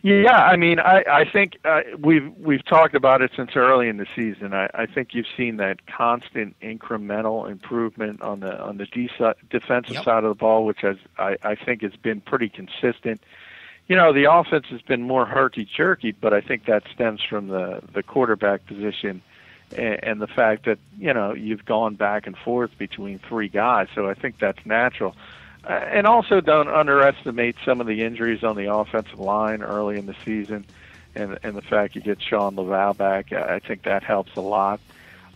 Yeah, 0.02 0.38
I 0.38 0.56
mean, 0.56 0.80
I 0.80 1.04
I 1.12 1.26
think 1.30 1.58
uh, 1.66 1.82
we've 1.98 2.32
we've 2.38 2.64
talked 2.64 2.96
about 2.96 3.22
it 3.22 3.32
since 3.36 3.52
early 3.56 3.90
in 3.90 3.98
the 3.98 4.08
season. 4.16 4.54
I, 4.54 4.70
I 4.74 4.86
think 4.86 5.14
you've 5.14 5.28
seen 5.36 5.58
that 5.58 5.86
constant 5.88 6.56
incremental 6.62 7.50
improvement 7.50 8.22
on 8.22 8.40
the 8.40 8.62
on 8.62 8.78
the 8.78 8.86
de- 8.86 9.36
defensive 9.50 9.96
Yep. 9.96 10.04
side 10.06 10.24
of 10.24 10.30
the 10.30 10.36
ball, 10.40 10.66
which 10.66 10.80
has 10.82 10.96
I 11.18 11.36
I 11.44 11.56
think 11.56 11.82
has 11.82 11.96
been 12.02 12.22
pretty 12.22 12.48
consistent. 12.48 13.22
You 13.88 13.96
know, 13.98 14.14
the 14.14 14.32
offense 14.32 14.68
has 14.70 14.82
been 14.82 15.02
more 15.02 15.26
herky 15.26 15.66
jerky, 15.66 16.12
but 16.12 16.34
I 16.34 16.42
think 16.42 16.66
that 16.66 16.84
stems 16.94 17.22
from 17.22 17.50
the 17.50 17.82
the 17.94 18.02
quarterback 18.04 18.66
position 18.68 19.22
and, 19.76 20.04
and 20.04 20.22
the 20.22 20.28
fact 20.28 20.64
that 20.66 20.80
you 20.98 21.14
know 21.14 21.34
you've 21.34 21.66
gone 21.66 21.96
back 21.96 22.26
and 22.26 22.38
forth 22.38 22.72
between 22.78 23.20
three 23.20 23.50
guys. 23.50 23.88
So 23.94 24.10
I 24.10 24.14
think 24.14 24.40
that's 24.40 24.66
natural. 24.66 25.14
Uh, 25.64 25.72
and 25.72 26.08
also 26.08 26.40
don't 26.40 26.70
underestimate 26.70 27.56
some 27.66 27.82
of 27.82 27.88
the 27.88 28.04
injuries 28.04 28.44
on 28.44 28.56
the 28.56 28.74
offensive 28.74 29.20
line 29.20 29.62
early 29.62 29.98
in 29.98 30.06
the 30.06 30.16
season, 30.24 30.66
and 31.16 31.38
and 31.44 31.56
the 31.56 31.62
fact 31.62 31.96
you 31.96 32.02
get 32.02 32.22
Shawn 32.22 32.56
Lauvao 32.56 32.96
back. 32.96 33.34
I 33.34 33.60
think 33.60 33.84
that 33.84 34.04
helps 34.04 34.36
a 34.36 34.42
lot. 34.42 34.80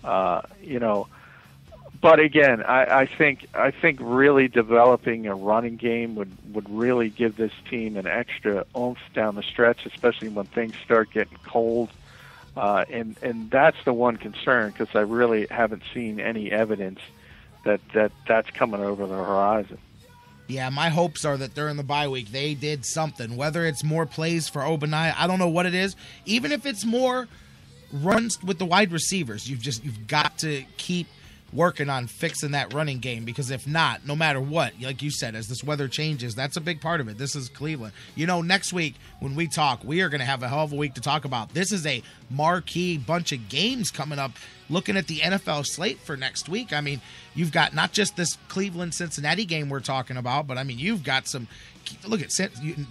Uh, 0.03 0.41
you 0.61 0.79
know, 0.79 1.07
but 2.03 2.19
again, 2.19 2.61
I, 2.63 3.01
I 3.01 3.05
think 3.05 3.47
I 3.53 3.71
think 3.71 3.99
really 4.01 4.49
developing 4.49 5.25
a 5.27 5.35
running 5.35 5.77
game 5.77 6.15
would 6.15 6.31
would 6.53 6.69
really 6.69 7.09
give 7.09 7.37
this 7.37 7.53
team 7.69 7.95
an 7.95 8.07
extra 8.07 8.65
oomph 8.77 8.99
down 9.13 9.35
the 9.35 9.43
stretch, 9.43 9.85
especially 9.85 10.27
when 10.27 10.45
things 10.45 10.75
start 10.83 11.11
getting 11.11 11.37
cold. 11.45 11.89
Uh, 12.57 12.83
and 12.89 13.15
and 13.21 13.49
that's 13.49 13.77
the 13.85 13.93
one 13.93 14.17
concern 14.17 14.71
because 14.71 14.93
I 14.95 15.01
really 15.01 15.47
haven't 15.49 15.83
seen 15.93 16.19
any 16.19 16.51
evidence 16.51 16.99
that 17.63 17.79
that 17.93 18.11
that's 18.27 18.49
coming 18.51 18.81
over 18.81 19.07
the 19.07 19.15
horizon. 19.15 19.77
Yeah, 20.53 20.69
my 20.69 20.89
hopes 20.89 21.25
are 21.25 21.35
that 21.37 21.55
during 21.55 21.77
the 21.77 21.83
bye 21.83 22.07
week 22.07 22.31
they 22.31 22.53
did 22.53 22.85
something. 22.85 23.35
Whether 23.35 23.65
it's 23.65 23.83
more 23.83 24.05
plays 24.05 24.47
for 24.47 24.63
Obadiah, 24.63 25.15
I 25.17 25.25
don't 25.25 25.39
know 25.39 25.49
what 25.49 25.65
it 25.65 25.73
is. 25.73 25.95
Even 26.25 26.51
if 26.51 26.67
it's 26.67 26.85
more 26.85 27.27
runs 27.91 28.41
with 28.43 28.59
the 28.59 28.65
wide 28.65 28.91
receivers, 28.91 29.49
you've 29.49 29.61
just 29.61 29.83
you've 29.83 30.05
got 30.05 30.37
to 30.39 30.63
keep 30.77 31.07
working 31.53 31.89
on 31.89 32.07
fixing 32.07 32.51
that 32.51 32.73
running 32.73 32.99
game 32.99 33.25
because 33.25 33.51
if 33.51 33.67
not, 33.67 34.05
no 34.05 34.15
matter 34.15 34.41
what, 34.41 34.73
like 34.81 35.01
you 35.01 35.11
said, 35.11 35.35
as 35.35 35.47
this 35.47 35.63
weather 35.63 35.87
changes, 35.87 36.35
that's 36.35 36.57
a 36.57 36.61
big 36.61 36.81
part 36.81 36.99
of 36.99 37.07
it. 37.07 37.17
This 37.17 37.35
is 37.35 37.49
Cleveland. 37.49 37.93
You 38.15 38.25
know, 38.25 38.41
next 38.41 38.73
week 38.73 38.95
when 39.19 39.35
we 39.35 39.47
talk, 39.47 39.83
we 39.83 40.01
are 40.01 40.09
going 40.09 40.19
to 40.19 40.25
have 40.25 40.43
a 40.43 40.47
hell 40.47 40.63
of 40.63 40.73
a 40.73 40.75
week 40.75 40.95
to 40.95 41.01
talk 41.01 41.25
about. 41.25 41.53
This 41.53 41.71
is 41.71 41.85
a 41.85 42.01
marquee 42.29 42.97
bunch 42.97 43.31
of 43.31 43.49
games 43.49 43.91
coming 43.91 44.19
up. 44.19 44.31
Looking 44.69 44.97
at 44.97 45.07
the 45.07 45.19
NFL 45.19 45.65
slate 45.67 45.99
for 45.99 46.15
next 46.15 46.47
week, 46.49 46.73
I 46.73 46.81
mean, 46.81 47.01
you've 47.35 47.51
got 47.51 47.75
not 47.75 47.91
just 47.91 48.15
this 48.15 48.37
Cleveland 48.47 48.93
Cincinnati 48.93 49.45
game 49.45 49.69
we're 49.69 49.81
talking 49.81 50.17
about, 50.17 50.47
but 50.47 50.57
I 50.57 50.63
mean, 50.63 50.79
you've 50.79 51.03
got 51.03 51.27
some. 51.27 51.47
Look 52.07 52.21
at 52.21 52.31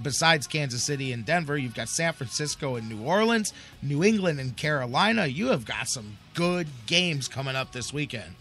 besides 0.02 0.46
Kansas 0.46 0.84
City 0.84 1.12
and 1.12 1.24
Denver, 1.24 1.56
you've 1.56 1.74
got 1.74 1.88
San 1.88 2.12
Francisco 2.12 2.76
and 2.76 2.90
New 2.90 3.02
Orleans, 3.02 3.54
New 3.80 4.04
England 4.04 4.38
and 4.38 4.54
Carolina. 4.54 5.26
You 5.26 5.48
have 5.48 5.64
got 5.64 5.88
some 5.88 6.18
good 6.34 6.68
games 6.86 7.26
coming 7.26 7.56
up 7.56 7.72
this 7.72 7.90
weekend. 7.92 8.34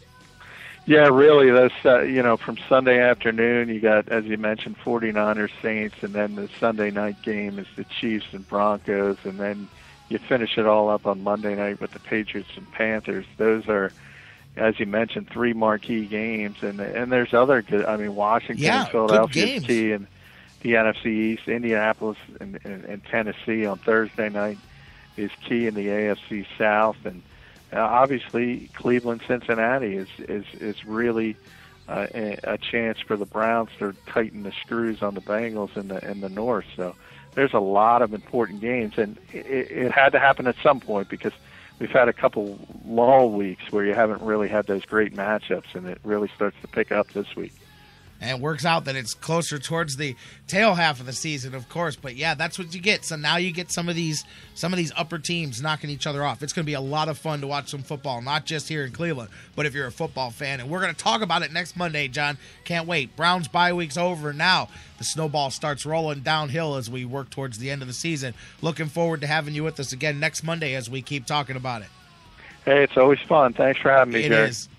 Yeah, 0.86 1.08
really. 1.10 1.52
That's 1.52 1.86
uh, 1.86 2.02
you 2.02 2.24
know 2.24 2.38
from 2.38 2.58
Sunday 2.68 3.00
afternoon. 3.00 3.70
You 3.70 3.80
got 3.80 4.10
as 4.10 4.26
you 4.26 4.38
mentioned, 4.38 4.78
49ers 4.84 5.52
Saints, 5.62 5.96
and 6.02 6.14
then 6.14 6.36
the 6.36 6.50
Sunday 6.60 6.92
night 6.92 7.22
game 7.22 7.60
is 7.60 7.68
the 7.76 7.84
Chiefs 7.84 8.28
and 8.32 8.48
Broncos, 8.48 9.18
and 9.24 9.40
then 9.40 9.68
you 10.10 10.18
finish 10.18 10.58
it 10.58 10.66
all 10.66 10.90
up 10.90 11.06
on 11.06 11.24
Monday 11.24 11.56
night 11.56 11.80
with 11.80 11.92
the 11.92 12.00
Patriots 12.00 12.50
and 12.58 12.70
Panthers. 12.72 13.26
Those 13.38 13.68
are, 13.70 13.92
as 14.58 14.80
you 14.80 14.86
mentioned, 14.86 15.30
three 15.30 15.54
marquee 15.54 16.06
games, 16.06 16.58
and 16.62 16.80
and 16.80 17.12
there's 17.12 17.34
other 17.34 17.62
good. 17.62 17.86
I 17.86 17.98
mean, 17.98 18.16
Washington, 18.16 18.64
Yeah, 18.64 18.82
and 18.82 18.90
Philadelphia 18.90 19.60
key, 19.62 19.92
and 19.92 20.08
the 20.62 20.74
NFC 20.74 21.06
East, 21.06 21.48
Indianapolis 21.48 22.18
and, 22.40 22.60
and, 22.64 22.86
and 22.86 23.04
Tennessee 23.06 23.66
on 23.66 23.78
Thursday 23.80 24.30
night 24.30 24.58
is 25.18 25.32
key 25.48 25.68
in 25.68 25.74
the 25.74 25.88
AFC 25.88 26.46
South, 26.58 26.98
and 27.06 27.22
uh, 27.74 27.80
obviously 27.80 28.70
Cleveland, 28.74 29.22
Cincinnati 29.28 29.96
is 29.96 30.10
is 30.20 30.46
is 30.60 30.86
really 30.86 31.36
uh, 31.88 32.08
a, 32.14 32.58
chance 32.58 33.00
for 33.00 33.18
the 33.18 33.26
Browns 33.26 33.70
to 33.80 33.94
tighten 34.06 34.44
the 34.44 34.52
screws 34.52 35.02
on 35.02 35.16
the 35.16 35.22
Bengals 35.22 35.76
in 35.76 35.88
the 35.88 36.10
in 36.10 36.22
the 36.22 36.30
North. 36.30 36.66
So 36.76 36.96
there's 37.34 37.54
a 37.54 37.60
lot 37.60 38.02
of 38.02 38.14
important 38.14 38.62
games, 38.62 38.98
and 38.98 39.18
it, 39.34 39.46
it 39.46 39.92
had 39.92 40.10
to 40.12 40.20
happen 40.20 40.48
at 40.48 40.56
some 40.64 40.80
point 40.80 41.10
because 41.10 41.34
we've 41.80 41.92
had 41.92 42.08
a 42.08 42.14
couple 42.14 42.60
lull 42.86 43.32
weeks 43.32 43.72
where 43.72 43.86
you 43.86 43.94
haven't 43.94 44.22
really 44.22 44.48
had 44.48 44.68
those 44.68 44.86
great 44.86 45.16
matchups, 45.16 45.76
and 45.76 45.88
it 45.88 46.00
really 46.04 46.30
starts 46.36 46.58
to 46.62 46.68
pick 46.68 46.92
up 46.92 47.12
this 47.14 47.36
week. 47.36 47.54
And 48.22 48.30
it 48.30 48.40
works 48.40 48.66
out 48.66 48.86
that 48.86 48.96
it's 48.96 49.16
closer 49.16 49.58
towards 49.58 49.98
the 49.98 50.16
tail 50.48 50.76
half 50.76 51.00
of 51.00 51.08
the 51.08 51.14
season, 51.14 51.56
of 51.56 51.68
course. 51.70 51.96
But 51.96 52.16
yeah, 52.16 52.36
that's 52.36 52.60
what 52.60 52.72
you 52.76 52.80
get. 52.80 53.04
So 53.04 53.16
now 53.16 53.38
you 53.38 53.52
get 53.52 53.72
some 53.72 53.90
of 53.90 53.96
these 53.96 54.24
some 54.54 54.72
of 54.72 54.78
these 54.78 54.92
upper 54.96 55.18
teams 55.18 55.60
knocking 55.60 55.90
each 55.90 56.06
other 56.06 56.24
off. 56.24 56.44
It's 56.44 56.54
going 56.54 56.64
to 56.64 56.68
be 56.70 56.76
a 56.76 56.82
lot 56.82 57.10
of 57.10 57.18
fun 57.18 57.42
to 57.42 57.48
watch 57.48 57.70
some 57.70 57.82
football, 57.82 58.22
not 58.22 58.46
just 58.46 58.70
here 58.70 58.86
in 58.86 58.92
Cleveland, 58.92 59.32
but 59.56 59.66
if 59.66 59.74
you're 59.74 59.88
a 59.88 59.92
football 59.92 60.30
fan. 60.30 60.60
And 60.60 60.70
we're 60.70 60.82
going 60.82 60.94
to 60.94 61.04
talk 61.04 61.24
about 61.24 61.42
it 61.42 61.52
next 61.52 61.76
Monday, 61.76 62.08
John. 62.08 62.38
Can't 62.64 62.88
wait. 62.88 63.16
Browns 63.16 63.48
bye 63.48 63.74
week's 63.74 63.98
over 63.98 64.34
now. 64.34 64.68
The 65.00 65.04
snowball 65.04 65.50
starts 65.50 65.84
rolling 65.84 66.20
downhill 66.20 66.76
as 66.76 66.92
we 66.92 67.06
work 67.06 67.32
towards 67.32 67.58
the 67.58 67.72
end 67.72 67.82
of 67.82 67.88
the 67.88 67.94
season. 67.94 68.36
Looking 68.62 68.86
forward 68.86 69.22
to 69.22 69.28
having 69.28 69.56
you 69.56 69.64
with 69.64 69.80
us 69.80 69.94
again 69.94 70.20
next 70.20 70.44
Monday 70.44 70.76
as 70.76 70.92
we 70.92 71.02
keep 71.02 71.26
talking 71.26 71.56
about 71.56 71.82
it. 71.82 71.88
Hey, 72.66 72.84
it's 72.84 72.96
always 72.98 73.20
fun. 73.22 73.54
Thanks 73.54 73.80
for 73.80 73.90
having 73.90 74.14
me, 74.14 74.26
It 74.26 74.30
Jerry. 74.30 74.50
is. 74.50 74.70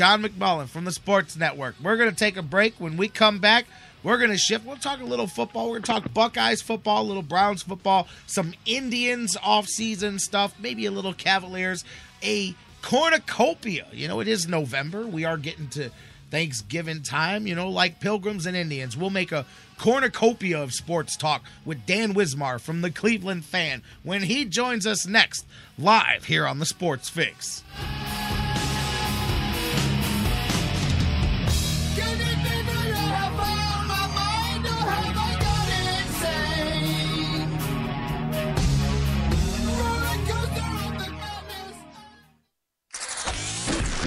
John 0.00 0.22
McMullen 0.22 0.66
from 0.66 0.86
the 0.86 0.92
Sports 0.92 1.36
Network. 1.36 1.74
We're 1.82 1.98
going 1.98 2.08
to 2.08 2.16
take 2.16 2.38
a 2.38 2.42
break. 2.42 2.72
When 2.78 2.96
we 2.96 3.06
come 3.06 3.38
back, 3.38 3.66
we're 4.02 4.16
going 4.16 4.30
to 4.30 4.38
shift. 4.38 4.64
We'll 4.64 4.76
talk 4.76 5.02
a 5.02 5.04
little 5.04 5.26
football. 5.26 5.66
We're 5.66 5.78
going 5.78 5.82
to 5.82 5.92
talk 5.92 6.14
Buckeyes 6.14 6.62
football, 6.62 7.06
little 7.06 7.22
Browns 7.22 7.62
football, 7.62 8.08
some 8.26 8.54
Indians 8.64 9.36
off-season 9.42 10.18
stuff, 10.18 10.54
maybe 10.58 10.86
a 10.86 10.90
little 10.90 11.12
Cavaliers, 11.12 11.84
a 12.22 12.54
cornucopia. 12.80 13.88
You 13.92 14.08
know, 14.08 14.20
it 14.20 14.26
is 14.26 14.48
November. 14.48 15.06
We 15.06 15.26
are 15.26 15.36
getting 15.36 15.68
to 15.68 15.90
Thanksgiving 16.30 17.02
time, 17.02 17.46
you 17.46 17.54
know, 17.54 17.68
like 17.68 18.00
Pilgrims 18.00 18.46
and 18.46 18.56
Indians. 18.56 18.96
We'll 18.96 19.10
make 19.10 19.32
a 19.32 19.44
cornucopia 19.76 20.62
of 20.62 20.72
sports 20.72 21.14
talk 21.14 21.44
with 21.66 21.84
Dan 21.84 22.14
Wismar 22.14 22.58
from 22.58 22.80
the 22.80 22.90
Cleveland 22.90 23.44
Fan 23.44 23.82
when 24.02 24.22
he 24.22 24.46
joins 24.46 24.86
us 24.86 25.06
next, 25.06 25.44
live 25.78 26.24
here 26.24 26.46
on 26.46 26.58
the 26.58 26.64
Sports 26.64 27.10
Fix. 27.10 27.62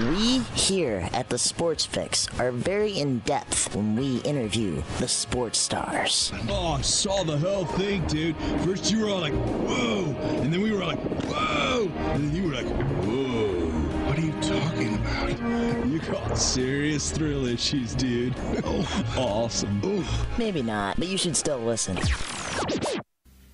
We 0.09 0.39
here 0.53 1.07
at 1.13 1.29
the 1.29 1.37
Sports 1.37 1.85
Fix 1.85 2.27
are 2.37 2.51
very 2.51 2.99
in 2.99 3.19
depth 3.19 3.73
when 3.73 3.95
we 3.95 4.17
interview 4.23 4.83
the 4.99 5.07
sports 5.07 5.59
stars. 5.59 6.33
Oh, 6.49 6.73
I 6.73 6.81
saw 6.81 7.23
the 7.23 7.37
whole 7.37 7.63
thing, 7.63 8.05
dude. 8.07 8.35
First 8.65 8.91
you 8.91 9.05
were 9.05 9.11
all 9.11 9.21
like, 9.21 9.33
whoa, 9.33 10.13
and 10.41 10.51
then 10.51 10.61
we 10.61 10.73
were 10.73 10.81
all 10.81 10.89
like, 10.89 10.99
whoa, 10.99 11.89
and 12.11 12.25
then 12.25 12.35
you 12.35 12.49
were 12.49 12.55
like, 12.55 12.67
whoa. 13.05 13.69
What 14.05 14.17
are 14.17 14.21
you 14.21 14.33
talking 14.41 14.95
about? 14.95 15.87
You 15.87 15.99
got 15.99 16.37
serious 16.37 17.09
thrill 17.09 17.45
issues, 17.45 17.95
dude. 17.95 18.35
Oh, 18.65 19.05
awesome. 19.17 20.05
Maybe 20.37 20.61
not, 20.61 20.99
but 20.99 21.07
you 21.07 21.17
should 21.17 21.37
still 21.37 21.59
listen. 21.59 21.97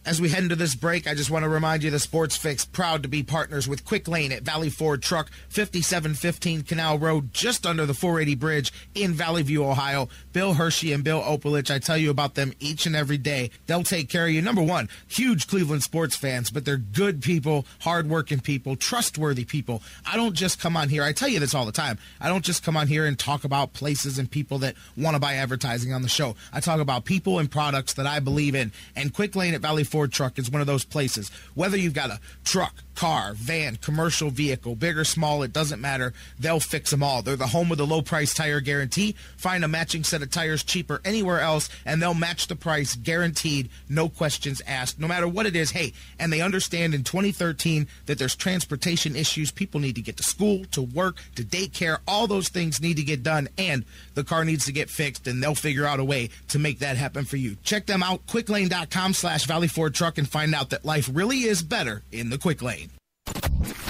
As 0.09 0.19
we 0.19 0.29
head 0.29 0.41
into 0.41 0.55
this 0.55 0.73
break, 0.73 1.05
I 1.05 1.13
just 1.13 1.29
want 1.29 1.43
to 1.43 1.49
remind 1.49 1.83
you 1.83 1.91
the 1.91 1.99
Sports 1.99 2.35
Fix 2.35 2.65
proud 2.65 3.03
to 3.03 3.07
be 3.07 3.21
partners 3.21 3.67
with 3.67 3.85
Quick 3.85 4.07
Lane 4.07 4.31
at 4.31 4.41
Valley 4.41 4.71
Ford 4.71 5.03
Truck, 5.03 5.29
5715 5.49 6.63
Canal 6.63 6.97
Road, 6.97 7.31
just 7.31 7.63
under 7.63 7.85
the 7.85 7.93
480 7.93 8.33
bridge 8.33 8.73
in 8.95 9.13
Valley 9.13 9.43
View, 9.43 9.63
Ohio. 9.63 10.09
Bill 10.33 10.55
Hershey 10.55 10.93
and 10.93 11.03
Bill 11.03 11.21
Opolich, 11.21 11.69
I 11.69 11.77
tell 11.77 11.95
you 11.95 12.09
about 12.09 12.33
them 12.33 12.53
each 12.59 12.87
and 12.87 12.95
every 12.95 13.19
day. 13.19 13.51
They'll 13.67 13.83
take 13.83 14.09
care 14.09 14.25
of 14.25 14.31
you. 14.31 14.41
Number 14.41 14.63
one, 14.63 14.89
huge 15.07 15.45
Cleveland 15.45 15.83
sports 15.83 16.15
fans, 16.15 16.49
but 16.49 16.65
they're 16.65 16.77
good 16.77 17.21
people, 17.21 17.67
hardworking 17.81 18.39
people, 18.39 18.75
trustworthy 18.75 19.45
people. 19.45 19.83
I 20.11 20.17
don't 20.17 20.33
just 20.33 20.59
come 20.59 20.75
on 20.75 20.89
here, 20.89 21.03
I 21.03 21.13
tell 21.13 21.29
you 21.29 21.39
this 21.39 21.53
all 21.53 21.67
the 21.67 21.71
time. 21.71 21.99
I 22.19 22.29
don't 22.29 22.43
just 22.43 22.63
come 22.63 22.75
on 22.75 22.87
here 22.87 23.05
and 23.05 23.19
talk 23.19 23.43
about 23.43 23.73
places 23.73 24.17
and 24.17 24.31
people 24.31 24.57
that 24.59 24.73
want 24.97 25.13
to 25.13 25.19
buy 25.19 25.35
advertising 25.35 25.93
on 25.93 26.01
the 26.01 26.09
show. 26.09 26.35
I 26.51 26.61
talk 26.61 26.79
about 26.79 27.05
people 27.05 27.37
and 27.37 27.51
products 27.51 27.93
that 27.93 28.07
I 28.07 28.19
believe 28.19 28.55
in. 28.55 28.71
And 28.95 29.13
Quick 29.13 29.35
Lane 29.35 29.53
at 29.53 29.61
Valley 29.61 29.83
Ford 29.83 29.98
Truck 30.07 30.39
is 30.39 30.49
one 30.49 30.61
of 30.61 30.67
those 30.67 30.85
places. 30.85 31.29
Whether 31.55 31.77
you've 31.77 31.93
got 31.93 32.09
a 32.09 32.19
truck, 32.43 32.75
car, 32.99 33.33
van, 33.33 33.77
commercial 33.77 34.29
vehicle, 34.29 34.75
big 34.75 34.97
or 34.97 35.05
small, 35.05 35.41
it 35.41 35.53
doesn't 35.53 35.79
matter. 35.79 36.13
They'll 36.37 36.59
fix 36.59 36.91
them 36.91 37.01
all. 37.01 37.21
They're 37.21 37.37
the 37.37 37.47
home 37.47 37.71
of 37.71 37.77
the 37.77 37.87
low 37.87 38.01
price 38.01 38.33
tire 38.33 38.59
guarantee. 38.59 39.15
Find 39.37 39.63
a 39.63 39.69
matching 39.69 40.03
set 40.03 40.21
of 40.21 40.31
tires 40.31 40.63
cheaper 40.63 40.99
anywhere 41.05 41.39
else, 41.39 41.69
and 41.85 42.01
they'll 42.01 42.13
match 42.13 42.47
the 42.47 42.57
price 42.57 42.95
guaranteed, 42.95 43.69
no 43.87 44.09
questions 44.09 44.61
asked, 44.67 44.99
no 44.99 45.07
matter 45.07 45.27
what 45.29 45.45
it 45.45 45.55
is. 45.55 45.71
Hey, 45.71 45.93
and 46.19 46.31
they 46.31 46.41
understand 46.41 46.93
in 46.93 47.05
2013 47.05 47.87
that 48.05 48.19
there's 48.19 48.35
transportation 48.35 49.15
issues. 49.15 49.49
People 49.49 49.79
need 49.79 49.95
to 49.95 50.01
get 50.01 50.17
to 50.17 50.23
school, 50.23 50.65
to 50.71 50.81
work, 50.81 51.17
to 51.35 51.43
daycare. 51.43 51.99
All 52.05 52.27
those 52.27 52.49
things 52.49 52.81
need 52.81 52.97
to 52.97 53.03
get 53.03 53.23
done, 53.23 53.47
and 53.57 53.85
the 54.15 54.25
car 54.25 54.43
needs 54.43 54.65
to 54.65 54.73
get 54.73 54.89
fixed, 54.89 55.25
and 55.25 55.41
they'll 55.41 55.55
figure 55.55 55.85
out 55.85 56.01
a 56.01 56.03
way 56.03 56.29
to 56.49 56.59
make 56.59 56.79
that 56.79 56.97
happen 56.97 57.23
for 57.23 57.37
you. 57.37 57.55
Check 57.63 57.85
them 57.85 58.03
out, 58.03 58.27
quicklane.com 58.27 59.13
slash 59.13 59.45
Valley 59.45 59.67
Ford 59.89 59.95
Truck, 59.95 60.17
and 60.19 60.29
find 60.29 60.53
out 60.53 60.69
that 60.69 60.85
life 60.85 61.09
really 61.11 61.39
is 61.43 61.63
better 61.63 62.03
in 62.11 62.29
the 62.29 62.37
quick 62.37 62.61
lane. 62.61 62.91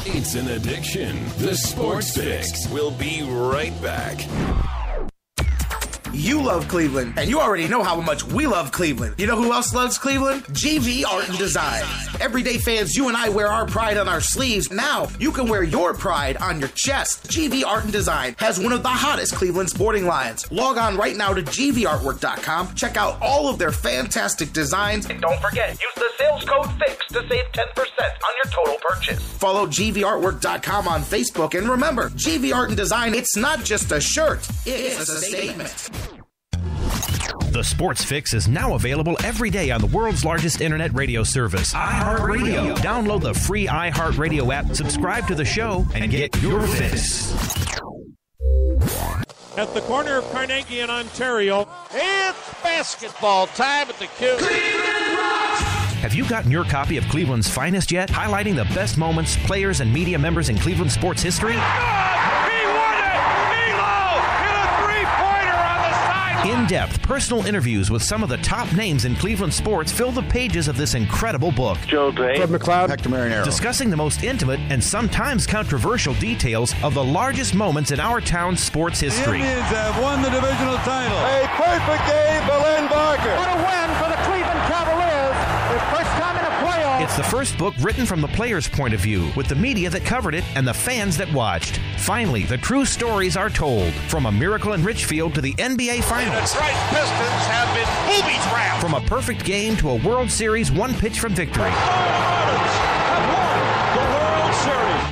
It's 0.05 0.35
an 0.35 0.47
addiction. 0.47 1.25
The 1.39 1.55
Sports 1.55 2.15
Fix. 2.15 2.69
We'll 2.69 2.91
be 2.91 3.23
right 3.23 3.73
back. 3.81 4.78
You 6.13 6.41
love 6.41 6.67
Cleveland, 6.67 7.13
and 7.17 7.29
you 7.29 7.39
already 7.39 7.67
know 7.67 7.83
how 7.83 8.01
much 8.01 8.23
we 8.23 8.47
love 8.47 8.71
Cleveland. 8.71 9.15
You 9.19 9.27
know 9.27 9.35
who 9.35 9.53
else 9.53 9.75
loves 9.75 9.99
Cleveland? 9.99 10.43
GV 10.45 11.05
Art 11.05 11.29
and 11.29 11.37
Design. 11.37 11.83
Everyday 12.19 12.57
fans, 12.57 12.95
you 12.95 13.09
and 13.09 13.15
I 13.15 13.29
wear 13.29 13.47
our 13.47 13.67
pride 13.67 13.95
on 13.95 14.09
our 14.09 14.19
sleeves. 14.19 14.71
Now, 14.71 15.07
you 15.19 15.31
can 15.31 15.47
wear 15.47 15.61
your 15.61 15.93
pride 15.93 16.37
on 16.37 16.59
your 16.59 16.69
chest. 16.69 17.27
GV 17.27 17.63
Art 17.63 17.83
and 17.83 17.93
Design 17.93 18.35
has 18.39 18.59
one 18.59 18.73
of 18.73 18.81
the 18.81 18.89
hottest 18.89 19.35
Cleveland 19.35 19.69
sporting 19.69 20.05
lines. 20.07 20.51
Log 20.51 20.77
on 20.77 20.97
right 20.97 21.15
now 21.15 21.31
to 21.31 21.43
gvartwork.com, 21.43 22.73
check 22.73 22.97
out 22.97 23.21
all 23.21 23.47
of 23.47 23.59
their 23.59 23.71
fantastic 23.71 24.51
designs, 24.51 25.05
and 25.05 25.21
don't 25.21 25.39
forget, 25.39 25.71
use 25.79 25.93
the 25.95 26.09
sales 26.17 26.43
code 26.45 26.71
FIX 26.79 27.07
to 27.07 27.27
save 27.29 27.45
10% 27.51 27.59
on 27.59 28.33
your 28.43 28.51
total 28.51 28.77
purchase. 28.81 29.21
Follow 29.33 29.67
gvartwork.com 29.67 30.87
on 30.87 31.01
Facebook, 31.01 31.57
and 31.57 31.69
remember, 31.69 32.09
GV 32.09 32.53
Art 32.55 32.69
and 32.69 32.77
Design, 32.77 33.13
it's 33.13 33.35
not 33.35 33.63
just 33.63 33.91
a 33.91 34.01
shirt, 34.01 34.47
it's, 34.65 35.07
a 35.07 35.21
statement. 35.21 35.89
The 37.51 37.63
Sports 37.63 38.03
Fix 38.03 38.35
is 38.35 38.47
now 38.47 38.75
available 38.75 39.17
every 39.23 39.49
day 39.49 39.71
on 39.71 39.81
the 39.81 39.87
world's 39.87 40.23
largest 40.23 40.61
internet 40.61 40.93
radio 40.93 41.23
service, 41.23 41.73
iHeartRadio. 41.73 42.75
Download 42.77 43.21
the 43.21 43.33
free 43.33 43.65
iHeartRadio 43.65 44.53
app, 44.53 44.75
subscribe 44.75 45.27
to 45.27 45.33
the 45.33 45.43
show, 45.43 45.83
and 45.95 46.11
get 46.11 46.39
your 46.43 46.61
fix. 46.67 47.33
At 49.57 49.73
the 49.73 49.81
corner 49.87 50.17
of 50.17 50.31
Carnegie 50.31 50.81
and 50.81 50.91
Ontario, 50.91 51.67
it's 51.91 52.53
basketball 52.61 53.47
time 53.47 53.89
at 53.89 53.97
the 53.97 54.05
Q. 54.05 54.37
Have 56.01 56.13
you 56.13 56.29
gotten 56.29 56.51
your 56.51 56.65
copy 56.65 56.97
of 56.97 57.03
Cleveland's 57.05 57.49
Finest 57.49 57.91
yet? 57.91 58.09
Highlighting 58.09 58.55
the 58.55 58.65
best 58.75 58.95
moments, 58.95 59.37
players, 59.47 59.81
and 59.81 59.91
media 59.91 60.19
members 60.19 60.49
in 60.49 60.57
Cleveland 60.59 60.91
sports 60.91 61.23
history? 61.23 61.55
In 66.45 66.65
depth, 66.67 67.01
personal 67.01 67.45
interviews 67.45 67.91
with 67.91 68.01
some 68.01 68.23
of 68.23 68.29
the 68.29 68.37
top 68.37 68.71
names 68.71 69.03
in 69.03 69.13
Cleveland 69.15 69.53
sports 69.53 69.91
fill 69.91 70.11
the 70.11 70.21
pages 70.21 70.69
of 70.69 70.77
this 70.77 70.95
incredible 70.95 71.51
book. 71.51 71.77
Joe 71.85 72.13
Gray. 72.13 72.37
Fred 72.37 72.47
McLeod. 72.47 72.87
Hector 72.87 73.09
Marinaro. 73.09 73.43
Discussing 73.43 73.89
the 73.89 73.97
most 73.97 74.23
intimate 74.23 74.61
and 74.69 74.81
sometimes 74.81 75.45
controversial 75.45 76.13
details 76.13 76.73
of 76.81 76.93
the 76.93 77.03
largest 77.03 77.55
moments 77.55 77.91
in 77.91 77.99
our 77.99 78.21
town's 78.21 78.63
sports 78.63 79.01
history. 79.01 79.41
Indians 79.41 79.67
have 79.67 80.01
won 80.01 80.21
the 80.21 80.29
divisional 80.29 80.77
title. 80.77 81.17
A 81.17 81.45
perfect 81.59 82.07
game 82.07 82.41
for 82.47 82.63
Len 82.63 82.87
Barker. 82.87 83.35
What 83.35 83.49
a 83.49 83.57
win 83.59 83.89
for 83.99 84.09
the 84.15 84.18
It's 87.09 87.17
the 87.17 87.23
first 87.23 87.57
book 87.57 87.73
written 87.79 88.05
from 88.05 88.21
the 88.21 88.27
player's 88.27 88.67
point 88.67 88.93
of 88.93 88.99
view, 88.99 89.31
with 89.35 89.47
the 89.47 89.55
media 89.55 89.89
that 89.89 90.05
covered 90.05 90.35
it 90.35 90.43
and 90.55 90.67
the 90.67 90.75
fans 90.75 91.17
that 91.17 91.33
watched. 91.33 91.79
Finally, 91.97 92.43
the 92.43 92.59
true 92.59 92.85
stories 92.85 93.35
are 93.35 93.49
told. 93.49 93.91
From 93.93 94.27
a 94.27 94.31
miracle 94.31 94.73
in 94.73 94.83
Richfield 94.83 95.33
to 95.33 95.41
the 95.41 95.53
NBA 95.53 96.03
Finals. 96.03 96.53
The 96.53 96.59
Detroit 96.59 96.75
Pistons 96.91 97.45
have 97.49 97.73
been 97.73 97.87
booby-trapped. 98.05 98.79
From 98.79 98.93
a 98.93 99.01
perfect 99.01 99.43
game 99.43 99.75
to 99.77 99.89
a 99.89 99.95
World 99.95 100.29
Series 100.29 100.71
one 100.71 100.93
pitch 100.93 101.19
from 101.19 101.33
victory. 101.33 101.71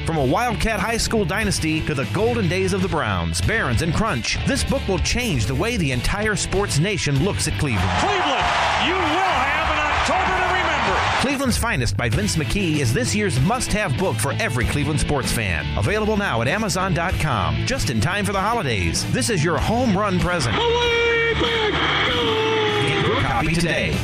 From 0.05 0.17
a 0.17 0.25
Wildcat 0.25 0.79
High 0.79 0.97
School 0.97 1.25
dynasty 1.25 1.81
to 1.87 1.95
the 1.95 2.05
golden 2.13 2.47
days 2.47 2.73
of 2.73 2.83
the 2.83 2.87
Browns, 2.87 3.41
Barons, 3.41 3.81
and 3.81 3.91
Crunch, 3.91 4.37
this 4.45 4.63
book 4.63 4.87
will 4.87 4.99
change 4.99 5.47
the 5.47 5.55
way 5.55 5.77
the 5.77 5.91
entire 5.91 6.35
sports 6.35 6.77
nation 6.77 7.25
looks 7.25 7.47
at 7.47 7.57
Cleveland. 7.59 7.89
Cleveland, 7.99 8.45
you 8.85 8.93
will 8.93 9.33
have 9.33 9.71
an 9.71 9.79
October. 9.79 10.46
Cleveland's 11.21 11.57
Finest 11.57 11.97
by 11.97 12.09
Vince 12.09 12.35
McKee 12.35 12.79
is 12.79 12.93
this 12.93 13.15
year's 13.15 13.39
must 13.41 13.71
have 13.73 13.97
book 13.97 14.15
for 14.15 14.33
every 14.33 14.65
Cleveland 14.65 14.99
sports 14.99 15.31
fan. 15.31 15.65
Available 15.77 16.17
now 16.17 16.41
at 16.41 16.47
Amazon.com, 16.47 17.65
just 17.65 17.89
in 17.89 17.99
time 17.99 18.23
for 18.25 18.33
the 18.33 18.41
holidays. 18.41 19.09
This 19.11 19.29
is 19.29 19.43
your 19.43 19.57
home 19.57 19.97
run 19.97 20.19
present. 20.19 20.55
Get 20.55 20.63
your 23.05 23.19
copy 23.21 23.53
today. 23.53 23.97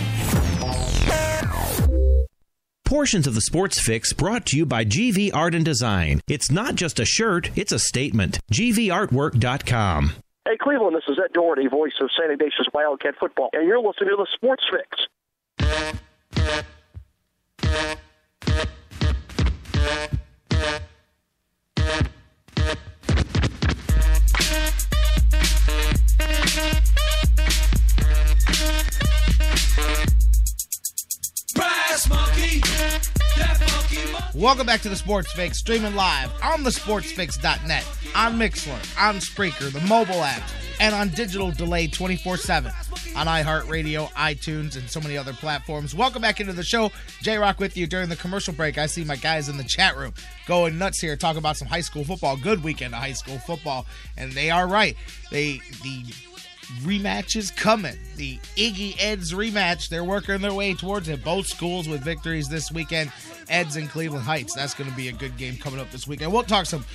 Portions 2.85 3.25
of 3.25 3.33
the 3.33 3.41
Sports 3.41 3.79
Fix 3.81 4.13
brought 4.13 4.45
to 4.47 4.57
you 4.57 4.65
by 4.67 4.85
GV 4.85 5.31
Art 5.33 5.55
and 5.55 5.65
Design. 5.65 6.21
It's 6.27 6.51
not 6.51 6.75
just 6.75 6.99
a 6.99 7.05
shirt, 7.05 7.49
it's 7.55 7.71
a 7.71 7.79
statement. 7.79 8.39
GVArtwork.com. 8.51 10.11
Hey, 10.45 10.57
Cleveland, 10.59 10.95
this 10.95 11.03
is 11.07 11.17
Ed 11.23 11.31
Doherty, 11.33 11.67
voice 11.67 11.93
of 12.01 12.09
St. 12.11 12.29
Ignatius 12.31 12.67
Wildcat 12.73 13.15
football, 13.19 13.49
and 13.53 13.65
you're 13.67 13.79
listening 13.79 14.09
to 14.09 14.17
the 14.17 14.27
Sports 14.35 14.63
Fix. 14.69 15.07
Brass 16.43 16.65
Welcome 34.35 34.65
back 34.65 34.81
to 34.81 34.89
the 34.89 34.95
Sports 34.95 35.31
Fix, 35.31 35.59
streaming 35.59 35.95
live 35.95 36.31
on 36.43 36.63
the 36.63 36.71
sportsfix.net, 36.71 37.85
on 38.15 38.39
Mixlr, 38.39 38.99
on 38.99 39.15
Spreaker, 39.17 39.71
the 39.71 39.81
mobile 39.81 40.15
apps, 40.15 40.51
and 40.79 40.95
on 40.95 41.09
digital 41.09 41.51
delay 41.51 41.87
24 41.87 42.37
7 42.37 42.71
on 43.15 43.27
iHeartRadio, 43.27 44.09
iTunes, 44.13 44.75
and 44.75 44.89
so 44.89 44.99
many 44.99 45.17
other 45.17 45.33
platforms. 45.33 45.93
Welcome 45.93 46.21
back 46.21 46.39
into 46.39 46.53
the 46.53 46.63
show. 46.63 46.91
J 47.21 47.37
Rock 47.37 47.59
with 47.59 47.77
you 47.77 47.85
during 47.85 48.09
the 48.09 48.15
commercial 48.15 48.53
break. 48.53 48.77
I 48.77 48.87
see 48.87 49.03
my 49.03 49.15
guys 49.15 49.49
in 49.49 49.57
the 49.57 49.63
chat 49.63 49.95
room 49.95 50.13
going 50.47 50.77
nuts 50.77 50.99
here, 50.99 51.15
talking 51.15 51.37
about 51.37 51.57
some 51.57 51.67
high 51.67 51.81
school 51.81 52.03
football. 52.03 52.35
Good 52.35 52.63
weekend 52.63 52.95
of 52.95 53.01
high 53.01 53.13
school 53.13 53.37
football, 53.37 53.85
and 54.17 54.31
they 54.31 54.49
are 54.49 54.67
right. 54.67 54.97
They 55.29 55.61
the 55.83 56.03
rematch 56.81 57.35
is 57.35 57.51
coming. 57.51 57.97
The 58.15 58.37
Iggy 58.55 58.95
Eds 58.99 59.33
rematch. 59.33 59.89
They're 59.89 60.03
working 60.03 60.41
their 60.41 60.53
way 60.53 60.73
towards 60.73 61.07
it. 61.07 61.23
Both 61.23 61.47
schools 61.47 61.87
with 61.87 62.03
victories 62.03 62.47
this 62.47 62.71
weekend. 62.71 63.11
Eds 63.49 63.75
and 63.75 63.89
Cleveland 63.89 64.23
Heights. 64.23 64.53
That's 64.53 64.73
going 64.73 64.89
to 64.89 64.95
be 64.95 65.09
a 65.09 65.13
good 65.13 65.37
game 65.37 65.57
coming 65.57 65.79
up 65.79 65.91
this 65.91 66.07
weekend. 66.07 66.31
We'll 66.31 66.43
talk 66.43 66.65
some 66.65 66.85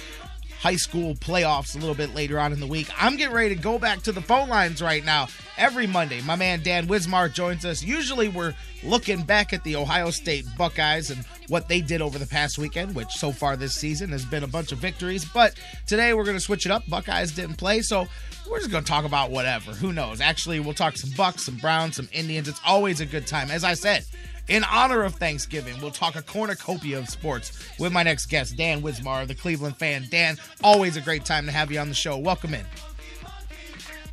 high 0.59 0.77
school 0.77 1.15
playoffs 1.15 1.77
a 1.77 1.79
little 1.79 1.95
bit 1.95 2.15
later 2.15 2.39
on 2.39 2.53
in 2.53 2.61
the 2.61 2.67
week. 2.67 2.89
I'm 2.99 3.17
getting 3.17 3.35
ready 3.35 3.55
to 3.55 3.61
go 3.61 3.79
back 3.79 4.03
to 4.03 4.13
the 4.13 4.21
phone 4.21 4.49
lines 4.49 4.83
right 4.83 5.05
now. 5.05 5.29
Every 5.57 5.87
Monday, 5.87 6.21
my 6.23 6.37
man 6.37 6.63
Dan 6.63 6.89
Wismar 6.89 7.33
joins 7.33 7.65
us. 7.65 7.83
Usually, 7.83 8.29
we're 8.29 8.55
looking 8.83 9.23
back 9.23 9.53
at 9.53 9.63
the 9.65 9.77
Ohio 9.77 10.11
State 10.11 10.45
Buckeyes 10.57 11.11
and 11.11 11.25
what 11.49 11.69
they 11.69 11.81
did 11.81 12.03
over 12.03 12.19
the 12.19 12.27
past 12.27 12.59
weekend, 12.59 12.95
which 12.95 13.11
so 13.11 13.33
far 13.33 13.57
this 13.57 13.75
season 13.75 14.11
has 14.11 14.25
been 14.25 14.43
a 14.43 14.49
bunch 14.49 14.73
of 14.73 14.79
victories. 14.79 15.25
But 15.25 15.55
today, 15.87 16.13
we're 16.13 16.25
going 16.25 16.37
to 16.37 16.43
switch 16.43 16.67
it 16.67 16.73
up. 16.73 16.89
Buckeyes 16.89 17.33
didn't 17.33 17.57
play, 17.57 17.81
so 17.81 18.09
we're 18.51 18.59
just 18.59 18.71
going 18.71 18.85
to 18.85 18.89
talk 18.91 19.05
about 19.05 19.31
whatever. 19.31 19.73
Who 19.73 19.93
knows? 19.93 20.21
Actually, 20.21 20.61
we'll 20.61 20.75
talk 20.75 20.97
some 20.97 21.11
Bucks, 21.17 21.45
some 21.47 21.57
Browns, 21.57 21.97
some 21.97 22.09
Indians. 22.13 22.49
It's 22.49 22.61
always 22.67 23.01
a 23.01 23.07
good 23.07 23.27
time. 23.27 23.51
As 23.51 23.65
I 23.65 23.75
said, 23.75 24.05
in 24.49 24.65
honor 24.65 25.03
of 25.03 25.15
Thanksgiving, 25.15 25.81
we'll 25.81 25.91
talk 25.91 26.17
a 26.17 26.23
cornucopia 26.23 26.99
of 26.99 27.09
sports 27.09 27.69
with 27.79 27.93
my 27.93 28.03
next 28.03 28.27
guest, 28.27 28.57
Dan 28.57 28.83
Wismar, 28.83 29.27
the 29.27 29.35
Cleveland 29.35 29.77
fan. 29.77 30.07
Dan, 30.11 30.39
always 30.63 30.97
a 30.97 31.01
great 31.01 31.25
time 31.25 31.47
to 31.47 31.53
have 31.53 31.71
you 31.71 31.79
on 31.79 31.89
the 31.89 31.95
show. 31.95 32.17
Welcome 32.17 32.55
in. 32.55 32.65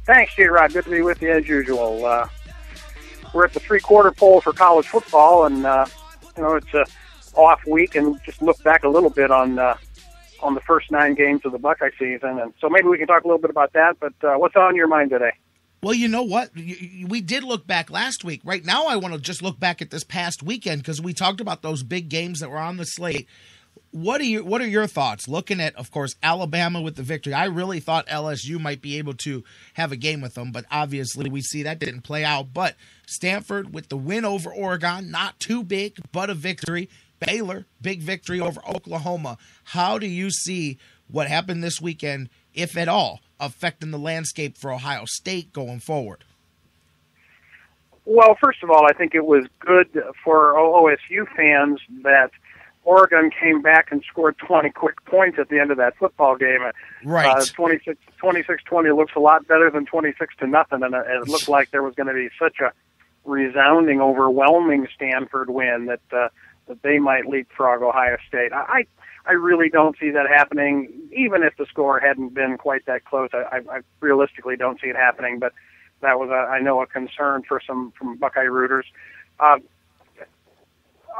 Thanks, 0.06 0.36
J 0.36 0.46
Rod. 0.46 0.72
Good 0.74 0.86
to 0.86 0.92
be 0.92 1.02
with 1.02 1.22
you 1.22 1.32
as 1.32 1.48
usual. 1.48 2.06
Uh, 2.06 2.28
we're 3.34 3.46
at 3.46 3.54
the 3.54 3.60
three 3.60 3.80
quarter 3.80 4.12
pole 4.12 4.40
for 4.40 4.54
college 4.54 4.88
football, 4.88 5.46
and 5.46 5.66
uh, 5.66 5.86
you 6.38 6.44
know 6.44 6.56
it's 6.56 6.74
a 6.74 6.86
off 7.34 7.66
week, 7.66 7.96
and 7.96 8.20
just 8.24 8.42
look 8.42 8.62
back 8.64 8.84
a 8.84 8.90
little 8.90 9.10
bit 9.10 9.32
on 9.32 9.58
uh, 9.58 9.76
on 10.42 10.54
the 10.54 10.62
first 10.62 10.92
nine 10.92 11.16
games 11.16 11.42
of 11.44 11.52
the 11.52 11.58
Buckeye 11.58 11.90
season, 11.98 12.40
and 12.40 12.54
so 12.62 12.70
maybe 12.70 12.88
we 12.88 12.98
can 12.98 13.08
talk 13.08 13.24
a 13.24 13.28
little 13.28 13.42
bit 13.42 13.50
about 13.50 13.74
that. 13.74 13.98
But 14.00 14.14
uh, 14.24 14.36
what's 14.36 14.56
on 14.56 14.76
your 14.76 14.88
mind 14.88 15.10
today? 15.10 15.32
Well, 15.84 15.94
you 15.94 16.08
know 16.08 16.24
what? 16.24 16.50
We 16.56 17.22
did 17.22 17.44
look 17.44 17.68
back 17.68 17.92
last 17.92 18.24
week. 18.24 18.42
Right 18.44 18.66
now, 18.66 18.88
I 18.88 18.96
want 18.96 19.14
to 19.14 19.20
just 19.20 19.44
look 19.44 19.60
back 19.60 19.82
at 19.82 19.92
this 19.92 20.04
past 20.04 20.42
weekend 20.42 20.82
because 20.82 21.02
we 21.02 21.14
talked 21.14 21.42
about 21.42 21.62
those 21.62 21.84
big 21.84 22.10
games 22.10 22.40
that 22.40 22.50
were 22.50 22.58
on 22.58 22.78
the 22.78 22.86
slate. 22.86 23.28
What 23.92 24.20
are 24.20 24.26
you? 24.26 24.44
What 24.44 24.62
are 24.62 24.68
your 24.68 24.88
thoughts? 24.88 25.28
Looking 25.28 25.62
at, 25.62 25.76
of 25.76 25.92
course, 25.92 26.16
Alabama 26.24 26.82
with 26.82 26.96
the 26.96 27.04
victory. 27.04 27.34
I 27.34 27.46
really 27.46 27.80
thought 27.80 28.08
LSU 28.08 28.60
might 28.60 28.82
be 28.82 28.98
able 28.98 29.14
to 29.26 29.44
have 29.76 29.92
a 29.92 29.96
game 29.96 30.22
with 30.22 30.34
them, 30.34 30.52
but 30.52 30.66
obviously 30.72 31.30
we 31.30 31.42
see 31.42 31.64
that 31.64 31.80
didn't 31.80 32.02
play 32.02 32.24
out. 32.24 32.54
But 32.54 32.76
Stanford 33.06 33.74
with 33.74 33.90
the 33.90 33.98
win 33.98 34.26
over 34.26 34.52
Oregon, 34.52 35.12
not 35.12 35.40
too 35.40 35.64
big, 35.64 35.98
but 36.12 36.30
a 36.30 36.34
victory. 36.34 36.90
Baylor, 37.20 37.66
big 37.82 38.02
victory 38.02 38.40
over 38.40 38.62
Oklahoma. 38.68 39.38
How 39.64 39.98
do 39.98 40.08
you 40.08 40.30
see 40.30 40.78
what 41.08 41.28
happened 41.28 41.64
this 41.64 41.80
weekend, 41.80 42.30
if 42.54 42.76
at 42.78 42.88
all, 42.88 43.22
affecting 43.40 43.92
the 43.92 44.00
landscape 44.00 44.58
for 44.58 44.72
Ohio 44.72 45.06
State 45.06 45.54
going 45.54 45.80
forward? 45.80 46.24
Well, 48.06 48.38
first 48.40 48.62
of 48.62 48.70
all, 48.70 48.86
I 48.88 48.94
think 48.94 49.16
it 49.16 49.26
was 49.26 49.46
good 49.60 49.88
for 50.24 50.54
OSU 50.54 51.26
fans 51.36 51.80
that 52.04 52.30
Oregon 52.84 53.32
came 53.32 53.64
back 53.64 53.92
and 53.92 54.04
scored 54.08 54.38
20 54.38 54.70
quick 54.70 55.04
points 55.06 55.40
at 55.40 55.50
the 55.50 55.60
end 55.60 55.72
of 55.72 55.78
that 55.78 55.98
football 55.98 56.36
game. 56.36 56.60
Right. 57.04 57.36
Uh, 57.36 57.44
26 57.46 57.98
20 58.64 58.92
looks 58.92 59.14
a 59.16 59.20
lot 59.20 59.48
better 59.48 59.72
than 59.72 59.86
26 59.88 60.36
to 60.38 60.48
nothing, 60.48 60.84
and 60.84 60.94
it 60.94 61.06
it 61.08 61.28
looked 61.28 61.50
like 61.50 61.72
there 61.72 61.82
was 61.82 61.96
going 61.96 62.08
to 62.08 62.14
be 62.14 62.30
such 62.40 62.60
a 62.60 62.72
resounding, 63.26 64.02
overwhelming 64.02 64.88
Stanford 64.96 65.50
win 65.50 65.88
that 65.88 66.02
uh, 66.16 66.30
that 66.68 66.84
they 66.84 67.00
might 67.00 67.26
leapfrog 67.26 67.82
Ohio 67.82 68.18
State. 68.28 68.54
I 68.54 68.60
I 68.60 68.86
I 69.28 69.34
really 69.34 69.70
don't 69.70 69.98
see 70.00 70.12
that 70.12 70.28
happening. 70.28 70.92
Even 71.12 71.44
if 71.44 71.58
the 71.58 71.66
score 71.66 72.00
hadn't 72.00 72.34
been 72.34 72.58
quite 72.58 72.86
that 72.86 73.06
close, 73.06 73.30
I, 73.34 73.58
I, 73.58 73.78
I 73.78 73.80
realistically 74.00 74.56
don't 74.56 74.80
see 74.80 74.88
it 74.88 74.96
happening. 74.96 75.40
But 75.40 75.54
that 76.02 76.20
was, 76.20 76.30
a, 76.30 76.34
I 76.34 76.60
know, 76.60 76.82
a 76.82 76.88
concern 76.88 77.44
for 77.48 77.60
some 77.66 77.92
from 77.98 78.18
Buckeye 78.18 78.42
rooters. 78.42 78.86
Uh, 79.40 79.58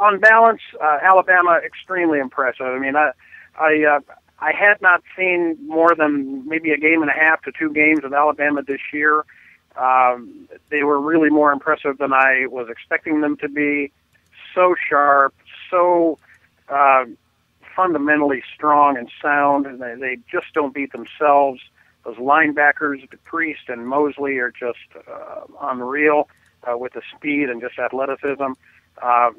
on 0.00 0.20
balance, 0.20 0.60
uh, 0.80 0.98
Alabama 1.02 1.60
extremely 1.64 2.18
impressive. 2.18 2.66
I 2.66 2.78
mean, 2.78 2.96
I 2.96 3.12
I 3.58 3.84
uh, 3.84 4.00
I 4.38 4.52
had 4.52 4.80
not 4.82 5.02
seen 5.16 5.56
more 5.66 5.94
than 5.94 6.46
maybe 6.46 6.70
a 6.72 6.76
game 6.76 7.02
and 7.02 7.10
a 7.10 7.14
half 7.14 7.42
to 7.42 7.52
two 7.58 7.72
games 7.72 8.04
of 8.04 8.12
Alabama 8.12 8.62
this 8.62 8.80
year. 8.92 9.24
Um, 9.76 10.48
they 10.70 10.82
were 10.82 11.00
really 11.00 11.30
more 11.30 11.52
impressive 11.52 11.98
than 11.98 12.12
I 12.12 12.46
was 12.46 12.68
expecting 12.68 13.20
them 13.20 13.36
to 13.38 13.48
be. 13.48 13.92
So 14.54 14.74
sharp, 14.88 15.34
so 15.70 16.18
uh, 16.68 17.04
fundamentally 17.76 18.42
strong 18.54 18.96
and 18.96 19.08
sound, 19.22 19.66
and 19.66 19.80
they, 19.80 19.94
they 19.94 20.18
just 20.30 20.46
don't 20.54 20.74
beat 20.74 20.92
themselves. 20.92 21.60
Those 22.04 22.16
linebackers, 22.16 23.06
Priest 23.24 23.68
and 23.68 23.86
Mosley, 23.86 24.38
are 24.38 24.50
just 24.50 24.78
uh, 25.08 25.40
unreal 25.60 26.28
uh, 26.64 26.78
with 26.78 26.94
the 26.94 27.02
speed 27.14 27.50
and 27.50 27.60
just 27.60 27.78
athleticism. 27.78 28.52
Uh, 29.02 29.30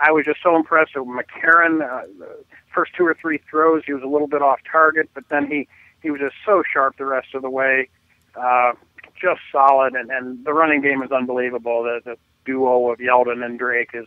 I 0.00 0.10
was 0.10 0.24
just 0.24 0.42
so 0.42 0.56
impressed 0.56 0.96
with 0.96 1.06
McCarron. 1.06 1.82
Uh, 1.82 2.06
the 2.18 2.36
first 2.74 2.92
two 2.94 3.06
or 3.06 3.14
three 3.14 3.38
throws, 3.48 3.84
he 3.86 3.92
was 3.92 4.02
a 4.02 4.08
little 4.08 4.26
bit 4.26 4.42
off 4.42 4.60
target, 4.70 5.08
but 5.14 5.28
then 5.28 5.46
he 5.46 5.68
he 6.02 6.10
was 6.10 6.20
just 6.20 6.34
so 6.44 6.62
sharp 6.70 6.98
the 6.98 7.06
rest 7.06 7.34
of 7.34 7.42
the 7.42 7.48
way. 7.48 7.88
Uh, 8.34 8.72
just 9.18 9.40
solid, 9.50 9.94
and, 9.94 10.10
and 10.10 10.44
the 10.44 10.52
running 10.52 10.82
game 10.82 11.02
is 11.02 11.10
unbelievable. 11.12 11.84
The, 11.84 12.00
the 12.04 12.16
duo 12.44 12.90
of 12.90 12.98
Yeldon 12.98 13.44
and 13.44 13.58
Drake 13.58 13.90
is 13.94 14.06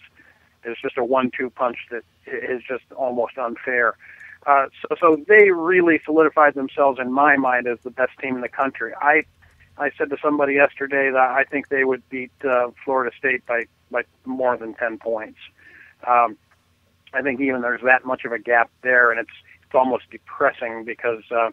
is 0.67 0.77
just 0.81 0.97
a 0.97 1.03
one-two 1.03 1.49
punch 1.51 1.77
that 1.91 2.03
is 2.25 2.61
just 2.67 2.83
almost 2.95 3.37
unfair. 3.37 3.95
Uh, 4.45 4.67
so, 4.81 4.95
so 4.99 5.25
they 5.27 5.51
really 5.51 5.99
solidified 6.05 6.53
themselves 6.53 6.99
in 6.99 7.11
my 7.11 7.35
mind 7.35 7.67
as 7.67 7.77
the 7.83 7.89
best 7.89 8.11
team 8.21 8.35
in 8.35 8.41
the 8.41 8.49
country. 8.49 8.93
I 9.01 9.23
I 9.79 9.91
said 9.97 10.09
to 10.09 10.17
somebody 10.21 10.53
yesterday 10.53 11.11
that 11.11 11.29
I 11.31 11.43
think 11.43 11.67
they 11.69 11.83
would 11.83 12.07
beat 12.09 12.31
uh, 12.43 12.71
Florida 12.83 13.15
State 13.17 13.45
by 13.45 13.65
by 13.91 14.03
more 14.25 14.57
than 14.57 14.73
ten 14.73 14.97
points. 14.97 15.39
Um, 16.07 16.37
I 17.13 17.21
think 17.21 17.39
even 17.41 17.61
there's 17.61 17.81
that 17.83 18.05
much 18.05 18.25
of 18.25 18.31
a 18.31 18.39
gap 18.39 18.69
there, 18.81 19.11
and 19.11 19.19
it's 19.19 19.37
it's 19.63 19.75
almost 19.75 20.09
depressing 20.11 20.85
because 20.85 21.23
uh, 21.31 21.49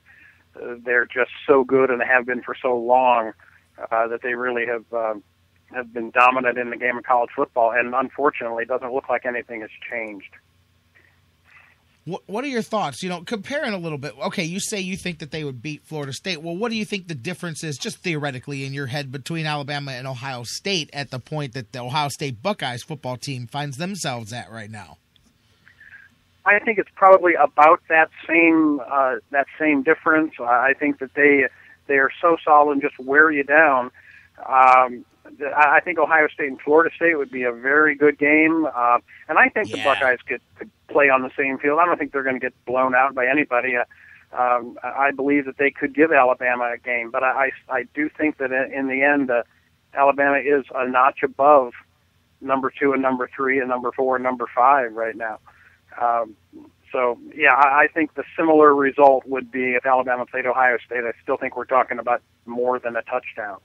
they're 0.85 1.07
just 1.07 1.33
so 1.47 1.65
good 1.65 1.91
and 1.91 2.03
have 2.03 2.27
been 2.27 2.43
for 2.43 2.55
so 2.61 2.77
long 2.77 3.33
uh, 3.91 4.07
that 4.09 4.23
they 4.23 4.35
really 4.35 4.67
have 4.67 4.85
uh, 4.93 5.15
have 5.75 5.93
been 5.93 6.11
dominant 6.11 6.59
in 6.59 6.71
the 6.71 6.77
game 6.77 6.97
of 6.97 7.05
college 7.05 7.31
football, 7.35 7.73
and 7.73 7.95
unfortunately, 7.95 8.63
it 8.63 8.69
doesn't 8.69 8.93
look 8.93 9.09
like 9.09 9.27
anything 9.27 9.61
has 9.61 9.71
changed. 9.91 10.31
What, 12.07 12.23
what 12.27 12.45
are 12.45 12.49
your 12.49 12.63
thoughts? 12.63 13.03
You 13.03 13.09
know, 13.09 13.23
comparing 13.23 13.73
a 13.73 13.79
little 13.79 13.97
bit. 13.97 14.15
Okay, 14.27 14.45
you 14.45 14.61
say 14.61 14.79
you 14.79 14.97
think 14.97 15.21
that 15.21 15.31
they 15.31 15.43
would 15.43 15.63
beat 15.63 15.85
Florida 15.85 16.13
State. 16.13 16.43
Well, 16.43 16.57
what 16.57 16.71
do 16.71 16.77
you 16.77 16.85
think 16.85 17.09
the 17.09 17.15
difference 17.15 17.65
is, 17.65 17.79
just 17.79 17.99
theoretically, 17.99 18.65
in 18.65 18.75
your 18.75 18.87
head 18.87 19.11
between 19.11 19.47
Alabama 19.47 19.93
and 19.93 20.07
Ohio 20.07 20.43
State 20.45 20.91
at 20.93 21.11
the 21.11 21.19
point 21.19 21.55
that 21.55 21.73
the 21.73 21.81
Ohio 21.81 22.09
State 22.09 22.43
Buckeyes 22.43 22.83
football 22.83 23.17
team 23.17 23.47
finds 23.47 23.79
themselves 23.79 24.33
at 24.35 24.51
right 24.51 24.71
now? 24.71 24.99
I 26.45 26.59
think 26.59 26.79
it's 26.79 26.91
probably 26.95 27.33
about 27.35 27.81
that 27.89 28.11
same 28.29 28.81
uh, 28.87 29.17
that 29.31 29.47
same 29.59 29.83
difference. 29.83 30.35
I 30.39 30.75
think 30.79 30.99
that 30.99 31.15
they 31.15 31.47
they 31.87 31.95
are 31.95 32.11
so 32.21 32.37
solid 32.45 32.73
and 32.73 32.83
just 32.83 32.99
wear 32.99 33.31
you 33.31 33.45
down. 33.45 33.91
Um, 34.45 35.07
I 35.57 35.81
think 35.81 35.99
Ohio 35.99 36.29
State 36.29 36.49
and 36.49 36.61
Florida 36.61 36.95
State 36.95 37.17
would 37.17 37.31
be 37.31 37.45
a 37.45 37.53
very 37.53 37.95
good 37.95 38.19
game, 38.19 38.67
uh, 38.67 38.99
and 39.29 39.39
I 39.39 39.49
think 39.49 39.71
the 39.71 39.83
Buckeyes 39.83 40.19
could, 40.27 40.43
could 40.57 40.71
play 40.89 41.09
on 41.09 41.23
the 41.23 41.31
same 41.37 41.59
field. 41.59 41.79
I 41.81 41.87
don't 41.87 41.99
think 41.99 42.13
they're 42.13 42.23
going 42.23 42.37
to 42.37 42.41
get 42.41 42.53
blown 42.67 42.95
out 42.95 43.15
by 43.15 43.27
anybody. 43.27 43.75
Uh, 43.77 43.85
um, 44.37 44.79
I 44.83 45.13
believe 45.13 45.47
that 45.47 45.59
they 45.59 45.71
could 45.71 45.95
give 45.95 46.13
Alabama 46.13 46.73
a 46.75 46.79
game, 46.79 47.11
but 47.11 47.23
I, 47.23 47.51
I, 47.69 47.75
I 47.75 47.83
do 47.95 48.11
think 48.11 48.39
that 48.39 48.53
in 48.53 48.89
the 48.89 49.03
end, 49.03 49.31
uh, 49.31 49.45
Alabama 49.95 50.39
is 50.39 50.65
a 50.75 50.89
notch 50.89 51.23
above 51.23 51.73
number 52.41 52.71
two 52.79 52.93
and 52.93 53.01
number 53.01 53.29
three 53.35 53.61
and 53.61 53.69
number 53.69 53.93
four 53.93 54.17
and 54.17 54.25
number 54.25 54.47
five 54.55 54.93
right 54.93 55.17
now. 55.17 55.39
Um, 56.01 56.37
so 56.93 57.19
yeah, 57.35 57.55
I, 57.55 57.85
I 57.85 57.89
think 57.93 58.15
the 58.15 58.25
similar 58.37 58.75
result 58.75 59.25
would 59.27 59.51
be 59.51 59.75
if 59.75 59.87
Alabama 59.87 60.27
played 60.27 60.47
Ohio 60.47 60.79
State. 60.85 61.05
I 61.05 61.13
still 61.23 61.37
think 61.37 61.57
we're 61.57 61.65
talking 61.65 61.99
about 61.99 62.23
more 62.45 62.79
than 62.79 62.97
a 62.97 63.03
touchdown. 63.03 63.59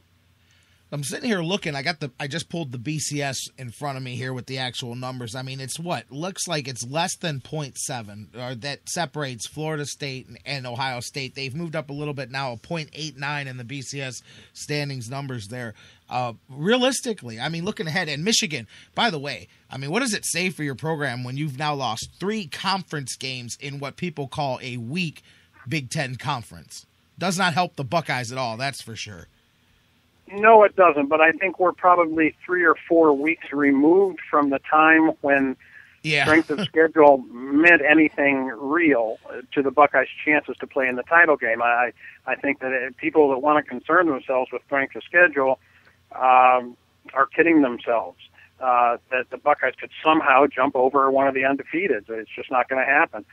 I'm 0.91 1.03
sitting 1.03 1.29
here 1.29 1.43
looking. 1.43 1.75
I 1.75 1.83
got 1.83 1.99
the. 1.99 2.11
I 2.19 2.25
just 2.25 2.49
pulled 2.49 2.71
the 2.71 2.79
BCS 2.79 3.37
in 3.59 3.69
front 3.69 3.97
of 3.97 4.03
me 4.03 4.15
here 4.15 4.33
with 4.33 4.47
the 4.47 4.57
actual 4.57 4.95
numbers. 4.95 5.35
I 5.35 5.43
mean, 5.43 5.59
it's 5.59 5.79
what 5.79 6.11
looks 6.11 6.47
like 6.47 6.67
it's 6.67 6.83
less 6.83 7.15
than 7.15 7.41
0.7, 7.41 8.35
or 8.35 8.55
that 8.55 8.89
separates 8.89 9.47
Florida 9.47 9.85
State 9.85 10.27
and, 10.47 10.65
Ohio 10.65 10.99
State. 10.99 11.35
They've 11.35 11.53
moved 11.53 11.75
up 11.75 11.91
a 11.91 11.93
little 11.93 12.15
bit 12.15 12.31
now, 12.31 12.53
a 12.53 12.57
0.89 12.57 13.45
in 13.45 13.57
the 13.57 13.63
BCS 13.63 14.23
standings 14.53 15.11
numbers 15.11 15.49
there. 15.49 15.75
Uh, 16.09 16.33
realistically, 16.49 17.39
I 17.39 17.49
mean, 17.49 17.65
looking 17.65 17.85
ahead, 17.85 18.09
and 18.09 18.23
Michigan. 18.23 18.65
By 18.95 19.11
the 19.11 19.19
way, 19.19 19.47
I 19.69 19.77
mean, 19.77 19.91
what 19.91 19.99
does 19.99 20.15
it 20.15 20.25
say 20.25 20.49
for 20.49 20.63
your 20.63 20.73
program 20.73 21.23
when 21.23 21.37
you've 21.37 21.59
now 21.59 21.75
lost 21.75 22.09
three 22.19 22.47
conference 22.47 23.15
games 23.15 23.55
in 23.61 23.77
what 23.77 23.95
people 23.95 24.27
call 24.27 24.59
a 24.63 24.77
weak 24.77 25.21
Big 25.67 25.91
Ten 25.91 26.15
conference? 26.15 26.87
Does 27.19 27.37
not 27.37 27.53
help 27.53 27.75
the 27.75 27.83
Buckeyes 27.83 28.31
at 28.31 28.39
all. 28.39 28.57
That's 28.57 28.81
for 28.81 28.95
sure. 28.95 29.27
No, 30.31 30.63
it 30.63 30.75
doesn't. 30.75 31.07
But 31.07 31.21
I 31.21 31.31
think 31.31 31.59
we're 31.59 31.71
probably 31.71 32.35
three 32.45 32.63
or 32.63 32.75
four 32.87 33.13
weeks 33.13 33.51
removed 33.51 34.19
from 34.29 34.49
the 34.49 34.59
time 34.59 35.11
when 35.21 35.57
yeah. 36.03 36.23
strength 36.23 36.49
of 36.49 36.59
schedule 36.65 37.19
meant 37.31 37.81
anything 37.81 38.47
real 38.57 39.17
to 39.53 39.61
the 39.61 39.71
Buckeyes' 39.71 40.07
chances 40.23 40.55
to 40.59 40.67
play 40.67 40.87
in 40.87 40.95
the 40.95 41.03
title 41.03 41.37
game. 41.37 41.61
I 41.61 41.91
I 42.25 42.35
think 42.35 42.59
that 42.59 42.71
it, 42.71 42.97
people 42.97 43.29
that 43.29 43.39
want 43.39 43.63
to 43.63 43.69
concern 43.69 44.07
themselves 44.07 44.51
with 44.51 44.61
strength 44.65 44.95
of 44.95 45.03
schedule 45.03 45.59
um, 46.15 46.77
are 47.13 47.25
kidding 47.35 47.61
themselves. 47.61 48.19
Uh, 48.59 48.97
that 49.09 49.29
the 49.29 49.37
Buckeyes 49.37 49.73
could 49.79 49.89
somehow 50.03 50.45
jump 50.45 50.75
over 50.75 51.09
one 51.09 51.27
of 51.27 51.33
the 51.33 51.45
undefeated. 51.45 52.03
It's 52.09 52.29
just 52.35 52.51
not 52.51 52.67
going 52.67 52.85
to 52.85 52.91
happen. 52.91 53.23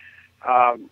Um, 0.47 0.89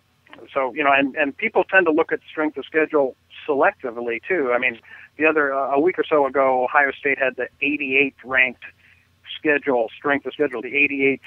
so 0.53 0.73
you 0.73 0.83
know, 0.83 0.91
and 0.91 1.15
and 1.15 1.35
people 1.35 1.63
tend 1.63 1.85
to 1.85 1.91
look 1.91 2.11
at 2.11 2.19
strength 2.29 2.57
of 2.57 2.65
schedule 2.65 3.15
selectively 3.47 4.19
too. 4.27 4.51
I 4.53 4.59
mean, 4.59 4.79
the 5.17 5.25
other 5.25 5.53
uh, 5.53 5.75
a 5.75 5.79
week 5.79 5.99
or 5.99 6.05
so 6.07 6.25
ago, 6.25 6.63
Ohio 6.63 6.91
State 6.91 7.17
had 7.17 7.35
the 7.35 7.47
88th 7.61 8.15
ranked 8.23 8.63
schedule, 9.37 9.89
strength 9.97 10.25
of 10.25 10.33
schedule, 10.33 10.61
the 10.61 10.73
88th 10.73 11.19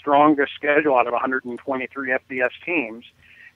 strongest 0.00 0.52
schedule 0.54 0.96
out 0.96 1.06
of 1.06 1.12
123 1.12 2.10
FBS 2.10 2.50
teams. 2.64 3.04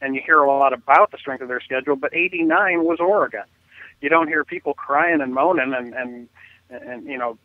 And 0.03 0.15
you 0.15 0.23
hear 0.25 0.39
a 0.39 0.47
lot 0.49 0.73
about 0.73 1.11
the 1.11 1.19
strength 1.19 1.43
of 1.43 1.49
their 1.49 1.61
schedule, 1.61 1.95
but 1.95 2.15
89 2.15 2.85
was 2.85 3.01
Oregon. 3.01 3.45
You 4.01 4.09
don't 4.09 4.29
hear 4.29 4.45
people 4.45 4.73
crying 4.73 5.21
and 5.21 5.35
moaning 5.35 5.75
and 5.75 5.95
and 5.95 6.29
and 6.71 7.05
you 7.07 7.19
know 7.19 7.39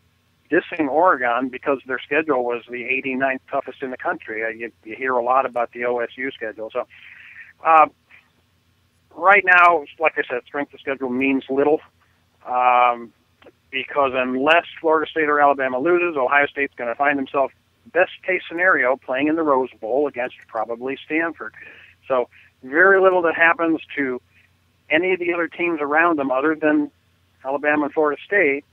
dissing 0.49 0.87
Oregon 0.87 1.49
because 1.49 1.79
their 1.87 1.99
schedule 1.99 2.45
was 2.45 2.63
the 2.69 2.83
89th 2.83 3.39
toughest 3.49 3.81
in 3.81 3.91
the 3.91 3.97
country. 3.97 4.43
Uh, 4.43 4.49
you, 4.49 4.71
you 4.83 4.95
hear 4.95 5.13
a 5.13 5.23
lot 5.23 5.45
about 5.45 5.71
the 5.71 5.81
OSU 5.81 6.31
schedule. 6.33 6.69
So 6.71 6.87
uh, 7.65 7.87
right 9.15 9.43
now, 9.45 9.83
like 9.99 10.13
I 10.17 10.21
said, 10.29 10.41
strength 10.45 10.73
of 10.73 10.79
schedule 10.79 11.09
means 11.09 11.43
little 11.49 11.81
um, 12.45 13.11
because 13.71 14.11
unless 14.13 14.65
Florida 14.79 15.09
State 15.09 15.27
or 15.27 15.41
Alabama 15.41 15.79
loses, 15.79 16.15
Ohio 16.15 16.45
State's 16.47 16.73
going 16.75 16.89
to 16.89 16.95
find 16.95 17.17
themselves 17.17 17.53
best 17.91 18.11
case 18.25 18.41
scenario 18.47 18.95
playing 18.95 19.27
in 19.27 19.35
the 19.35 19.43
Rose 19.43 19.69
Bowl 19.81 20.07
against 20.07 20.35
probably 20.47 20.97
Stanford. 21.05 21.53
So 22.07 22.29
very 22.63 23.01
little 23.01 23.21
that 23.23 23.35
happens 23.35 23.79
to 23.95 24.21
any 24.89 25.13
of 25.13 25.19
the 25.19 25.33
other 25.33 25.47
teams 25.47 25.79
around 25.81 26.19
them 26.19 26.31
other 26.31 26.55
than 26.55 26.91
Alabama 27.43 27.85
and 27.85 27.93
Florida 27.93 28.21
State 28.25 28.63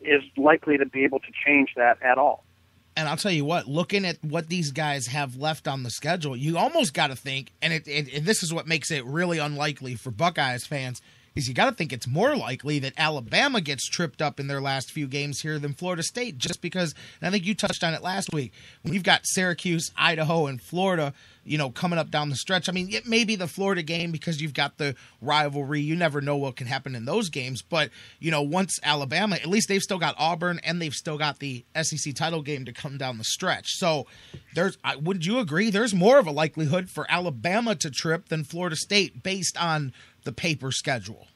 is 0.00 0.22
likely 0.36 0.78
to 0.78 0.86
be 0.86 1.04
able 1.04 1.20
to 1.20 1.32
change 1.46 1.74
that 1.76 2.02
at 2.02 2.18
all. 2.18 2.44
And 2.96 3.08
I'll 3.08 3.16
tell 3.16 3.32
you 3.32 3.44
what, 3.44 3.66
looking 3.66 4.04
at 4.04 4.22
what 4.22 4.48
these 4.48 4.72
guys 4.72 5.06
have 5.06 5.36
left 5.36 5.68
on 5.68 5.84
the 5.84 5.90
schedule, 5.90 6.36
you 6.36 6.58
almost 6.58 6.92
got 6.92 7.06
to 7.06 7.16
think, 7.16 7.52
and, 7.62 7.72
it, 7.72 7.86
and 7.86 8.26
this 8.26 8.42
is 8.42 8.52
what 8.52 8.66
makes 8.66 8.90
it 8.90 9.04
really 9.04 9.38
unlikely 9.38 9.94
for 9.94 10.10
Buckeyes 10.10 10.66
fans, 10.66 11.00
is 11.34 11.48
you 11.48 11.54
got 11.54 11.70
to 11.70 11.76
think 11.76 11.92
it's 11.92 12.06
more 12.06 12.36
likely 12.36 12.78
that 12.80 12.92
Alabama 12.96 13.60
gets 13.60 13.88
tripped 13.88 14.20
up 14.20 14.40
in 14.40 14.46
their 14.46 14.60
last 14.60 14.90
few 14.90 15.06
games 15.06 15.40
here 15.40 15.58
than 15.58 15.74
Florida 15.74 16.02
State, 16.02 16.38
just 16.38 16.60
because, 16.60 16.94
I 17.22 17.30
think 17.30 17.44
you 17.44 17.54
touched 17.54 17.84
on 17.84 17.94
it 17.94 18.02
last 18.02 18.32
week, 18.32 18.52
when 18.82 18.94
you've 18.94 19.02
got 19.02 19.22
Syracuse, 19.24 19.90
Idaho, 19.96 20.46
and 20.46 20.60
Florida, 20.60 21.14
you 21.44 21.56
know, 21.58 21.70
coming 21.70 21.98
up 21.98 22.10
down 22.10 22.28
the 22.28 22.36
stretch. 22.36 22.68
I 22.68 22.72
mean, 22.72 22.92
it 22.92 23.06
may 23.06 23.24
be 23.24 23.34
the 23.34 23.48
Florida 23.48 23.82
game 23.82 24.12
because 24.12 24.40
you've 24.40 24.54
got 24.54 24.76
the 24.78 24.94
rivalry. 25.20 25.80
You 25.80 25.96
never 25.96 26.20
know 26.20 26.36
what 26.36 26.56
can 26.56 26.66
happen 26.66 26.94
in 26.94 27.06
those 27.06 27.30
games. 27.30 27.62
But, 27.62 27.90
you 28.18 28.30
know, 28.30 28.42
once 28.42 28.78
Alabama, 28.82 29.36
at 29.36 29.46
least 29.46 29.68
they've 29.68 29.80
still 29.80 29.98
got 29.98 30.14
Auburn 30.18 30.60
and 30.64 30.80
they've 30.80 30.92
still 30.92 31.16
got 31.16 31.38
the 31.38 31.64
SEC 31.80 32.14
title 32.14 32.42
game 32.42 32.66
to 32.66 32.72
come 32.72 32.98
down 32.98 33.18
the 33.18 33.24
stretch. 33.24 33.70
So 33.70 34.06
there's, 34.54 34.76
would 35.00 35.24
you 35.24 35.38
agree? 35.38 35.70
There's 35.70 35.94
more 35.94 36.18
of 36.18 36.26
a 36.26 36.32
likelihood 36.32 36.90
for 36.90 37.06
Alabama 37.10 37.74
to 37.76 37.90
trip 37.90 38.28
than 38.28 38.44
Florida 38.44 38.76
State 38.76 39.22
based 39.22 39.56
on 39.60 39.92
the 40.24 40.32
paper 40.32 40.72
schedule. 40.72 41.26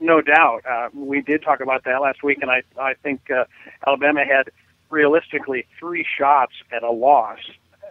No 0.00 0.22
doubt. 0.22 0.62
Uh, 0.66 0.88
we 0.94 1.20
did 1.20 1.42
talk 1.42 1.60
about 1.60 1.84
that 1.84 2.00
last 2.00 2.22
week, 2.22 2.38
and 2.40 2.50
I, 2.50 2.62
I 2.78 2.94
think 2.94 3.30
uh, 3.30 3.44
Alabama 3.86 4.24
had 4.24 4.50
realistically 4.88 5.66
three 5.78 6.06
shots 6.18 6.54
at 6.72 6.82
a 6.82 6.90
loss 6.90 7.38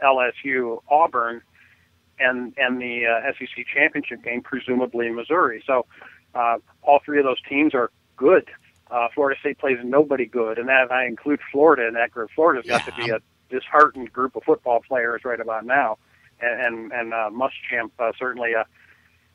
LSU, 0.03 0.81
Auburn, 0.89 1.41
and 2.19 2.53
and 2.57 2.81
the 2.81 3.05
uh, 3.05 3.31
SEC 3.33 3.65
championship 3.73 4.23
game, 4.23 4.41
presumably 4.41 5.07
in 5.07 5.15
Missouri. 5.15 5.63
So 5.65 5.85
uh, 6.35 6.57
all 6.81 6.99
three 7.03 7.19
of 7.19 7.25
those 7.25 7.41
teams 7.47 7.73
are 7.73 7.91
good. 8.17 8.49
Uh, 8.91 9.07
Florida 9.13 9.39
State 9.39 9.59
plays 9.59 9.77
nobody 9.83 10.25
good, 10.25 10.57
and 10.57 10.67
that 10.67 10.91
I 10.91 11.05
include 11.05 11.39
Florida 11.51 11.87
in 11.87 11.93
that 11.93 12.11
group. 12.11 12.31
Florida's 12.33 12.67
got 12.67 12.85
to 12.85 12.93
be 12.95 13.09
a 13.09 13.19
disheartened 13.49 14.11
group 14.11 14.35
of 14.35 14.43
football 14.43 14.81
players 14.87 15.23
right 15.23 15.39
about 15.39 15.65
now, 15.65 15.97
and 16.41 16.61
and, 16.61 16.91
and 16.91 17.13
uh, 17.13 17.29
Muschamp 17.31 17.91
uh, 17.99 18.11
certainly 18.17 18.53
a 18.53 18.65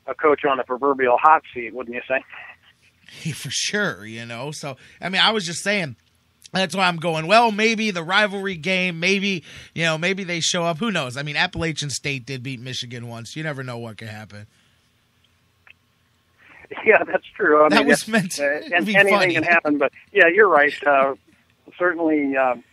a 0.07 0.15
coach 0.15 0.45
on 0.45 0.57
the 0.57 0.63
proverbial 0.63 1.17
hot 1.21 1.43
seat, 1.53 1.73
wouldn't 1.73 1.95
you 1.95 2.01
say? 2.07 3.31
For 3.33 3.49
sure, 3.51 4.05
you 4.05 4.25
know. 4.25 4.51
So 4.51 4.77
I 5.01 5.09
mean, 5.09 5.21
I 5.21 5.31
was 5.31 5.45
just 5.45 5.63
saying 5.63 5.95
that's 6.53 6.75
why 6.75 6.87
I'm 6.87 6.97
going, 6.97 7.27
well, 7.27 7.51
maybe 7.51 7.91
the 7.91 8.03
rivalry 8.03 8.55
game, 8.55 8.99
maybe, 8.99 9.43
you 9.73 9.83
know, 9.83 9.97
maybe 9.97 10.23
they 10.23 10.39
show 10.39 10.63
up. 10.63 10.77
Who 10.77 10.89
knows? 10.91 11.17
I 11.17 11.23
mean, 11.23 11.35
Appalachian 11.35 11.89
State 11.89 12.25
did 12.25 12.43
beat 12.43 12.59
Michigan 12.61 13.07
once. 13.07 13.35
You 13.35 13.43
never 13.43 13.63
know 13.63 13.77
what 13.77 13.97
could 13.97 14.09
happen. 14.09 14.47
Yeah, 16.83 17.03
that's 17.03 17.25
true. 17.37 17.63
I 17.63 17.69
that 17.69 17.79
mean, 17.79 17.87
was 17.87 18.07
meant 18.07 18.31
to 18.33 18.57
uh, 18.75 18.81
be 18.83 18.95
anything 18.95 19.07
funny. 19.07 19.33
can 19.35 19.43
happen, 19.43 19.77
but 19.77 19.91
yeah, 20.11 20.27
you're 20.27 20.49
right. 20.49 20.73
Uh, 20.85 21.13
certainly, 21.77 22.35
um, 22.35 22.63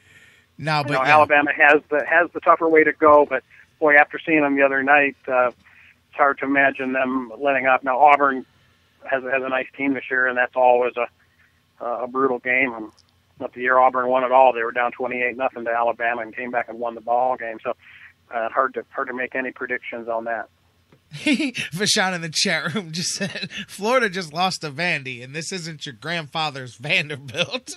no, 0.57 0.79
you 0.79 0.85
but 0.85 0.93
know, 0.93 1.03
yeah. 1.03 1.15
Alabama 1.15 1.51
has 1.55 1.83
the 1.91 2.03
has 2.09 2.31
the 2.33 2.41
tougher 2.41 2.69
way 2.69 2.85
to 2.85 2.93
go. 2.95 3.27
But 3.29 3.45
boy, 3.79 3.97
after 3.97 4.19
seeing 4.25 4.41
them 4.41 4.57
the 4.57 4.63
other 4.63 4.83
night, 4.83 5.17
uh, 5.29 5.51
it's 6.13 6.19
hard 6.19 6.39
to 6.41 6.45
imagine 6.45 6.93
them 6.93 7.33
letting 7.41 7.67
up. 7.67 7.83
Now 7.83 7.99
Auburn 7.99 8.45
has 9.11 9.23
has 9.23 9.43
a 9.43 9.49
nice 9.49 9.67
team 9.75 9.95
this 9.95 10.05
year, 10.11 10.29
and 10.29 10.37
that's 10.37 10.55
always 10.55 10.93
a 10.99 11.85
a 11.85 12.07
brutal 12.07 12.39
game. 12.39 12.75
And 12.75 12.93
not 13.41 13.55
the 13.55 13.63
year 13.63 13.79
Auburn 13.79 14.09
won 14.09 14.23
it 14.23 14.31
all, 14.31 14.53
they 14.53 14.63
were 14.63 14.73
down 14.73 14.93
twenty 14.93 15.23
eight 15.23 15.39
nothing 15.39 15.65
to 15.65 15.71
Alabama 15.71 16.21
and 16.21 16.37
came 16.37 16.51
back 16.51 16.69
and 16.69 16.79
won 16.79 16.95
the 16.95 17.01
ball 17.01 17.37
game. 17.39 17.57
So 17.65 17.73
uh, 18.31 18.51
hard 18.51 18.75
to 18.75 18.85
hard 18.91 19.09
to 19.09 19.15
make 19.15 19.35
any 19.35 19.53
predictions 19.53 20.07
on 20.07 20.25
that. 20.25 20.51
Vashawn 21.13 22.15
in 22.15 22.21
the 22.21 22.31
chat 22.31 22.75
room 22.75 22.93
just 22.93 23.15
said 23.15 23.51
Florida 23.69 24.11
just 24.11 24.35
lost 24.35 24.61
to 24.61 24.71
Vandy, 24.71 25.25
and 25.25 25.35
this 25.35 25.51
isn't 25.51 25.87
your 25.87 25.95
grandfather's 25.95 26.77
Vanderbilt. 26.77 27.75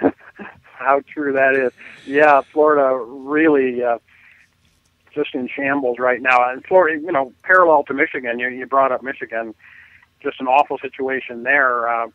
How 0.60 1.00
true 1.12 1.32
that 1.32 1.56
is. 1.56 1.72
Yeah, 2.06 2.42
Florida 2.52 2.96
really 2.96 3.82
uh, 3.82 3.98
just 5.16 5.34
in 5.34 5.48
shambles 5.48 5.98
right 5.98 6.22
now. 6.22 6.48
And 6.50 6.64
Florida, 6.64 7.00
you 7.00 7.10
know, 7.10 7.32
parallel 7.42 7.82
to 7.84 7.94
Michigan, 7.94 8.38
you, 8.38 8.48
you 8.48 8.66
brought 8.66 8.92
up 8.92 9.02
Michigan, 9.02 9.54
just 10.22 10.40
an 10.40 10.46
awful 10.46 10.78
situation 10.78 11.42
there. 11.42 11.88
Uh, 11.88 12.08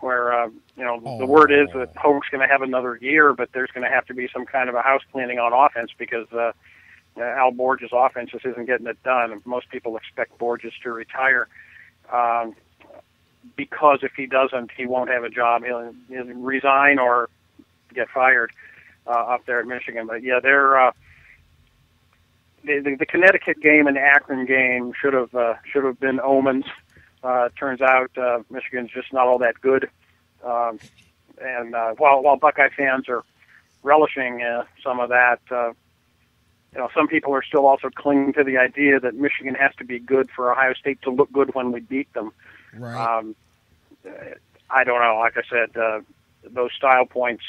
where 0.00 0.32
uh, 0.32 0.48
you 0.76 0.84
know 0.84 1.00
the 1.18 1.26
word 1.26 1.50
is 1.50 1.68
that 1.74 1.90
Hoke's 1.96 2.28
going 2.30 2.40
to 2.40 2.46
have 2.46 2.62
another 2.62 2.98
year, 3.02 3.32
but 3.32 3.50
there's 3.52 3.70
going 3.70 3.84
to 3.84 3.90
have 3.90 4.06
to 4.06 4.14
be 4.14 4.28
some 4.32 4.46
kind 4.46 4.68
of 4.68 4.76
a 4.76 4.82
house 4.82 5.02
cleaning 5.10 5.40
on 5.40 5.52
offense 5.52 5.90
because 5.98 6.32
uh, 6.32 6.52
Al 7.20 7.50
Borges' 7.50 7.90
offense 7.92 8.30
just 8.30 8.46
isn't 8.46 8.66
getting 8.66 8.86
it 8.86 9.02
done. 9.02 9.40
Most 9.44 9.68
people 9.70 9.96
expect 9.96 10.38
Borges 10.38 10.72
to 10.84 10.92
retire. 10.92 11.48
Um, 12.12 12.54
because 13.56 14.00
if 14.02 14.12
he 14.16 14.26
doesn't, 14.26 14.70
he 14.76 14.86
won't 14.86 15.10
have 15.10 15.24
a 15.24 15.28
job. 15.28 15.64
He'll, 15.64 15.92
he'll 16.08 16.24
resign 16.24 16.98
or 16.98 17.28
get 17.94 18.08
fired 18.08 18.52
uh, 19.06 19.10
up 19.10 19.46
there 19.46 19.60
at 19.60 19.66
Michigan. 19.66 20.06
But 20.06 20.22
yeah, 20.22 20.40
they're 20.40 20.78
uh, 20.78 20.92
the, 22.64 22.80
the, 22.80 22.96
the 22.96 23.06
Connecticut 23.06 23.60
game 23.60 23.86
and 23.86 23.96
the 23.96 24.00
Akron 24.00 24.46
game 24.46 24.92
should 25.00 25.14
have 25.14 25.34
uh, 25.34 25.54
should 25.70 25.84
have 25.84 25.98
been 26.00 26.20
omens. 26.20 26.64
Uh, 27.22 27.48
turns 27.58 27.80
out 27.80 28.16
uh, 28.16 28.40
Michigan's 28.50 28.90
just 28.92 29.12
not 29.12 29.26
all 29.26 29.38
that 29.38 29.60
good. 29.60 29.90
Um, 30.44 30.78
and 31.40 31.74
uh, 31.74 31.94
while 31.98 32.22
while 32.22 32.36
Buckeye 32.36 32.68
fans 32.76 33.08
are 33.08 33.24
relishing 33.82 34.42
uh, 34.42 34.64
some 34.82 35.00
of 35.00 35.08
that, 35.08 35.40
uh, 35.50 35.72
you 36.72 36.78
know, 36.78 36.88
some 36.94 37.08
people 37.08 37.32
are 37.34 37.42
still 37.42 37.66
also 37.66 37.88
clinging 37.90 38.32
to 38.34 38.44
the 38.44 38.58
idea 38.58 39.00
that 39.00 39.14
Michigan 39.14 39.54
has 39.54 39.74
to 39.76 39.84
be 39.84 39.98
good 39.98 40.30
for 40.30 40.52
Ohio 40.52 40.74
State 40.74 41.00
to 41.02 41.10
look 41.10 41.32
good 41.32 41.54
when 41.54 41.72
we 41.72 41.80
beat 41.80 42.12
them. 42.12 42.32
Right. 42.74 43.18
Um, 43.18 43.34
I 44.70 44.84
don't 44.84 45.00
know. 45.00 45.18
Like 45.18 45.36
I 45.36 45.42
said, 45.48 45.76
uh, 45.76 46.00
those 46.44 46.72
style 46.72 47.06
points 47.06 47.44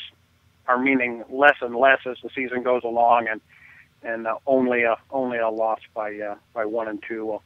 are 0.68 0.78
meaning 0.78 1.24
less 1.30 1.58
and 1.62 1.76
less 1.76 2.00
as 2.06 2.18
the 2.24 2.30
season 2.34 2.64
goes 2.64 2.84
along, 2.84 3.28
and 3.28 3.42
and 4.04 4.28
uh, 4.28 4.36
only 4.48 4.84
a 4.84 4.98
only 5.12 5.38
a 5.38 5.50
loss 5.50 5.80
by 5.94 6.16
uh, 6.16 6.36
by 6.54 6.66
one 6.66 6.88
and 6.88 7.04
two 7.08 7.26
will 7.26 7.44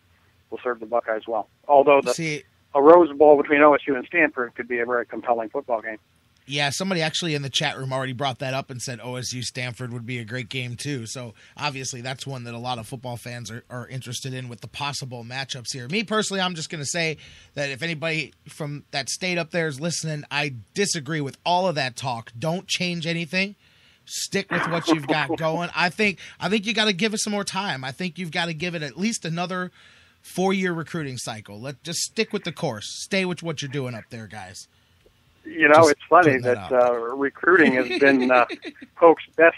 will 0.49 0.59
serve 0.63 0.79
the 0.79 0.85
Buckeyes 0.85 1.23
well. 1.27 1.49
Although 1.67 2.01
the 2.01 2.13
See, 2.13 2.43
a 2.75 2.81
Rose 2.81 3.15
Bowl 3.17 3.37
between 3.37 3.59
OSU 3.59 3.95
and 3.95 4.05
Stanford 4.05 4.55
could 4.55 4.67
be 4.67 4.79
a 4.79 4.85
very 4.85 5.05
compelling 5.05 5.49
football 5.49 5.81
game. 5.81 5.97
Yeah, 6.45 6.71
somebody 6.71 7.01
actually 7.01 7.35
in 7.35 7.41
the 7.41 7.49
chat 7.49 7.77
room 7.77 7.93
already 7.93 8.11
brought 8.11 8.39
that 8.39 8.53
up 8.53 8.69
and 8.69 8.81
said 8.81 8.99
OSU 8.99 9.43
Stanford 9.43 9.93
would 9.93 10.05
be 10.05 10.19
a 10.19 10.25
great 10.25 10.49
game 10.49 10.75
too. 10.75 11.05
So 11.05 11.33
obviously 11.55 12.01
that's 12.01 12.27
one 12.27 12.43
that 12.43 12.53
a 12.53 12.59
lot 12.59 12.79
of 12.79 12.87
football 12.87 13.15
fans 13.15 13.49
are, 13.49 13.63
are 13.69 13.87
interested 13.87 14.33
in 14.33 14.49
with 14.49 14.59
the 14.59 14.67
possible 14.67 15.23
matchups 15.23 15.71
here. 15.71 15.87
Me 15.87 16.03
personally, 16.03 16.41
I'm 16.41 16.55
just 16.55 16.69
going 16.69 16.83
to 16.83 16.89
say 16.89 17.17
that 17.53 17.69
if 17.69 17.81
anybody 17.81 18.33
from 18.49 18.83
that 18.91 19.07
state 19.07 19.37
up 19.37 19.51
there 19.51 19.67
is 19.67 19.79
listening, 19.79 20.25
I 20.29 20.55
disagree 20.73 21.21
with 21.21 21.37
all 21.45 21.65
of 21.65 21.75
that 21.75 21.95
talk. 21.95 22.33
Don't 22.37 22.67
change 22.67 23.07
anything. 23.07 23.55
Stick 24.05 24.51
with 24.51 24.67
what 24.69 24.87
you've 24.87 25.07
got 25.07 25.37
going. 25.37 25.69
I 25.75 25.89
think 25.89 26.19
I 26.39 26.49
think 26.49 26.65
you 26.65 26.73
got 26.73 26.85
to 26.85 26.93
give 26.93 27.13
it 27.13 27.19
some 27.19 27.31
more 27.31 27.43
time. 27.43 27.83
I 27.83 27.91
think 27.91 28.17
you've 28.17 28.31
got 28.31 28.45
to 28.45 28.53
give 28.53 28.75
it 28.75 28.83
at 28.83 28.97
least 28.97 29.25
another 29.25 29.71
four 30.21 30.53
year 30.53 30.73
recruiting 30.73 31.17
cycle. 31.17 31.59
Let 31.59 31.83
just 31.83 31.99
stick 31.99 32.33
with 32.33 32.43
the 32.43 32.51
course. 32.51 32.85
Stay 33.03 33.25
with 33.25 33.43
what 33.43 33.61
you're 33.61 33.71
doing 33.71 33.93
up 33.93 34.05
there, 34.09 34.27
guys. 34.27 34.67
You 35.45 35.67
know, 35.67 35.75
Just 35.75 35.91
it's 35.91 36.01
funny 36.09 36.37
that 36.39 36.69
that 36.69 36.71
uh, 36.71 36.93
recruiting 36.93 37.73
has 37.73 37.99
been 37.99 38.31
uh, 38.31 38.45
Hoke's 38.95 39.23
best, 39.35 39.57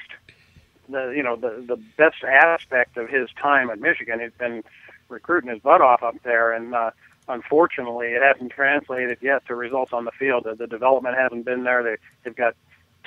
the 0.89 1.13
you 1.15 1.21
know 1.23 1.35
the 1.35 1.63
the 1.67 1.77
best 1.97 2.23
aspect 2.23 2.97
of 2.97 3.07
his 3.07 3.29
time 3.41 3.69
at 3.69 3.79
Michigan. 3.79 4.19
He's 4.19 4.31
been 4.37 4.63
recruiting 5.09 5.51
his 5.51 5.59
butt 5.59 5.81
off 5.81 6.01
up 6.01 6.15
there, 6.23 6.53
and 6.53 6.73
uh, 6.73 6.89
unfortunately, 7.27 8.07
it 8.07 8.21
hasn't 8.23 8.51
translated 8.51 9.19
yet 9.21 9.45
to 9.45 9.55
results 9.55 9.93
on 9.93 10.05
the 10.05 10.11
field. 10.11 10.45
The, 10.45 10.55
the 10.55 10.67
development 10.67 11.15
hasn't 11.17 11.45
been 11.45 11.63
there. 11.63 11.83
They 11.83 11.97
they've 12.23 12.35
got 12.35 12.55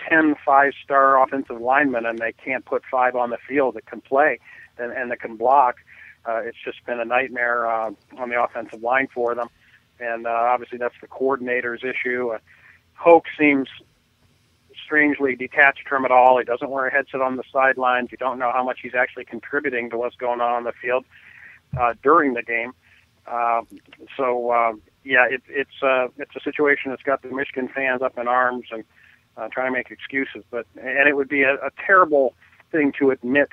ten 0.09 0.35
five-star 0.45 1.23
offensive 1.23 1.61
linemen, 1.61 2.07
and 2.07 2.19
they 2.19 2.33
can't 2.33 2.65
put 2.65 2.83
five 2.91 3.17
on 3.17 3.31
the 3.31 3.39
field 3.49 3.75
that 3.75 3.87
can 3.87 4.01
play 4.01 4.39
and, 4.79 4.93
and 4.93 5.11
that 5.11 5.21
can 5.21 5.37
block. 5.37 5.77
Uh, 6.27 6.41
it's 6.45 6.59
just 6.65 6.85
been 6.85 7.01
a 7.01 7.05
nightmare 7.05 7.67
uh, 7.67 7.91
on 8.19 8.29
the 8.29 8.43
offensive 8.43 8.83
line 8.83 9.09
for 9.13 9.35
them, 9.35 9.49
and 9.99 10.27
uh, 10.27 10.31
obviously 10.31 10.79
that's 10.79 10.95
the 11.01 11.07
coordinator's 11.07 11.83
issue. 11.83 12.31
Uh, 12.31 12.39
Hoke 12.95 13.27
seems 13.39 13.69
strangely 14.85 15.37
detached 15.37 15.89
from 15.89 16.05
it 16.05 16.11
all. 16.11 16.39
He 16.39 16.45
doesn't 16.45 16.71
wear 16.71 16.87
a 16.87 16.93
headset 16.93 17.21
on 17.21 17.37
the 17.37 17.43
sidelines. 17.53 18.11
You 18.11 18.19
don't 18.19 18.39
know 18.39 18.51
how 18.53 18.65
much 18.65 18.81
he's 18.83 18.95
actually 18.95 19.25
contributing 19.25 19.91
to 19.91 19.99
what's 19.99 20.17
going 20.17 20.41
on 20.41 20.53
on 20.53 20.65
the 20.65 20.73
field 20.73 21.05
uh, 21.79 21.95
during 22.03 22.35
the 22.35 22.43
game. 22.43 22.73
Uh, 23.27 23.63
so 24.17 24.51
uh, 24.51 24.73
yeah, 25.05 25.27
it, 25.29 25.43
it's 25.49 25.83
uh, 25.83 26.09
it's 26.17 26.35
a 26.35 26.41
situation 26.41 26.91
that's 26.91 27.03
got 27.03 27.23
the 27.23 27.29
Michigan 27.29 27.69
fans 27.69 28.03
up 28.03 28.19
in 28.19 28.27
arms 28.27 28.67
and 28.71 28.85
uh, 29.39 29.49
trying 29.49 29.73
to 29.73 29.79
make 29.79 29.91
excuses. 29.91 30.45
But 30.51 30.67
and 30.77 31.09
it 31.09 31.17
would 31.17 31.29
be 31.29 31.43
a, 31.43 31.55
a 31.55 31.71
terrible 31.87 32.35
thing 32.73 32.93
to 32.99 33.11
admit 33.11 33.49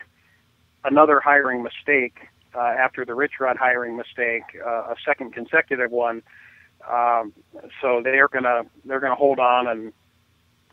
another 0.84 1.20
hiring 1.20 1.64
mistake 1.64 2.18
uh, 2.56 2.60
after 2.60 3.06
the 3.06 3.14
Rich 3.14 3.34
Rod 3.40 3.58
hiring 3.58 3.96
mistake, 3.96 4.44
uh, 4.66 4.70
a 4.70 4.96
second 5.06 5.34
consecutive 5.34 5.92
one. 5.92 6.22
Um, 6.90 7.34
so 7.82 8.02
they're 8.04 8.28
gonna 8.28 8.64
they're 8.86 9.00
gonna 9.00 9.16
hold 9.16 9.40
on 9.40 9.68
and 9.68 9.94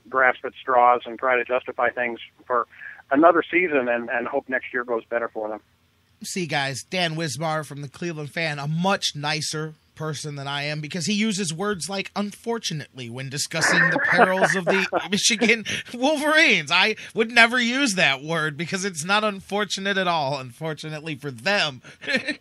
grasp 0.09 0.45
at 0.45 0.53
straws 0.61 1.03
and 1.07 1.19
try 1.19 1.37
to 1.37 1.45
justify 1.45 1.91
things 1.91 2.19
for 2.47 2.67
another 3.11 3.43
season 3.49 3.89
and, 3.89 4.11
and 4.11 4.27
hope 4.27 4.49
next 4.49 4.73
year 4.73 4.85
goes 4.85 5.05
better 5.05 5.29
for 5.29 5.49
them. 5.49 5.61
See, 6.25 6.47
guys, 6.47 6.83
Dan 6.89 7.17
Wismar 7.17 7.67
from 7.67 7.83
the 7.83 7.89
Cleveland 7.89 8.31
fan, 8.31 8.59
a 8.59 8.69
much 8.69 9.17
nicer 9.17 9.75
person 9.95 10.37
than 10.37 10.49
I 10.49 10.65
am 10.65 10.81
because 10.81 11.07
he 11.07 11.13
uses 11.13 11.53
words 11.53 11.89
like 11.89 12.11
unfortunately 12.17 13.11
when 13.11 13.29
discussing 13.29 13.91
the 13.91 13.99
perils 13.99 14.55
of 14.55 14.65
the 14.65 14.87
Michigan 15.11 15.65
Wolverines. 15.95 16.71
I 16.71 16.97
would 17.15 17.31
never 17.31 17.61
use 17.61 17.95
that 17.95 18.23
word 18.23 18.57
because 18.57 18.85
it's 18.85 19.05
not 19.05 19.25
unfortunate 19.25 19.99
at 19.99 20.09
all, 20.09 20.39
unfortunately 20.39 21.15
for 21.15 21.31
them. 21.31 21.83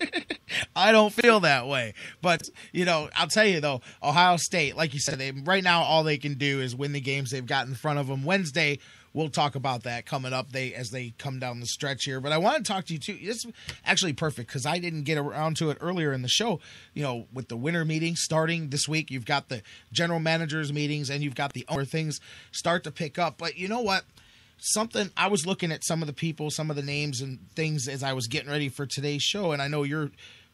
I 0.76 0.92
don't 0.92 1.14
feel 1.14 1.40
that 1.42 1.68
way. 1.68 1.94
But, 2.22 2.50
you 2.72 2.86
know, 2.86 3.10
I'll 3.16 3.28
tell 3.28 3.46
you 3.46 3.62
though, 3.62 3.82
Ohio 4.04 4.38
State, 4.38 4.76
like 4.76 4.94
you 4.94 5.00
said, 5.00 5.20
they 5.20 5.32
right 5.32 5.64
now 5.64 5.84
all 5.84 6.04
they 6.04 6.18
can 6.18 6.36
do 6.36 6.62
is 6.62 6.76
win 6.76 6.92
the 6.92 7.02
games 7.02 7.32
they've 7.32 7.46
got 7.46 7.68
in 7.68 7.76
front 7.76 8.00
of 8.00 8.08
them. 8.08 8.24
Wednesday, 8.24 8.80
we'll 9.14 9.30
talk 9.30 9.56
about 9.56 9.84
that 9.84 10.06
coming 10.06 10.34
up 10.34 10.52
they 10.52 10.74
as 10.74 10.90
they 10.90 11.14
come 11.18 11.40
down 11.40 11.60
the 11.60 11.66
stretch 11.66 12.06
here. 12.06 12.20
But 12.20 12.32
i 12.32 12.38
want 12.38 12.58
to 12.58 12.72
talk 12.72 12.86
to 12.86 12.94
you 12.94 13.00
too 13.00 13.18
it's 13.20 13.46
actually 13.86 14.14
perfect 14.14 14.50
because 14.50 14.66
i 14.66 14.80
didn't 14.80 15.04
get 15.04 15.18
around 15.18 15.58
to 15.58 15.70
it 15.70 15.78
earlier 15.82 16.14
in 16.14 16.22
the 16.22 16.30
show. 16.30 16.60
You 16.94 17.04
know 17.04 17.28
with 17.34 17.48
the 17.48 17.58
winter 17.58 17.86
meeting 17.86 18.16
starting 18.16 18.70
this 18.70 18.88
week 18.88 19.12
you've 19.12 19.26
got 19.26 19.50
the 19.50 19.62
general 19.92 20.20
managers 20.20 20.72
meetings 20.72 21.10
and 21.10 21.24
you've 21.24 21.36
got 21.36 21.54
the 21.54 21.66
owner 21.68 21.86
things 21.86 22.20
start 22.52 22.84
to 22.84 22.92
pick 22.92 23.18
up. 23.20 23.38
But 23.38 23.58
you 23.58 23.68
know 23.68 23.82
what? 23.82 24.06
Something 24.60 25.10
i 25.18 25.28
was 25.28 25.46
looking 25.46 25.72
at 25.72 25.84
some 25.84 26.04
of 26.04 26.08
the 26.08 26.14
people 26.14 26.52
some 26.52 26.70
of 26.70 26.76
the 26.76 26.84
names 26.84 27.20
and 27.20 27.40
things 27.56 27.88
as 27.88 28.04
i 28.04 28.14
was 28.14 28.28
getting 28.28 28.50
ready 28.50 28.70
for 28.70 28.86
today's 28.86 29.24
show 29.24 29.54
and 29.54 29.62
i 29.62 29.68
know 29.68 29.82
you're 29.82 30.12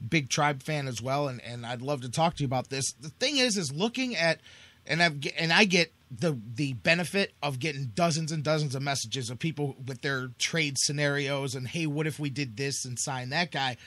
big 0.07 0.29
tribe 0.29 0.63
fan 0.63 0.87
as 0.87 1.01
well 1.01 1.27
and, 1.27 1.41
and 1.43 1.65
i'd 1.65 1.81
love 1.81 1.99
to 1.99 2.09
talk 2.09 2.35
to 2.35 2.41
you 2.41 2.45
about 2.45 2.69
this. 2.69 2.93
The 2.93 3.09
thing 3.09 3.35
is 3.35 3.57
is 3.57 3.73
looking 3.73 4.15
at 4.15 4.39
and 4.87 5.03
I've 5.03 5.17
and 5.37 5.51
I 5.53 5.65
get 5.65 5.91
the 6.09 6.39
the 6.55 6.73
benefit 6.73 7.33
of 7.43 7.59
getting 7.59 7.91
dozens 7.93 8.31
and 8.31 8.43
dozens 8.43 8.75
of 8.75 8.81
messages 8.81 9.29
of 9.29 9.39
people 9.39 9.75
with 9.85 10.01
their 10.01 10.29
trade 10.39 10.77
scenarios 10.77 11.55
and 11.55 11.67
hey, 11.67 11.85
what 11.85 12.07
if 12.07 12.19
we 12.19 12.29
did 12.29 12.57
this 12.57 12.85
and 12.85 12.97
sign 12.99 13.29
that 13.29 13.51
guy? 13.51 13.77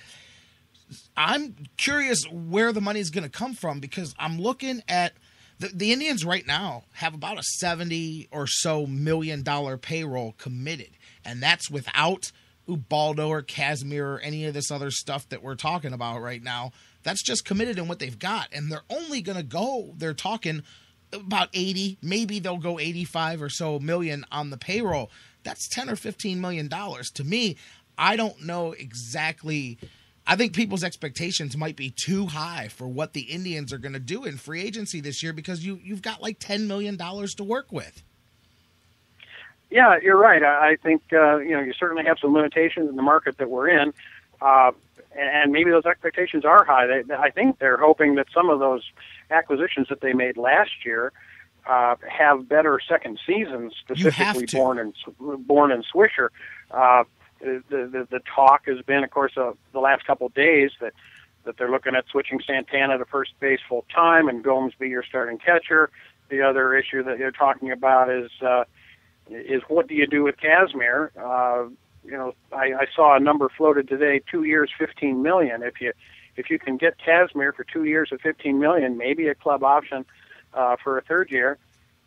I'm 1.17 1.55
curious 1.77 2.25
where 2.31 2.73
the 2.73 2.81
money 2.81 3.01
is 3.01 3.11
going 3.11 3.25
to 3.25 3.31
come 3.31 3.55
from 3.55 3.81
because 3.81 4.15
I'm 4.19 4.41
looking 4.41 4.83
at 4.89 5.13
the, 5.59 5.69
the 5.69 5.93
Indians 5.93 6.25
right 6.25 6.47
now 6.47 6.85
have 6.95 7.15
about 7.15 7.39
a 7.39 7.43
70 7.43 8.29
or 8.33 8.47
so 8.47 8.87
million 8.87 9.43
dollar 9.43 9.77
payroll 9.77 10.35
committed, 10.39 10.91
and 11.25 11.43
that's 11.43 11.71
without 11.71 12.33
Ubaldo 12.67 13.29
or 13.29 13.43
Kazmir 13.43 14.17
or 14.17 14.21
any 14.21 14.45
of 14.47 14.55
this 14.55 14.71
other 14.71 14.91
stuff 14.91 15.29
that 15.29 15.43
we're 15.43 15.55
talking 15.55 15.93
about 15.93 16.21
right 16.21 16.43
now. 16.43 16.73
That's 17.03 17.23
just 17.23 17.45
committed 17.45 17.79
in 17.79 17.89
what 17.89 17.99
they've 17.99 18.19
got, 18.19 18.49
and 18.53 18.71
they're 18.71 18.83
only 18.91 19.23
going 19.23 19.39
to 19.39 19.45
go. 19.45 19.95
They're 19.97 20.15
talking 20.15 20.63
about 21.13 21.49
80, 21.53 21.99
maybe 22.03 22.39
they'll 22.39 22.57
go 22.57 22.79
85 22.79 23.43
or 23.43 23.49
so 23.49 23.79
million 23.79 24.25
on 24.31 24.51
the 24.51 24.57
payroll. 24.57 25.11
That's 25.43 25.69
10 25.69 25.89
or 25.91 25.97
15 25.97 26.41
million 26.41 26.69
dollars. 26.69 27.11
To 27.13 27.25
me, 27.25 27.57
I 27.97 28.17
don't 28.17 28.45
know 28.45 28.73
exactly 28.73 29.79
I 30.31 30.37
think 30.37 30.55
people's 30.55 30.85
expectations 30.85 31.57
might 31.57 31.75
be 31.75 31.91
too 31.91 32.27
high 32.27 32.69
for 32.69 32.87
what 32.87 33.15
the 33.15 33.23
Indians 33.23 33.73
are 33.73 33.79
going 33.79 33.95
to 33.95 33.99
do 33.99 34.25
in 34.25 34.37
free 34.37 34.63
agency 34.63 35.01
this 35.01 35.25
year 35.25 35.33
because 35.33 35.67
you 35.67 35.81
you've 35.83 36.03
got 36.03 36.23
like 36.23 36.39
10 36.39 36.69
million 36.69 36.97
dollars 36.97 37.35
to 37.35 37.45
work 37.45 37.73
with. 37.73 38.05
Yeah, 39.71 39.99
you're 40.01 40.17
right. 40.17 40.43
I 40.43 40.71
I 40.71 40.77
think 40.77 41.03
uh, 41.13 41.39
you 41.39 41.51
know 41.51 41.61
you 41.61 41.73
certainly 41.73 42.05
have 42.05 42.19
some 42.21 42.33
limitations 42.33 42.89
in 42.89 42.95
the 42.95 43.03
market 43.03 43.39
that 43.39 43.51
we're 43.51 43.71
in, 43.71 43.93
uh, 44.41 44.71
and 45.29 45.53
maybe 45.53 45.71
those 45.71 45.87
expectations 45.87 46.45
are 46.45 46.65
high. 46.65 46.87
They, 46.87 47.15
I 47.15 47.31
think 47.31 47.59
they're 47.59 47.77
hoping 47.77 48.15
that 48.17 48.27
some 48.35 48.51
of 48.51 48.59
those 48.59 48.83
acquisitions 49.31 49.89
that 49.89 50.01
they 50.01 50.13
made 50.13 50.37
last 50.37 50.85
year 50.85 51.13
uh, 51.69 51.97
have 52.09 52.49
better 52.49 52.81
second 52.89 53.19
seasons, 53.27 53.75
specifically 53.81 54.47
Bourn 54.53 54.79
in 54.79 54.93
Bourn 55.39 55.73
in 55.73 55.83
Swisher. 55.83 56.29
Uh, 56.71 57.05
the, 57.41 57.63
the 57.71 58.07
the 58.11 58.21
talk 58.35 58.67
has 58.67 58.81
been, 58.83 59.05
of 59.05 59.11
course, 59.11 59.33
uh, 59.37 59.53
the 59.73 59.81
last 59.81 60.07
couple 60.07 60.27
of 60.27 60.35
days 60.35 60.71
that 60.81 60.93
that 61.45 61.57
they're 61.57 61.71
looking 61.71 61.95
at 61.95 62.05
switching 62.11 62.41
Santana 62.47 62.99
to 62.99 63.05
first 63.07 63.33
base 63.41 63.61
full 63.69 63.85
time 63.95 64.29
and 64.29 64.45
Gomes 64.45 64.75
be 64.79 64.89
your 64.89 65.03
starting 65.03 65.39
catcher. 65.39 65.91
The 66.29 66.43
other 66.43 66.75
issue 66.77 67.03
that 67.05 67.19
you're 67.19 67.31
talking 67.31 67.73
about 67.73 68.11
is 68.11 68.31
uh, 68.43 68.65
is 69.29 69.63
what 69.69 69.89
do 69.89 69.95
you 69.95 70.07
do 70.07 70.23
with 70.23 70.37
Kazmir? 70.37 71.11
Uh, 71.17 71.71
you 72.05 72.13
know, 72.13 72.35
I, 72.53 72.73
I 72.73 72.87
saw 72.95 73.17
a 73.17 73.21
number 73.21 73.49
floated 73.49 73.89
today: 73.89 74.21
two 74.31 74.45
years, 74.45 74.71
fifteen 74.79 75.23
million. 75.23 75.63
If 75.63 75.81
you 75.81 75.93
if 76.37 76.51
you 76.51 76.59
can 76.59 76.77
get 76.77 76.99
Kazmir 76.99 77.55
for 77.55 77.65
two 77.65 77.85
years 77.85 78.11
at 78.13 78.21
fifteen 78.21 78.59
million, 78.59 78.97
maybe 78.97 79.29
a 79.29 79.35
club 79.35 79.63
option 79.63 80.05
uh, 80.55 80.77
for 80.83 80.99
a 80.99 81.03
third 81.03 81.31
year. 81.31 81.59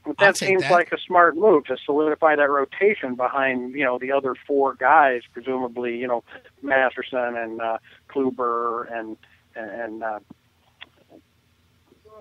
But 0.06 0.18
that 0.18 0.38
seems 0.38 0.64
that. 0.64 0.72
like 0.72 0.92
a 0.92 0.98
smart 0.98 1.38
move 1.38 1.66
to 1.66 1.78
solidify 1.86 2.36
that 2.36 2.50
rotation 2.50 3.16
behind 3.16 3.74
you 3.74 3.86
know 3.86 3.98
the 3.98 4.12
other 4.12 4.36
four 4.48 4.74
guys, 4.74 5.22
presumably 5.32 5.98
you 5.98 6.08
know 6.08 6.24
Masterson 6.62 7.38
and 7.38 7.62
uh, 7.62 7.78
Kluber 8.10 8.92
and 8.92 9.16
and 9.56 10.04
uh, 10.04 10.20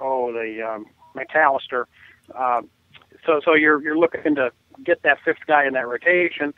oh 0.01 0.32
the 0.32 0.62
um, 0.62 0.86
McAllister. 1.16 1.86
Uh, 2.35 2.62
so 3.27 3.40
so 3.44 3.55
you're 3.55 3.82
you're 3.82 3.99
looking 3.99 4.36
to 4.36 4.53
get 4.85 5.03
that 5.03 5.19
fifth 5.24 5.44
guy 5.47 5.66
in 5.66 5.73
that 5.73 5.89
rotation, 5.89 6.55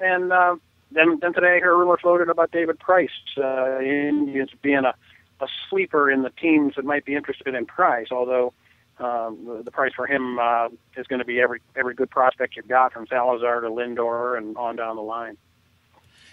and 0.00 0.32
uh, 0.32 0.56
then 0.92 1.18
then 1.20 1.34
today 1.34 1.56
I 1.56 1.60
heard 1.60 1.74
a 1.74 1.76
rumor 1.76 1.98
floated 1.98 2.28
about 2.28 2.50
David 2.50 2.78
Price, 2.78 3.10
uh, 3.36 3.80
Indians 3.80 4.50
being 4.62 4.84
a 4.84 4.94
a 5.40 5.46
sleeper 5.70 6.10
in 6.10 6.22
the 6.22 6.30
teams 6.30 6.74
that 6.76 6.84
might 6.84 7.04
be 7.04 7.14
interested 7.14 7.54
in 7.54 7.64
Price, 7.64 8.08
although 8.10 8.52
um, 8.98 9.44
the, 9.46 9.62
the 9.64 9.70
price 9.70 9.92
for 9.94 10.06
him 10.06 10.38
uh, 10.38 10.68
is 10.96 11.06
going 11.06 11.20
to 11.20 11.24
be 11.24 11.40
every 11.40 11.60
every 11.76 11.94
good 11.94 12.10
prospect 12.10 12.56
you've 12.56 12.68
got 12.68 12.92
from 12.92 13.06
Salazar 13.06 13.60
to 13.60 13.68
Lindor 13.68 14.36
and 14.36 14.56
on 14.56 14.76
down 14.76 14.96
the 14.96 15.02
line. 15.02 15.36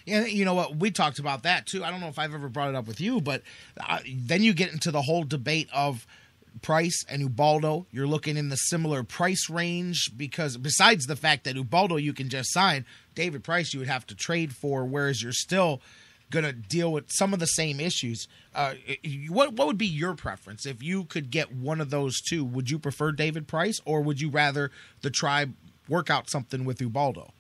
Yeah, 0.05 0.25
you 0.25 0.45
know 0.45 0.53
what? 0.53 0.75
We 0.75 0.91
talked 0.91 1.17
about 1.17 1.43
that 1.43 1.65
too. 1.65 1.83
I 1.83 1.91
don't 1.91 1.99
know 1.99 2.07
if 2.07 2.19
I've 2.19 2.33
ever 2.33 2.47
brought 2.47 2.69
it 2.69 2.75
up 2.75 2.87
with 2.87 3.01
you, 3.01 3.21
but 3.21 3.41
uh, 3.79 3.99
then 4.07 4.43
you 4.43 4.53
get 4.53 4.71
into 4.71 4.91
the 4.91 5.01
whole 5.01 5.23
debate 5.23 5.67
of 5.73 6.05
Price 6.61 7.03
and 7.09 7.21
Ubaldo. 7.21 7.85
You're 7.91 8.07
looking 8.07 8.37
in 8.37 8.49
the 8.49 8.55
similar 8.55 9.03
price 9.03 9.49
range 9.49 10.11
because 10.15 10.57
besides 10.57 11.05
the 11.05 11.15
fact 11.15 11.43
that 11.43 11.55
Ubaldo 11.55 11.97
you 11.97 12.13
can 12.13 12.29
just 12.29 12.51
sign, 12.51 12.85
David 13.13 13.43
Price 13.43 13.73
you 13.73 13.79
would 13.79 13.89
have 13.89 14.05
to 14.07 14.15
trade 14.15 14.53
for, 14.53 14.85
whereas 14.85 15.21
you're 15.21 15.31
still 15.31 15.81
going 16.31 16.45
to 16.45 16.53
deal 16.53 16.91
with 16.91 17.05
some 17.09 17.33
of 17.33 17.39
the 17.39 17.45
same 17.45 17.79
issues. 17.79 18.27
Uh, 18.53 18.73
what 19.29 19.53
what 19.53 19.67
would 19.67 19.77
be 19.77 19.85
your 19.85 20.13
preference 20.15 20.65
if 20.65 20.81
you 20.81 21.03
could 21.03 21.29
get 21.29 21.53
one 21.53 21.81
of 21.81 21.89
those 21.89 22.19
two? 22.21 22.43
Would 22.43 22.69
you 22.69 22.79
prefer 22.79 23.11
David 23.11 23.47
Price 23.47 23.79
or 23.85 24.01
would 24.01 24.21
you 24.21 24.29
rather 24.29 24.71
the 25.01 25.09
tribe 25.09 25.53
work 25.87 26.09
out 26.09 26.29
something 26.29 26.65
with 26.65 26.81
Ubaldo? 26.81 27.31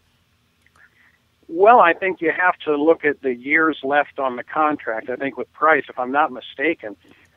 Well, 1.47 1.79
I 1.79 1.93
think 1.93 2.21
you 2.21 2.31
have 2.31 2.57
to 2.65 2.75
look 2.75 3.05
at 3.05 3.21
the 3.21 3.33
years 3.33 3.77
left 3.83 4.17
on 4.17 4.35
the 4.35 4.43
contract. 4.43 5.09
I 5.09 5.15
think 5.15 5.37
with 5.37 5.51
Price, 5.53 5.83
if 5.87 5.99
I'm 5.99 6.11
not 6.11 6.31
mistaken, 6.31 6.95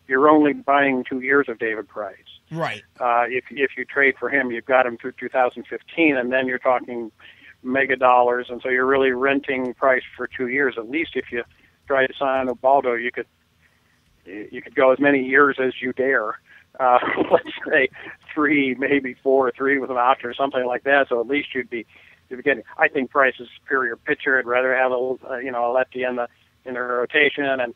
you're 0.09 0.29
only 0.29 0.55
buying 0.55 1.05
two 1.09 1.21
years 1.21 1.49
of 1.49 1.59
David 1.59 1.87
Price. 1.87 2.17
Right. 2.51 2.83
Uh, 2.99 3.25
if 3.29 3.45
if 3.51 3.73
you 3.77 3.85
trade 3.85 4.15
for 4.19 4.31
him, 4.31 4.51
you've 4.51 4.65
got 4.65 4.87
him 4.87 4.97
through 4.97 5.13
2015, 5.13 6.17
and 6.17 6.33
then 6.33 6.47
you're 6.47 6.59
talking 6.59 7.13
mega 7.63 7.97
dollars, 7.97 8.47
and 8.49 8.61
so 8.63 8.69
you're 8.71 8.87
really 8.87 9.11
renting 9.11 9.75
Price 9.75 10.03
for 10.17 10.27
two 10.27 10.49
years 10.49 10.75
at 10.79 10.89
least. 10.89 11.11
If 11.15 11.27
you 11.31 11.45
try 11.87 12.07
to 12.07 12.15
sign 12.19 12.49
Ubaldo, 12.49 12.95
you 12.95 13.13
could 13.13 13.27
you 14.25 14.63
could 14.63 14.75
go 14.75 14.93
as 14.93 14.99
many 14.99 15.23
years 15.23 15.59
as 15.63 15.75
you 15.81 15.93
dare. 15.93 16.41
Uh, 16.81 16.99
let's 17.31 17.49
say 17.69 17.89
three, 18.33 18.75
maybe 18.79 19.15
four, 19.23 19.53
three 19.57 19.79
with 19.79 19.91
an 19.91 19.97
option 19.97 20.29
or 20.29 20.35
something 20.35 20.65
like 20.67 20.85
that. 20.85 21.09
So 21.09 21.21
at 21.21 21.27
least 21.27 21.49
you'd 21.55 21.71
be 21.71 21.87
you'd 22.31 22.39
be 22.39 22.43
getting. 22.43 22.63
I 22.79 22.89
think 22.89 23.11
Price 23.11 23.35
is 23.39 23.47
a 23.47 23.61
superior 23.61 23.97
pitcher. 23.97 24.39
I'd 24.39 24.47
rather 24.47 24.75
have 24.75 24.93
a 24.93 25.15
uh, 25.31 25.37
you 25.37 25.53
know 25.53 25.71
a 25.71 25.73
lefty 25.73 26.03
in 26.05 26.17
the 26.17 26.29
in 26.65 26.75
the 26.75 26.81
rotation, 26.81 27.45
and 27.45 27.75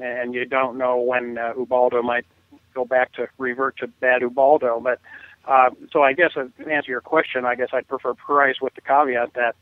and 0.00 0.34
you 0.34 0.44
don't 0.44 0.78
know 0.78 0.98
when 0.98 1.38
uh, 1.38 1.52
Ubaldo 1.56 2.02
might 2.02 2.26
go 2.74 2.84
back 2.84 3.12
to 3.14 3.28
revert 3.38 3.76
to 3.78 3.86
bad 3.86 4.22
Ubaldo. 4.22 4.80
But 4.80 5.00
uh, 5.46 5.70
so 5.92 6.02
I 6.02 6.12
guess 6.12 6.30
uh, 6.36 6.46
to 6.58 6.70
answer 6.70 6.90
your 6.90 7.00
question, 7.00 7.44
I 7.44 7.54
guess 7.54 7.68
I'd 7.72 7.88
prefer 7.88 8.14
Price 8.14 8.56
with 8.60 8.74
the 8.74 8.80
caveat 8.80 9.34
that 9.34 9.56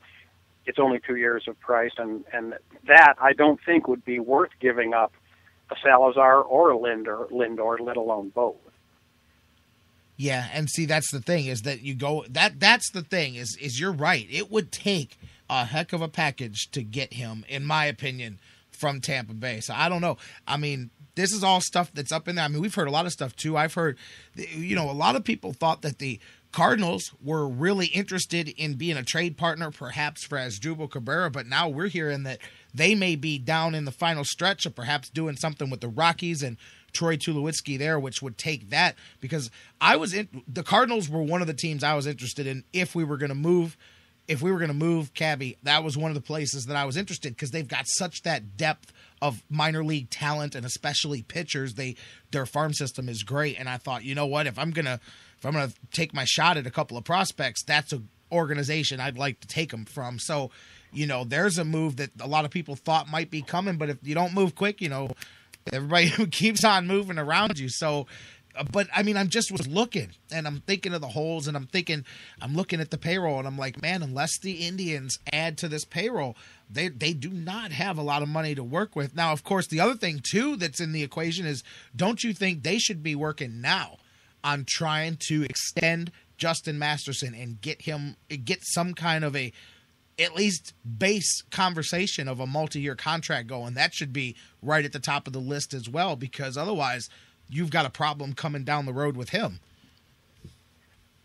it's 0.66 0.78
only 0.78 1.00
two 1.04 1.16
years 1.16 1.48
of 1.48 1.58
Price, 1.60 1.92
and 1.98 2.24
and 2.32 2.54
that 2.86 3.14
I 3.20 3.32
don't 3.32 3.60
think 3.64 3.88
would 3.88 4.04
be 4.04 4.20
worth 4.20 4.50
giving 4.60 4.94
up 4.94 5.12
a 5.70 5.76
Salazar 5.82 6.42
or 6.42 6.72
a 6.72 6.78
Lindor, 6.78 7.30
Lindor, 7.30 7.80
let 7.80 7.96
alone 7.96 8.30
both. 8.34 8.56
Yeah, 10.16 10.48
and 10.52 10.68
see 10.68 10.84
that's 10.84 11.10
the 11.10 11.20
thing 11.20 11.46
is 11.46 11.62
that 11.62 11.80
you 11.80 11.94
go 11.94 12.24
that 12.28 12.60
that's 12.60 12.90
the 12.92 13.02
thing 13.02 13.36
is 13.36 13.56
is 13.60 13.80
you're 13.80 13.92
right. 13.92 14.26
It 14.30 14.50
would 14.50 14.70
take 14.70 15.18
a 15.48 15.64
heck 15.64 15.92
of 15.92 16.02
a 16.02 16.08
package 16.08 16.68
to 16.72 16.82
get 16.82 17.14
him, 17.14 17.44
in 17.48 17.64
my 17.64 17.86
opinion, 17.86 18.38
from 18.80 19.00
Tampa 19.00 19.34
Bay. 19.34 19.60
So 19.60 19.74
I 19.76 19.88
don't 19.88 20.00
know. 20.00 20.16
I 20.48 20.56
mean, 20.56 20.90
this 21.14 21.32
is 21.32 21.44
all 21.44 21.60
stuff 21.60 21.92
that's 21.92 22.12
up 22.12 22.28
in 22.28 22.36
there. 22.36 22.44
I 22.44 22.48
mean, 22.48 22.62
we've 22.62 22.74
heard 22.74 22.88
a 22.88 22.92
lot 22.92 23.06
of 23.06 23.12
stuff 23.12 23.36
too. 23.36 23.56
I've 23.56 23.74
heard, 23.74 23.98
you 24.34 24.74
know, 24.74 24.90
a 24.90 24.92
lot 24.92 25.16
of 25.16 25.24
people 25.24 25.52
thought 25.52 25.82
that 25.82 25.98
the 25.98 26.18
Cardinals 26.52 27.12
were 27.22 27.46
really 27.46 27.86
interested 27.86 28.48
in 28.48 28.74
being 28.74 28.96
a 28.96 29.04
trade 29.04 29.36
partner, 29.36 29.70
perhaps 29.70 30.24
for 30.24 30.36
Asdrubal 30.36 30.90
Cabrera, 30.90 31.30
but 31.30 31.46
now 31.46 31.68
we're 31.68 31.86
hearing 31.86 32.24
that 32.24 32.38
they 32.74 32.94
may 32.94 33.14
be 33.14 33.38
down 33.38 33.74
in 33.74 33.84
the 33.84 33.92
final 33.92 34.24
stretch 34.24 34.66
of 34.66 34.74
perhaps 34.74 35.08
doing 35.10 35.36
something 35.36 35.70
with 35.70 35.80
the 35.80 35.88
Rockies 35.88 36.42
and 36.42 36.56
Troy 36.92 37.16
Tulowitzki 37.16 37.78
there, 37.78 38.00
which 38.00 38.20
would 38.20 38.36
take 38.36 38.70
that 38.70 38.96
because 39.20 39.50
I 39.80 39.96
was 39.96 40.12
in 40.12 40.42
the 40.48 40.64
Cardinals 40.64 41.08
were 41.08 41.22
one 41.22 41.40
of 41.40 41.46
the 41.46 41.54
teams 41.54 41.84
I 41.84 41.94
was 41.94 42.06
interested 42.06 42.48
in 42.48 42.64
if 42.72 42.96
we 42.96 43.04
were 43.04 43.16
going 43.16 43.28
to 43.28 43.36
move. 43.36 43.76
If 44.30 44.42
we 44.42 44.52
were 44.52 44.58
going 44.58 44.68
to 44.68 44.74
move 44.74 45.12
Cabby, 45.12 45.56
that 45.64 45.82
was 45.82 45.98
one 45.98 46.10
of 46.10 46.14
the 46.14 46.20
places 46.20 46.66
that 46.66 46.76
I 46.76 46.84
was 46.84 46.96
interested 46.96 47.34
because 47.34 47.50
they've 47.50 47.66
got 47.66 47.84
such 47.86 48.22
that 48.22 48.56
depth 48.56 48.92
of 49.20 49.42
minor 49.50 49.84
league 49.84 50.08
talent 50.08 50.54
and 50.54 50.64
especially 50.64 51.22
pitchers. 51.22 51.74
They 51.74 51.96
their 52.30 52.46
farm 52.46 52.72
system 52.72 53.08
is 53.08 53.22
great, 53.22 53.58
and 53.58 53.68
I 53.68 53.76
thought, 53.76 54.04
you 54.04 54.14
know 54.14 54.26
what, 54.26 54.46
if 54.46 54.58
I'm 54.58 54.70
gonna 54.70 55.00
if 55.38 55.44
I'm 55.44 55.52
gonna 55.52 55.72
take 55.92 56.14
my 56.14 56.24
shot 56.24 56.56
at 56.56 56.66
a 56.66 56.70
couple 56.70 56.96
of 56.96 57.04
prospects, 57.04 57.62
that's 57.64 57.92
a 57.92 58.02
organization 58.32 59.00
I'd 59.00 59.18
like 59.18 59.40
to 59.40 59.48
take 59.48 59.70
them 59.70 59.84
from. 59.84 60.18
So, 60.18 60.50
you 60.92 61.06
know, 61.06 61.24
there's 61.24 61.58
a 61.58 61.64
move 61.64 61.96
that 61.96 62.10
a 62.20 62.26
lot 62.26 62.44
of 62.44 62.50
people 62.50 62.76
thought 62.76 63.08
might 63.08 63.30
be 63.30 63.42
coming, 63.42 63.76
but 63.76 63.90
if 63.90 63.98
you 64.02 64.14
don't 64.14 64.34
move 64.34 64.54
quick, 64.54 64.80
you 64.80 64.88
know, 64.88 65.10
everybody 65.72 66.06
who 66.08 66.26
keeps 66.26 66.64
on 66.64 66.86
moving 66.86 67.18
around 67.18 67.58
you. 67.58 67.68
So, 67.68 68.06
but 68.70 68.88
I 68.94 69.02
mean, 69.02 69.16
I'm 69.16 69.28
just 69.28 69.50
was 69.52 69.66
looking 69.66 70.10
and 70.32 70.46
I'm 70.46 70.60
thinking 70.60 70.92
of 70.92 71.00
the 71.00 71.08
holes 71.08 71.46
and 71.46 71.56
I'm 71.56 71.66
thinking, 71.66 72.04
I'm 72.40 72.54
looking 72.54 72.80
at 72.80 72.90
the 72.90 72.98
payroll 72.98 73.38
and 73.38 73.46
I'm 73.46 73.58
like, 73.58 73.80
man, 73.80 74.02
unless 74.02 74.38
the 74.38 74.66
Indians 74.66 75.18
add 75.32 75.58
to 75.58 75.68
this 75.68 75.84
payroll, 75.84 76.36
they 76.68 76.88
they 76.88 77.12
do 77.12 77.30
not 77.30 77.72
have 77.72 77.98
a 77.98 78.02
lot 78.02 78.22
of 78.22 78.28
money 78.28 78.54
to 78.54 78.64
work 78.64 78.94
with. 78.94 79.14
Now, 79.14 79.32
of 79.32 79.44
course, 79.44 79.66
the 79.66 79.80
other 79.80 79.94
thing 79.94 80.20
too 80.22 80.56
that's 80.56 80.80
in 80.80 80.92
the 80.92 81.02
equation 81.02 81.46
is, 81.46 81.62
don't 81.94 82.22
you 82.22 82.32
think 82.32 82.62
they 82.62 82.78
should 82.78 83.02
be 83.02 83.14
working 83.14 83.60
now 83.60 83.98
on 84.42 84.64
trying 84.68 85.18
to 85.28 85.44
extend 85.44 86.10
Justin 86.36 86.78
Masterson 86.78 87.34
and 87.34 87.60
get 87.60 87.82
him 87.82 88.16
get 88.28 88.60
some 88.62 88.94
kind 88.94 89.24
of 89.24 89.36
a 89.36 89.52
at 90.18 90.34
least 90.34 90.74
base 90.98 91.42
conversation 91.50 92.28
of 92.28 92.40
a 92.40 92.46
multi-year 92.46 92.94
contract 92.94 93.46
going. 93.46 93.74
That 93.74 93.94
should 93.94 94.12
be 94.12 94.36
right 94.62 94.84
at 94.84 94.92
the 94.92 94.98
top 94.98 95.26
of 95.26 95.32
the 95.32 95.38
list 95.38 95.72
as 95.72 95.88
well, 95.88 96.14
because 96.14 96.56
otherwise, 96.56 97.08
you've 97.50 97.70
got 97.70 97.86
a 97.86 97.90
problem 97.90 98.32
coming 98.32 98.64
down 98.64 98.86
the 98.86 98.92
road 98.92 99.16
with 99.16 99.30
him. 99.30 99.60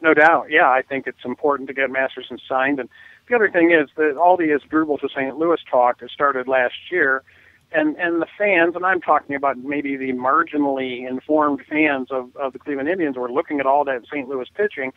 No 0.02 0.14
doubt. 0.14 0.48
Yeah, 0.50 0.70
I 0.70 0.82
think 0.82 1.08
it's 1.08 1.26
important 1.26 1.68
to 1.70 1.74
get 1.74 1.90
Masterson 1.90 2.38
signed. 2.48 2.80
And 2.80 2.90
the 3.28 3.36
other 3.36 3.50
thing 3.50 3.72
is 3.72 3.90
that 3.96 4.18
all 4.18 4.38
the 4.38 4.50
Asdrubal 4.50 5.00
to 5.00 5.10
St. 5.10 5.38
Louis 5.38 5.60
talk 5.70 6.02
started 6.14 6.48
last 6.48 6.76
year, 6.92 7.24
and 7.72 7.96
and 7.98 8.22
the 8.22 8.28
fans, 8.38 8.76
and 8.76 8.86
I'm 8.86 9.02
talking 9.02 9.36
about 9.36 9.58
maybe 9.58 9.98
the 9.98 10.12
marginally 10.14 11.10
informed 11.10 11.62
fans 11.68 12.10
of 12.12 12.36
of 12.36 12.54
the 12.54 12.60
Cleveland 12.60 12.90
Indians, 12.90 13.18
were 13.18 13.32
looking 13.32 13.60
at 13.60 13.66
all 13.66 13.84
that 13.86 14.06
St. 14.06 14.28
Louis 14.28 14.48
pitching 14.54 14.94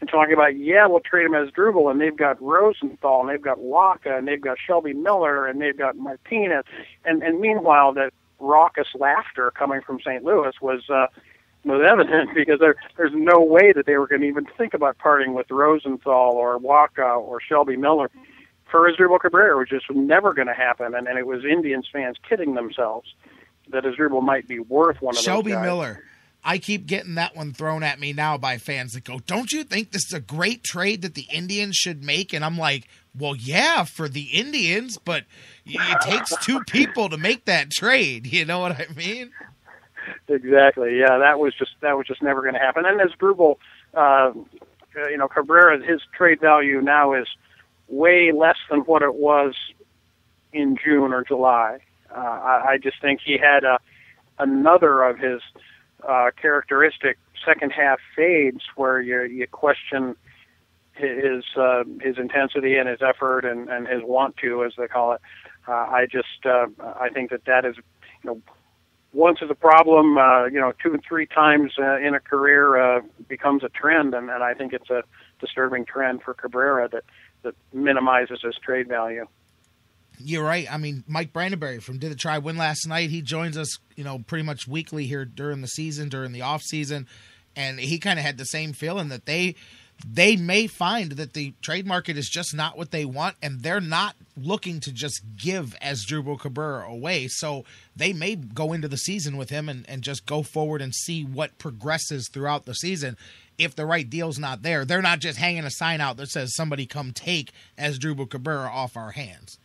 and 0.00 0.08
talking 0.08 0.32
about, 0.32 0.56
yeah, 0.56 0.86
we'll 0.86 1.00
trade 1.00 1.26
him 1.26 1.32
Asdrubal, 1.32 1.90
and 1.90 2.00
they've 2.00 2.16
got 2.16 2.40
Rosenthal, 2.40 3.20
and 3.20 3.30
they've 3.30 3.42
got 3.42 3.58
Wacha, 3.58 4.16
and 4.16 4.28
they've 4.28 4.40
got 4.40 4.56
Shelby 4.64 4.92
Miller, 4.92 5.46
and 5.46 5.60
they've 5.60 5.76
got 5.76 5.96
Martinez, 5.96 6.64
and 7.04 7.22
and 7.22 7.40
meanwhile, 7.40 7.92
that 7.94 8.12
raucous 8.38 8.88
laughter 8.94 9.50
coming 9.50 9.80
from 9.80 10.00
St. 10.00 10.24
Louis 10.24 10.52
was 10.60 10.88
uh, 10.90 11.06
was 11.64 11.82
evident 11.88 12.30
because 12.34 12.60
there 12.60 12.76
there's 12.96 13.12
no 13.14 13.40
way 13.40 13.72
that 13.72 13.86
they 13.86 13.96
were 13.96 14.06
going 14.06 14.22
to 14.22 14.28
even 14.28 14.46
think 14.56 14.74
about 14.74 14.98
parting 14.98 15.34
with 15.34 15.50
Rosenthal 15.50 16.32
or 16.32 16.58
Wacha 16.58 17.18
or 17.18 17.40
Shelby 17.40 17.76
Miller 17.76 18.10
for 18.70 18.90
Asdrubal 18.90 19.20
Cabrera, 19.20 19.56
which 19.58 19.70
just 19.70 19.88
was 19.88 19.96
never 19.96 20.34
going 20.34 20.48
to 20.48 20.54
happen, 20.54 20.94
and, 20.94 21.08
and 21.08 21.18
it 21.18 21.26
was 21.26 21.44
Indians 21.44 21.88
fans 21.90 22.16
kidding 22.28 22.54
themselves 22.54 23.14
that 23.70 23.84
Asdrubal 23.84 24.22
might 24.22 24.46
be 24.46 24.58
worth 24.58 25.00
one 25.00 25.14
of 25.14 25.20
Shelby 25.20 25.52
those 25.52 25.58
guys. 25.58 25.64
Miller. 25.64 26.04
I 26.44 26.58
keep 26.58 26.86
getting 26.86 27.14
that 27.16 27.36
one 27.36 27.52
thrown 27.52 27.82
at 27.82 28.00
me 28.00 28.12
now 28.12 28.38
by 28.38 28.58
fans 28.58 28.92
that 28.92 29.04
go, 29.04 29.18
"Don't 29.26 29.52
you 29.52 29.64
think 29.64 29.90
this 29.90 30.06
is 30.06 30.12
a 30.12 30.20
great 30.20 30.62
trade 30.64 31.02
that 31.02 31.14
the 31.14 31.26
Indians 31.32 31.76
should 31.76 32.02
make?" 32.02 32.32
And 32.32 32.44
I'm 32.44 32.56
like, 32.56 32.88
"Well, 33.16 33.34
yeah, 33.34 33.84
for 33.84 34.08
the 34.08 34.24
Indians, 34.32 34.98
but 34.98 35.24
it 35.66 36.00
takes 36.02 36.34
two 36.44 36.60
people 36.64 37.08
to 37.08 37.16
make 37.16 37.44
that 37.46 37.70
trade." 37.70 38.26
You 38.32 38.44
know 38.44 38.60
what 38.60 38.72
I 38.72 38.86
mean? 38.96 39.32
Exactly. 40.28 40.98
Yeah, 40.98 41.18
that 41.18 41.38
was 41.38 41.54
just 41.54 41.72
that 41.80 41.96
was 41.96 42.06
just 42.06 42.22
never 42.22 42.40
going 42.42 42.54
to 42.54 42.60
happen. 42.60 42.84
And 42.86 43.00
as 43.00 43.10
Grubel, 43.20 43.56
uh, 43.94 44.32
you 45.10 45.16
know, 45.16 45.28
Cabrera, 45.28 45.84
his 45.84 46.00
trade 46.16 46.40
value 46.40 46.80
now 46.80 47.14
is 47.14 47.26
way 47.88 48.32
less 48.32 48.56
than 48.70 48.80
what 48.80 49.02
it 49.02 49.14
was 49.14 49.54
in 50.52 50.76
June 50.82 51.12
or 51.12 51.24
July. 51.24 51.78
Uh, 52.14 52.18
I, 52.18 52.64
I 52.72 52.78
just 52.78 53.00
think 53.00 53.20
he 53.24 53.38
had 53.38 53.64
a 53.64 53.78
another 54.38 55.02
of 55.02 55.18
his 55.18 55.40
uh, 56.06 56.30
characteristic 56.40 57.18
second 57.44 57.70
half 57.70 57.98
fades 58.14 58.62
where 58.76 59.00
you 59.00 59.22
you 59.22 59.46
question 59.46 60.16
his 60.92 61.44
uh, 61.56 61.84
his 62.00 62.18
intensity 62.18 62.76
and 62.76 62.88
his 62.88 63.00
effort 63.02 63.44
and, 63.44 63.68
and 63.68 63.86
his 63.86 64.02
want 64.02 64.36
to, 64.38 64.64
as 64.64 64.72
they 64.76 64.88
call 64.88 65.12
it. 65.12 65.20
Uh, 65.66 65.72
I 65.72 66.06
just 66.10 66.44
uh, 66.44 66.66
I 66.98 67.08
think 67.08 67.30
that 67.30 67.44
that 67.46 67.64
is 67.64 67.76
you 67.76 68.30
know 68.30 68.42
once 69.12 69.38
is 69.40 69.50
a 69.50 69.54
problem, 69.54 70.18
uh, 70.18 70.46
you 70.46 70.60
know, 70.60 70.72
two 70.82 70.92
and 70.92 71.02
three 71.06 71.26
times 71.26 71.72
uh, 71.78 71.98
in 71.98 72.14
a 72.14 72.20
career 72.20 72.76
uh, 72.76 73.00
becomes 73.26 73.64
a 73.64 73.68
trend, 73.68 74.14
and, 74.14 74.28
and 74.28 74.42
I 74.42 74.54
think 74.54 74.72
it's 74.72 74.90
a 74.90 75.02
disturbing 75.40 75.86
trend 75.86 76.22
for 76.22 76.34
Cabrera 76.34 76.88
that 76.90 77.04
that 77.42 77.54
minimizes 77.72 78.40
his 78.42 78.56
trade 78.56 78.88
value. 78.88 79.26
You're 80.18 80.44
right. 80.44 80.70
I 80.72 80.78
mean, 80.78 81.04
Mike 81.06 81.32
Brandyberry 81.32 81.82
from 81.82 81.98
Did 81.98 82.10
the 82.10 82.16
Tribe 82.16 82.44
win 82.44 82.56
last 82.56 82.86
night. 82.86 83.10
He 83.10 83.22
joins 83.22 83.56
us, 83.56 83.78
you 83.96 84.04
know, 84.04 84.18
pretty 84.18 84.44
much 84.44 84.66
weekly 84.66 85.06
here 85.06 85.24
during 85.24 85.60
the 85.60 85.68
season, 85.68 86.08
during 86.08 86.32
the 86.32 86.42
off 86.42 86.62
season, 86.62 87.06
and 87.54 87.78
he 87.78 87.98
kind 87.98 88.18
of 88.18 88.24
had 88.24 88.38
the 88.38 88.44
same 88.44 88.72
feeling 88.72 89.08
that 89.08 89.26
they 89.26 89.54
they 90.06 90.36
may 90.36 90.66
find 90.66 91.12
that 91.12 91.32
the 91.32 91.54
trade 91.60 91.86
market 91.86 92.16
is 92.16 92.28
just 92.28 92.54
not 92.54 92.78
what 92.78 92.92
they 92.92 93.04
want, 93.04 93.36
and 93.42 93.62
they're 93.62 93.80
not 93.80 94.14
looking 94.36 94.80
to 94.80 94.92
just 94.92 95.22
give 95.36 95.74
Asdrubal 95.82 96.38
Cabrera 96.38 96.88
away. 96.88 97.26
So 97.28 97.64
they 97.96 98.12
may 98.12 98.36
go 98.36 98.72
into 98.72 98.86
the 98.86 98.96
season 98.96 99.36
with 99.36 99.50
him 99.50 99.68
and, 99.68 99.88
and 99.88 100.02
just 100.02 100.24
go 100.24 100.42
forward 100.42 100.80
and 100.80 100.94
see 100.94 101.24
what 101.24 101.58
progresses 101.58 102.28
throughout 102.28 102.64
the 102.64 102.74
season. 102.74 103.16
If 103.58 103.74
the 103.74 103.86
right 103.86 104.08
deal's 104.08 104.38
not 104.38 104.62
there, 104.62 104.84
they're 104.84 105.02
not 105.02 105.18
just 105.18 105.38
hanging 105.38 105.64
a 105.64 105.70
sign 105.70 106.00
out 106.00 106.16
that 106.18 106.28
says 106.28 106.54
somebody 106.54 106.86
come 106.86 107.12
take 107.12 107.50
Asdrubal 107.76 108.30
Cabrera 108.30 108.70
off 108.70 108.96
our 108.96 109.10
hands. 109.10 109.58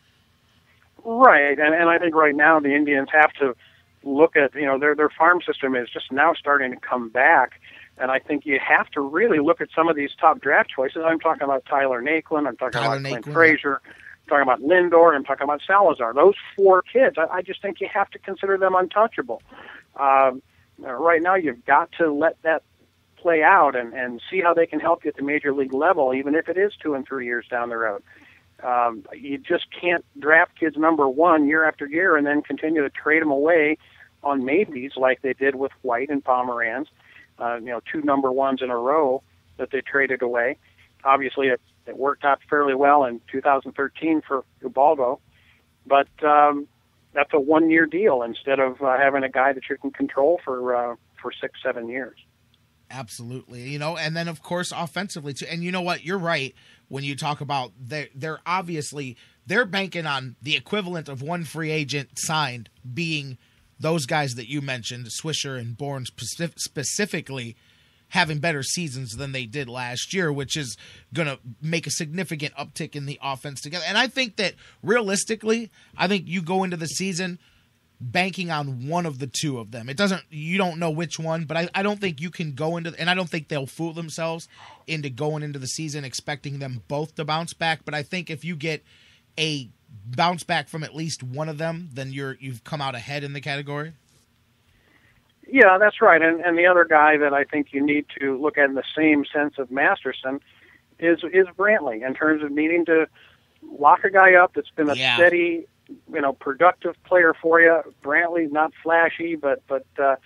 Right, 1.04 1.58
and, 1.58 1.74
and 1.74 1.90
I 1.90 1.98
think 1.98 2.14
right 2.14 2.34
now 2.34 2.60
the 2.60 2.74
Indians 2.74 3.08
have 3.12 3.32
to 3.34 3.54
look 4.02 4.36
at 4.36 4.54
you 4.54 4.66
know 4.66 4.78
their 4.78 4.94
their 4.94 5.08
farm 5.10 5.40
system 5.46 5.74
is 5.74 5.88
just 5.90 6.12
now 6.12 6.34
starting 6.34 6.70
to 6.72 6.78
come 6.78 7.08
back, 7.10 7.60
and 7.98 8.10
I 8.10 8.18
think 8.18 8.46
you 8.46 8.58
have 8.58 8.90
to 8.90 9.00
really 9.00 9.38
look 9.38 9.60
at 9.60 9.68
some 9.74 9.88
of 9.88 9.96
these 9.96 10.10
top 10.18 10.40
draft 10.40 10.70
choices. 10.74 11.02
I'm 11.04 11.20
talking 11.20 11.42
about 11.42 11.64
Tyler 11.66 12.02
Naquin, 12.02 12.46
I'm 12.46 12.56
talking 12.56 12.80
Tyler 12.80 12.96
about 12.96 13.22
Clint. 13.22 13.34
Frazier, 13.34 13.80
I'm 13.84 14.28
talking 14.28 14.42
about 14.42 14.60
Lindor, 14.62 15.14
I'm 15.14 15.24
talking 15.24 15.44
about 15.44 15.60
Salazar. 15.66 16.14
Those 16.14 16.34
four 16.56 16.82
kids, 16.82 17.16
I, 17.18 17.36
I 17.36 17.42
just 17.42 17.60
think 17.60 17.80
you 17.80 17.88
have 17.92 18.10
to 18.10 18.18
consider 18.18 18.56
them 18.56 18.74
untouchable. 18.74 19.42
Um, 19.96 20.42
right 20.78 21.22
now, 21.22 21.34
you've 21.34 21.64
got 21.66 21.92
to 21.98 22.10
let 22.12 22.40
that 22.42 22.62
play 23.16 23.42
out 23.42 23.74
and, 23.74 23.94
and 23.94 24.20
see 24.30 24.40
how 24.40 24.52
they 24.52 24.66
can 24.66 24.80
help 24.80 25.04
you 25.04 25.08
at 25.08 25.16
the 25.16 25.22
major 25.22 25.52
league 25.52 25.72
level, 25.72 26.12
even 26.14 26.34
if 26.34 26.48
it 26.48 26.58
is 26.58 26.72
two 26.82 26.94
and 26.94 27.06
three 27.06 27.24
years 27.26 27.46
down 27.50 27.70
the 27.70 27.76
road. 27.76 28.02
Um, 28.64 29.04
you 29.12 29.36
just 29.36 29.66
can't 29.78 30.04
draft 30.18 30.58
kids 30.58 30.76
number 30.76 31.06
one 31.06 31.46
year 31.46 31.68
after 31.68 31.86
year 31.86 32.16
and 32.16 32.26
then 32.26 32.40
continue 32.42 32.82
to 32.82 32.90
trade 32.90 33.20
them 33.20 33.30
away 33.30 33.76
on 34.22 34.44
maybes 34.44 34.92
like 34.96 35.20
they 35.20 35.34
did 35.34 35.54
with 35.54 35.72
White 35.82 36.08
and 36.08 36.24
Pomeranz. 36.24 36.86
Uh, 37.38 37.56
you 37.56 37.66
know, 37.66 37.80
two 37.92 38.00
number 38.00 38.32
ones 38.32 38.62
in 38.62 38.70
a 38.70 38.76
row 38.76 39.22
that 39.58 39.70
they 39.70 39.82
traded 39.82 40.22
away. 40.22 40.56
Obviously, 41.04 41.48
it, 41.48 41.60
it 41.86 41.98
worked 41.98 42.24
out 42.24 42.38
fairly 42.48 42.74
well 42.74 43.04
in 43.04 43.20
2013 43.30 44.22
for 44.26 44.44
Ubaldo, 44.62 45.20
but 45.86 46.08
um, 46.22 46.66
that's 47.12 47.32
a 47.34 47.40
one-year 47.40 47.86
deal 47.86 48.22
instead 48.22 48.60
of 48.60 48.80
uh, 48.80 48.96
having 48.96 49.24
a 49.24 49.28
guy 49.28 49.52
that 49.52 49.64
you 49.68 49.76
can 49.76 49.90
control 49.90 50.40
for 50.42 50.74
uh, 50.74 50.96
for 51.20 51.32
six, 51.38 51.58
seven 51.62 51.88
years. 51.88 52.16
Absolutely. 52.90 53.68
You 53.68 53.78
know, 53.78 53.96
and 53.96 54.16
then 54.16 54.28
of 54.28 54.42
course 54.42 54.72
offensively 54.72 55.34
too. 55.34 55.46
And 55.50 55.64
you 55.64 55.72
know 55.72 55.82
what? 55.82 56.04
You're 56.04 56.18
right 56.18 56.54
when 56.88 57.04
you 57.04 57.16
talk 57.16 57.40
about 57.40 57.72
they 57.80 58.08
they're 58.14 58.40
obviously 58.46 59.16
they're 59.46 59.64
banking 59.64 60.06
on 60.06 60.36
the 60.42 60.56
equivalent 60.56 61.08
of 61.08 61.22
one 61.22 61.44
free 61.44 61.70
agent 61.70 62.10
signed 62.16 62.68
being 62.92 63.38
those 63.78 64.06
guys 64.06 64.34
that 64.34 64.48
you 64.48 64.62
mentioned, 64.62 65.06
Swisher 65.06 65.58
and 65.58 65.76
Bourne 65.76 66.04
specif- 66.04 66.58
specifically 66.58 67.56
having 68.08 68.38
better 68.38 68.62
seasons 68.62 69.16
than 69.16 69.32
they 69.32 69.44
did 69.44 69.68
last 69.68 70.14
year, 70.14 70.32
which 70.32 70.56
is 70.56 70.76
going 71.12 71.26
to 71.26 71.38
make 71.60 71.86
a 71.86 71.90
significant 71.90 72.54
uptick 72.54 72.94
in 72.94 73.06
the 73.06 73.18
offense 73.22 73.60
together. 73.60 73.84
And 73.88 73.98
I 73.98 74.06
think 74.06 74.36
that 74.36 74.54
realistically, 74.82 75.70
I 75.96 76.06
think 76.06 76.28
you 76.28 76.40
go 76.40 76.62
into 76.62 76.76
the 76.76 76.86
season 76.86 77.38
banking 78.12 78.50
on 78.50 78.86
one 78.88 79.06
of 79.06 79.18
the 79.18 79.26
two 79.26 79.58
of 79.58 79.70
them. 79.70 79.88
It 79.88 79.96
doesn't 79.96 80.22
you 80.30 80.58
don't 80.58 80.78
know 80.78 80.90
which 80.90 81.18
one, 81.18 81.44
but 81.44 81.56
I, 81.56 81.68
I 81.74 81.82
don't 81.82 82.00
think 82.00 82.20
you 82.20 82.30
can 82.30 82.52
go 82.52 82.76
into 82.76 82.94
and 82.98 83.08
I 83.08 83.14
don't 83.14 83.28
think 83.28 83.48
they'll 83.48 83.66
fool 83.66 83.92
themselves 83.92 84.48
into 84.86 85.10
going 85.10 85.42
into 85.42 85.58
the 85.58 85.66
season 85.66 86.04
expecting 86.04 86.58
them 86.58 86.82
both 86.88 87.14
to 87.16 87.24
bounce 87.24 87.54
back. 87.54 87.84
But 87.84 87.94
I 87.94 88.02
think 88.02 88.30
if 88.30 88.44
you 88.44 88.56
get 88.56 88.82
a 89.38 89.68
bounce 90.06 90.42
back 90.42 90.68
from 90.68 90.82
at 90.84 90.94
least 90.94 91.22
one 91.22 91.48
of 91.48 91.58
them, 91.58 91.88
then 91.92 92.12
you're 92.12 92.36
you've 92.40 92.64
come 92.64 92.80
out 92.80 92.94
ahead 92.94 93.24
in 93.24 93.32
the 93.32 93.40
category. 93.40 93.92
Yeah, 95.46 95.78
that's 95.78 96.00
right. 96.00 96.20
And 96.20 96.40
and 96.40 96.58
the 96.58 96.66
other 96.66 96.84
guy 96.84 97.16
that 97.18 97.32
I 97.32 97.44
think 97.44 97.68
you 97.72 97.84
need 97.84 98.06
to 98.20 98.40
look 98.40 98.58
at 98.58 98.68
in 98.68 98.74
the 98.74 98.84
same 98.96 99.24
sense 99.32 99.54
of 99.58 99.70
Masterson 99.70 100.40
is 100.98 101.18
is 101.32 101.46
Brantley 101.56 102.06
in 102.06 102.14
terms 102.14 102.42
of 102.42 102.50
needing 102.50 102.84
to 102.86 103.06
lock 103.62 104.04
a 104.04 104.10
guy 104.10 104.34
up 104.34 104.52
that's 104.54 104.70
been 104.70 104.90
a 104.90 104.94
Yeah. 104.94 105.16
steady, 105.16 105.66
you 105.88 106.20
know, 106.20 106.32
productive 106.32 106.94
player 107.04 107.34
for 107.40 107.60
you. 107.60 107.80
Brantley 108.02 108.50
not 108.50 108.72
flashy, 108.82 109.36
but 109.36 109.62
but 109.68 109.86
uh, 109.98 110.16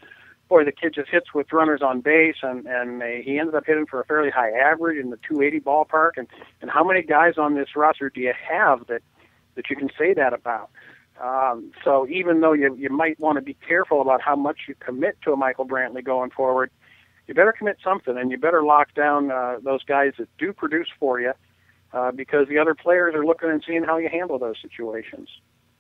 boy, 0.48 0.64
the 0.64 0.72
kid 0.72 0.94
just 0.94 1.10
hits 1.10 1.34
with 1.34 1.52
runners 1.52 1.82
on 1.82 2.00
base, 2.00 2.36
and 2.42 2.66
and 2.66 3.02
uh, 3.02 3.06
he 3.22 3.38
ended 3.38 3.54
up 3.54 3.64
hitting 3.66 3.86
for 3.86 4.00
a 4.00 4.04
fairly 4.04 4.30
high 4.30 4.50
average 4.50 4.98
in 4.98 5.10
the 5.10 5.18
280 5.28 5.60
ballpark. 5.60 6.12
And 6.16 6.28
and 6.60 6.70
how 6.70 6.84
many 6.84 7.02
guys 7.02 7.34
on 7.38 7.54
this 7.54 7.76
roster 7.76 8.10
do 8.10 8.20
you 8.20 8.34
have 8.48 8.86
that 8.86 9.02
that 9.54 9.70
you 9.70 9.76
can 9.76 9.90
say 9.98 10.14
that 10.14 10.32
about? 10.32 10.70
Um, 11.20 11.72
so 11.84 12.06
even 12.08 12.40
though 12.40 12.52
you 12.52 12.74
you 12.76 12.90
might 12.90 13.18
want 13.18 13.36
to 13.36 13.42
be 13.42 13.54
careful 13.54 14.00
about 14.00 14.20
how 14.20 14.36
much 14.36 14.60
you 14.68 14.74
commit 14.78 15.18
to 15.22 15.32
a 15.32 15.36
Michael 15.36 15.66
Brantley 15.66 16.04
going 16.04 16.30
forward, 16.30 16.70
you 17.26 17.34
better 17.34 17.52
commit 17.52 17.78
something, 17.82 18.16
and 18.16 18.30
you 18.30 18.38
better 18.38 18.62
lock 18.62 18.94
down 18.94 19.30
uh, 19.30 19.58
those 19.62 19.84
guys 19.84 20.12
that 20.18 20.28
do 20.38 20.52
produce 20.52 20.88
for 20.98 21.20
you, 21.20 21.32
uh, 21.92 22.10
because 22.12 22.48
the 22.48 22.58
other 22.58 22.74
players 22.74 23.14
are 23.14 23.24
looking 23.24 23.50
and 23.50 23.62
seeing 23.66 23.84
how 23.84 23.96
you 23.98 24.08
handle 24.08 24.38
those 24.38 24.56
situations. 24.60 25.28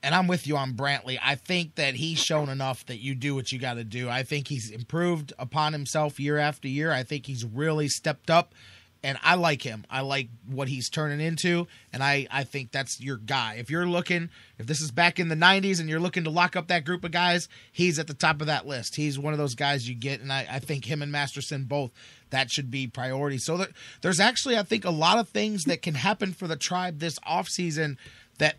and 0.02 0.14
I'm 0.14 0.28
with 0.28 0.46
you 0.46 0.56
on 0.56 0.74
Brantley. 0.74 1.18
I 1.22 1.34
think 1.34 1.74
that 1.74 1.94
he's 1.96 2.18
shown 2.18 2.48
enough 2.48 2.86
that 2.86 2.98
you 2.98 3.14
do 3.14 3.34
what 3.34 3.50
you 3.50 3.58
got 3.58 3.74
to 3.74 3.84
do. 3.84 4.08
I 4.08 4.22
think 4.22 4.48
he's 4.48 4.70
improved 4.70 5.32
upon 5.38 5.72
himself 5.72 6.20
year 6.20 6.38
after 6.38 6.68
year. 6.68 6.92
I 6.92 7.02
think 7.02 7.26
he's 7.26 7.44
really 7.44 7.88
stepped 7.88 8.30
up, 8.30 8.54
and 9.02 9.18
I 9.22 9.36
like 9.36 9.62
him. 9.62 9.84
I 9.88 10.00
like 10.00 10.28
what 10.46 10.68
he's 10.68 10.88
turning 10.88 11.20
into, 11.20 11.66
and 11.92 12.02
I, 12.02 12.26
I 12.30 12.44
think 12.44 12.72
that's 12.72 13.00
your 13.00 13.16
guy. 13.16 13.56
If 13.58 13.70
you're 13.70 13.86
looking, 13.86 14.30
if 14.58 14.66
this 14.66 14.80
is 14.80 14.90
back 14.90 15.20
in 15.20 15.28
the 15.28 15.36
90s 15.36 15.78
and 15.78 15.88
you're 15.88 16.00
looking 16.00 16.24
to 16.24 16.30
lock 16.30 16.56
up 16.56 16.68
that 16.68 16.84
group 16.84 17.04
of 17.04 17.12
guys, 17.12 17.48
he's 17.70 17.98
at 17.98 18.08
the 18.08 18.14
top 18.14 18.40
of 18.40 18.48
that 18.48 18.66
list. 18.66 18.96
He's 18.96 19.18
one 19.18 19.32
of 19.32 19.38
those 19.38 19.54
guys 19.54 19.88
you 19.88 19.94
get, 19.94 20.20
and 20.20 20.32
I, 20.32 20.46
I 20.50 20.58
think 20.58 20.84
him 20.84 21.02
and 21.02 21.12
Masterson 21.12 21.64
both, 21.64 21.92
that 22.30 22.50
should 22.50 22.70
be 22.70 22.86
priority. 22.86 23.38
So 23.38 23.56
there, 23.56 23.68
there's 24.02 24.20
actually, 24.20 24.58
I 24.58 24.64
think, 24.64 24.84
a 24.84 24.90
lot 24.90 25.18
of 25.18 25.28
things 25.28 25.64
that 25.64 25.82
can 25.82 25.94
happen 25.94 26.32
for 26.32 26.48
the 26.48 26.56
tribe 26.56 26.98
this 26.98 27.18
offseason 27.20 27.96
that 28.38 28.56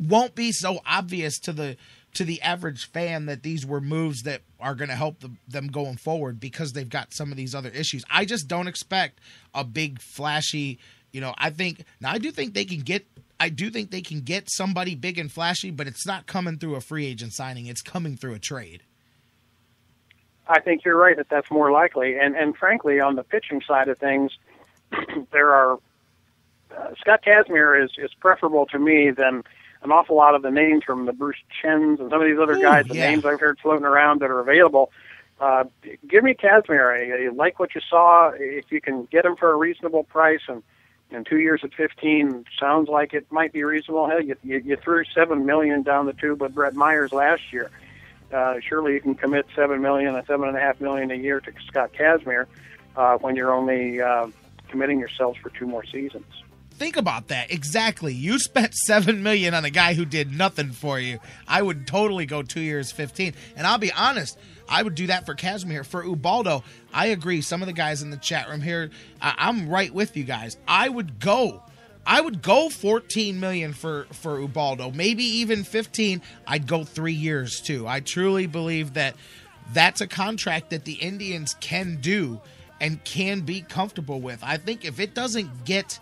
won't 0.00 0.34
be 0.34 0.50
so 0.50 0.80
obvious 0.86 1.38
to 1.40 1.52
the 1.52 1.76
to 2.14 2.24
the 2.24 2.40
average 2.42 2.90
fan 2.90 3.26
that 3.26 3.42
these 3.42 3.64
were 3.64 3.80
moves 3.80 4.22
that 4.22 4.42
are 4.58 4.74
going 4.74 4.88
to 4.88 4.96
help 4.96 5.20
the, 5.20 5.30
them 5.48 5.68
going 5.68 5.96
forward 5.96 6.40
because 6.40 6.72
they've 6.72 6.88
got 6.88 7.14
some 7.14 7.30
of 7.30 7.36
these 7.36 7.54
other 7.54 7.70
issues. 7.70 8.04
I 8.10 8.24
just 8.24 8.48
don't 8.48 8.68
expect 8.68 9.20
a 9.54 9.64
big 9.64 10.00
flashy, 10.00 10.78
you 11.12 11.20
know, 11.20 11.34
I 11.38 11.50
think 11.50 11.84
now 12.00 12.10
I 12.10 12.18
do 12.18 12.30
think 12.30 12.54
they 12.54 12.64
can 12.64 12.80
get 12.80 13.06
I 13.38 13.48
do 13.48 13.70
think 13.70 13.90
they 13.90 14.02
can 14.02 14.20
get 14.20 14.50
somebody 14.50 14.94
big 14.94 15.18
and 15.18 15.32
flashy, 15.32 15.70
but 15.70 15.86
it's 15.86 16.06
not 16.06 16.26
coming 16.26 16.58
through 16.58 16.74
a 16.74 16.80
free 16.80 17.06
agent 17.06 17.32
signing. 17.32 17.66
It's 17.66 17.80
coming 17.80 18.16
through 18.16 18.34
a 18.34 18.38
trade. 18.38 18.82
I 20.46 20.60
think 20.60 20.84
you're 20.84 20.96
right 20.96 21.16
that 21.16 21.28
that's 21.30 21.50
more 21.50 21.70
likely. 21.70 22.18
And 22.18 22.36
and 22.36 22.56
frankly, 22.56 23.00
on 23.00 23.14
the 23.16 23.22
pitching 23.22 23.62
side 23.66 23.88
of 23.88 23.98
things, 23.98 24.32
there 25.32 25.54
are 25.54 25.78
uh, 26.76 26.94
Scott 26.98 27.22
Kazmir 27.24 27.82
is 27.82 27.92
is 27.96 28.10
preferable 28.20 28.66
to 28.66 28.78
me 28.78 29.10
than 29.10 29.42
an 29.82 29.92
awful 29.92 30.16
lot 30.16 30.34
of 30.34 30.42
the 30.42 30.50
names 30.50 30.84
from 30.84 31.06
the 31.06 31.12
Bruce 31.12 31.38
Chens 31.62 32.00
and 32.00 32.10
some 32.10 32.20
of 32.20 32.26
these 32.26 32.38
other 32.38 32.56
Ooh, 32.56 32.62
guys. 32.62 32.86
The 32.86 32.96
yeah. 32.96 33.10
names 33.10 33.24
I've 33.24 33.40
heard 33.40 33.58
floating 33.60 33.86
around 33.86 34.20
that 34.20 34.30
are 34.30 34.40
available. 34.40 34.92
Uh, 35.40 35.64
give 36.06 36.22
me 36.22 36.34
Kazmir. 36.34 37.28
I, 37.28 37.32
like 37.34 37.58
what 37.58 37.74
you 37.74 37.80
saw. 37.88 38.30
If 38.34 38.70
you 38.70 38.80
can 38.80 39.04
get 39.04 39.24
him 39.24 39.36
for 39.36 39.50
a 39.50 39.56
reasonable 39.56 40.04
price 40.04 40.42
and 40.48 40.62
and 41.12 41.26
two 41.26 41.38
years 41.38 41.62
at 41.64 41.74
15 41.74 42.44
sounds 42.58 42.88
like 42.88 43.14
it 43.14 43.26
might 43.30 43.52
be 43.52 43.64
reasonable. 43.64 44.08
Hell, 44.08 44.22
you, 44.22 44.36
you, 44.44 44.58
you 44.64 44.76
threw 44.76 45.04
seven 45.14 45.44
million 45.44 45.82
down 45.82 46.06
the 46.06 46.12
tube 46.12 46.40
with 46.40 46.54
Brett 46.54 46.74
Myers 46.74 47.12
last 47.12 47.52
year. 47.52 47.70
Uh, 48.32 48.60
surely 48.60 48.94
you 48.94 49.00
can 49.00 49.14
commit 49.14 49.46
seven 49.56 49.82
million, 49.82 50.14
a 50.14 50.24
seven 50.24 50.48
and 50.48 50.56
a 50.56 50.60
half 50.60 50.80
million 50.80 51.10
a 51.10 51.16
year 51.16 51.40
to 51.40 51.52
Scott 51.66 51.92
Kazmir 51.92 52.46
uh, 52.96 53.18
when 53.18 53.34
you're 53.34 53.52
only 53.52 54.00
uh, 54.00 54.28
committing 54.68 55.00
yourselves 55.00 55.38
for 55.38 55.50
two 55.50 55.66
more 55.66 55.84
seasons. 55.84 56.44
Think 56.80 56.96
about 56.96 57.28
that. 57.28 57.52
Exactly. 57.52 58.14
You 58.14 58.38
spent 58.38 58.74
7 58.86 59.22
million 59.22 59.52
on 59.52 59.66
a 59.66 59.70
guy 59.70 59.92
who 59.92 60.06
did 60.06 60.32
nothing 60.32 60.70
for 60.72 60.98
you. 60.98 61.20
I 61.46 61.60
would 61.60 61.86
totally 61.86 62.24
go 62.24 62.40
2 62.42 62.58
years 62.58 62.90
15. 62.90 63.34
And 63.54 63.66
I'll 63.66 63.76
be 63.76 63.92
honest, 63.92 64.38
I 64.66 64.82
would 64.82 64.94
do 64.94 65.08
that 65.08 65.26
for 65.26 65.34
Kazmir. 65.34 65.84
For 65.84 66.02
Ubaldo, 66.02 66.64
I 66.94 67.08
agree. 67.08 67.42
Some 67.42 67.60
of 67.60 67.66
the 67.66 67.74
guys 67.74 68.00
in 68.00 68.08
the 68.08 68.16
chat 68.16 68.48
room 68.48 68.62
here, 68.62 68.88
I- 69.20 69.34
I'm 69.36 69.68
right 69.68 69.92
with 69.92 70.16
you 70.16 70.24
guys. 70.24 70.56
I 70.66 70.88
would 70.88 71.20
go 71.20 71.62
I 72.06 72.22
would 72.22 72.40
go 72.40 72.70
14 72.70 73.38
million 73.38 73.74
for 73.74 74.06
for 74.12 74.40
Ubaldo, 74.40 74.90
maybe 74.90 75.22
even 75.22 75.64
15. 75.64 76.22
I'd 76.46 76.66
go 76.66 76.82
3 76.82 77.12
years 77.12 77.60
too. 77.60 77.86
I 77.86 78.00
truly 78.00 78.46
believe 78.46 78.94
that 78.94 79.16
that's 79.74 80.00
a 80.00 80.06
contract 80.06 80.70
that 80.70 80.86
the 80.86 80.94
Indians 80.94 81.54
can 81.60 81.98
do 82.00 82.40
and 82.80 83.04
can 83.04 83.40
be 83.42 83.60
comfortable 83.60 84.18
with. 84.18 84.38
I 84.42 84.56
think 84.56 84.86
if 84.86 84.98
it 84.98 85.14
doesn't 85.14 85.66
get 85.66 86.00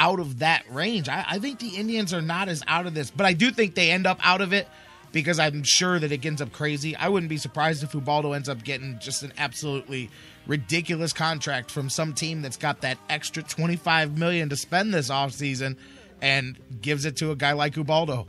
out 0.00 0.18
of 0.18 0.38
that 0.38 0.64
range, 0.70 1.08
I, 1.08 1.24
I 1.28 1.38
think 1.38 1.60
the 1.60 1.76
Indians 1.76 2.14
are 2.14 2.22
not 2.22 2.48
as 2.48 2.62
out 2.66 2.86
of 2.86 2.94
this, 2.94 3.10
but 3.10 3.26
I 3.26 3.34
do 3.34 3.50
think 3.50 3.74
they 3.74 3.90
end 3.90 4.06
up 4.06 4.18
out 4.24 4.40
of 4.40 4.54
it 4.54 4.66
because 5.12 5.38
I'm 5.38 5.62
sure 5.62 5.98
that 5.98 6.10
it 6.10 6.24
ends 6.24 6.40
up 6.40 6.52
crazy. 6.52 6.96
I 6.96 7.08
wouldn't 7.08 7.28
be 7.28 7.36
surprised 7.36 7.82
if 7.82 7.94
Ubaldo 7.94 8.32
ends 8.32 8.48
up 8.48 8.64
getting 8.64 8.98
just 8.98 9.22
an 9.22 9.32
absolutely 9.36 10.08
ridiculous 10.46 11.12
contract 11.12 11.70
from 11.70 11.90
some 11.90 12.14
team 12.14 12.40
that's 12.40 12.56
got 12.56 12.80
that 12.80 12.96
extra 13.10 13.42
25 13.42 14.16
million 14.16 14.48
to 14.48 14.56
spend 14.56 14.94
this 14.94 15.10
offseason 15.10 15.76
and 16.22 16.58
gives 16.80 17.04
it 17.04 17.16
to 17.16 17.30
a 17.30 17.36
guy 17.36 17.52
like 17.52 17.76
Ubaldo. 17.76 18.26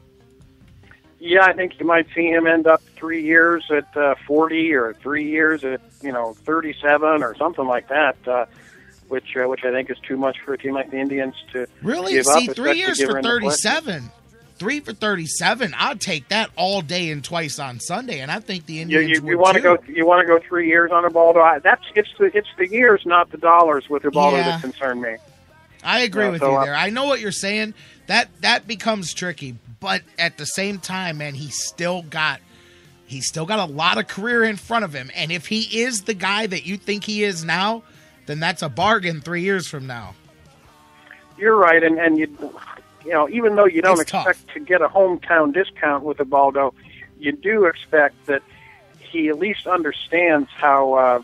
Yeah, 1.19 1.45
I 1.45 1.53
think 1.53 1.79
you 1.79 1.85
might 1.85 2.07
see 2.15 2.27
him 2.27 2.47
end 2.47 2.67
up 2.67 2.81
three 2.95 3.23
years 3.23 3.63
at 3.69 3.95
uh, 3.95 4.15
40 4.27 4.73
or 4.73 4.93
three 4.95 5.29
years 5.29 5.63
at 5.63 5.79
you 6.01 6.11
know 6.11 6.33
37 6.33 7.23
or 7.23 7.35
something 7.35 7.65
like 7.65 7.87
that. 7.89 8.17
Uh, 8.27 8.45
which 9.11 9.35
uh, 9.35 9.47
which 9.47 9.63
I 9.63 9.71
think 9.71 9.89
is 9.91 9.97
too 10.07 10.17
much 10.17 10.37
for 10.43 10.53
a 10.53 10.57
team 10.57 10.73
like 10.73 10.89
the 10.89 10.97
Indians 10.99 11.35
to 11.53 11.67
Really? 11.83 12.13
give 12.13 12.25
See, 12.25 12.49
up. 12.49 12.55
three 12.55 12.77
years 12.79 13.01
for 13.03 13.21
37. 13.21 14.09
Three 14.57 14.79
for 14.79 14.93
37. 14.93 15.73
I'd 15.77 15.99
take 15.99 16.29
that 16.29 16.51
all 16.55 16.81
day 16.81 17.09
and 17.11 17.23
twice 17.23 17.57
on 17.59 17.79
Sunday, 17.79 18.19
and 18.19 18.31
I 18.31 18.39
think 18.39 18.67
the 18.67 18.79
Indians 18.81 19.09
you, 19.09 19.21
would 19.21 19.29
you 19.31 19.37
want 19.37 19.55
to 19.55 19.61
go? 19.61 19.77
You 19.87 20.05
want 20.05 20.21
to 20.21 20.27
go 20.27 20.39
three 20.47 20.67
years 20.67 20.91
on 20.91 21.03
a 21.03 21.39
I, 21.39 21.59
that's 21.59 21.83
it's 21.95 22.09
the 22.17 22.25
it's 22.37 22.47
the 22.57 22.67
years, 22.67 23.01
not 23.05 23.31
the 23.31 23.37
dollars, 23.37 23.89
with 23.89 24.05
Ubaldo 24.05 24.37
Yeah. 24.37 24.43
that 24.51 24.61
concern 24.61 25.01
me. 25.01 25.17
I 25.83 26.01
agree 26.01 26.25
Yeah, 26.25 26.29
with 26.31 26.41
so, 26.41 26.51
you 26.51 26.57
uh, 26.57 26.65
there. 26.65 26.75
I 26.75 26.89
know 26.91 27.05
what 27.05 27.19
you're 27.19 27.31
saying. 27.31 27.73
That 28.07 28.29
that 28.41 28.67
becomes 28.67 29.13
tricky, 29.13 29.55
but 29.79 30.03
at 30.19 30.37
the 30.37 30.45
same 30.45 30.77
time, 30.79 31.17
man, 31.17 31.33
he 31.33 31.49
still 31.49 32.03
got 32.03 32.39
he's 33.07 33.27
still 33.27 33.45
got 33.47 33.57
a 33.67 33.71
lot 33.71 33.97
of 33.97 34.07
career 34.07 34.43
in 34.43 34.57
front 34.57 34.85
of 34.85 34.93
him. 34.93 35.09
And 35.15 35.31
if 35.31 35.47
he 35.47 35.81
is 35.81 36.03
the 36.03 36.13
guy 36.13 36.45
that 36.47 36.65
you 36.67 36.77
think 36.77 37.03
he 37.05 37.23
is 37.23 37.43
now, 37.43 37.81
then 38.31 38.39
that's 38.39 38.61
a 38.61 38.69
bargain 38.69 39.19
3 39.21 39.41
years 39.41 39.67
from 39.67 39.85
now. 39.85 40.15
You're 41.37 41.55
right, 41.57 41.83
and 41.83 41.99
and 41.99 42.17
you 42.17 42.27
you 43.03 43.11
know 43.11 43.27
even 43.29 43.55
though 43.55 43.65
you 43.65 43.81
don't 43.81 43.99
It's 43.99 44.09
tough. 44.11 44.27
expect 44.27 44.53
to 44.53 44.59
get 44.59 44.81
a 44.81 44.87
hometown 44.87 45.53
discount 45.53 46.03
with 46.03 46.19
Ubaldo, 46.19 46.73
you 47.19 47.31
do 47.33 47.65
expect 47.65 48.25
that 48.27 48.41
he 48.99 49.27
at 49.29 49.37
least 49.37 49.67
understands 49.67 50.49
how 50.55 50.93
uh, 50.93 51.21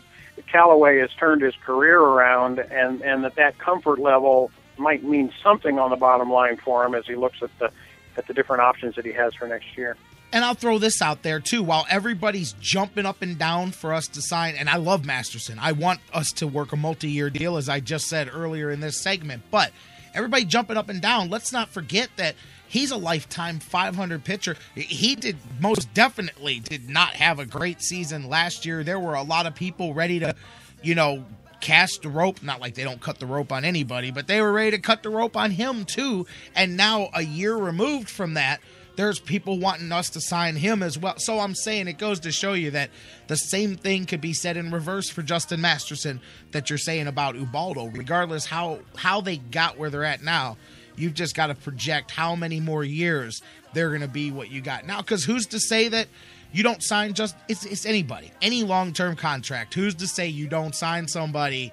Callaway 0.52 0.98
has 0.98 1.10
turned 1.14 1.40
his 1.42 1.54
career 1.64 1.98
around, 1.98 2.58
and 2.58 3.00
and 3.02 3.24
that 3.24 3.36
that 3.36 3.58
comfort 3.58 3.98
level 3.98 4.50
might 4.76 5.02
mean 5.02 5.32
something 5.42 5.78
on 5.78 5.90
the 5.90 5.96
bottom 5.96 6.30
line 6.30 6.56
for 6.56 6.84
him 6.84 6.94
as 6.94 7.06
he 7.06 7.14
looks 7.14 7.42
at 7.42 7.50
the 7.58 7.70
at 8.16 8.26
the 8.26 8.34
different 8.34 8.62
options 8.62 8.96
that 8.96 9.04
he 9.06 9.12
has 9.12 9.34
for 9.34 9.46
next 9.48 9.76
year. 9.76 9.96
And 10.32 10.44
I'll 10.44 10.54
throw 10.54 10.78
this 10.78 11.00
out 11.00 11.22
there 11.22 11.40
too. 11.40 11.62
While 11.62 11.86
everybody's 11.88 12.52
jumping 12.60 13.06
up 13.06 13.22
and 13.22 13.38
down 13.38 13.70
for 13.70 13.94
us 13.94 14.08
to 14.08 14.20
sign, 14.20 14.56
and 14.56 14.68
I 14.68 14.76
love 14.76 15.04
Masterson, 15.06 15.58
I 15.58 15.72
want 15.72 16.00
us 16.12 16.32
to 16.32 16.46
work 16.46 16.72
a 16.72 16.76
multi 16.76 17.08
year 17.08 17.30
deal, 17.30 17.56
as 17.56 17.68
I 17.68 17.80
just 17.80 18.08
said 18.08 18.30
earlier 18.32 18.70
in 18.70 18.80
this 18.80 19.00
segment. 19.00 19.42
But 19.50 19.72
everybody 20.14 20.44
jumping 20.44 20.76
up 20.76 20.90
and 20.90 21.00
down, 21.00 21.30
let's 21.30 21.50
not 21.50 21.70
forget 21.70 22.10
that 22.16 22.34
he's 22.68 22.90
a 22.90 22.96
lifetime 22.96 23.58
500 23.58 24.22
pitcher. 24.22 24.56
He 24.74 25.16
did 25.16 25.36
most 25.60 25.92
definitely 25.94 26.60
did 26.60 26.88
not 26.88 27.14
have 27.14 27.38
a 27.38 27.46
great 27.46 27.80
season 27.80 28.28
last 28.28 28.66
year. 28.66 28.84
There 28.84 29.00
were 29.00 29.14
a 29.14 29.22
lot 29.22 29.46
of 29.46 29.54
people 29.54 29.94
ready 29.94 30.20
to, 30.20 30.34
you 30.82 30.94
know, 30.94 31.24
cast 31.60 32.02
the 32.02 32.08
rope. 32.08 32.42
Not 32.42 32.60
like 32.60 32.74
they 32.74 32.84
don't 32.84 33.00
cut 33.00 33.18
the 33.18 33.26
rope 33.26 33.50
on 33.50 33.64
anybody, 33.64 34.10
but 34.10 34.26
they 34.26 34.40
were 34.40 34.52
ready 34.52 34.72
to 34.72 34.78
cut 34.78 35.02
the 35.02 35.10
rope 35.10 35.36
on 35.36 35.50
him 35.50 35.84
too. 35.84 36.26
And 36.54 36.76
now, 36.76 37.08
a 37.14 37.22
year 37.22 37.56
removed 37.56 38.10
from 38.10 38.34
that, 38.34 38.60
there's 38.98 39.20
people 39.20 39.60
wanting 39.60 39.92
us 39.92 40.10
to 40.10 40.20
sign 40.20 40.56
him 40.56 40.82
as 40.82 40.98
well. 40.98 41.14
So 41.18 41.38
I'm 41.38 41.54
saying 41.54 41.86
it 41.86 41.98
goes 41.98 42.18
to 42.20 42.32
show 42.32 42.54
you 42.54 42.72
that 42.72 42.90
the 43.28 43.36
same 43.36 43.76
thing 43.76 44.06
could 44.06 44.20
be 44.20 44.32
said 44.32 44.56
in 44.56 44.72
reverse 44.72 45.08
for 45.08 45.22
Justin 45.22 45.60
Masterson 45.60 46.20
that 46.50 46.68
you're 46.68 46.80
saying 46.80 47.06
about 47.06 47.36
Ubaldo. 47.36 47.86
Regardless 47.86 48.44
how 48.44 48.80
how 48.96 49.20
they 49.20 49.36
got 49.36 49.78
where 49.78 49.88
they're 49.88 50.02
at 50.02 50.24
now, 50.24 50.56
you've 50.96 51.14
just 51.14 51.36
got 51.36 51.46
to 51.46 51.54
project 51.54 52.10
how 52.10 52.34
many 52.34 52.58
more 52.58 52.82
years 52.82 53.40
they're 53.72 53.90
going 53.90 54.00
to 54.00 54.08
be 54.08 54.32
what 54.32 54.50
you 54.50 54.60
got 54.60 54.84
now. 54.84 55.00
Because 55.00 55.22
who's 55.22 55.46
to 55.46 55.60
say 55.60 55.86
that 55.86 56.08
you 56.50 56.64
don't 56.64 56.82
sign 56.82 57.14
just 57.14 57.36
it's 57.48 57.64
it's 57.64 57.86
anybody 57.86 58.32
any 58.42 58.64
long 58.64 58.92
term 58.92 59.14
contract. 59.14 59.74
Who's 59.74 59.94
to 59.94 60.08
say 60.08 60.26
you 60.26 60.48
don't 60.48 60.74
sign 60.74 61.06
somebody 61.06 61.72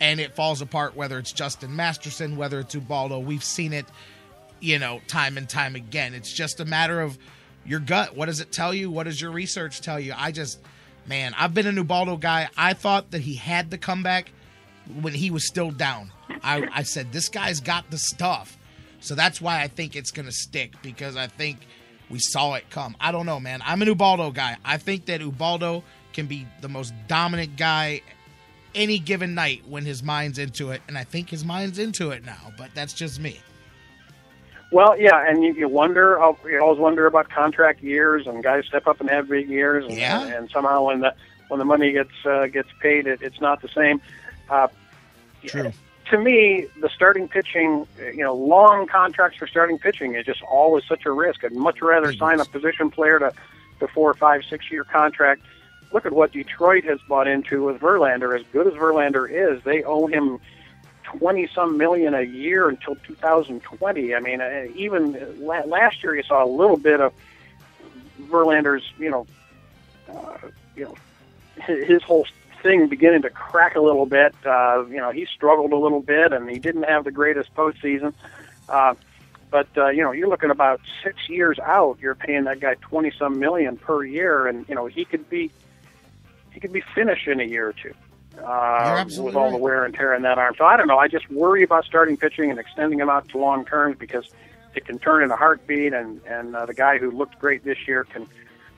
and 0.00 0.20
it 0.20 0.36
falls 0.36 0.62
apart? 0.62 0.94
Whether 0.94 1.18
it's 1.18 1.32
Justin 1.32 1.74
Masterson, 1.74 2.36
whether 2.36 2.60
it's 2.60 2.76
Ubaldo, 2.76 3.18
we've 3.18 3.42
seen 3.42 3.72
it 3.72 3.86
you 4.60 4.78
know, 4.78 5.00
time 5.06 5.36
and 5.36 5.48
time 5.48 5.74
again. 5.74 6.14
It's 6.14 6.32
just 6.32 6.60
a 6.60 6.64
matter 6.64 7.00
of 7.00 7.18
your 7.64 7.80
gut. 7.80 8.16
What 8.16 8.26
does 8.26 8.40
it 8.40 8.52
tell 8.52 8.72
you? 8.72 8.90
What 8.90 9.04
does 9.04 9.20
your 9.20 9.30
research 9.30 9.80
tell 9.80 9.98
you? 9.98 10.14
I 10.16 10.32
just, 10.32 10.60
man, 11.06 11.34
I've 11.38 11.54
been 11.54 11.66
a 11.66 11.72
Ubaldo 11.72 12.16
guy. 12.16 12.48
I 12.56 12.74
thought 12.74 13.10
that 13.10 13.20
he 13.20 13.34
had 13.34 13.70
the 13.70 13.78
comeback 13.78 14.30
when 15.00 15.14
he 15.14 15.30
was 15.30 15.46
still 15.46 15.70
down. 15.70 16.12
I, 16.42 16.68
I 16.72 16.82
said, 16.82 17.12
this 17.12 17.28
guy's 17.28 17.60
got 17.60 17.90
the 17.90 17.98
stuff. 17.98 18.56
So 19.00 19.14
that's 19.14 19.40
why 19.40 19.62
I 19.62 19.68
think 19.68 19.96
it's 19.96 20.10
going 20.10 20.26
to 20.26 20.32
stick 20.32 20.74
because 20.82 21.16
I 21.16 21.26
think 21.26 21.58
we 22.10 22.18
saw 22.18 22.54
it 22.54 22.68
come. 22.70 22.96
I 23.00 23.12
don't 23.12 23.26
know, 23.26 23.40
man. 23.40 23.62
I'm 23.64 23.80
an 23.82 23.88
Ubaldo 23.88 24.30
guy. 24.30 24.56
I 24.64 24.76
think 24.76 25.06
that 25.06 25.20
Ubaldo 25.20 25.84
can 26.12 26.26
be 26.26 26.46
the 26.60 26.68
most 26.68 26.92
dominant 27.08 27.56
guy 27.56 28.02
any 28.74 28.98
given 28.98 29.34
night 29.34 29.62
when 29.66 29.84
his 29.84 30.02
mind's 30.02 30.38
into 30.38 30.70
it. 30.70 30.82
And 30.88 30.98
I 30.98 31.04
think 31.04 31.30
his 31.30 31.44
mind's 31.44 31.78
into 31.78 32.10
it 32.10 32.24
now, 32.24 32.52
but 32.58 32.70
that's 32.74 32.92
just 32.92 33.20
me. 33.20 33.38
Well, 34.72 34.98
yeah, 34.98 35.28
and 35.28 35.42
you, 35.42 35.52
you 35.52 35.68
wonder, 35.68 36.22
uh, 36.22 36.32
you 36.44 36.60
always 36.60 36.78
wonder 36.78 37.06
about 37.06 37.28
contract 37.28 37.82
years 37.82 38.26
and 38.26 38.42
guys 38.42 38.66
step 38.66 38.86
up 38.86 39.00
and 39.00 39.10
have 39.10 39.28
big 39.28 39.48
years, 39.48 39.84
and, 39.84 39.94
Yeah. 39.94 40.22
and, 40.26 40.48
somehow 40.50 40.84
when 40.86 41.00
the 41.00 41.14
when 41.48 41.58
the 41.58 41.64
money 41.64 41.90
gets 41.92 42.12
uh, 42.24 42.46
gets 42.46 42.68
paid, 42.80 43.08
it, 43.08 43.20
it's 43.22 43.40
not 43.40 43.60
the 43.62 43.68
same. 43.68 44.00
Uh, 44.48 44.68
True. 45.44 45.72
To 46.10 46.18
me, 46.18 46.66
the 46.80 46.88
starting 46.88 47.28
pitching, 47.28 47.86
you 47.98 48.22
know, 48.22 48.34
long 48.34 48.86
contracts 48.86 49.38
for 49.38 49.46
starting 49.46 49.78
pitching 49.78 50.14
is 50.14 50.26
just 50.26 50.42
always 50.42 50.84
such 50.84 51.06
a 51.06 51.10
risk. 51.12 51.44
I'd 51.44 51.52
much 51.52 51.80
rather 51.82 52.12
sign 52.12 52.40
a 52.40 52.44
position 52.44 52.90
player 52.90 53.18
to 53.18 53.32
to 53.80 53.88
four, 53.88 54.12
five, 54.14 54.42
six 54.48 54.70
year 54.70 54.84
contract. 54.84 55.42
Look 55.92 56.06
at 56.06 56.12
what 56.12 56.30
Detroit 56.32 56.84
has 56.84 57.00
bought 57.08 57.26
into 57.26 57.64
with 57.64 57.80
Verlander. 57.80 58.38
As 58.38 58.46
good 58.52 58.68
as 58.68 58.74
Verlander 58.74 59.28
is, 59.28 59.62
they 59.64 59.82
owe 59.82 60.06
him 60.06 60.38
twenty 61.18 61.48
some 61.54 61.76
million 61.76 62.14
a 62.14 62.22
year 62.22 62.68
until 62.68 62.96
2020. 62.96 64.14
I 64.14 64.20
mean, 64.20 64.40
uh, 64.40 64.66
even 64.74 65.44
last 65.44 66.02
year 66.02 66.14
you 66.14 66.22
saw 66.22 66.44
a 66.44 66.50
little 66.50 66.76
bit 66.76 67.00
of 67.00 67.12
Verlander's, 68.22 68.84
you 68.98 69.10
know, 69.10 69.26
uh, 70.08 70.38
you 70.76 70.84
know, 70.84 70.94
his, 71.64 72.02
whole 72.02 72.26
thing 72.62 72.88
beginning 72.88 73.22
to 73.22 73.30
crack 73.30 73.76
a 73.76 73.80
little 73.80 74.06
bit. 74.06 74.34
Uh, 74.44 74.84
you 74.86 74.96
know, 74.96 75.10
he 75.10 75.26
struggled 75.26 75.72
a 75.72 75.76
little 75.76 76.00
bit, 76.00 76.32
and 76.32 76.48
he 76.48 76.58
didn't 76.58 76.84
have 76.84 77.04
the 77.04 77.12
greatest 77.12 77.54
postseason. 77.54 78.12
Uh, 78.68 78.94
but 79.50 79.68
uh, 79.76 79.88
you 79.88 80.02
know, 80.02 80.12
you're 80.12 80.28
looking 80.28 80.50
about 80.50 80.80
six 81.02 81.28
years 81.28 81.58
out. 81.58 81.98
You're 82.00 82.14
paying 82.14 82.44
that 82.44 82.60
guy 82.60 82.74
twenty 82.80 83.12
some 83.18 83.38
million 83.38 83.76
per 83.76 84.04
year, 84.04 84.46
and 84.46 84.68
you 84.68 84.74
know 84.74 84.86
he 84.86 85.04
could 85.04 85.28
be 85.28 85.50
he 86.52 86.60
could 86.60 86.72
be 86.72 86.82
finished 86.94 87.26
in 87.26 87.40
a 87.40 87.44
year 87.44 87.68
or 87.68 87.72
two 87.72 87.94
uh, 88.38 89.04
with 89.18 89.34
all 89.34 89.50
the 89.50 89.56
wear 89.56 89.84
and 89.84 89.94
tear 89.94 90.14
in 90.14 90.22
that 90.22 90.38
arm. 90.38 90.54
So 90.56 90.64
I 90.64 90.76
don't 90.76 90.86
know. 90.86 90.98
I 90.98 91.08
just 91.08 91.30
worry 91.30 91.62
about 91.62 91.84
starting 91.84 92.16
pitching 92.16 92.50
and 92.50 92.58
extending 92.58 92.98
him 92.98 93.10
out 93.10 93.28
to 93.30 93.38
long 93.38 93.64
terms 93.64 93.96
because 93.98 94.28
it 94.74 94.84
can 94.84 94.98
turn 94.98 95.22
in 95.22 95.30
a 95.30 95.36
heartbeat, 95.36 95.92
and 95.92 96.20
and 96.26 96.54
uh, 96.54 96.66
the 96.66 96.74
guy 96.74 96.98
who 96.98 97.10
looked 97.10 97.38
great 97.38 97.64
this 97.64 97.88
year 97.88 98.04
can 98.04 98.26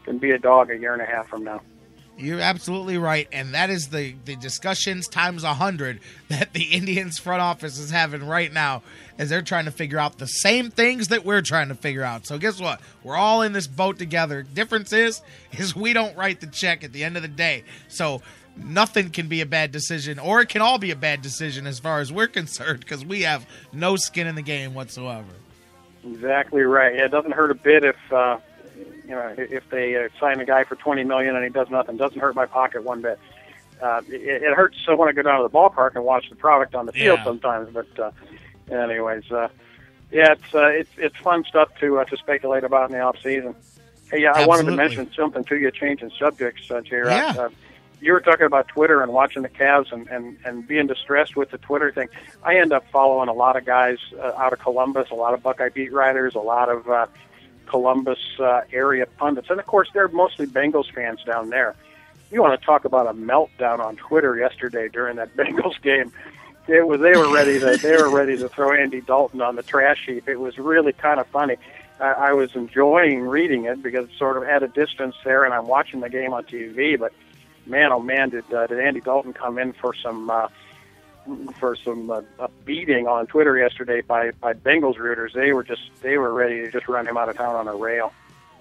can 0.04 0.18
be 0.18 0.30
a 0.30 0.38
dog 0.38 0.70
a 0.70 0.76
year 0.76 0.92
and 0.92 1.02
a 1.02 1.06
half 1.06 1.28
from 1.28 1.44
now. 1.44 1.60
You're 2.18 2.40
absolutely 2.40 2.98
right, 2.98 3.26
and 3.32 3.54
that 3.54 3.70
is 3.70 3.88
the 3.88 4.14
the 4.24 4.36
discussions 4.36 5.08
times 5.08 5.44
a 5.44 5.54
hundred 5.54 6.00
that 6.28 6.52
the 6.52 6.64
Indians 6.64 7.18
front 7.18 7.42
office 7.42 7.78
is 7.78 7.90
having 7.90 8.26
right 8.26 8.52
now, 8.52 8.82
as 9.18 9.28
they're 9.28 9.42
trying 9.42 9.64
to 9.66 9.70
figure 9.70 9.98
out 9.98 10.18
the 10.18 10.26
same 10.26 10.70
things 10.70 11.08
that 11.08 11.24
we're 11.24 11.42
trying 11.42 11.68
to 11.68 11.74
figure 11.74 12.02
out. 12.02 12.26
So 12.26 12.38
guess 12.38 12.60
what? 12.60 12.80
We're 13.02 13.16
all 13.16 13.42
in 13.42 13.52
this 13.52 13.66
boat 13.66 13.98
together. 13.98 14.42
Difference 14.42 14.92
is, 14.92 15.22
is 15.52 15.74
we 15.74 15.92
don't 15.92 16.16
write 16.16 16.40
the 16.40 16.46
check 16.46 16.84
at 16.84 16.92
the 16.92 17.02
end 17.04 17.16
of 17.16 17.22
the 17.22 17.28
day. 17.28 17.64
So 17.88 18.22
nothing 18.56 19.10
can 19.10 19.28
be 19.28 19.40
a 19.40 19.46
bad 19.46 19.72
decision, 19.72 20.18
or 20.18 20.40
it 20.40 20.48
can 20.48 20.62
all 20.62 20.78
be 20.78 20.90
a 20.90 20.96
bad 20.96 21.22
decision 21.22 21.66
as 21.66 21.78
far 21.78 22.00
as 22.00 22.12
we're 22.12 22.26
concerned, 22.28 22.80
because 22.80 23.04
we 23.04 23.22
have 23.22 23.46
no 23.72 23.96
skin 23.96 24.26
in 24.26 24.34
the 24.34 24.42
game 24.42 24.74
whatsoever. 24.74 25.28
Exactly 26.04 26.62
right. 26.62 26.94
Yeah, 26.96 27.04
it 27.04 27.10
doesn't 27.10 27.32
hurt 27.32 27.50
a 27.50 27.54
bit 27.54 27.84
if 27.84 27.96
uh, 28.12 28.38
you 29.04 29.10
know 29.10 29.34
if 29.38 29.68
they 29.70 29.96
uh, 29.96 30.08
sign 30.18 30.40
a 30.40 30.44
guy 30.44 30.64
for 30.64 30.74
twenty 30.76 31.04
million 31.04 31.36
and 31.36 31.44
he 31.44 31.50
does 31.50 31.70
nothing. 31.70 31.96
Doesn't 31.96 32.18
hurt 32.20 32.34
my 32.34 32.46
pocket 32.46 32.82
one 32.82 33.02
bit. 33.02 33.18
Uh, 33.80 34.00
it, 34.08 34.42
it 34.42 34.54
hurts 34.54 34.76
so 34.84 34.96
when 34.96 35.08
I 35.08 35.12
go 35.12 35.22
down 35.22 35.40
to 35.40 35.42
the 35.42 35.50
ballpark 35.50 35.94
and 35.94 36.04
watch 36.04 36.28
the 36.28 36.36
product 36.36 36.74
on 36.74 36.86
the 36.86 36.92
field 36.92 37.18
Yeah. 37.18 37.24
sometimes. 37.24 37.68
But 37.72 37.98
uh, 37.98 38.10
anyways, 38.70 39.30
uh, 39.30 39.48
yeah, 40.10 40.32
it's 40.32 40.54
uh, 40.54 40.66
it's 40.66 40.90
it's 40.98 41.16
fun 41.16 41.44
stuff 41.44 41.68
to 41.80 42.00
uh, 42.00 42.04
to 42.06 42.16
speculate 42.16 42.64
about 42.64 42.90
in 42.90 42.96
the 42.96 43.00
off 43.02 43.16
season. 43.22 43.54
Hey, 44.10 44.22
yeah, 44.22 44.32
I 44.34 44.46
wanted 44.46 44.66
to 44.66 44.72
mention 44.76 45.10
something 45.16 45.42
to 45.44 45.56
you, 45.56 45.70
changing 45.70 46.10
subjects, 46.18 46.70
uh, 46.70 46.80
J. 46.82 46.98
Yeah. 46.98 47.34
Uh, 47.38 47.48
you 48.02 48.12
were 48.12 48.20
talking 48.20 48.46
about 48.46 48.66
Twitter 48.66 49.00
and 49.00 49.12
watching 49.12 49.42
the 49.42 49.48
Cavs 49.48 49.92
and, 49.92 50.08
and, 50.08 50.36
and 50.44 50.66
being 50.66 50.88
distressed 50.88 51.36
with 51.36 51.50
the 51.52 51.58
Twitter 51.58 51.92
thing. 51.92 52.08
I 52.42 52.56
end 52.56 52.72
up 52.72 52.84
following 52.90 53.28
a 53.28 53.32
lot 53.32 53.56
of 53.56 53.64
guys 53.64 53.98
uh, 54.18 54.32
out 54.36 54.52
of 54.52 54.58
Columbus, 54.58 55.10
a 55.10 55.14
lot 55.14 55.34
of 55.34 55.42
Buckeye 55.42 55.68
beat 55.68 55.92
writers, 55.92 56.34
a 56.34 56.40
lot 56.40 56.68
of 56.68 56.88
uh, 56.88 57.06
Columbus 57.66 58.18
uh, 58.40 58.62
area 58.72 59.06
pundits, 59.06 59.48
and 59.50 59.60
of 59.60 59.66
course 59.66 59.88
they're 59.94 60.08
mostly 60.08 60.46
Bengals 60.46 60.92
fans 60.92 61.22
down 61.24 61.50
there. 61.50 61.76
You 62.32 62.42
want 62.42 62.58
to 62.58 62.66
talk 62.66 62.84
about 62.84 63.06
a 63.06 63.14
meltdown 63.14 63.78
on 63.78 63.96
Twitter 63.96 64.36
yesterday 64.36 64.88
during 64.88 65.16
that 65.16 65.36
Bengals 65.36 65.80
game? 65.80 66.12
It 66.66 66.86
was 66.86 67.00
they 67.00 67.12
were 67.12 67.32
ready 67.32 67.60
to 67.60 67.76
they 67.76 67.96
were 67.96 68.10
ready 68.10 68.36
to 68.36 68.48
throw 68.48 68.72
Andy 68.72 69.00
Dalton 69.00 69.40
on 69.40 69.54
the 69.54 69.62
trash 69.62 70.06
heap. 70.06 70.28
It 70.28 70.40
was 70.40 70.58
really 70.58 70.92
kind 70.92 71.20
of 71.20 71.26
funny. 71.28 71.56
I, 72.00 72.12
I 72.12 72.32
was 72.32 72.54
enjoying 72.56 73.22
reading 73.22 73.64
it 73.64 73.82
because 73.82 74.08
it's 74.08 74.18
sort 74.18 74.36
of 74.36 74.42
at 74.42 74.62
a 74.62 74.68
distance 74.68 75.14
there, 75.24 75.44
and 75.44 75.54
I'm 75.54 75.68
watching 75.68 76.00
the 76.00 76.10
game 76.10 76.32
on 76.32 76.44
TV. 76.44 76.98
But 76.98 77.12
man, 77.66 77.92
oh 77.92 78.00
man, 78.00 78.30
did 78.30 78.52
uh, 78.52 78.66
did 78.66 78.80
Andy 78.80 79.00
Dalton 79.00 79.32
come 79.32 79.58
in 79.58 79.72
for 79.72 79.94
some 79.94 80.30
uh, 80.30 80.48
for 81.58 81.76
some 81.76 82.10
uh, 82.10 82.22
a 82.38 82.48
beating 82.64 83.06
on 83.06 83.26
Twitter 83.26 83.56
yesterday 83.58 84.00
by 84.00 84.30
by 84.32 84.52
Bengals 84.54 84.98
rooters? 84.98 85.32
They 85.34 85.52
were 85.52 85.64
just 85.64 85.82
they 86.02 86.18
were 86.18 86.32
ready 86.32 86.62
to 86.62 86.70
just 86.70 86.88
run 86.88 87.06
him 87.06 87.16
out 87.16 87.28
of 87.28 87.36
town 87.36 87.54
on 87.54 87.68
a 87.68 87.74
rail. 87.74 88.12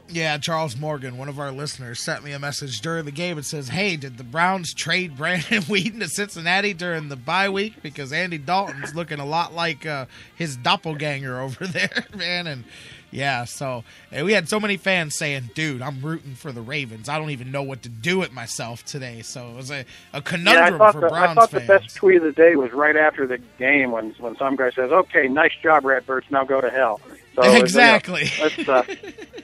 Yeah, 0.10 0.38
Charles 0.40 0.76
Morgan, 0.76 1.18
one 1.18 1.30
of 1.30 1.40
our 1.40 1.54
listeners, 1.54 2.02
sent 2.02 2.24
me 2.24 2.34
a 2.34 2.40
message 2.40 2.82
during 2.82 3.06
the 3.06 3.12
game. 3.12 3.38
It 3.38 3.46
says, 3.46 3.70
"Hey, 3.70 3.96
did 3.96 4.18
the 4.18 4.26
Browns 4.26 4.74
trade 4.74 5.16
Brandon 5.16 5.62
Weeden 5.70 6.00
to 6.00 6.10
Cincinnati 6.10 6.74
during 6.74 7.08
the 7.08 7.16
bye 7.16 7.48
week 7.50 7.82
because 7.82 8.12
Andy 8.12 8.38
Dalton's 8.38 8.94
looking 8.94 9.20
a 9.20 9.26
lot 9.26 9.54
like 9.54 9.86
uh, 9.86 10.08
his 10.36 10.58
doppelganger 10.58 11.40
over 11.40 11.66
there, 11.68 12.06
man?" 12.16 12.48
And 12.48 12.66
yeah, 13.12 13.44
so 13.44 13.84
and 14.12 14.26
we 14.26 14.34
had 14.34 14.48
so 14.50 14.60
many 14.60 14.78
fans 14.78 15.16
saying, 15.16 15.52
"Dude, 15.54 15.82
I'm 15.82 16.02
rooting 16.02 16.36
for 16.36 16.52
the 16.52 16.62
Ravens. 16.62 17.10
I 17.10 17.20
don't 17.20 17.30
even 17.30 17.52
know 17.52 17.62
what 17.62 17.84
to 17.84 17.90
do 17.90 18.18
with 18.20 18.32
myself 18.32 18.84
today." 18.86 19.22
So 19.22 19.50
it 19.50 19.56
was 19.56 19.70
a, 19.70 19.86
a 20.14 20.22
conundrum 20.22 20.80
yeah, 20.80 20.92
for 20.92 21.02
the, 21.02 21.08
Browns 21.10 21.38
I 21.38 21.42
thought 21.42 21.52
fans. 21.52 21.68
the 21.68 21.80
best 21.80 21.96
tweet 21.96 22.18
of 22.18 22.24
the 22.24 22.32
day 22.32 22.56
was 22.56 22.72
right 22.72 22.96
after 22.96 23.28
the 23.28 23.38
game 23.60 23.92
when 23.92 24.12
when 24.20 24.36
some 24.38 24.56
guy 24.56 24.72
says, 24.72 24.92
"Okay, 24.92 25.28
nice 25.28 25.54
job, 25.62 25.86
Redbirds. 25.86 26.28
Now 26.32 26.44
go 26.46 26.62
to 26.62 26.70
hell." 26.70 27.02
So 27.36 27.44
you 27.44 27.52
know, 27.52 27.60
Exactly. 27.60 28.30
uh, 28.42 28.84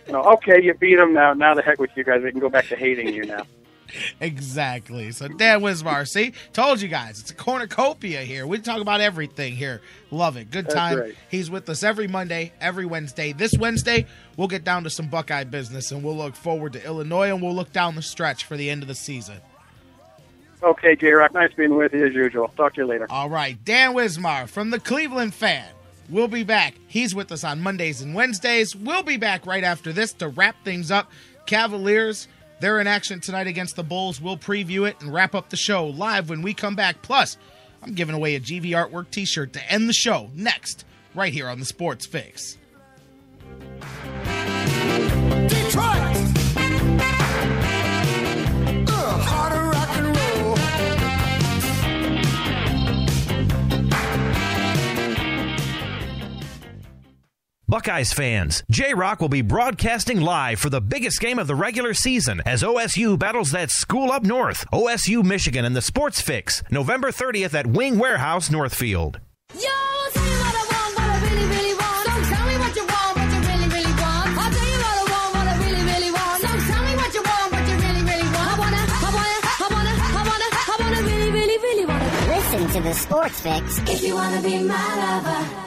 you 0.07 0.13
know, 0.13 0.23
okay, 0.33 0.61
you 0.61 0.73
beat 0.73 0.95
them 0.95 1.13
now. 1.13 1.33
Now 1.33 1.53
the 1.53 1.61
heck 1.61 1.79
with 1.79 1.91
you 1.95 2.03
guys. 2.03 2.21
We 2.23 2.31
can 2.31 2.39
go 2.39 2.49
back 2.49 2.67
to 2.69 2.75
hating 2.75 3.13
you 3.13 3.25
now. 3.25 3.43
Exactly. 4.19 5.11
So 5.11 5.27
Dan 5.27 5.61
Wismar, 5.61 6.07
see, 6.07 6.33
told 6.53 6.81
you 6.81 6.87
guys, 6.87 7.19
it's 7.19 7.31
a 7.31 7.35
cornucopia 7.35 8.21
here. 8.21 8.47
We 8.47 8.59
talk 8.59 8.81
about 8.81 9.01
everything 9.01 9.55
here. 9.55 9.81
Love 10.11 10.37
it. 10.37 10.51
Good 10.51 10.69
time. 10.69 10.99
right. 10.99 11.15
He's 11.29 11.49
with 11.49 11.69
us 11.69 11.83
every 11.83 12.07
Monday, 12.07 12.53
every 12.61 12.85
Wednesday. 12.85 13.33
This 13.33 13.53
Wednesday, 13.57 14.05
we'll 14.35 14.47
get 14.47 14.63
down 14.63 14.83
to 14.83 14.89
some 14.89 15.07
Buckeye 15.07 15.43
business 15.43 15.91
and 15.91 16.03
we'll 16.03 16.17
look 16.17 16.35
forward 16.35 16.73
to 16.73 16.85
Illinois 16.85 17.29
and 17.29 17.41
we'll 17.41 17.55
look 17.55 17.73
down 17.73 17.95
the 17.95 18.01
stretch 18.01 18.45
for 18.45 18.57
the 18.57 18.69
end 18.69 18.81
of 18.81 18.87
the 18.87 18.95
season. 18.95 19.37
Okay, 20.63 20.95
J 20.95 21.11
Rock, 21.11 21.33
nice 21.33 21.53
being 21.53 21.75
with 21.75 21.93
you 21.93 22.05
as 22.07 22.15
usual. 22.15 22.51
Talk 22.57 22.73
to 22.75 22.81
you 22.81 22.87
later. 22.87 23.05
All 23.11 23.29
right, 23.29 23.63
Dan 23.63 23.93
Wismar 23.93 24.49
from 24.49 24.71
the 24.71 24.79
Cleveland 24.79 25.35
Fan. 25.35 25.67
We'll 26.09 26.27
be 26.27 26.43
back. 26.43 26.73
He's 26.87 27.13
with 27.13 27.31
us 27.31 27.43
on 27.43 27.61
Mondays 27.61 28.01
and 28.01 28.15
Wednesdays. 28.15 28.75
We'll 28.75 29.03
be 29.03 29.17
back 29.17 29.45
right 29.45 29.63
after 29.63 29.91
this 29.91 30.13
to 30.13 30.29
wrap 30.29 30.55
things 30.63 30.89
up. 30.89 31.11
Cavaliers, 31.45 32.27
they're 32.59 32.79
in 32.79 32.87
action 32.87 33.19
tonight 33.19 33.47
against 33.47 33.75
the 33.75 33.83
Bulls. 33.83 34.19
We'll 34.21 34.37
preview 34.37 34.87
it 34.87 34.99
and 35.01 35.13
wrap 35.13 35.35
up 35.35 35.49
the 35.49 35.57
show 35.57 35.87
live 35.87 36.29
when 36.29 36.41
we 36.41 36.53
come 36.53 36.75
back. 36.75 37.01
Plus, 37.01 37.37
I'm 37.83 37.93
giving 37.93 38.15
away 38.15 38.35
a 38.35 38.39
GV 38.39 38.69
Artwork 38.69 39.11
t 39.11 39.25
shirt 39.25 39.53
to 39.53 39.71
end 39.71 39.87
the 39.87 39.93
show 39.93 40.29
next, 40.33 40.85
right 41.13 41.33
here 41.33 41.47
on 41.47 41.59
the 41.59 41.65
Sports 41.65 42.05
Fix. 42.05 42.57
Detroit. 45.47 46.36
Buckeyes 57.69 58.13
fans, 58.13 58.63
J 58.71 58.93
Rock 58.93 59.19
will 59.19 59.27
be 59.27 59.41
broadcasting 59.41 60.21
live 60.21 60.57
for 60.57 60.69
the 60.69 60.79
biggest 60.79 61.19
game 61.19 61.37
of 61.37 61.47
the 61.47 61.55
regular 61.55 61.93
season 61.93 62.41
as 62.45 62.63
OSU 62.63 63.19
battles 63.19 63.51
that 63.51 63.71
school 63.71 64.09
up 64.09 64.23
north, 64.23 64.65
OSU 64.71 65.21
Michigan 65.21 65.65
in 65.65 65.73
the 65.73 65.81
Sports 65.81 66.21
Fix, 66.21 66.63
November 66.71 67.11
30th 67.11 67.53
at 67.53 67.67
Wing 67.67 67.99
Warehouse, 67.99 68.49
Northfield. 68.49 69.19
Yo, 69.53 69.59
tell 69.59 70.23
you 70.23 70.39
what 70.39 70.55
I 70.55 70.63
want, 70.63 70.95
what 70.95 71.09
I 71.11 71.19
really, 71.27 71.43
really 71.43 71.73
want. 71.75 72.07
So 72.07 72.15
tell 72.31 72.47
me 72.47 72.55
what 72.55 72.71
you 72.73 72.85
want, 72.87 73.11
what 73.19 73.27
you 73.35 73.39
really, 73.51 73.67
really 73.67 73.95
want. 73.99 74.31
I'll 74.31 74.47
tell 74.47 74.69
you 74.71 74.79
what 74.79 74.95
I 74.95 75.05
want, 75.11 75.29
what 75.35 75.47
I 75.51 75.55
really, 75.59 75.83
really 75.91 76.11
want. 76.15 76.39
So 76.39 76.47
tell 76.71 76.83
me 76.87 76.93
what 76.95 77.11
you 77.11 77.23
want, 77.27 77.47
what 77.51 77.63
you 77.67 77.75
really, 77.83 78.03
really 78.07 78.29
want. 78.31 78.47
I 78.47 78.55
wanna, 78.63 78.79
I 78.79 79.09
wanna, 79.11 79.35
I 79.43 79.67
wanna, 79.75 79.91
I 79.91 80.21
wanna, 80.23 80.47
I 80.55 80.75
wanna 80.79 81.01
really, 81.03 81.31
really, 81.35 81.57
really 81.59 81.83
wanna. 81.83 82.07
Listen 82.31 82.63
to 82.75 82.79
the 82.79 82.93
Sports 82.95 83.41
Fix. 83.43 83.79
If 83.91 84.07
you 84.07 84.15
wanna 84.15 84.39
be 84.39 84.55
my 84.63 84.87
lover. 85.03 85.66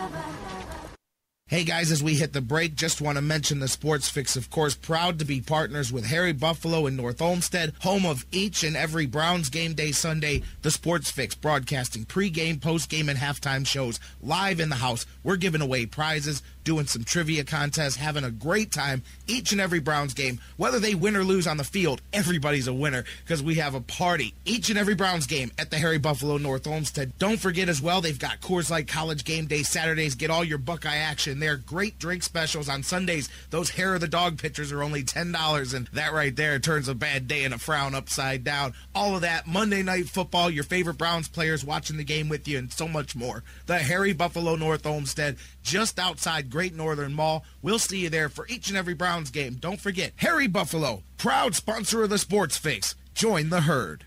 Hey 1.51 1.65
guys, 1.65 1.91
as 1.91 2.01
we 2.01 2.15
hit 2.15 2.33
the 2.33 2.41
break, 2.41 2.77
just 2.77 3.01
want 3.01 3.17
to 3.17 3.23
mention 3.23 3.59
the 3.59 3.67
Sports 3.67 4.09
Fix, 4.09 4.37
of 4.37 4.51
course, 4.51 4.77
proud 4.77 5.19
to 5.19 5.25
be 5.25 5.41
partners 5.41 5.93
with 5.93 6.07
Harry 6.07 6.33
Buffalo 6.33 6.87
in 6.87 6.95
North 6.95 7.21
Olmsted, 7.21 7.75
home 7.81 8.07
of 8.07 8.25
each 8.31 8.63
and 8.63 8.77
every 8.77 9.05
Browns 9.05 9.49
game 9.49 9.75
day 9.75 9.91
Sunday. 9.91 10.43
The 10.63 10.71
Sports 10.71 11.11
Fix 11.11 11.35
broadcasting 11.35 12.05
pregame, 12.05 12.61
postgame, 12.61 13.09
and 13.09 13.19
halftime 13.19 13.67
shows 13.67 13.99
live 14.23 14.61
in 14.61 14.69
the 14.69 14.77
house. 14.77 15.07
We're 15.25 15.35
giving 15.35 15.61
away 15.61 15.87
prizes, 15.87 16.41
doing 16.71 16.87
some 16.87 17.03
trivia 17.03 17.43
contests, 17.43 17.97
having 17.97 18.23
a 18.23 18.31
great 18.31 18.71
time 18.71 19.03
each 19.27 19.51
and 19.51 19.61
every 19.61 19.81
Browns 19.81 20.15
game. 20.15 20.39
Whether 20.57 20.79
they 20.79 20.95
win 20.95 21.17
or 21.17 21.25
lose 21.25 21.49
on 21.49 21.57
the 21.57 21.65
field, 21.65 22.01
everybody's 22.13 22.69
a 22.69 22.73
winner 22.73 23.03
because 23.25 23.43
we 23.43 23.57
have 23.57 23.75
a 23.75 23.81
party 23.81 24.35
each 24.45 24.71
and 24.71 24.79
every 24.79 24.95
Browns 24.95 25.27
game 25.27 25.51
at 25.59 25.73
the 25.73 25.79
Harry 25.79 25.99
Buffalo 25.99 26.37
North 26.37 26.69
Olmsted. 26.69 27.13
Don't 27.19 27.41
forget 27.41 27.69
as 27.69 27.83
well, 27.83 28.01
they've 28.01 28.17
got 28.17 28.41
Coors 28.41 28.71
Light 28.71 28.87
College 28.87 29.25
game 29.25 29.47
day 29.47 29.65
Saturdays. 29.65 30.15
Get 30.15 30.31
all 30.31 30.45
your 30.45 30.59
Buckeye 30.59 30.95
action 30.95 31.41
there. 31.41 31.57
Great 31.57 31.99
drink 31.99 32.23
specials 32.23 32.69
on 32.69 32.85
Sundays. 32.85 33.29
Those 33.51 33.71
hair 33.71 33.97
of 33.97 34.01
the 34.01 34.07
dog 34.07 34.39
pitchers 34.39 34.71
are 34.71 34.85
only 34.85 35.03
$10, 35.03 35.75
and 35.75 35.89
that 35.89 36.13
right 36.13 36.37
there 36.37 36.61
turns 36.61 36.87
a 36.87 36.95
bad 36.95 37.27
day 37.27 37.43
and 37.43 37.53
a 37.53 37.59
frown 37.59 37.97
upside 37.97 38.45
down. 38.45 38.75
All 38.95 39.17
of 39.17 39.23
that. 39.23 39.49
Monday 39.49 39.83
Night 39.83 40.09
Football, 40.09 40.51
your 40.51 40.63
favorite 40.63 40.99
Browns 40.99 41.29
players 41.29 41.65
watching 41.65 41.97
the 41.97 42.05
game 42.05 42.29
with 42.29 42.47
you, 42.47 42.59
and 42.59 42.73
so 42.73 42.87
much 42.87 43.17
more. 43.17 43.43
The 43.67 43.81
Harry 43.81 44.13
Buffalo 44.13 44.55
North 44.55 44.87
Olmsted, 44.87 45.37
just 45.71 46.01
outside 46.01 46.51
Great 46.51 46.75
Northern 46.75 47.15
Mall. 47.15 47.45
We'll 47.63 47.79
see 47.79 48.01
you 48.01 48.11
there 48.11 48.29
for 48.29 48.45
each 48.49 48.69
and 48.69 48.77
every 48.77 48.95
Browns 48.95 49.31
game. 49.31 49.55
Don't 49.55 49.81
forget, 49.81 50.13
Harry 50.17 50.49
Buffalo, 50.49 51.05
proud 51.17 51.55
sponsor 51.55 52.03
of 52.03 52.11
the 52.11 52.19
Sports 52.19 52.57
Fix. 52.57 52.97
Join 53.15 53.51
the 53.51 53.61
herd. 53.61 54.05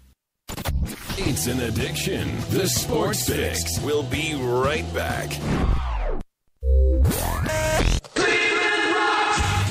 It's 1.17 1.47
an 1.47 1.61
addiction. 1.61 2.35
The 2.49 2.67
Sports 2.67 3.29
Fix 3.29 3.79
We'll 3.81 4.03
be 4.03 4.35
right 4.35 4.93
back. 4.93 5.31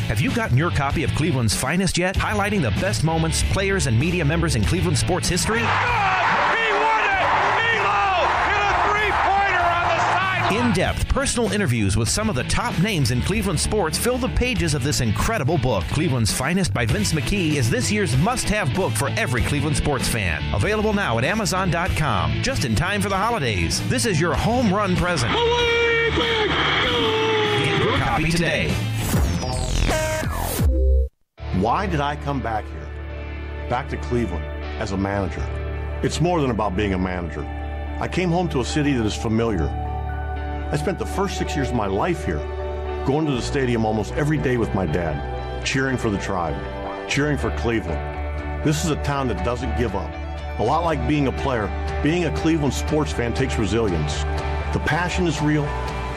Have 0.09 0.21
you 0.21 0.35
gotten 0.35 0.57
your 0.57 0.71
copy 0.71 1.05
of 1.05 1.11
Cleveland's 1.11 1.55
Finest 1.55 1.99
yet? 1.99 2.17
Highlighting 2.17 2.63
the 2.63 2.71
best 2.81 3.05
moments, 3.05 3.43
players, 3.53 3.87
and 3.87 4.01
media 4.01 4.25
members 4.25 4.57
in 4.57 4.65
Cleveland 4.65 4.97
sports 4.97 5.29
history? 5.29 5.63
In 10.53 10.73
depth 10.75 11.09
personal 11.09 11.51
interviews 11.51 11.97
with 11.97 12.11
some 12.11 12.29
of 12.29 12.35
the 12.35 12.45
top 12.45 12.79
names 12.79 13.11
in 13.11 13.23
Cleveland 13.23 13.59
sports 13.59 13.97
fill 13.97 14.19
the 14.19 14.29
pages 14.29 14.75
of 14.75 14.85
this 14.85 15.01
incredible 15.01 15.57
book. 15.57 15.83
Cleveland's 15.85 16.31
Finest 16.31 16.75
by 16.75 16.85
Vince 16.85 17.15
McKee 17.15 17.55
is 17.55 17.71
this 17.71 17.91
year's 17.91 18.15
must 18.19 18.51
have 18.51 18.75
book 18.75 18.93
for 18.93 19.09
every 19.17 19.41
Cleveland 19.41 19.79
sports 19.79 20.07
fan. 20.07 20.43
Available 20.55 20.93
now 20.93 21.17
at 21.17 21.25
Amazon.com, 21.25 22.43
just 22.43 22.67
in 22.67 22.75
time 22.75 23.01
for 23.01 23.09
the 23.09 23.17
holidays. 23.17 23.81
This 23.89 24.05
is 24.05 24.21
your 24.21 24.35
home 24.35 24.71
run 24.71 24.95
present. 24.95 25.33
Get 25.33 26.19
your 27.83 27.97
copy 27.97 28.31
today. 28.31 28.69
Why 31.63 31.87
did 31.87 32.01
I 32.01 32.17
come 32.17 32.43
back 32.43 32.67
here? 32.67 33.69
Back 33.71 33.89
to 33.89 33.97
Cleveland 33.97 34.45
as 34.79 34.93
a 34.93 34.99
manager. 34.99 35.49
It's 36.03 36.21
more 36.21 36.43
than 36.43 36.51
about 36.51 36.77
being 36.77 36.93
a 36.93 36.99
manager. 36.99 37.43
I 38.01 38.07
came 38.07 38.29
home 38.29 38.51
to 38.51 38.61
a 38.61 38.65
city 38.67 38.93
that 38.93 39.07
is 39.07 39.17
familiar. 39.17 39.82
I 40.73 40.77
spent 40.77 40.99
the 40.99 41.05
first 41.05 41.37
six 41.37 41.55
years 41.55 41.69
of 41.69 41.75
my 41.75 41.87
life 41.87 42.25
here, 42.25 42.39
going 43.05 43.27
to 43.27 43.33
the 43.33 43.43
stadium 43.43 43.85
almost 43.85 44.15
every 44.15 44.39
day 44.39 44.57
with 44.57 44.75
my 44.75 44.87
dad, 44.87 45.67
cheering 45.67 45.99
for 45.99 46.09
the 46.09 46.17
tribe, 46.17 46.57
cheering 47.11 47.37
for 47.37 47.55
Cleveland. 47.59 48.65
This 48.65 48.83
is 48.83 48.91
a 48.91 48.97
town 49.03 49.29
that 49.29 49.45
doesn't 49.45 49.77
give 49.77 49.95
up. 49.95 50.11
A 50.61 50.63
lot 50.63 50.83
like 50.83 51.07
being 51.07 51.27
a 51.27 51.33
player, 51.33 51.69
being 52.03 52.25
a 52.25 52.35
Cleveland 52.39 52.73
sports 52.73 53.13
fan 53.13 53.35
takes 53.35 53.59
resilience. 53.59 54.23
The 54.73 54.81
passion 54.87 55.27
is 55.27 55.43
real, 55.43 55.65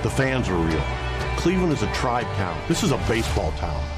the 0.03 0.09
fans 0.09 0.47
are 0.47 0.55
real. 0.55 0.83
Cleveland 1.35 1.73
is 1.73 1.83
a 1.83 1.91
tribe 1.91 2.27
town. 2.37 2.57
This 2.69 2.81
is 2.81 2.91
a 2.91 2.97
baseball 3.09 3.51
town. 3.57 3.94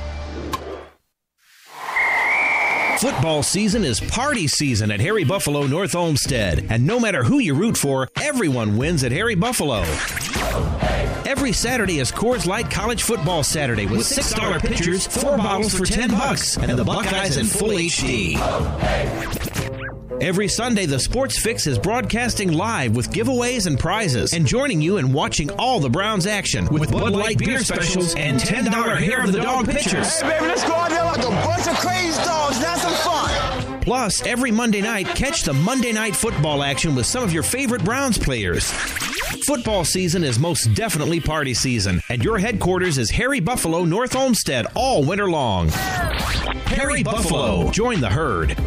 Football 3.00 3.44
season 3.44 3.84
is 3.84 4.00
party 4.00 4.48
season 4.48 4.90
at 4.90 5.00
Harry 5.00 5.24
Buffalo 5.24 5.68
North 5.68 5.94
Olmsted. 5.94 6.66
And 6.72 6.88
no 6.88 7.00
matter 7.00 7.24
who 7.24 7.38
you 7.38 7.54
root 7.54 7.78
for, 7.78 8.10
everyone 8.20 8.76
wins 8.76 9.04
at 9.04 9.12
Harry 9.12 9.36
Buffalo. 9.36 9.82
Every 11.30 11.52
Saturday 11.54 12.00
is 12.00 12.12
Coors 12.12 12.48
Light 12.48 12.72
College 12.72 13.04
Football 13.04 13.44
Saturday 13.44 13.86
with 13.86 14.00
$6 14.00 14.62
pitchers, 14.62 15.06
four 15.06 15.38
bottles 15.38 15.78
for 15.78 15.86
10 15.86 16.10
bucks, 16.10 16.58
and 16.58 16.72
the 16.72 16.84
Buckeyes 16.84 17.38
in 17.38 17.46
full 17.46 17.70
HD. 17.70 18.36
Every 20.20 20.48
Sunday, 20.48 20.88
the 20.88 21.00
Sports 21.00 21.38
Fix 21.40 21.68
is 21.68 21.78
broadcasting 21.78 22.52
live 22.52 22.96
with 22.96 23.12
giveaways 23.12 23.68
and 23.68 23.80
prizes, 23.80 24.34
and 24.34 24.48
joining 24.48 24.82
you 24.82 24.98
in 24.98 25.14
watching 25.14 25.52
all 25.52 25.80
the 25.80 25.92
Browns 25.92 26.26
action 26.26 26.68
with 26.70 26.92
Bud 26.92 27.14
Light 27.14 27.38
beer 27.38 27.60
specials 27.60 28.16
and 28.16 28.40
$10 28.40 28.98
hair 28.98 29.24
of 29.24 29.32
the 29.32 29.40
dog 29.40 29.70
pictures. 29.70 30.20
Hey, 30.20 30.30
baby, 30.30 30.48
let's 30.48 30.64
go 30.64 30.74
out 30.74 30.90
there 30.90 31.06
like 31.06 31.20
a 31.20 31.30
bunch 31.30 31.68
of 31.68 31.76
crazy 31.76 32.24
dogs. 32.24 32.58
Have 32.58 32.80
some 32.80 32.94
fun. 32.94 33.82
Plus, 33.82 34.26
every 34.26 34.50
Monday 34.50 34.82
night, 34.82 35.06
catch 35.08 35.44
the 35.44 35.54
Monday 35.54 35.92
Night 35.92 36.16
Football 36.16 36.64
action 36.64 36.96
with 36.96 37.06
some 37.06 37.24
of 37.24 37.32
your 37.32 37.44
favorite 37.44 37.84
Browns 37.84 38.18
players. 38.18 38.72
Football 39.46 39.86
season 39.86 40.24
is 40.24 40.40
most 40.40 40.74
definitely 40.74 41.20
party 41.20 41.54
season, 41.54 42.02
and 42.10 42.24
your 42.24 42.40
headquarters 42.40 42.98
is 42.98 43.12
Harry 43.12 43.40
Buffalo 43.40 43.86
North 43.86 44.16
Olmsted 44.16 44.66
all 44.74 45.04
winter 45.04 45.30
long. 45.30 45.70
Harry 45.70 47.04
Buffalo. 47.04 47.70
Join 47.70 48.02
the 48.02 48.10
herd. 48.10 48.58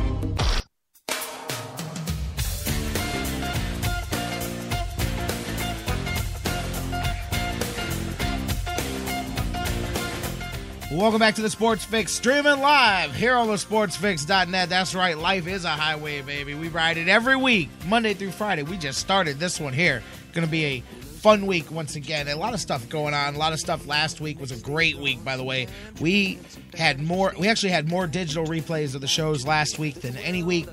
Welcome 11.01 11.19
back 11.19 11.37
to 11.37 11.41
the 11.41 11.49
Sports 11.49 11.83
Fix, 11.83 12.13
streaming 12.13 12.61
live 12.61 13.15
here 13.15 13.35
on 13.35 13.47
the 13.47 13.55
SportsFix.net. 13.55 14.69
That's 14.69 14.95
right, 14.95 15.17
life 15.17 15.47
is 15.47 15.65
a 15.65 15.71
highway, 15.71 16.21
baby. 16.21 16.53
We 16.53 16.69
ride 16.69 16.99
it 16.99 17.09
every 17.09 17.37
week, 17.37 17.71
Monday 17.87 18.13
through 18.13 18.33
Friday. 18.33 18.65
We 18.65 18.77
just 18.77 18.99
started 18.99 19.39
this 19.39 19.59
one 19.59 19.73
here. 19.73 20.03
Going 20.35 20.47
to 20.47 20.51
be 20.51 20.65
a 20.67 20.81
fun 21.21 21.47
week 21.47 21.71
once 21.71 21.97
again. 21.97 22.29
A 22.29 22.37
lot 22.37 22.53
of 22.53 22.61
stuff 22.61 22.87
going 22.91 23.15
on. 23.15 23.35
A 23.35 23.39
lot 23.39 23.55
of 23.55 23.61
stuff 23.61 23.87
last 23.87 24.21
week 24.21 24.39
was 24.39 24.53
a 24.53 24.59
great 24.59 24.99
week, 24.99 25.25
by 25.25 25.39
the 25.39 25.43
way. 25.43 25.69
We 26.03 26.39
had 26.75 27.01
more. 27.01 27.33
We 27.39 27.49
actually 27.49 27.73
had 27.73 27.89
more 27.89 28.07
digital 28.07 28.45
replays 28.45 28.95
of 28.95 29.01
the 29.01 29.09
shows 29.09 29.47
last 29.47 29.79
week 29.79 30.03
than 30.03 30.19
any 30.19 30.43
week 30.43 30.69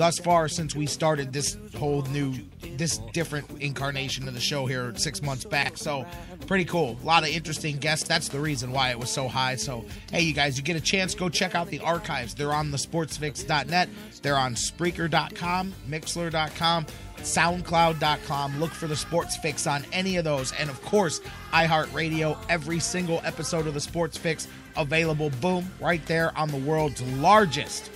thus 0.00 0.18
far 0.18 0.48
since 0.48 0.74
we 0.74 0.86
started 0.86 1.30
this 1.30 1.58
whole 1.76 2.00
new, 2.04 2.32
this 2.78 2.96
different 3.12 3.46
incarnation 3.60 4.26
of 4.26 4.32
the 4.32 4.40
show 4.40 4.64
here 4.64 4.94
six 4.96 5.20
months 5.20 5.44
back. 5.44 5.76
So 5.76 6.06
pretty 6.46 6.64
cool. 6.64 6.96
A 7.02 7.04
lot 7.04 7.22
of 7.22 7.28
interesting 7.28 7.76
guests. 7.76 8.08
That's 8.08 8.28
the 8.28 8.40
reason 8.40 8.72
why 8.72 8.92
it 8.92 8.98
was 8.98 9.10
so 9.10 9.28
high. 9.28 9.56
So 9.56 9.84
hey, 10.10 10.22
you 10.22 10.32
guys, 10.32 10.56
you 10.56 10.64
get 10.64 10.76
a 10.76 10.80
chance, 10.80 11.14
go 11.14 11.28
check 11.28 11.54
out 11.54 11.68
the 11.68 11.80
archives. 11.80 12.34
They're 12.34 12.54
on 12.54 12.70
the 12.70 12.78
sportsfix.net. 12.78 13.90
They're 14.22 14.38
on 14.38 14.54
Spreaker.com, 14.54 15.74
Mixlr.com. 15.86 16.86
SoundCloud.com. 17.18 18.58
Look 18.58 18.70
for 18.70 18.86
the 18.86 18.96
Sports 18.96 19.36
Fix 19.36 19.66
on 19.66 19.84
any 19.92 20.16
of 20.16 20.24
those. 20.24 20.52
And 20.52 20.70
of 20.70 20.80
course, 20.80 21.20
iHeartRadio, 21.52 22.38
every 22.48 22.80
single 22.80 23.20
episode 23.24 23.66
of 23.66 23.74
the 23.74 23.80
Sports 23.80 24.16
Fix 24.16 24.48
available, 24.78 25.28
boom, 25.42 25.70
right 25.78 26.04
there 26.06 26.34
on 26.38 26.48
the 26.48 26.56
world's 26.56 27.02
largest 27.02 27.90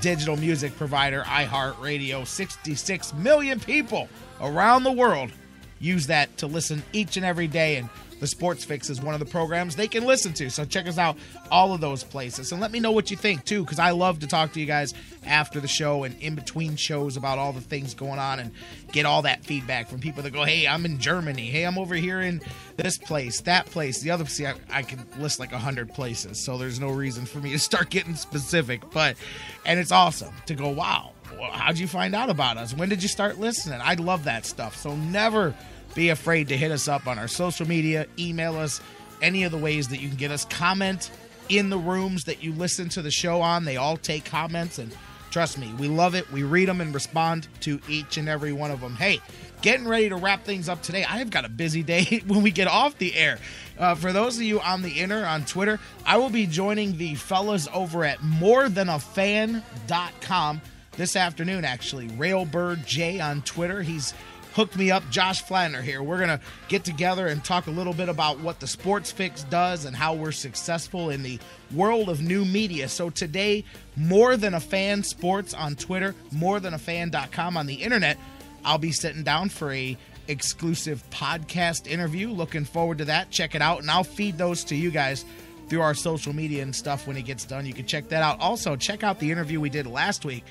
digital 0.00 0.36
music 0.36 0.76
provider, 0.76 1.22
iHeartRadio. 1.22 2.26
66 2.26 3.14
million 3.14 3.60
people 3.60 4.08
around 4.40 4.82
the 4.82 4.92
world 4.92 5.30
use 5.78 6.06
that 6.06 6.36
to 6.38 6.46
listen 6.46 6.82
each 6.92 7.16
and 7.16 7.26
every 7.26 7.48
day. 7.48 7.76
And 7.76 7.88
the 8.20 8.26
Sports 8.26 8.64
Fix 8.64 8.90
is 8.90 9.00
one 9.00 9.14
of 9.14 9.20
the 9.20 9.26
programs 9.26 9.76
they 9.76 9.88
can 9.88 10.04
listen 10.04 10.32
to. 10.34 10.50
So 10.50 10.64
check 10.64 10.86
us 10.86 10.98
out 10.98 11.16
all 11.50 11.74
of 11.74 11.80
those 11.80 12.02
places. 12.02 12.52
And 12.52 12.60
let 12.60 12.72
me 12.72 12.80
know 12.80 12.92
what 12.92 13.10
you 13.10 13.16
think 13.16 13.44
too, 13.44 13.62
because 13.62 13.78
I 13.78 13.90
love 13.90 14.20
to 14.20 14.26
talk 14.26 14.52
to 14.52 14.60
you 14.60 14.66
guys 14.66 14.94
after 15.26 15.60
the 15.60 15.68
show 15.68 16.04
and 16.04 16.18
in 16.20 16.34
between 16.34 16.76
shows 16.76 17.16
about 17.16 17.38
all 17.38 17.52
the 17.52 17.60
things 17.60 17.94
going 17.94 18.18
on 18.18 18.38
and 18.38 18.52
get 18.92 19.06
all 19.06 19.22
that 19.22 19.44
feedback 19.44 19.88
from 19.88 20.00
people 20.00 20.22
that 20.22 20.32
go, 20.32 20.44
hey, 20.44 20.66
I'm 20.66 20.84
in 20.84 20.98
Germany. 20.98 21.46
Hey, 21.46 21.64
I'm 21.64 21.78
over 21.78 21.94
here 21.94 22.20
in 22.20 22.40
this 22.76 22.96
place, 22.98 23.40
that 23.42 23.66
place, 23.66 24.00
the 24.00 24.10
other. 24.10 24.24
See, 24.26 24.46
I, 24.46 24.54
I 24.70 24.82
can 24.82 25.04
list 25.18 25.40
like 25.40 25.52
a 25.52 25.58
hundred 25.58 25.92
places, 25.92 26.42
so 26.44 26.58
there's 26.58 26.80
no 26.80 26.90
reason 26.90 27.26
for 27.26 27.38
me 27.38 27.52
to 27.52 27.58
start 27.58 27.90
getting 27.90 28.14
specific. 28.14 28.90
But, 28.90 29.16
and 29.64 29.78
it's 29.78 29.92
awesome 29.92 30.34
to 30.46 30.54
go, 30.54 30.68
wow, 30.68 31.12
how'd 31.52 31.78
you 31.78 31.86
find 31.86 32.14
out 32.14 32.30
about 32.30 32.56
us? 32.56 32.74
When 32.74 32.88
did 32.88 33.02
you 33.02 33.08
start 33.08 33.38
listening? 33.38 33.80
I 33.82 33.94
love 33.94 34.24
that 34.24 34.46
stuff. 34.46 34.76
So 34.76 34.94
never 34.96 35.54
be 35.96 36.10
afraid 36.10 36.46
to 36.48 36.56
hit 36.56 36.70
us 36.70 36.86
up 36.86 37.08
on 37.08 37.18
our 37.18 37.26
social 37.26 37.66
media, 37.66 38.06
email 38.18 38.56
us, 38.56 38.80
any 39.22 39.44
of 39.44 39.50
the 39.50 39.58
ways 39.58 39.88
that 39.88 39.98
you 39.98 40.08
can 40.08 40.18
get 40.18 40.30
us. 40.30 40.44
Comment 40.44 41.10
in 41.48 41.70
the 41.70 41.78
rooms 41.78 42.24
that 42.24 42.42
you 42.42 42.52
listen 42.52 42.90
to 42.90 43.00
the 43.02 43.10
show 43.10 43.40
on. 43.40 43.64
They 43.64 43.78
all 43.78 43.96
take 43.96 44.26
comments, 44.26 44.78
and 44.78 44.94
trust 45.30 45.56
me, 45.58 45.72
we 45.78 45.88
love 45.88 46.14
it. 46.14 46.30
We 46.30 46.42
read 46.42 46.68
them 46.68 46.82
and 46.82 46.92
respond 46.94 47.48
to 47.60 47.80
each 47.88 48.18
and 48.18 48.28
every 48.28 48.52
one 48.52 48.70
of 48.70 48.82
them. 48.82 48.94
Hey, 48.94 49.20
getting 49.62 49.88
ready 49.88 50.10
to 50.10 50.16
wrap 50.16 50.44
things 50.44 50.68
up 50.68 50.82
today. 50.82 51.02
I 51.02 51.16
have 51.16 51.30
got 51.30 51.46
a 51.46 51.48
busy 51.48 51.82
day 51.82 52.20
when 52.26 52.42
we 52.42 52.50
get 52.50 52.68
off 52.68 52.98
the 52.98 53.14
air. 53.14 53.38
Uh, 53.78 53.94
for 53.94 54.12
those 54.12 54.36
of 54.36 54.42
you 54.42 54.60
on 54.60 54.82
the 54.82 55.00
inner 55.00 55.24
on 55.24 55.46
Twitter, 55.46 55.80
I 56.04 56.18
will 56.18 56.30
be 56.30 56.46
joining 56.46 56.98
the 56.98 57.14
fellas 57.14 57.68
over 57.72 58.04
at 58.04 58.18
morethanafan.com 58.18 60.60
this 60.92 61.16
afternoon, 61.16 61.64
actually. 61.64 62.08
Railbird 62.08 62.84
J 62.86 63.20
on 63.20 63.40
Twitter. 63.42 63.82
He's 63.82 64.14
hooked 64.56 64.76
me 64.78 64.90
up. 64.90 65.08
Josh 65.10 65.44
Flanner 65.44 65.82
here. 65.82 66.02
We're 66.02 66.16
going 66.16 66.30
to 66.30 66.40
get 66.68 66.82
together 66.82 67.26
and 67.26 67.44
talk 67.44 67.66
a 67.66 67.70
little 67.70 67.92
bit 67.92 68.08
about 68.08 68.40
what 68.40 68.58
the 68.58 68.66
Sports 68.66 69.12
Fix 69.12 69.44
does 69.44 69.84
and 69.84 69.94
how 69.94 70.14
we're 70.14 70.32
successful 70.32 71.10
in 71.10 71.22
the 71.22 71.38
world 71.74 72.08
of 72.08 72.22
new 72.22 72.42
media. 72.42 72.88
So 72.88 73.10
today, 73.10 73.64
more 73.96 74.38
than 74.38 74.54
a 74.54 74.60
fan 74.60 75.02
sports 75.02 75.52
on 75.52 75.74
Twitter, 75.76 76.14
more 76.32 76.58
than 76.58 76.72
a 76.72 76.78
fan.com 76.78 77.58
on 77.58 77.66
the 77.66 77.74
internet. 77.74 78.16
I'll 78.64 78.78
be 78.78 78.92
sitting 78.92 79.22
down 79.22 79.50
for 79.50 79.72
a 79.72 79.94
exclusive 80.26 81.04
podcast 81.10 81.86
interview. 81.86 82.30
Looking 82.30 82.64
forward 82.64 82.96
to 82.98 83.04
that. 83.04 83.30
Check 83.30 83.54
it 83.54 83.60
out 83.60 83.80
and 83.80 83.90
I'll 83.90 84.04
feed 84.04 84.38
those 84.38 84.64
to 84.64 84.74
you 84.74 84.90
guys 84.90 85.26
through 85.68 85.82
our 85.82 85.94
social 85.94 86.32
media 86.32 86.62
and 86.62 86.74
stuff 86.74 87.06
when 87.06 87.18
it 87.18 87.26
gets 87.26 87.44
done. 87.44 87.66
You 87.66 87.74
can 87.74 87.86
check 87.86 88.08
that 88.08 88.22
out. 88.22 88.40
Also, 88.40 88.74
check 88.74 89.02
out 89.04 89.18
the 89.18 89.30
interview 89.30 89.60
we 89.60 89.68
did 89.68 89.86
last 89.86 90.24
week. 90.24 90.44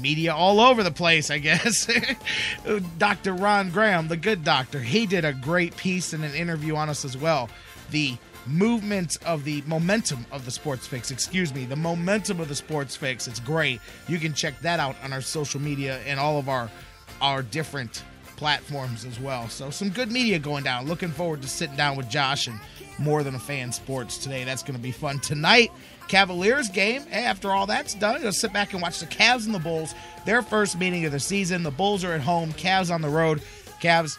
Media 0.00 0.34
all 0.34 0.60
over 0.60 0.82
the 0.82 0.90
place, 0.90 1.30
I 1.30 1.38
guess. 1.38 1.88
Dr. 2.98 3.32
Ron 3.32 3.70
Graham, 3.70 4.08
the 4.08 4.16
good 4.16 4.44
doctor, 4.44 4.78
he 4.78 5.06
did 5.06 5.24
a 5.24 5.32
great 5.32 5.76
piece 5.76 6.12
and 6.12 6.22
an 6.22 6.34
interview 6.34 6.76
on 6.76 6.88
us 6.88 7.04
as 7.04 7.16
well. 7.16 7.48
The 7.90 8.16
movement 8.46 9.16
of 9.24 9.44
the 9.44 9.62
momentum 9.66 10.24
of 10.30 10.44
the 10.44 10.52
sports 10.52 10.86
fix 10.86 11.10
excuse 11.10 11.52
me 11.52 11.64
the 11.64 11.74
momentum 11.74 12.38
of 12.38 12.46
the 12.46 12.54
sports 12.54 12.94
fix 12.94 13.26
it's 13.26 13.40
great 13.40 13.80
you 14.06 14.20
can 14.20 14.32
check 14.32 14.56
that 14.60 14.78
out 14.78 14.94
on 15.02 15.12
our 15.12 15.20
social 15.20 15.60
media 15.60 15.98
and 16.06 16.20
all 16.20 16.38
of 16.38 16.48
our 16.48 16.70
our 17.20 17.42
different 17.42 18.04
platforms 18.36 19.04
as 19.04 19.18
well 19.18 19.48
so 19.48 19.68
some 19.68 19.90
good 19.90 20.12
media 20.12 20.38
going 20.38 20.62
down 20.62 20.86
looking 20.86 21.08
forward 21.08 21.42
to 21.42 21.48
sitting 21.48 21.74
down 21.74 21.96
with 21.96 22.08
josh 22.08 22.46
and 22.46 22.60
more 22.98 23.22
than 23.22 23.34
a 23.34 23.38
fan 23.38 23.72
sports 23.72 24.18
today. 24.18 24.44
That's 24.44 24.62
going 24.62 24.76
to 24.76 24.82
be 24.82 24.90
fun. 24.90 25.18
Tonight, 25.18 25.70
Cavaliers 26.08 26.68
game. 26.68 27.04
After 27.10 27.52
all 27.52 27.66
that's 27.66 27.94
done, 27.94 28.22
you'll 28.22 28.32
sit 28.32 28.52
back 28.52 28.72
and 28.72 28.82
watch 28.82 29.00
the 29.00 29.06
Cavs 29.06 29.46
and 29.46 29.54
the 29.54 29.58
Bulls. 29.58 29.94
Their 30.24 30.42
first 30.42 30.78
meeting 30.78 31.04
of 31.04 31.12
the 31.12 31.20
season. 31.20 31.62
The 31.62 31.70
Bulls 31.70 32.04
are 32.04 32.12
at 32.12 32.20
home, 32.20 32.52
Cavs 32.52 32.92
on 32.92 33.02
the 33.02 33.08
road. 33.08 33.42
Cavs 33.80 34.16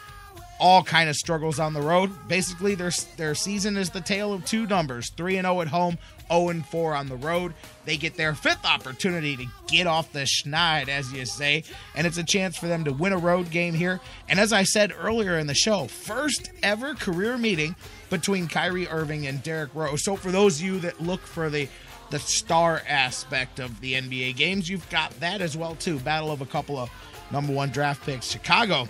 all 0.60 0.84
kind 0.84 1.10
of 1.10 1.16
struggles 1.16 1.60
on 1.60 1.74
the 1.74 1.82
road. 1.82 2.12
Basically, 2.28 2.76
their 2.76 2.92
their 3.16 3.36
season 3.36 3.78
is 3.78 3.90
the 3.90 4.02
tale 4.02 4.34
of 4.34 4.46
two 4.46 4.66
numbers: 4.66 5.12
three 5.12 5.38
and 5.38 5.46
zero 5.46 5.62
at 5.62 5.68
home, 5.68 5.98
zero 6.32 6.50
and 6.50 6.66
four 6.66 6.96
on 6.96 7.08
the 7.08 7.16
road. 7.16 7.54
They 7.86 7.98
get 7.98 8.16
their 8.16 8.34
fifth 8.34 8.66
opportunity 8.66 9.38
to 9.38 9.46
get 9.68 9.88
off 9.88 10.12
the 10.12 10.26
schneid, 10.26 10.90
as 10.90 11.14
you 11.14 11.26
say, 11.26 11.64
and 11.96 12.08
it's 12.08 12.18
a 12.18 12.24
chance 12.24 12.58
for 12.58 12.68
them 12.68 12.84
to 12.86 12.92
win 12.92 13.14
a 13.14 13.18
road 13.18 13.52
game 13.52 13.74
here. 13.74 14.00
And 14.28 14.40
as 14.40 14.52
I 14.52 14.64
said 14.64 14.94
earlier 14.98 15.38
in 15.38 15.48
the 15.48 15.54
show, 15.54 15.86
first 15.88 16.52
ever 16.64 16.96
career 16.96 17.38
meeting 17.38 17.76
between 18.10 18.48
Kyrie 18.48 18.88
Irving 18.88 19.28
and 19.28 19.42
Derrick 19.44 19.74
Rose. 19.74 20.04
So 20.04 20.16
for 20.16 20.32
those 20.32 20.60
of 20.60 20.66
you 20.66 20.80
that 20.80 21.02
look 21.02 21.22
for 21.22 21.50
the 21.50 21.68
the 22.10 22.20
star 22.20 22.82
aspect 22.88 23.60
of 23.60 23.82
the 23.82 23.96
NBA 23.96 24.38
games, 24.38 24.70
you've 24.70 24.90
got 24.90 25.12
that 25.20 25.42
as 25.42 25.58
well 25.58 25.76
too. 25.76 26.00
Battle 26.00 26.32
of 26.32 26.40
a 26.40 26.46
couple 26.46 26.78
of 26.78 26.90
number 27.32 27.52
one 27.52 27.70
draft 27.70 28.06
picks. 28.06 28.28
Chicago 28.28 28.88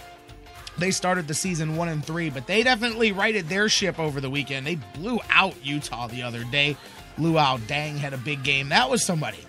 they 0.78 0.92
started 0.92 1.28
the 1.28 1.34
season 1.34 1.76
one 1.76 1.90
and 1.90 2.06
three, 2.06 2.30
but 2.30 2.46
they 2.48 2.64
definitely 2.64 3.12
righted 3.12 3.50
their 3.50 3.68
ship 3.68 4.00
over 4.00 4.22
the 4.22 4.30
weekend. 4.30 4.66
They 4.66 4.76
blew 4.76 5.20
out 5.30 5.56
Utah 5.64 6.08
the 6.08 6.24
other 6.24 6.44
day. 6.46 6.78
Luol 7.18 7.60
Deng 7.62 7.98
had 7.98 8.14
a 8.14 8.18
big 8.18 8.44
game. 8.44 8.70
That 8.70 8.90
was 8.90 9.04
somebody 9.04 9.40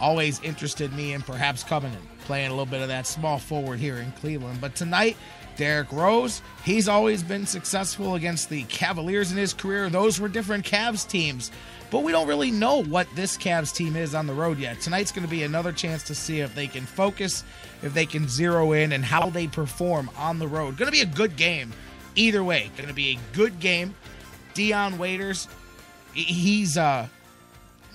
always 0.00 0.40
interested 0.40 0.92
me 0.92 1.14
in 1.14 1.22
perhaps 1.22 1.64
coming 1.64 1.92
and 1.94 2.18
playing 2.20 2.48
a 2.48 2.50
little 2.50 2.66
bit 2.66 2.82
of 2.82 2.88
that 2.88 3.06
small 3.06 3.38
forward 3.38 3.78
here 3.78 3.96
in 3.96 4.12
Cleveland. 4.12 4.60
But 4.60 4.74
tonight, 4.74 5.16
Derrick 5.56 5.90
Rose, 5.92 6.42
he's 6.64 6.88
always 6.88 7.22
been 7.22 7.46
successful 7.46 8.14
against 8.14 8.50
the 8.50 8.62
Cavaliers 8.64 9.32
in 9.32 9.38
his 9.38 9.54
career. 9.54 9.88
Those 9.88 10.20
were 10.20 10.28
different 10.28 10.64
Cavs 10.64 11.08
teams. 11.08 11.50
But 11.90 12.02
we 12.02 12.10
don't 12.10 12.26
really 12.26 12.50
know 12.50 12.82
what 12.82 13.06
this 13.14 13.36
Cavs 13.36 13.74
team 13.74 13.94
is 13.94 14.14
on 14.14 14.26
the 14.26 14.34
road 14.34 14.58
yet. 14.58 14.80
Tonight's 14.80 15.12
going 15.12 15.24
to 15.24 15.30
be 15.30 15.44
another 15.44 15.72
chance 15.72 16.02
to 16.04 16.14
see 16.14 16.40
if 16.40 16.54
they 16.54 16.66
can 16.66 16.84
focus, 16.84 17.44
if 17.82 17.94
they 17.94 18.06
can 18.06 18.28
zero 18.28 18.72
in, 18.72 18.92
and 18.92 19.04
how 19.04 19.30
they 19.30 19.46
perform 19.46 20.10
on 20.16 20.38
the 20.38 20.48
road. 20.48 20.76
Going 20.76 20.90
to 20.90 20.92
be 20.92 21.02
a 21.02 21.06
good 21.06 21.36
game 21.36 21.72
either 22.16 22.42
way. 22.42 22.70
Going 22.76 22.88
to 22.88 22.94
be 22.94 23.16
a 23.16 23.36
good 23.36 23.60
game. 23.60 23.94
Dion 24.54 24.98
Waiters, 24.98 25.48
he's 26.12 26.76
uh, 26.76 27.06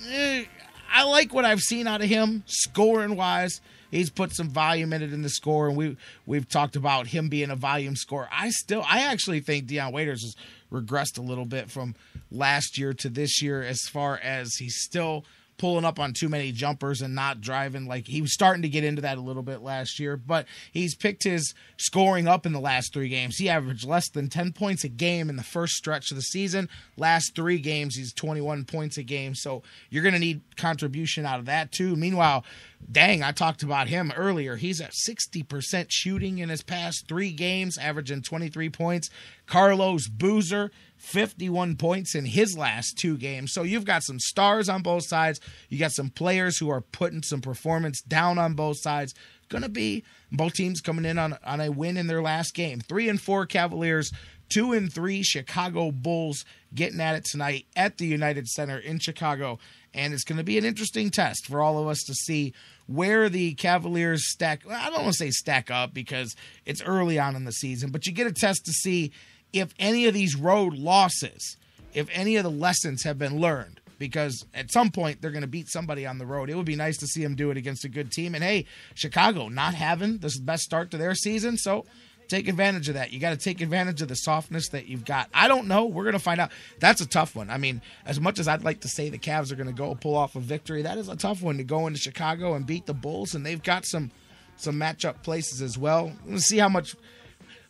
eh, 0.07 0.45
I 0.93 1.03
like 1.03 1.33
what 1.33 1.43
I've 1.43 1.61
seen 1.61 1.87
out 1.87 2.01
of 2.01 2.07
him 2.07 2.43
scoring 2.45 3.15
wise. 3.15 3.61
He's 3.91 4.09
put 4.09 4.33
some 4.33 4.49
volume 4.49 4.93
in 4.93 5.03
it 5.03 5.13
in 5.13 5.21
the 5.21 5.29
score, 5.29 5.67
and 5.67 5.77
we 5.77 5.97
we've 6.25 6.47
talked 6.47 6.75
about 6.75 7.07
him 7.07 7.29
being 7.29 7.51
a 7.51 7.55
volume 7.55 7.95
scorer. 7.95 8.29
I 8.31 8.49
still, 8.49 8.83
I 8.87 9.01
actually 9.01 9.41
think 9.41 9.67
Dion 9.67 9.91
Waiters 9.91 10.23
has 10.23 10.35
regressed 10.71 11.17
a 11.17 11.21
little 11.21 11.45
bit 11.45 11.69
from 11.69 11.95
last 12.31 12.77
year 12.77 12.93
to 12.93 13.09
this 13.09 13.41
year, 13.41 13.61
as 13.61 13.81
far 13.91 14.17
as 14.17 14.55
he's 14.55 14.77
still 14.77 15.25
pulling 15.61 15.85
up 15.85 15.99
on 15.99 16.11
too 16.11 16.27
many 16.27 16.51
jumpers 16.51 17.03
and 17.03 17.13
not 17.13 17.39
driving. 17.39 17.85
Like 17.85 18.07
he 18.07 18.19
was 18.19 18.33
starting 18.33 18.63
to 18.63 18.67
get 18.67 18.83
into 18.83 19.03
that 19.03 19.19
a 19.19 19.21
little 19.21 19.43
bit 19.43 19.61
last 19.61 19.99
year, 19.99 20.17
but 20.17 20.47
he's 20.71 20.95
picked 20.95 21.23
his 21.23 21.53
scoring 21.77 22.27
up 22.27 22.47
in 22.47 22.51
the 22.51 22.59
last 22.59 22.91
three 22.91 23.09
games. 23.09 23.37
He 23.37 23.47
averaged 23.47 23.87
less 23.87 24.09
than 24.09 24.27
10 24.27 24.53
points 24.53 24.83
a 24.83 24.89
game 24.89 25.29
in 25.29 25.35
the 25.35 25.43
first 25.43 25.73
stretch 25.73 26.09
of 26.09 26.17
the 26.17 26.23
season. 26.23 26.67
Last 26.97 27.35
three 27.35 27.59
games, 27.59 27.95
he's 27.95 28.11
21 28.11 28.65
points 28.65 28.97
a 28.97 29.03
game. 29.03 29.35
So 29.35 29.61
you're 29.91 30.01
going 30.01 30.15
to 30.15 30.19
need 30.19 30.41
contribution 30.57 31.27
out 31.27 31.37
of 31.37 31.45
that 31.45 31.71
too. 31.71 31.95
Meanwhile, 31.95 32.43
Deng, 32.91 33.23
I 33.23 33.31
talked 33.31 33.61
about 33.61 33.87
him 33.87 34.11
earlier. 34.17 34.55
He's 34.55 34.81
at 34.81 34.93
60% 35.07 35.85
shooting 35.89 36.39
in 36.39 36.49
his 36.49 36.63
past 36.63 37.07
three 37.07 37.31
games, 37.31 37.77
averaging 37.77 38.23
23 38.23 38.71
points. 38.71 39.11
Carlos 39.45 40.07
Boozer, 40.07 40.71
51 41.01 41.77
points 41.77 42.13
in 42.13 42.25
his 42.25 42.55
last 42.55 42.97
two 42.97 43.17
games. 43.17 43.51
So 43.53 43.63
you've 43.63 43.85
got 43.85 44.03
some 44.03 44.19
stars 44.19 44.69
on 44.69 44.83
both 44.83 45.03
sides. 45.03 45.41
You 45.67 45.79
got 45.79 45.91
some 45.91 46.09
players 46.09 46.59
who 46.59 46.69
are 46.69 46.81
putting 46.81 47.23
some 47.23 47.41
performance 47.41 48.01
down 48.01 48.37
on 48.37 48.53
both 48.53 48.77
sides. 48.79 49.15
Going 49.49 49.63
to 49.63 49.69
be 49.69 50.03
both 50.31 50.53
teams 50.53 50.79
coming 50.79 51.03
in 51.03 51.17
on, 51.17 51.37
on 51.43 51.59
a 51.59 51.71
win 51.71 51.97
in 51.97 52.05
their 52.05 52.21
last 52.21 52.53
game. 52.53 52.81
Three 52.81 53.09
and 53.09 53.19
four 53.19 53.47
Cavaliers, 53.47 54.11
two 54.47 54.73
and 54.73 54.93
three 54.93 55.23
Chicago 55.23 55.91
Bulls 55.91 56.45
getting 56.73 57.01
at 57.01 57.15
it 57.15 57.25
tonight 57.25 57.65
at 57.75 57.97
the 57.97 58.05
United 58.05 58.47
Center 58.47 58.77
in 58.77 58.99
Chicago. 58.99 59.57
And 59.93 60.13
it's 60.13 60.23
going 60.23 60.37
to 60.37 60.43
be 60.43 60.59
an 60.59 60.65
interesting 60.65 61.09
test 61.09 61.47
for 61.47 61.61
all 61.61 61.79
of 61.79 61.87
us 61.87 62.03
to 62.03 62.13
see 62.13 62.53
where 62.85 63.27
the 63.27 63.55
Cavaliers 63.55 64.29
stack. 64.29 64.61
I 64.69 64.89
don't 64.91 65.01
want 65.01 65.15
to 65.15 65.17
say 65.17 65.31
stack 65.31 65.71
up 65.71 65.95
because 65.95 66.35
it's 66.65 66.83
early 66.83 67.17
on 67.17 67.35
in 67.35 67.43
the 67.43 67.51
season, 67.51 67.89
but 67.89 68.05
you 68.05 68.13
get 68.13 68.27
a 68.27 68.31
test 68.31 68.65
to 68.65 68.71
see 68.71 69.11
if 69.53 69.73
any 69.79 70.05
of 70.05 70.13
these 70.13 70.35
road 70.35 70.73
losses, 70.73 71.57
if 71.93 72.07
any 72.11 72.37
of 72.37 72.43
the 72.43 72.51
lessons 72.51 73.03
have 73.03 73.17
been 73.17 73.39
learned. 73.39 73.79
Because 73.97 74.45
at 74.55 74.71
some 74.71 74.89
point 74.89 75.21
they're 75.21 75.29
going 75.29 75.41
to 75.41 75.47
beat 75.47 75.69
somebody 75.69 76.07
on 76.07 76.17
the 76.17 76.25
road. 76.25 76.49
It 76.49 76.55
would 76.55 76.65
be 76.65 76.75
nice 76.75 76.97
to 76.97 77.07
see 77.07 77.21
them 77.21 77.35
do 77.35 77.51
it 77.51 77.57
against 77.57 77.85
a 77.85 77.89
good 77.89 78.11
team. 78.11 78.33
And 78.33 78.43
hey, 78.43 78.65
Chicago 78.95 79.47
not 79.47 79.75
having 79.75 80.17
the 80.17 80.35
best 80.41 80.63
start 80.63 80.89
to 80.91 80.97
their 80.97 81.13
season, 81.13 81.55
so 81.55 81.85
take 82.27 82.47
advantage 82.47 82.87
of 82.87 82.95
that. 82.95 83.11
You 83.11 83.19
got 83.19 83.31
to 83.31 83.37
take 83.37 83.61
advantage 83.61 84.01
of 84.01 84.07
the 84.07 84.15
softness 84.15 84.69
that 84.69 84.87
you've 84.87 85.05
got. 85.05 85.29
I 85.33 85.47
don't 85.47 85.67
know. 85.67 85.85
We're 85.85 86.03
going 86.03 86.13
to 86.13 86.19
find 86.19 86.41
out. 86.41 86.51
That's 86.79 87.01
a 87.01 87.07
tough 87.07 87.35
one. 87.35 87.51
I 87.51 87.57
mean, 87.57 87.81
as 88.05 88.19
much 88.19 88.39
as 88.39 88.47
I'd 88.47 88.63
like 88.63 88.81
to 88.81 88.87
say 88.87 89.09
the 89.09 89.19
Cavs 89.19 89.51
are 89.51 89.55
going 89.55 89.67
to 89.67 89.73
go 89.73 89.93
pull 89.93 90.15
off 90.15 90.35
a 90.35 90.39
victory, 90.39 90.81
that 90.81 90.97
is 90.97 91.09
a 91.09 91.15
tough 91.15 91.43
one 91.43 91.57
to 91.57 91.63
go 91.63 91.85
into 91.85 91.99
Chicago 91.99 92.55
and 92.55 92.65
beat 92.65 92.87
the 92.87 92.93
Bulls, 92.95 93.35
and 93.35 93.45
they've 93.45 93.61
got 93.61 93.85
some 93.85 94.09
some 94.55 94.75
matchup 94.79 95.21
places 95.23 95.61
as 95.61 95.77
well. 95.77 96.11
We'll 96.25 96.39
see 96.39 96.57
how 96.57 96.69
much. 96.69 96.95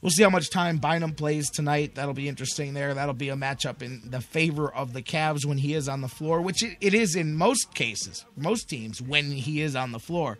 We'll 0.01 0.09
see 0.09 0.23
how 0.23 0.29
much 0.29 0.49
time 0.49 0.77
Bynum 0.77 1.13
plays 1.13 1.49
tonight. 1.49 1.95
That'll 1.95 2.15
be 2.15 2.27
interesting 2.27 2.73
there. 2.73 2.93
That'll 2.93 3.13
be 3.13 3.29
a 3.29 3.35
matchup 3.35 3.83
in 3.83 4.01
the 4.03 4.21
favor 4.21 4.73
of 4.73 4.93
the 4.93 5.03
Cavs 5.03 5.45
when 5.45 5.59
he 5.59 5.75
is 5.75 5.87
on 5.87 6.01
the 6.01 6.07
floor, 6.07 6.41
which 6.41 6.63
it, 6.63 6.93
is 6.93 7.15
in 7.15 7.35
most 7.35 7.75
cases, 7.75 8.25
most 8.35 8.67
teams 8.67 9.01
when 9.01 9.31
he 9.31 9.61
is 9.61 9.75
on 9.75 9.91
the 9.91 9.99
floor 9.99 10.37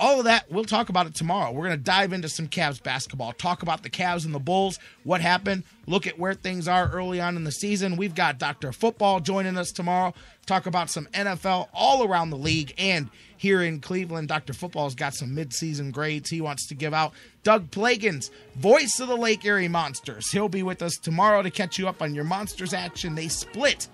all 0.00 0.18
of 0.18 0.24
that, 0.24 0.50
we'll 0.50 0.64
talk 0.64 0.88
about 0.88 1.06
it 1.06 1.14
tomorrow. 1.14 1.52
We're 1.52 1.66
going 1.66 1.78
to 1.78 1.84
dive 1.84 2.12
into 2.12 2.28
some 2.28 2.48
Cavs 2.48 2.82
basketball, 2.82 3.32
talk 3.32 3.62
about 3.62 3.82
the 3.82 3.90
Cavs 3.90 4.24
and 4.24 4.34
the 4.34 4.40
Bulls, 4.40 4.78
what 5.04 5.20
happened, 5.20 5.64
look 5.86 6.06
at 6.06 6.18
where 6.18 6.32
things 6.32 6.66
are 6.66 6.88
early 6.88 7.20
on 7.20 7.36
in 7.36 7.44
the 7.44 7.52
season. 7.52 7.96
We've 7.96 8.14
got 8.14 8.38
Dr. 8.38 8.72
Football 8.72 9.20
joining 9.20 9.58
us 9.58 9.70
tomorrow, 9.70 10.14
talk 10.50 10.66
about 10.66 10.90
some 10.90 11.06
NFL 11.14 11.68
all 11.72 12.04
around 12.04 12.30
the 12.30 12.36
league 12.36 12.74
and 12.76 13.08
here 13.36 13.62
in 13.62 13.80
Cleveland. 13.80 14.28
Dr. 14.28 14.52
Football's 14.52 14.96
got 14.96 15.14
some 15.14 15.30
midseason 15.30 15.92
grades 15.92 16.28
he 16.28 16.40
wants 16.40 16.66
to 16.68 16.74
give 16.74 16.92
out. 16.92 17.12
Doug 17.44 17.70
Plagens, 17.70 18.30
voice 18.56 18.98
of 18.98 19.06
the 19.08 19.16
Lake 19.16 19.44
Erie 19.44 19.68
Monsters. 19.68 20.30
He'll 20.32 20.48
be 20.48 20.64
with 20.64 20.82
us 20.82 20.96
tomorrow 20.96 21.42
to 21.42 21.50
catch 21.50 21.78
you 21.78 21.86
up 21.86 22.02
on 22.02 22.14
your 22.14 22.24
Monsters 22.24 22.74
action. 22.74 23.14
They 23.14 23.28
split 23.28 23.86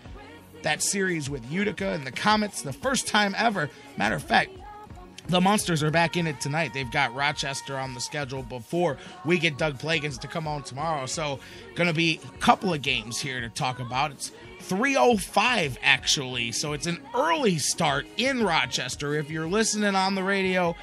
that 0.63 0.83
series 0.83 1.29
with 1.29 1.49
Utica 1.53 1.89
and 1.89 2.07
the 2.07 2.11
Comets 2.11 2.63
the 2.63 2.73
first 2.73 3.07
time 3.07 3.35
ever. 3.37 3.69
Matter 3.99 4.17
of 4.17 4.23
fact, 4.23 4.51
the 5.29 5.41
Monsters 5.41 5.83
are 5.83 5.91
back 5.91 6.17
in 6.17 6.27
it 6.27 6.41
tonight. 6.41 6.73
They've 6.73 6.91
got 6.91 7.15
Rochester 7.15 7.77
on 7.77 7.93
the 7.93 8.01
schedule 8.01 8.43
before 8.43 8.97
we 9.25 9.39
get 9.39 9.59
Doug 9.59 9.79
Plagens 9.79 10.19
to 10.21 10.29
come 10.29 10.49
on 10.49 10.63
tomorrow. 10.63 11.07
So, 11.07 11.39
going 11.75 11.89
to 11.89 11.95
be 11.95 12.21
a 12.25 12.39
couple 12.39 12.73
of 12.73 12.81
games 12.81 13.21
here 13.21 13.41
to 13.41 13.49
talk 13.49 13.79
about. 13.79 14.13
It's 14.13 14.33
305 14.69 15.79
actually. 15.83 16.53
So, 16.53 16.73
it's 16.73 16.87
an 16.87 17.01
early 17.15 17.59
start 17.59 18.07
in 18.17 18.43
Rochester. 18.43 19.15
If 19.15 19.31
you're 19.31 19.49
listening 19.49 19.95
on 19.95 20.15
the 20.15 20.23
radio, 20.23 20.75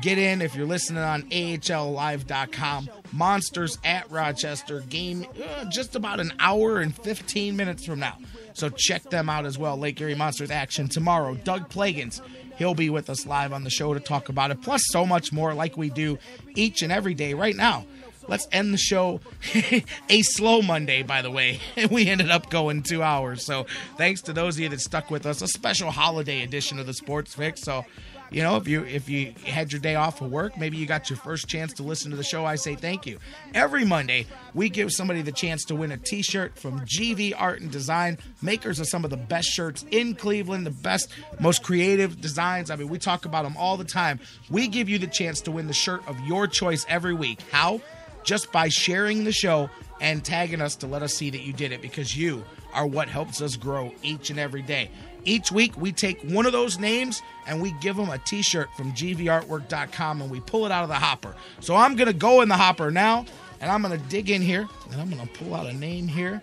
get 0.00 0.18
in. 0.18 0.40
If 0.40 0.54
you're 0.54 0.66
listening 0.66 1.02
on 1.02 1.22
AHLlive.com, 1.24 2.90
Monsters 3.12 3.78
at 3.84 4.10
Rochester 4.10 4.80
game 4.82 5.26
uh, 5.44 5.64
just 5.66 5.96
about 5.96 6.20
an 6.20 6.32
hour 6.38 6.80
and 6.80 6.96
15 6.96 7.56
minutes 7.56 7.84
from 7.84 7.98
now. 7.98 8.18
So, 8.54 8.68
check 8.68 9.02
them 9.04 9.28
out 9.28 9.46
as 9.46 9.58
well. 9.58 9.76
Lake 9.76 10.00
Erie 10.00 10.14
Monsters 10.14 10.50
action 10.50 10.88
tomorrow. 10.88 11.34
Doug 11.34 11.68
Plagens 11.68 12.20
He'll 12.56 12.74
be 12.74 12.90
with 12.90 13.10
us 13.10 13.26
live 13.26 13.52
on 13.52 13.64
the 13.64 13.70
show 13.70 13.94
to 13.94 14.00
talk 14.00 14.28
about 14.28 14.50
it, 14.50 14.62
plus 14.62 14.82
so 14.86 15.06
much 15.06 15.32
more 15.32 15.54
like 15.54 15.76
we 15.76 15.90
do 15.90 16.18
each 16.54 16.82
and 16.82 16.92
every 16.92 17.14
day 17.14 17.34
right 17.34 17.56
now. 17.56 17.86
Let's 18.28 18.46
end 18.52 18.72
the 18.72 18.78
show 18.78 19.20
a 20.08 20.22
slow 20.22 20.62
Monday, 20.62 21.02
by 21.02 21.22
the 21.22 21.30
way. 21.30 21.60
we 21.90 22.08
ended 22.08 22.30
up 22.30 22.50
going 22.50 22.82
two 22.82 23.02
hours. 23.02 23.44
So 23.44 23.66
thanks 23.96 24.22
to 24.22 24.32
those 24.32 24.56
of 24.56 24.60
you 24.60 24.68
that 24.70 24.80
stuck 24.80 25.10
with 25.10 25.26
us. 25.26 25.42
A 25.42 25.48
special 25.48 25.90
holiday 25.90 26.42
edition 26.42 26.78
of 26.78 26.86
the 26.86 26.94
Sports 26.94 27.34
Fix. 27.34 27.62
So 27.62 27.84
you 28.32 28.42
know, 28.42 28.56
if 28.56 28.66
you 28.66 28.84
if 28.84 29.10
you 29.10 29.34
had 29.44 29.72
your 29.72 29.80
day 29.80 29.94
off 29.94 30.22
of 30.22 30.32
work, 30.32 30.56
maybe 30.56 30.78
you 30.78 30.86
got 30.86 31.10
your 31.10 31.18
first 31.18 31.48
chance 31.48 31.74
to 31.74 31.82
listen 31.82 32.10
to 32.12 32.16
the 32.16 32.24
show, 32.24 32.46
I 32.46 32.54
say 32.54 32.74
thank 32.74 33.04
you. 33.06 33.18
Every 33.54 33.84
Monday, 33.84 34.26
we 34.54 34.70
give 34.70 34.90
somebody 34.90 35.20
the 35.20 35.32
chance 35.32 35.64
to 35.66 35.74
win 35.74 35.92
a 35.92 35.98
t-shirt 35.98 36.58
from 36.58 36.80
GV 36.80 37.34
Art 37.36 37.60
and 37.60 37.70
Design, 37.70 38.16
makers 38.40 38.80
of 38.80 38.88
some 38.88 39.04
of 39.04 39.10
the 39.10 39.18
best 39.18 39.48
shirts 39.48 39.84
in 39.90 40.14
Cleveland, 40.14 40.64
the 40.64 40.70
best, 40.70 41.10
most 41.40 41.62
creative 41.62 42.22
designs. 42.22 42.70
I 42.70 42.76
mean, 42.76 42.88
we 42.88 42.98
talk 42.98 43.26
about 43.26 43.44
them 43.44 43.56
all 43.58 43.76
the 43.76 43.84
time. 43.84 44.18
We 44.48 44.66
give 44.66 44.88
you 44.88 44.98
the 44.98 45.06
chance 45.06 45.42
to 45.42 45.50
win 45.50 45.66
the 45.66 45.74
shirt 45.74 46.00
of 46.08 46.18
your 46.20 46.46
choice 46.46 46.86
every 46.88 47.14
week. 47.14 47.40
How? 47.50 47.82
Just 48.24 48.52
by 48.52 48.68
sharing 48.68 49.24
the 49.24 49.32
show 49.32 49.70
and 50.00 50.24
tagging 50.24 50.60
us 50.60 50.76
to 50.76 50.86
let 50.86 51.02
us 51.02 51.14
see 51.14 51.30
that 51.30 51.42
you 51.42 51.52
did 51.52 51.72
it 51.72 51.80
because 51.82 52.16
you 52.16 52.44
are 52.72 52.86
what 52.86 53.08
helps 53.08 53.40
us 53.40 53.56
grow 53.56 53.92
each 54.02 54.30
and 54.30 54.38
every 54.38 54.62
day. 54.62 54.90
Each 55.24 55.52
week, 55.52 55.76
we 55.76 55.92
take 55.92 56.20
one 56.22 56.46
of 56.46 56.52
those 56.52 56.78
names 56.78 57.22
and 57.46 57.62
we 57.62 57.72
give 57.80 57.96
them 57.96 58.10
a 58.10 58.18
t 58.18 58.42
shirt 58.42 58.68
from 58.76 58.92
gvartwork.com 58.92 60.22
and 60.22 60.30
we 60.30 60.40
pull 60.40 60.66
it 60.66 60.72
out 60.72 60.82
of 60.82 60.88
the 60.88 60.96
hopper. 60.96 61.34
So 61.60 61.76
I'm 61.76 61.94
going 61.94 62.08
to 62.08 62.12
go 62.12 62.40
in 62.40 62.48
the 62.48 62.56
hopper 62.56 62.90
now 62.90 63.26
and 63.60 63.70
I'm 63.70 63.82
going 63.82 63.98
to 63.98 64.08
dig 64.08 64.30
in 64.30 64.42
here 64.42 64.66
and 64.90 65.00
I'm 65.00 65.10
going 65.10 65.26
to 65.26 65.32
pull 65.34 65.54
out 65.54 65.66
a 65.66 65.72
name 65.72 66.08
here 66.08 66.42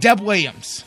Deb 0.00 0.20
Williams. 0.20 0.84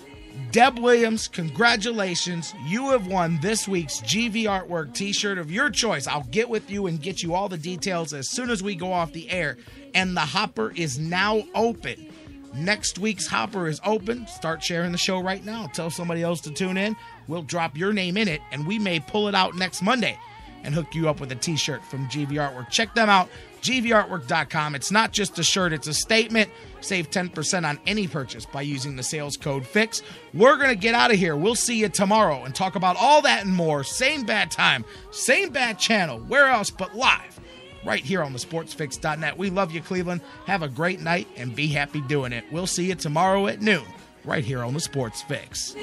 Deb 0.51 0.79
Williams, 0.79 1.27
congratulations. 1.27 2.53
You 2.65 2.91
have 2.91 3.07
won 3.07 3.39
this 3.41 3.67
week's 3.67 4.01
GV 4.01 4.43
Artwork 4.43 4.93
t 4.93 5.11
shirt 5.11 5.37
of 5.37 5.51
your 5.51 5.69
choice. 5.69 6.07
I'll 6.07 6.23
get 6.23 6.47
with 6.47 6.69
you 6.69 6.87
and 6.87 7.01
get 7.01 7.23
you 7.23 7.33
all 7.33 7.49
the 7.49 7.57
details 7.57 8.13
as 8.13 8.29
soon 8.29 8.49
as 8.49 8.61
we 8.61 8.75
go 8.75 8.93
off 8.93 9.13
the 9.13 9.29
air. 9.29 9.57
And 9.95 10.15
the 10.15 10.21
hopper 10.21 10.71
is 10.75 10.99
now 10.99 11.43
open. 11.55 12.07
Next 12.53 12.99
week's 12.99 13.27
hopper 13.27 13.67
is 13.67 13.81
open. 13.85 14.27
Start 14.27 14.63
sharing 14.63 14.91
the 14.91 14.97
show 14.97 15.19
right 15.19 15.43
now. 15.43 15.67
Tell 15.67 15.89
somebody 15.89 16.21
else 16.21 16.41
to 16.41 16.51
tune 16.51 16.77
in. 16.77 16.95
We'll 17.27 17.43
drop 17.43 17.77
your 17.77 17.93
name 17.93 18.17
in 18.17 18.27
it, 18.27 18.41
and 18.51 18.65
we 18.65 18.79
may 18.79 18.99
pull 18.99 19.27
it 19.27 19.35
out 19.35 19.55
next 19.55 19.81
Monday 19.81 20.17
and 20.63 20.73
hook 20.73 20.93
you 20.93 21.09
up 21.09 21.19
with 21.19 21.31
a 21.31 21.35
t 21.35 21.55
shirt 21.55 21.83
from 21.85 22.07
GV 22.07 22.31
Artwork. 22.33 22.69
Check 22.69 22.93
them 22.95 23.09
out, 23.09 23.29
gvartwork.com. 23.61 24.75
It's 24.75 24.91
not 24.91 25.11
just 25.11 25.39
a 25.39 25.43
shirt, 25.43 25.73
it's 25.73 25.87
a 25.87 25.93
statement. 25.93 26.49
Save 26.81 27.09
10% 27.09 27.67
on 27.67 27.79
any 27.87 28.07
purchase 28.07 28.45
by 28.45 28.61
using 28.61 28.95
the 28.95 29.03
sales 29.03 29.35
code 29.35 29.65
FIX. 29.65 30.01
We're 30.33 30.57
going 30.57 30.69
to 30.69 30.75
get 30.75 30.93
out 30.93 31.11
of 31.11 31.17
here. 31.17 31.35
We'll 31.35 31.55
see 31.55 31.79
you 31.79 31.89
tomorrow 31.89 32.43
and 32.43 32.53
talk 32.53 32.75
about 32.75 32.95
all 32.99 33.21
that 33.23 33.45
and 33.45 33.53
more. 33.53 33.83
Same 33.83 34.25
bad 34.25 34.51
time, 34.51 34.85
same 35.11 35.49
bad 35.49 35.79
channel. 35.79 36.19
Where 36.19 36.47
else 36.47 36.69
but 36.69 36.95
live? 36.95 37.39
right 37.85 38.03
here 38.03 38.21
on 38.21 38.33
the 38.33 38.39
sportsfix.net. 38.39 39.37
We 39.37 39.49
love 39.49 39.71
you, 39.71 39.81
Cleveland. 39.81 40.19
Have 40.45 40.61
a 40.61 40.67
great 40.67 40.99
night 40.99 41.27
and 41.37 41.55
be 41.55 41.67
happy 41.67 42.01
doing 42.01 42.33
it. 42.33 42.43
We'll 42.51 42.67
see 42.67 42.87
you 42.87 42.95
tomorrow 42.95 43.47
at 43.47 43.61
noon 43.61 43.85
right 44.25 44.43
here 44.43 44.61
on 44.61 44.73
the 44.73 44.79
Sports 44.79 45.21
Fix. 45.21 45.73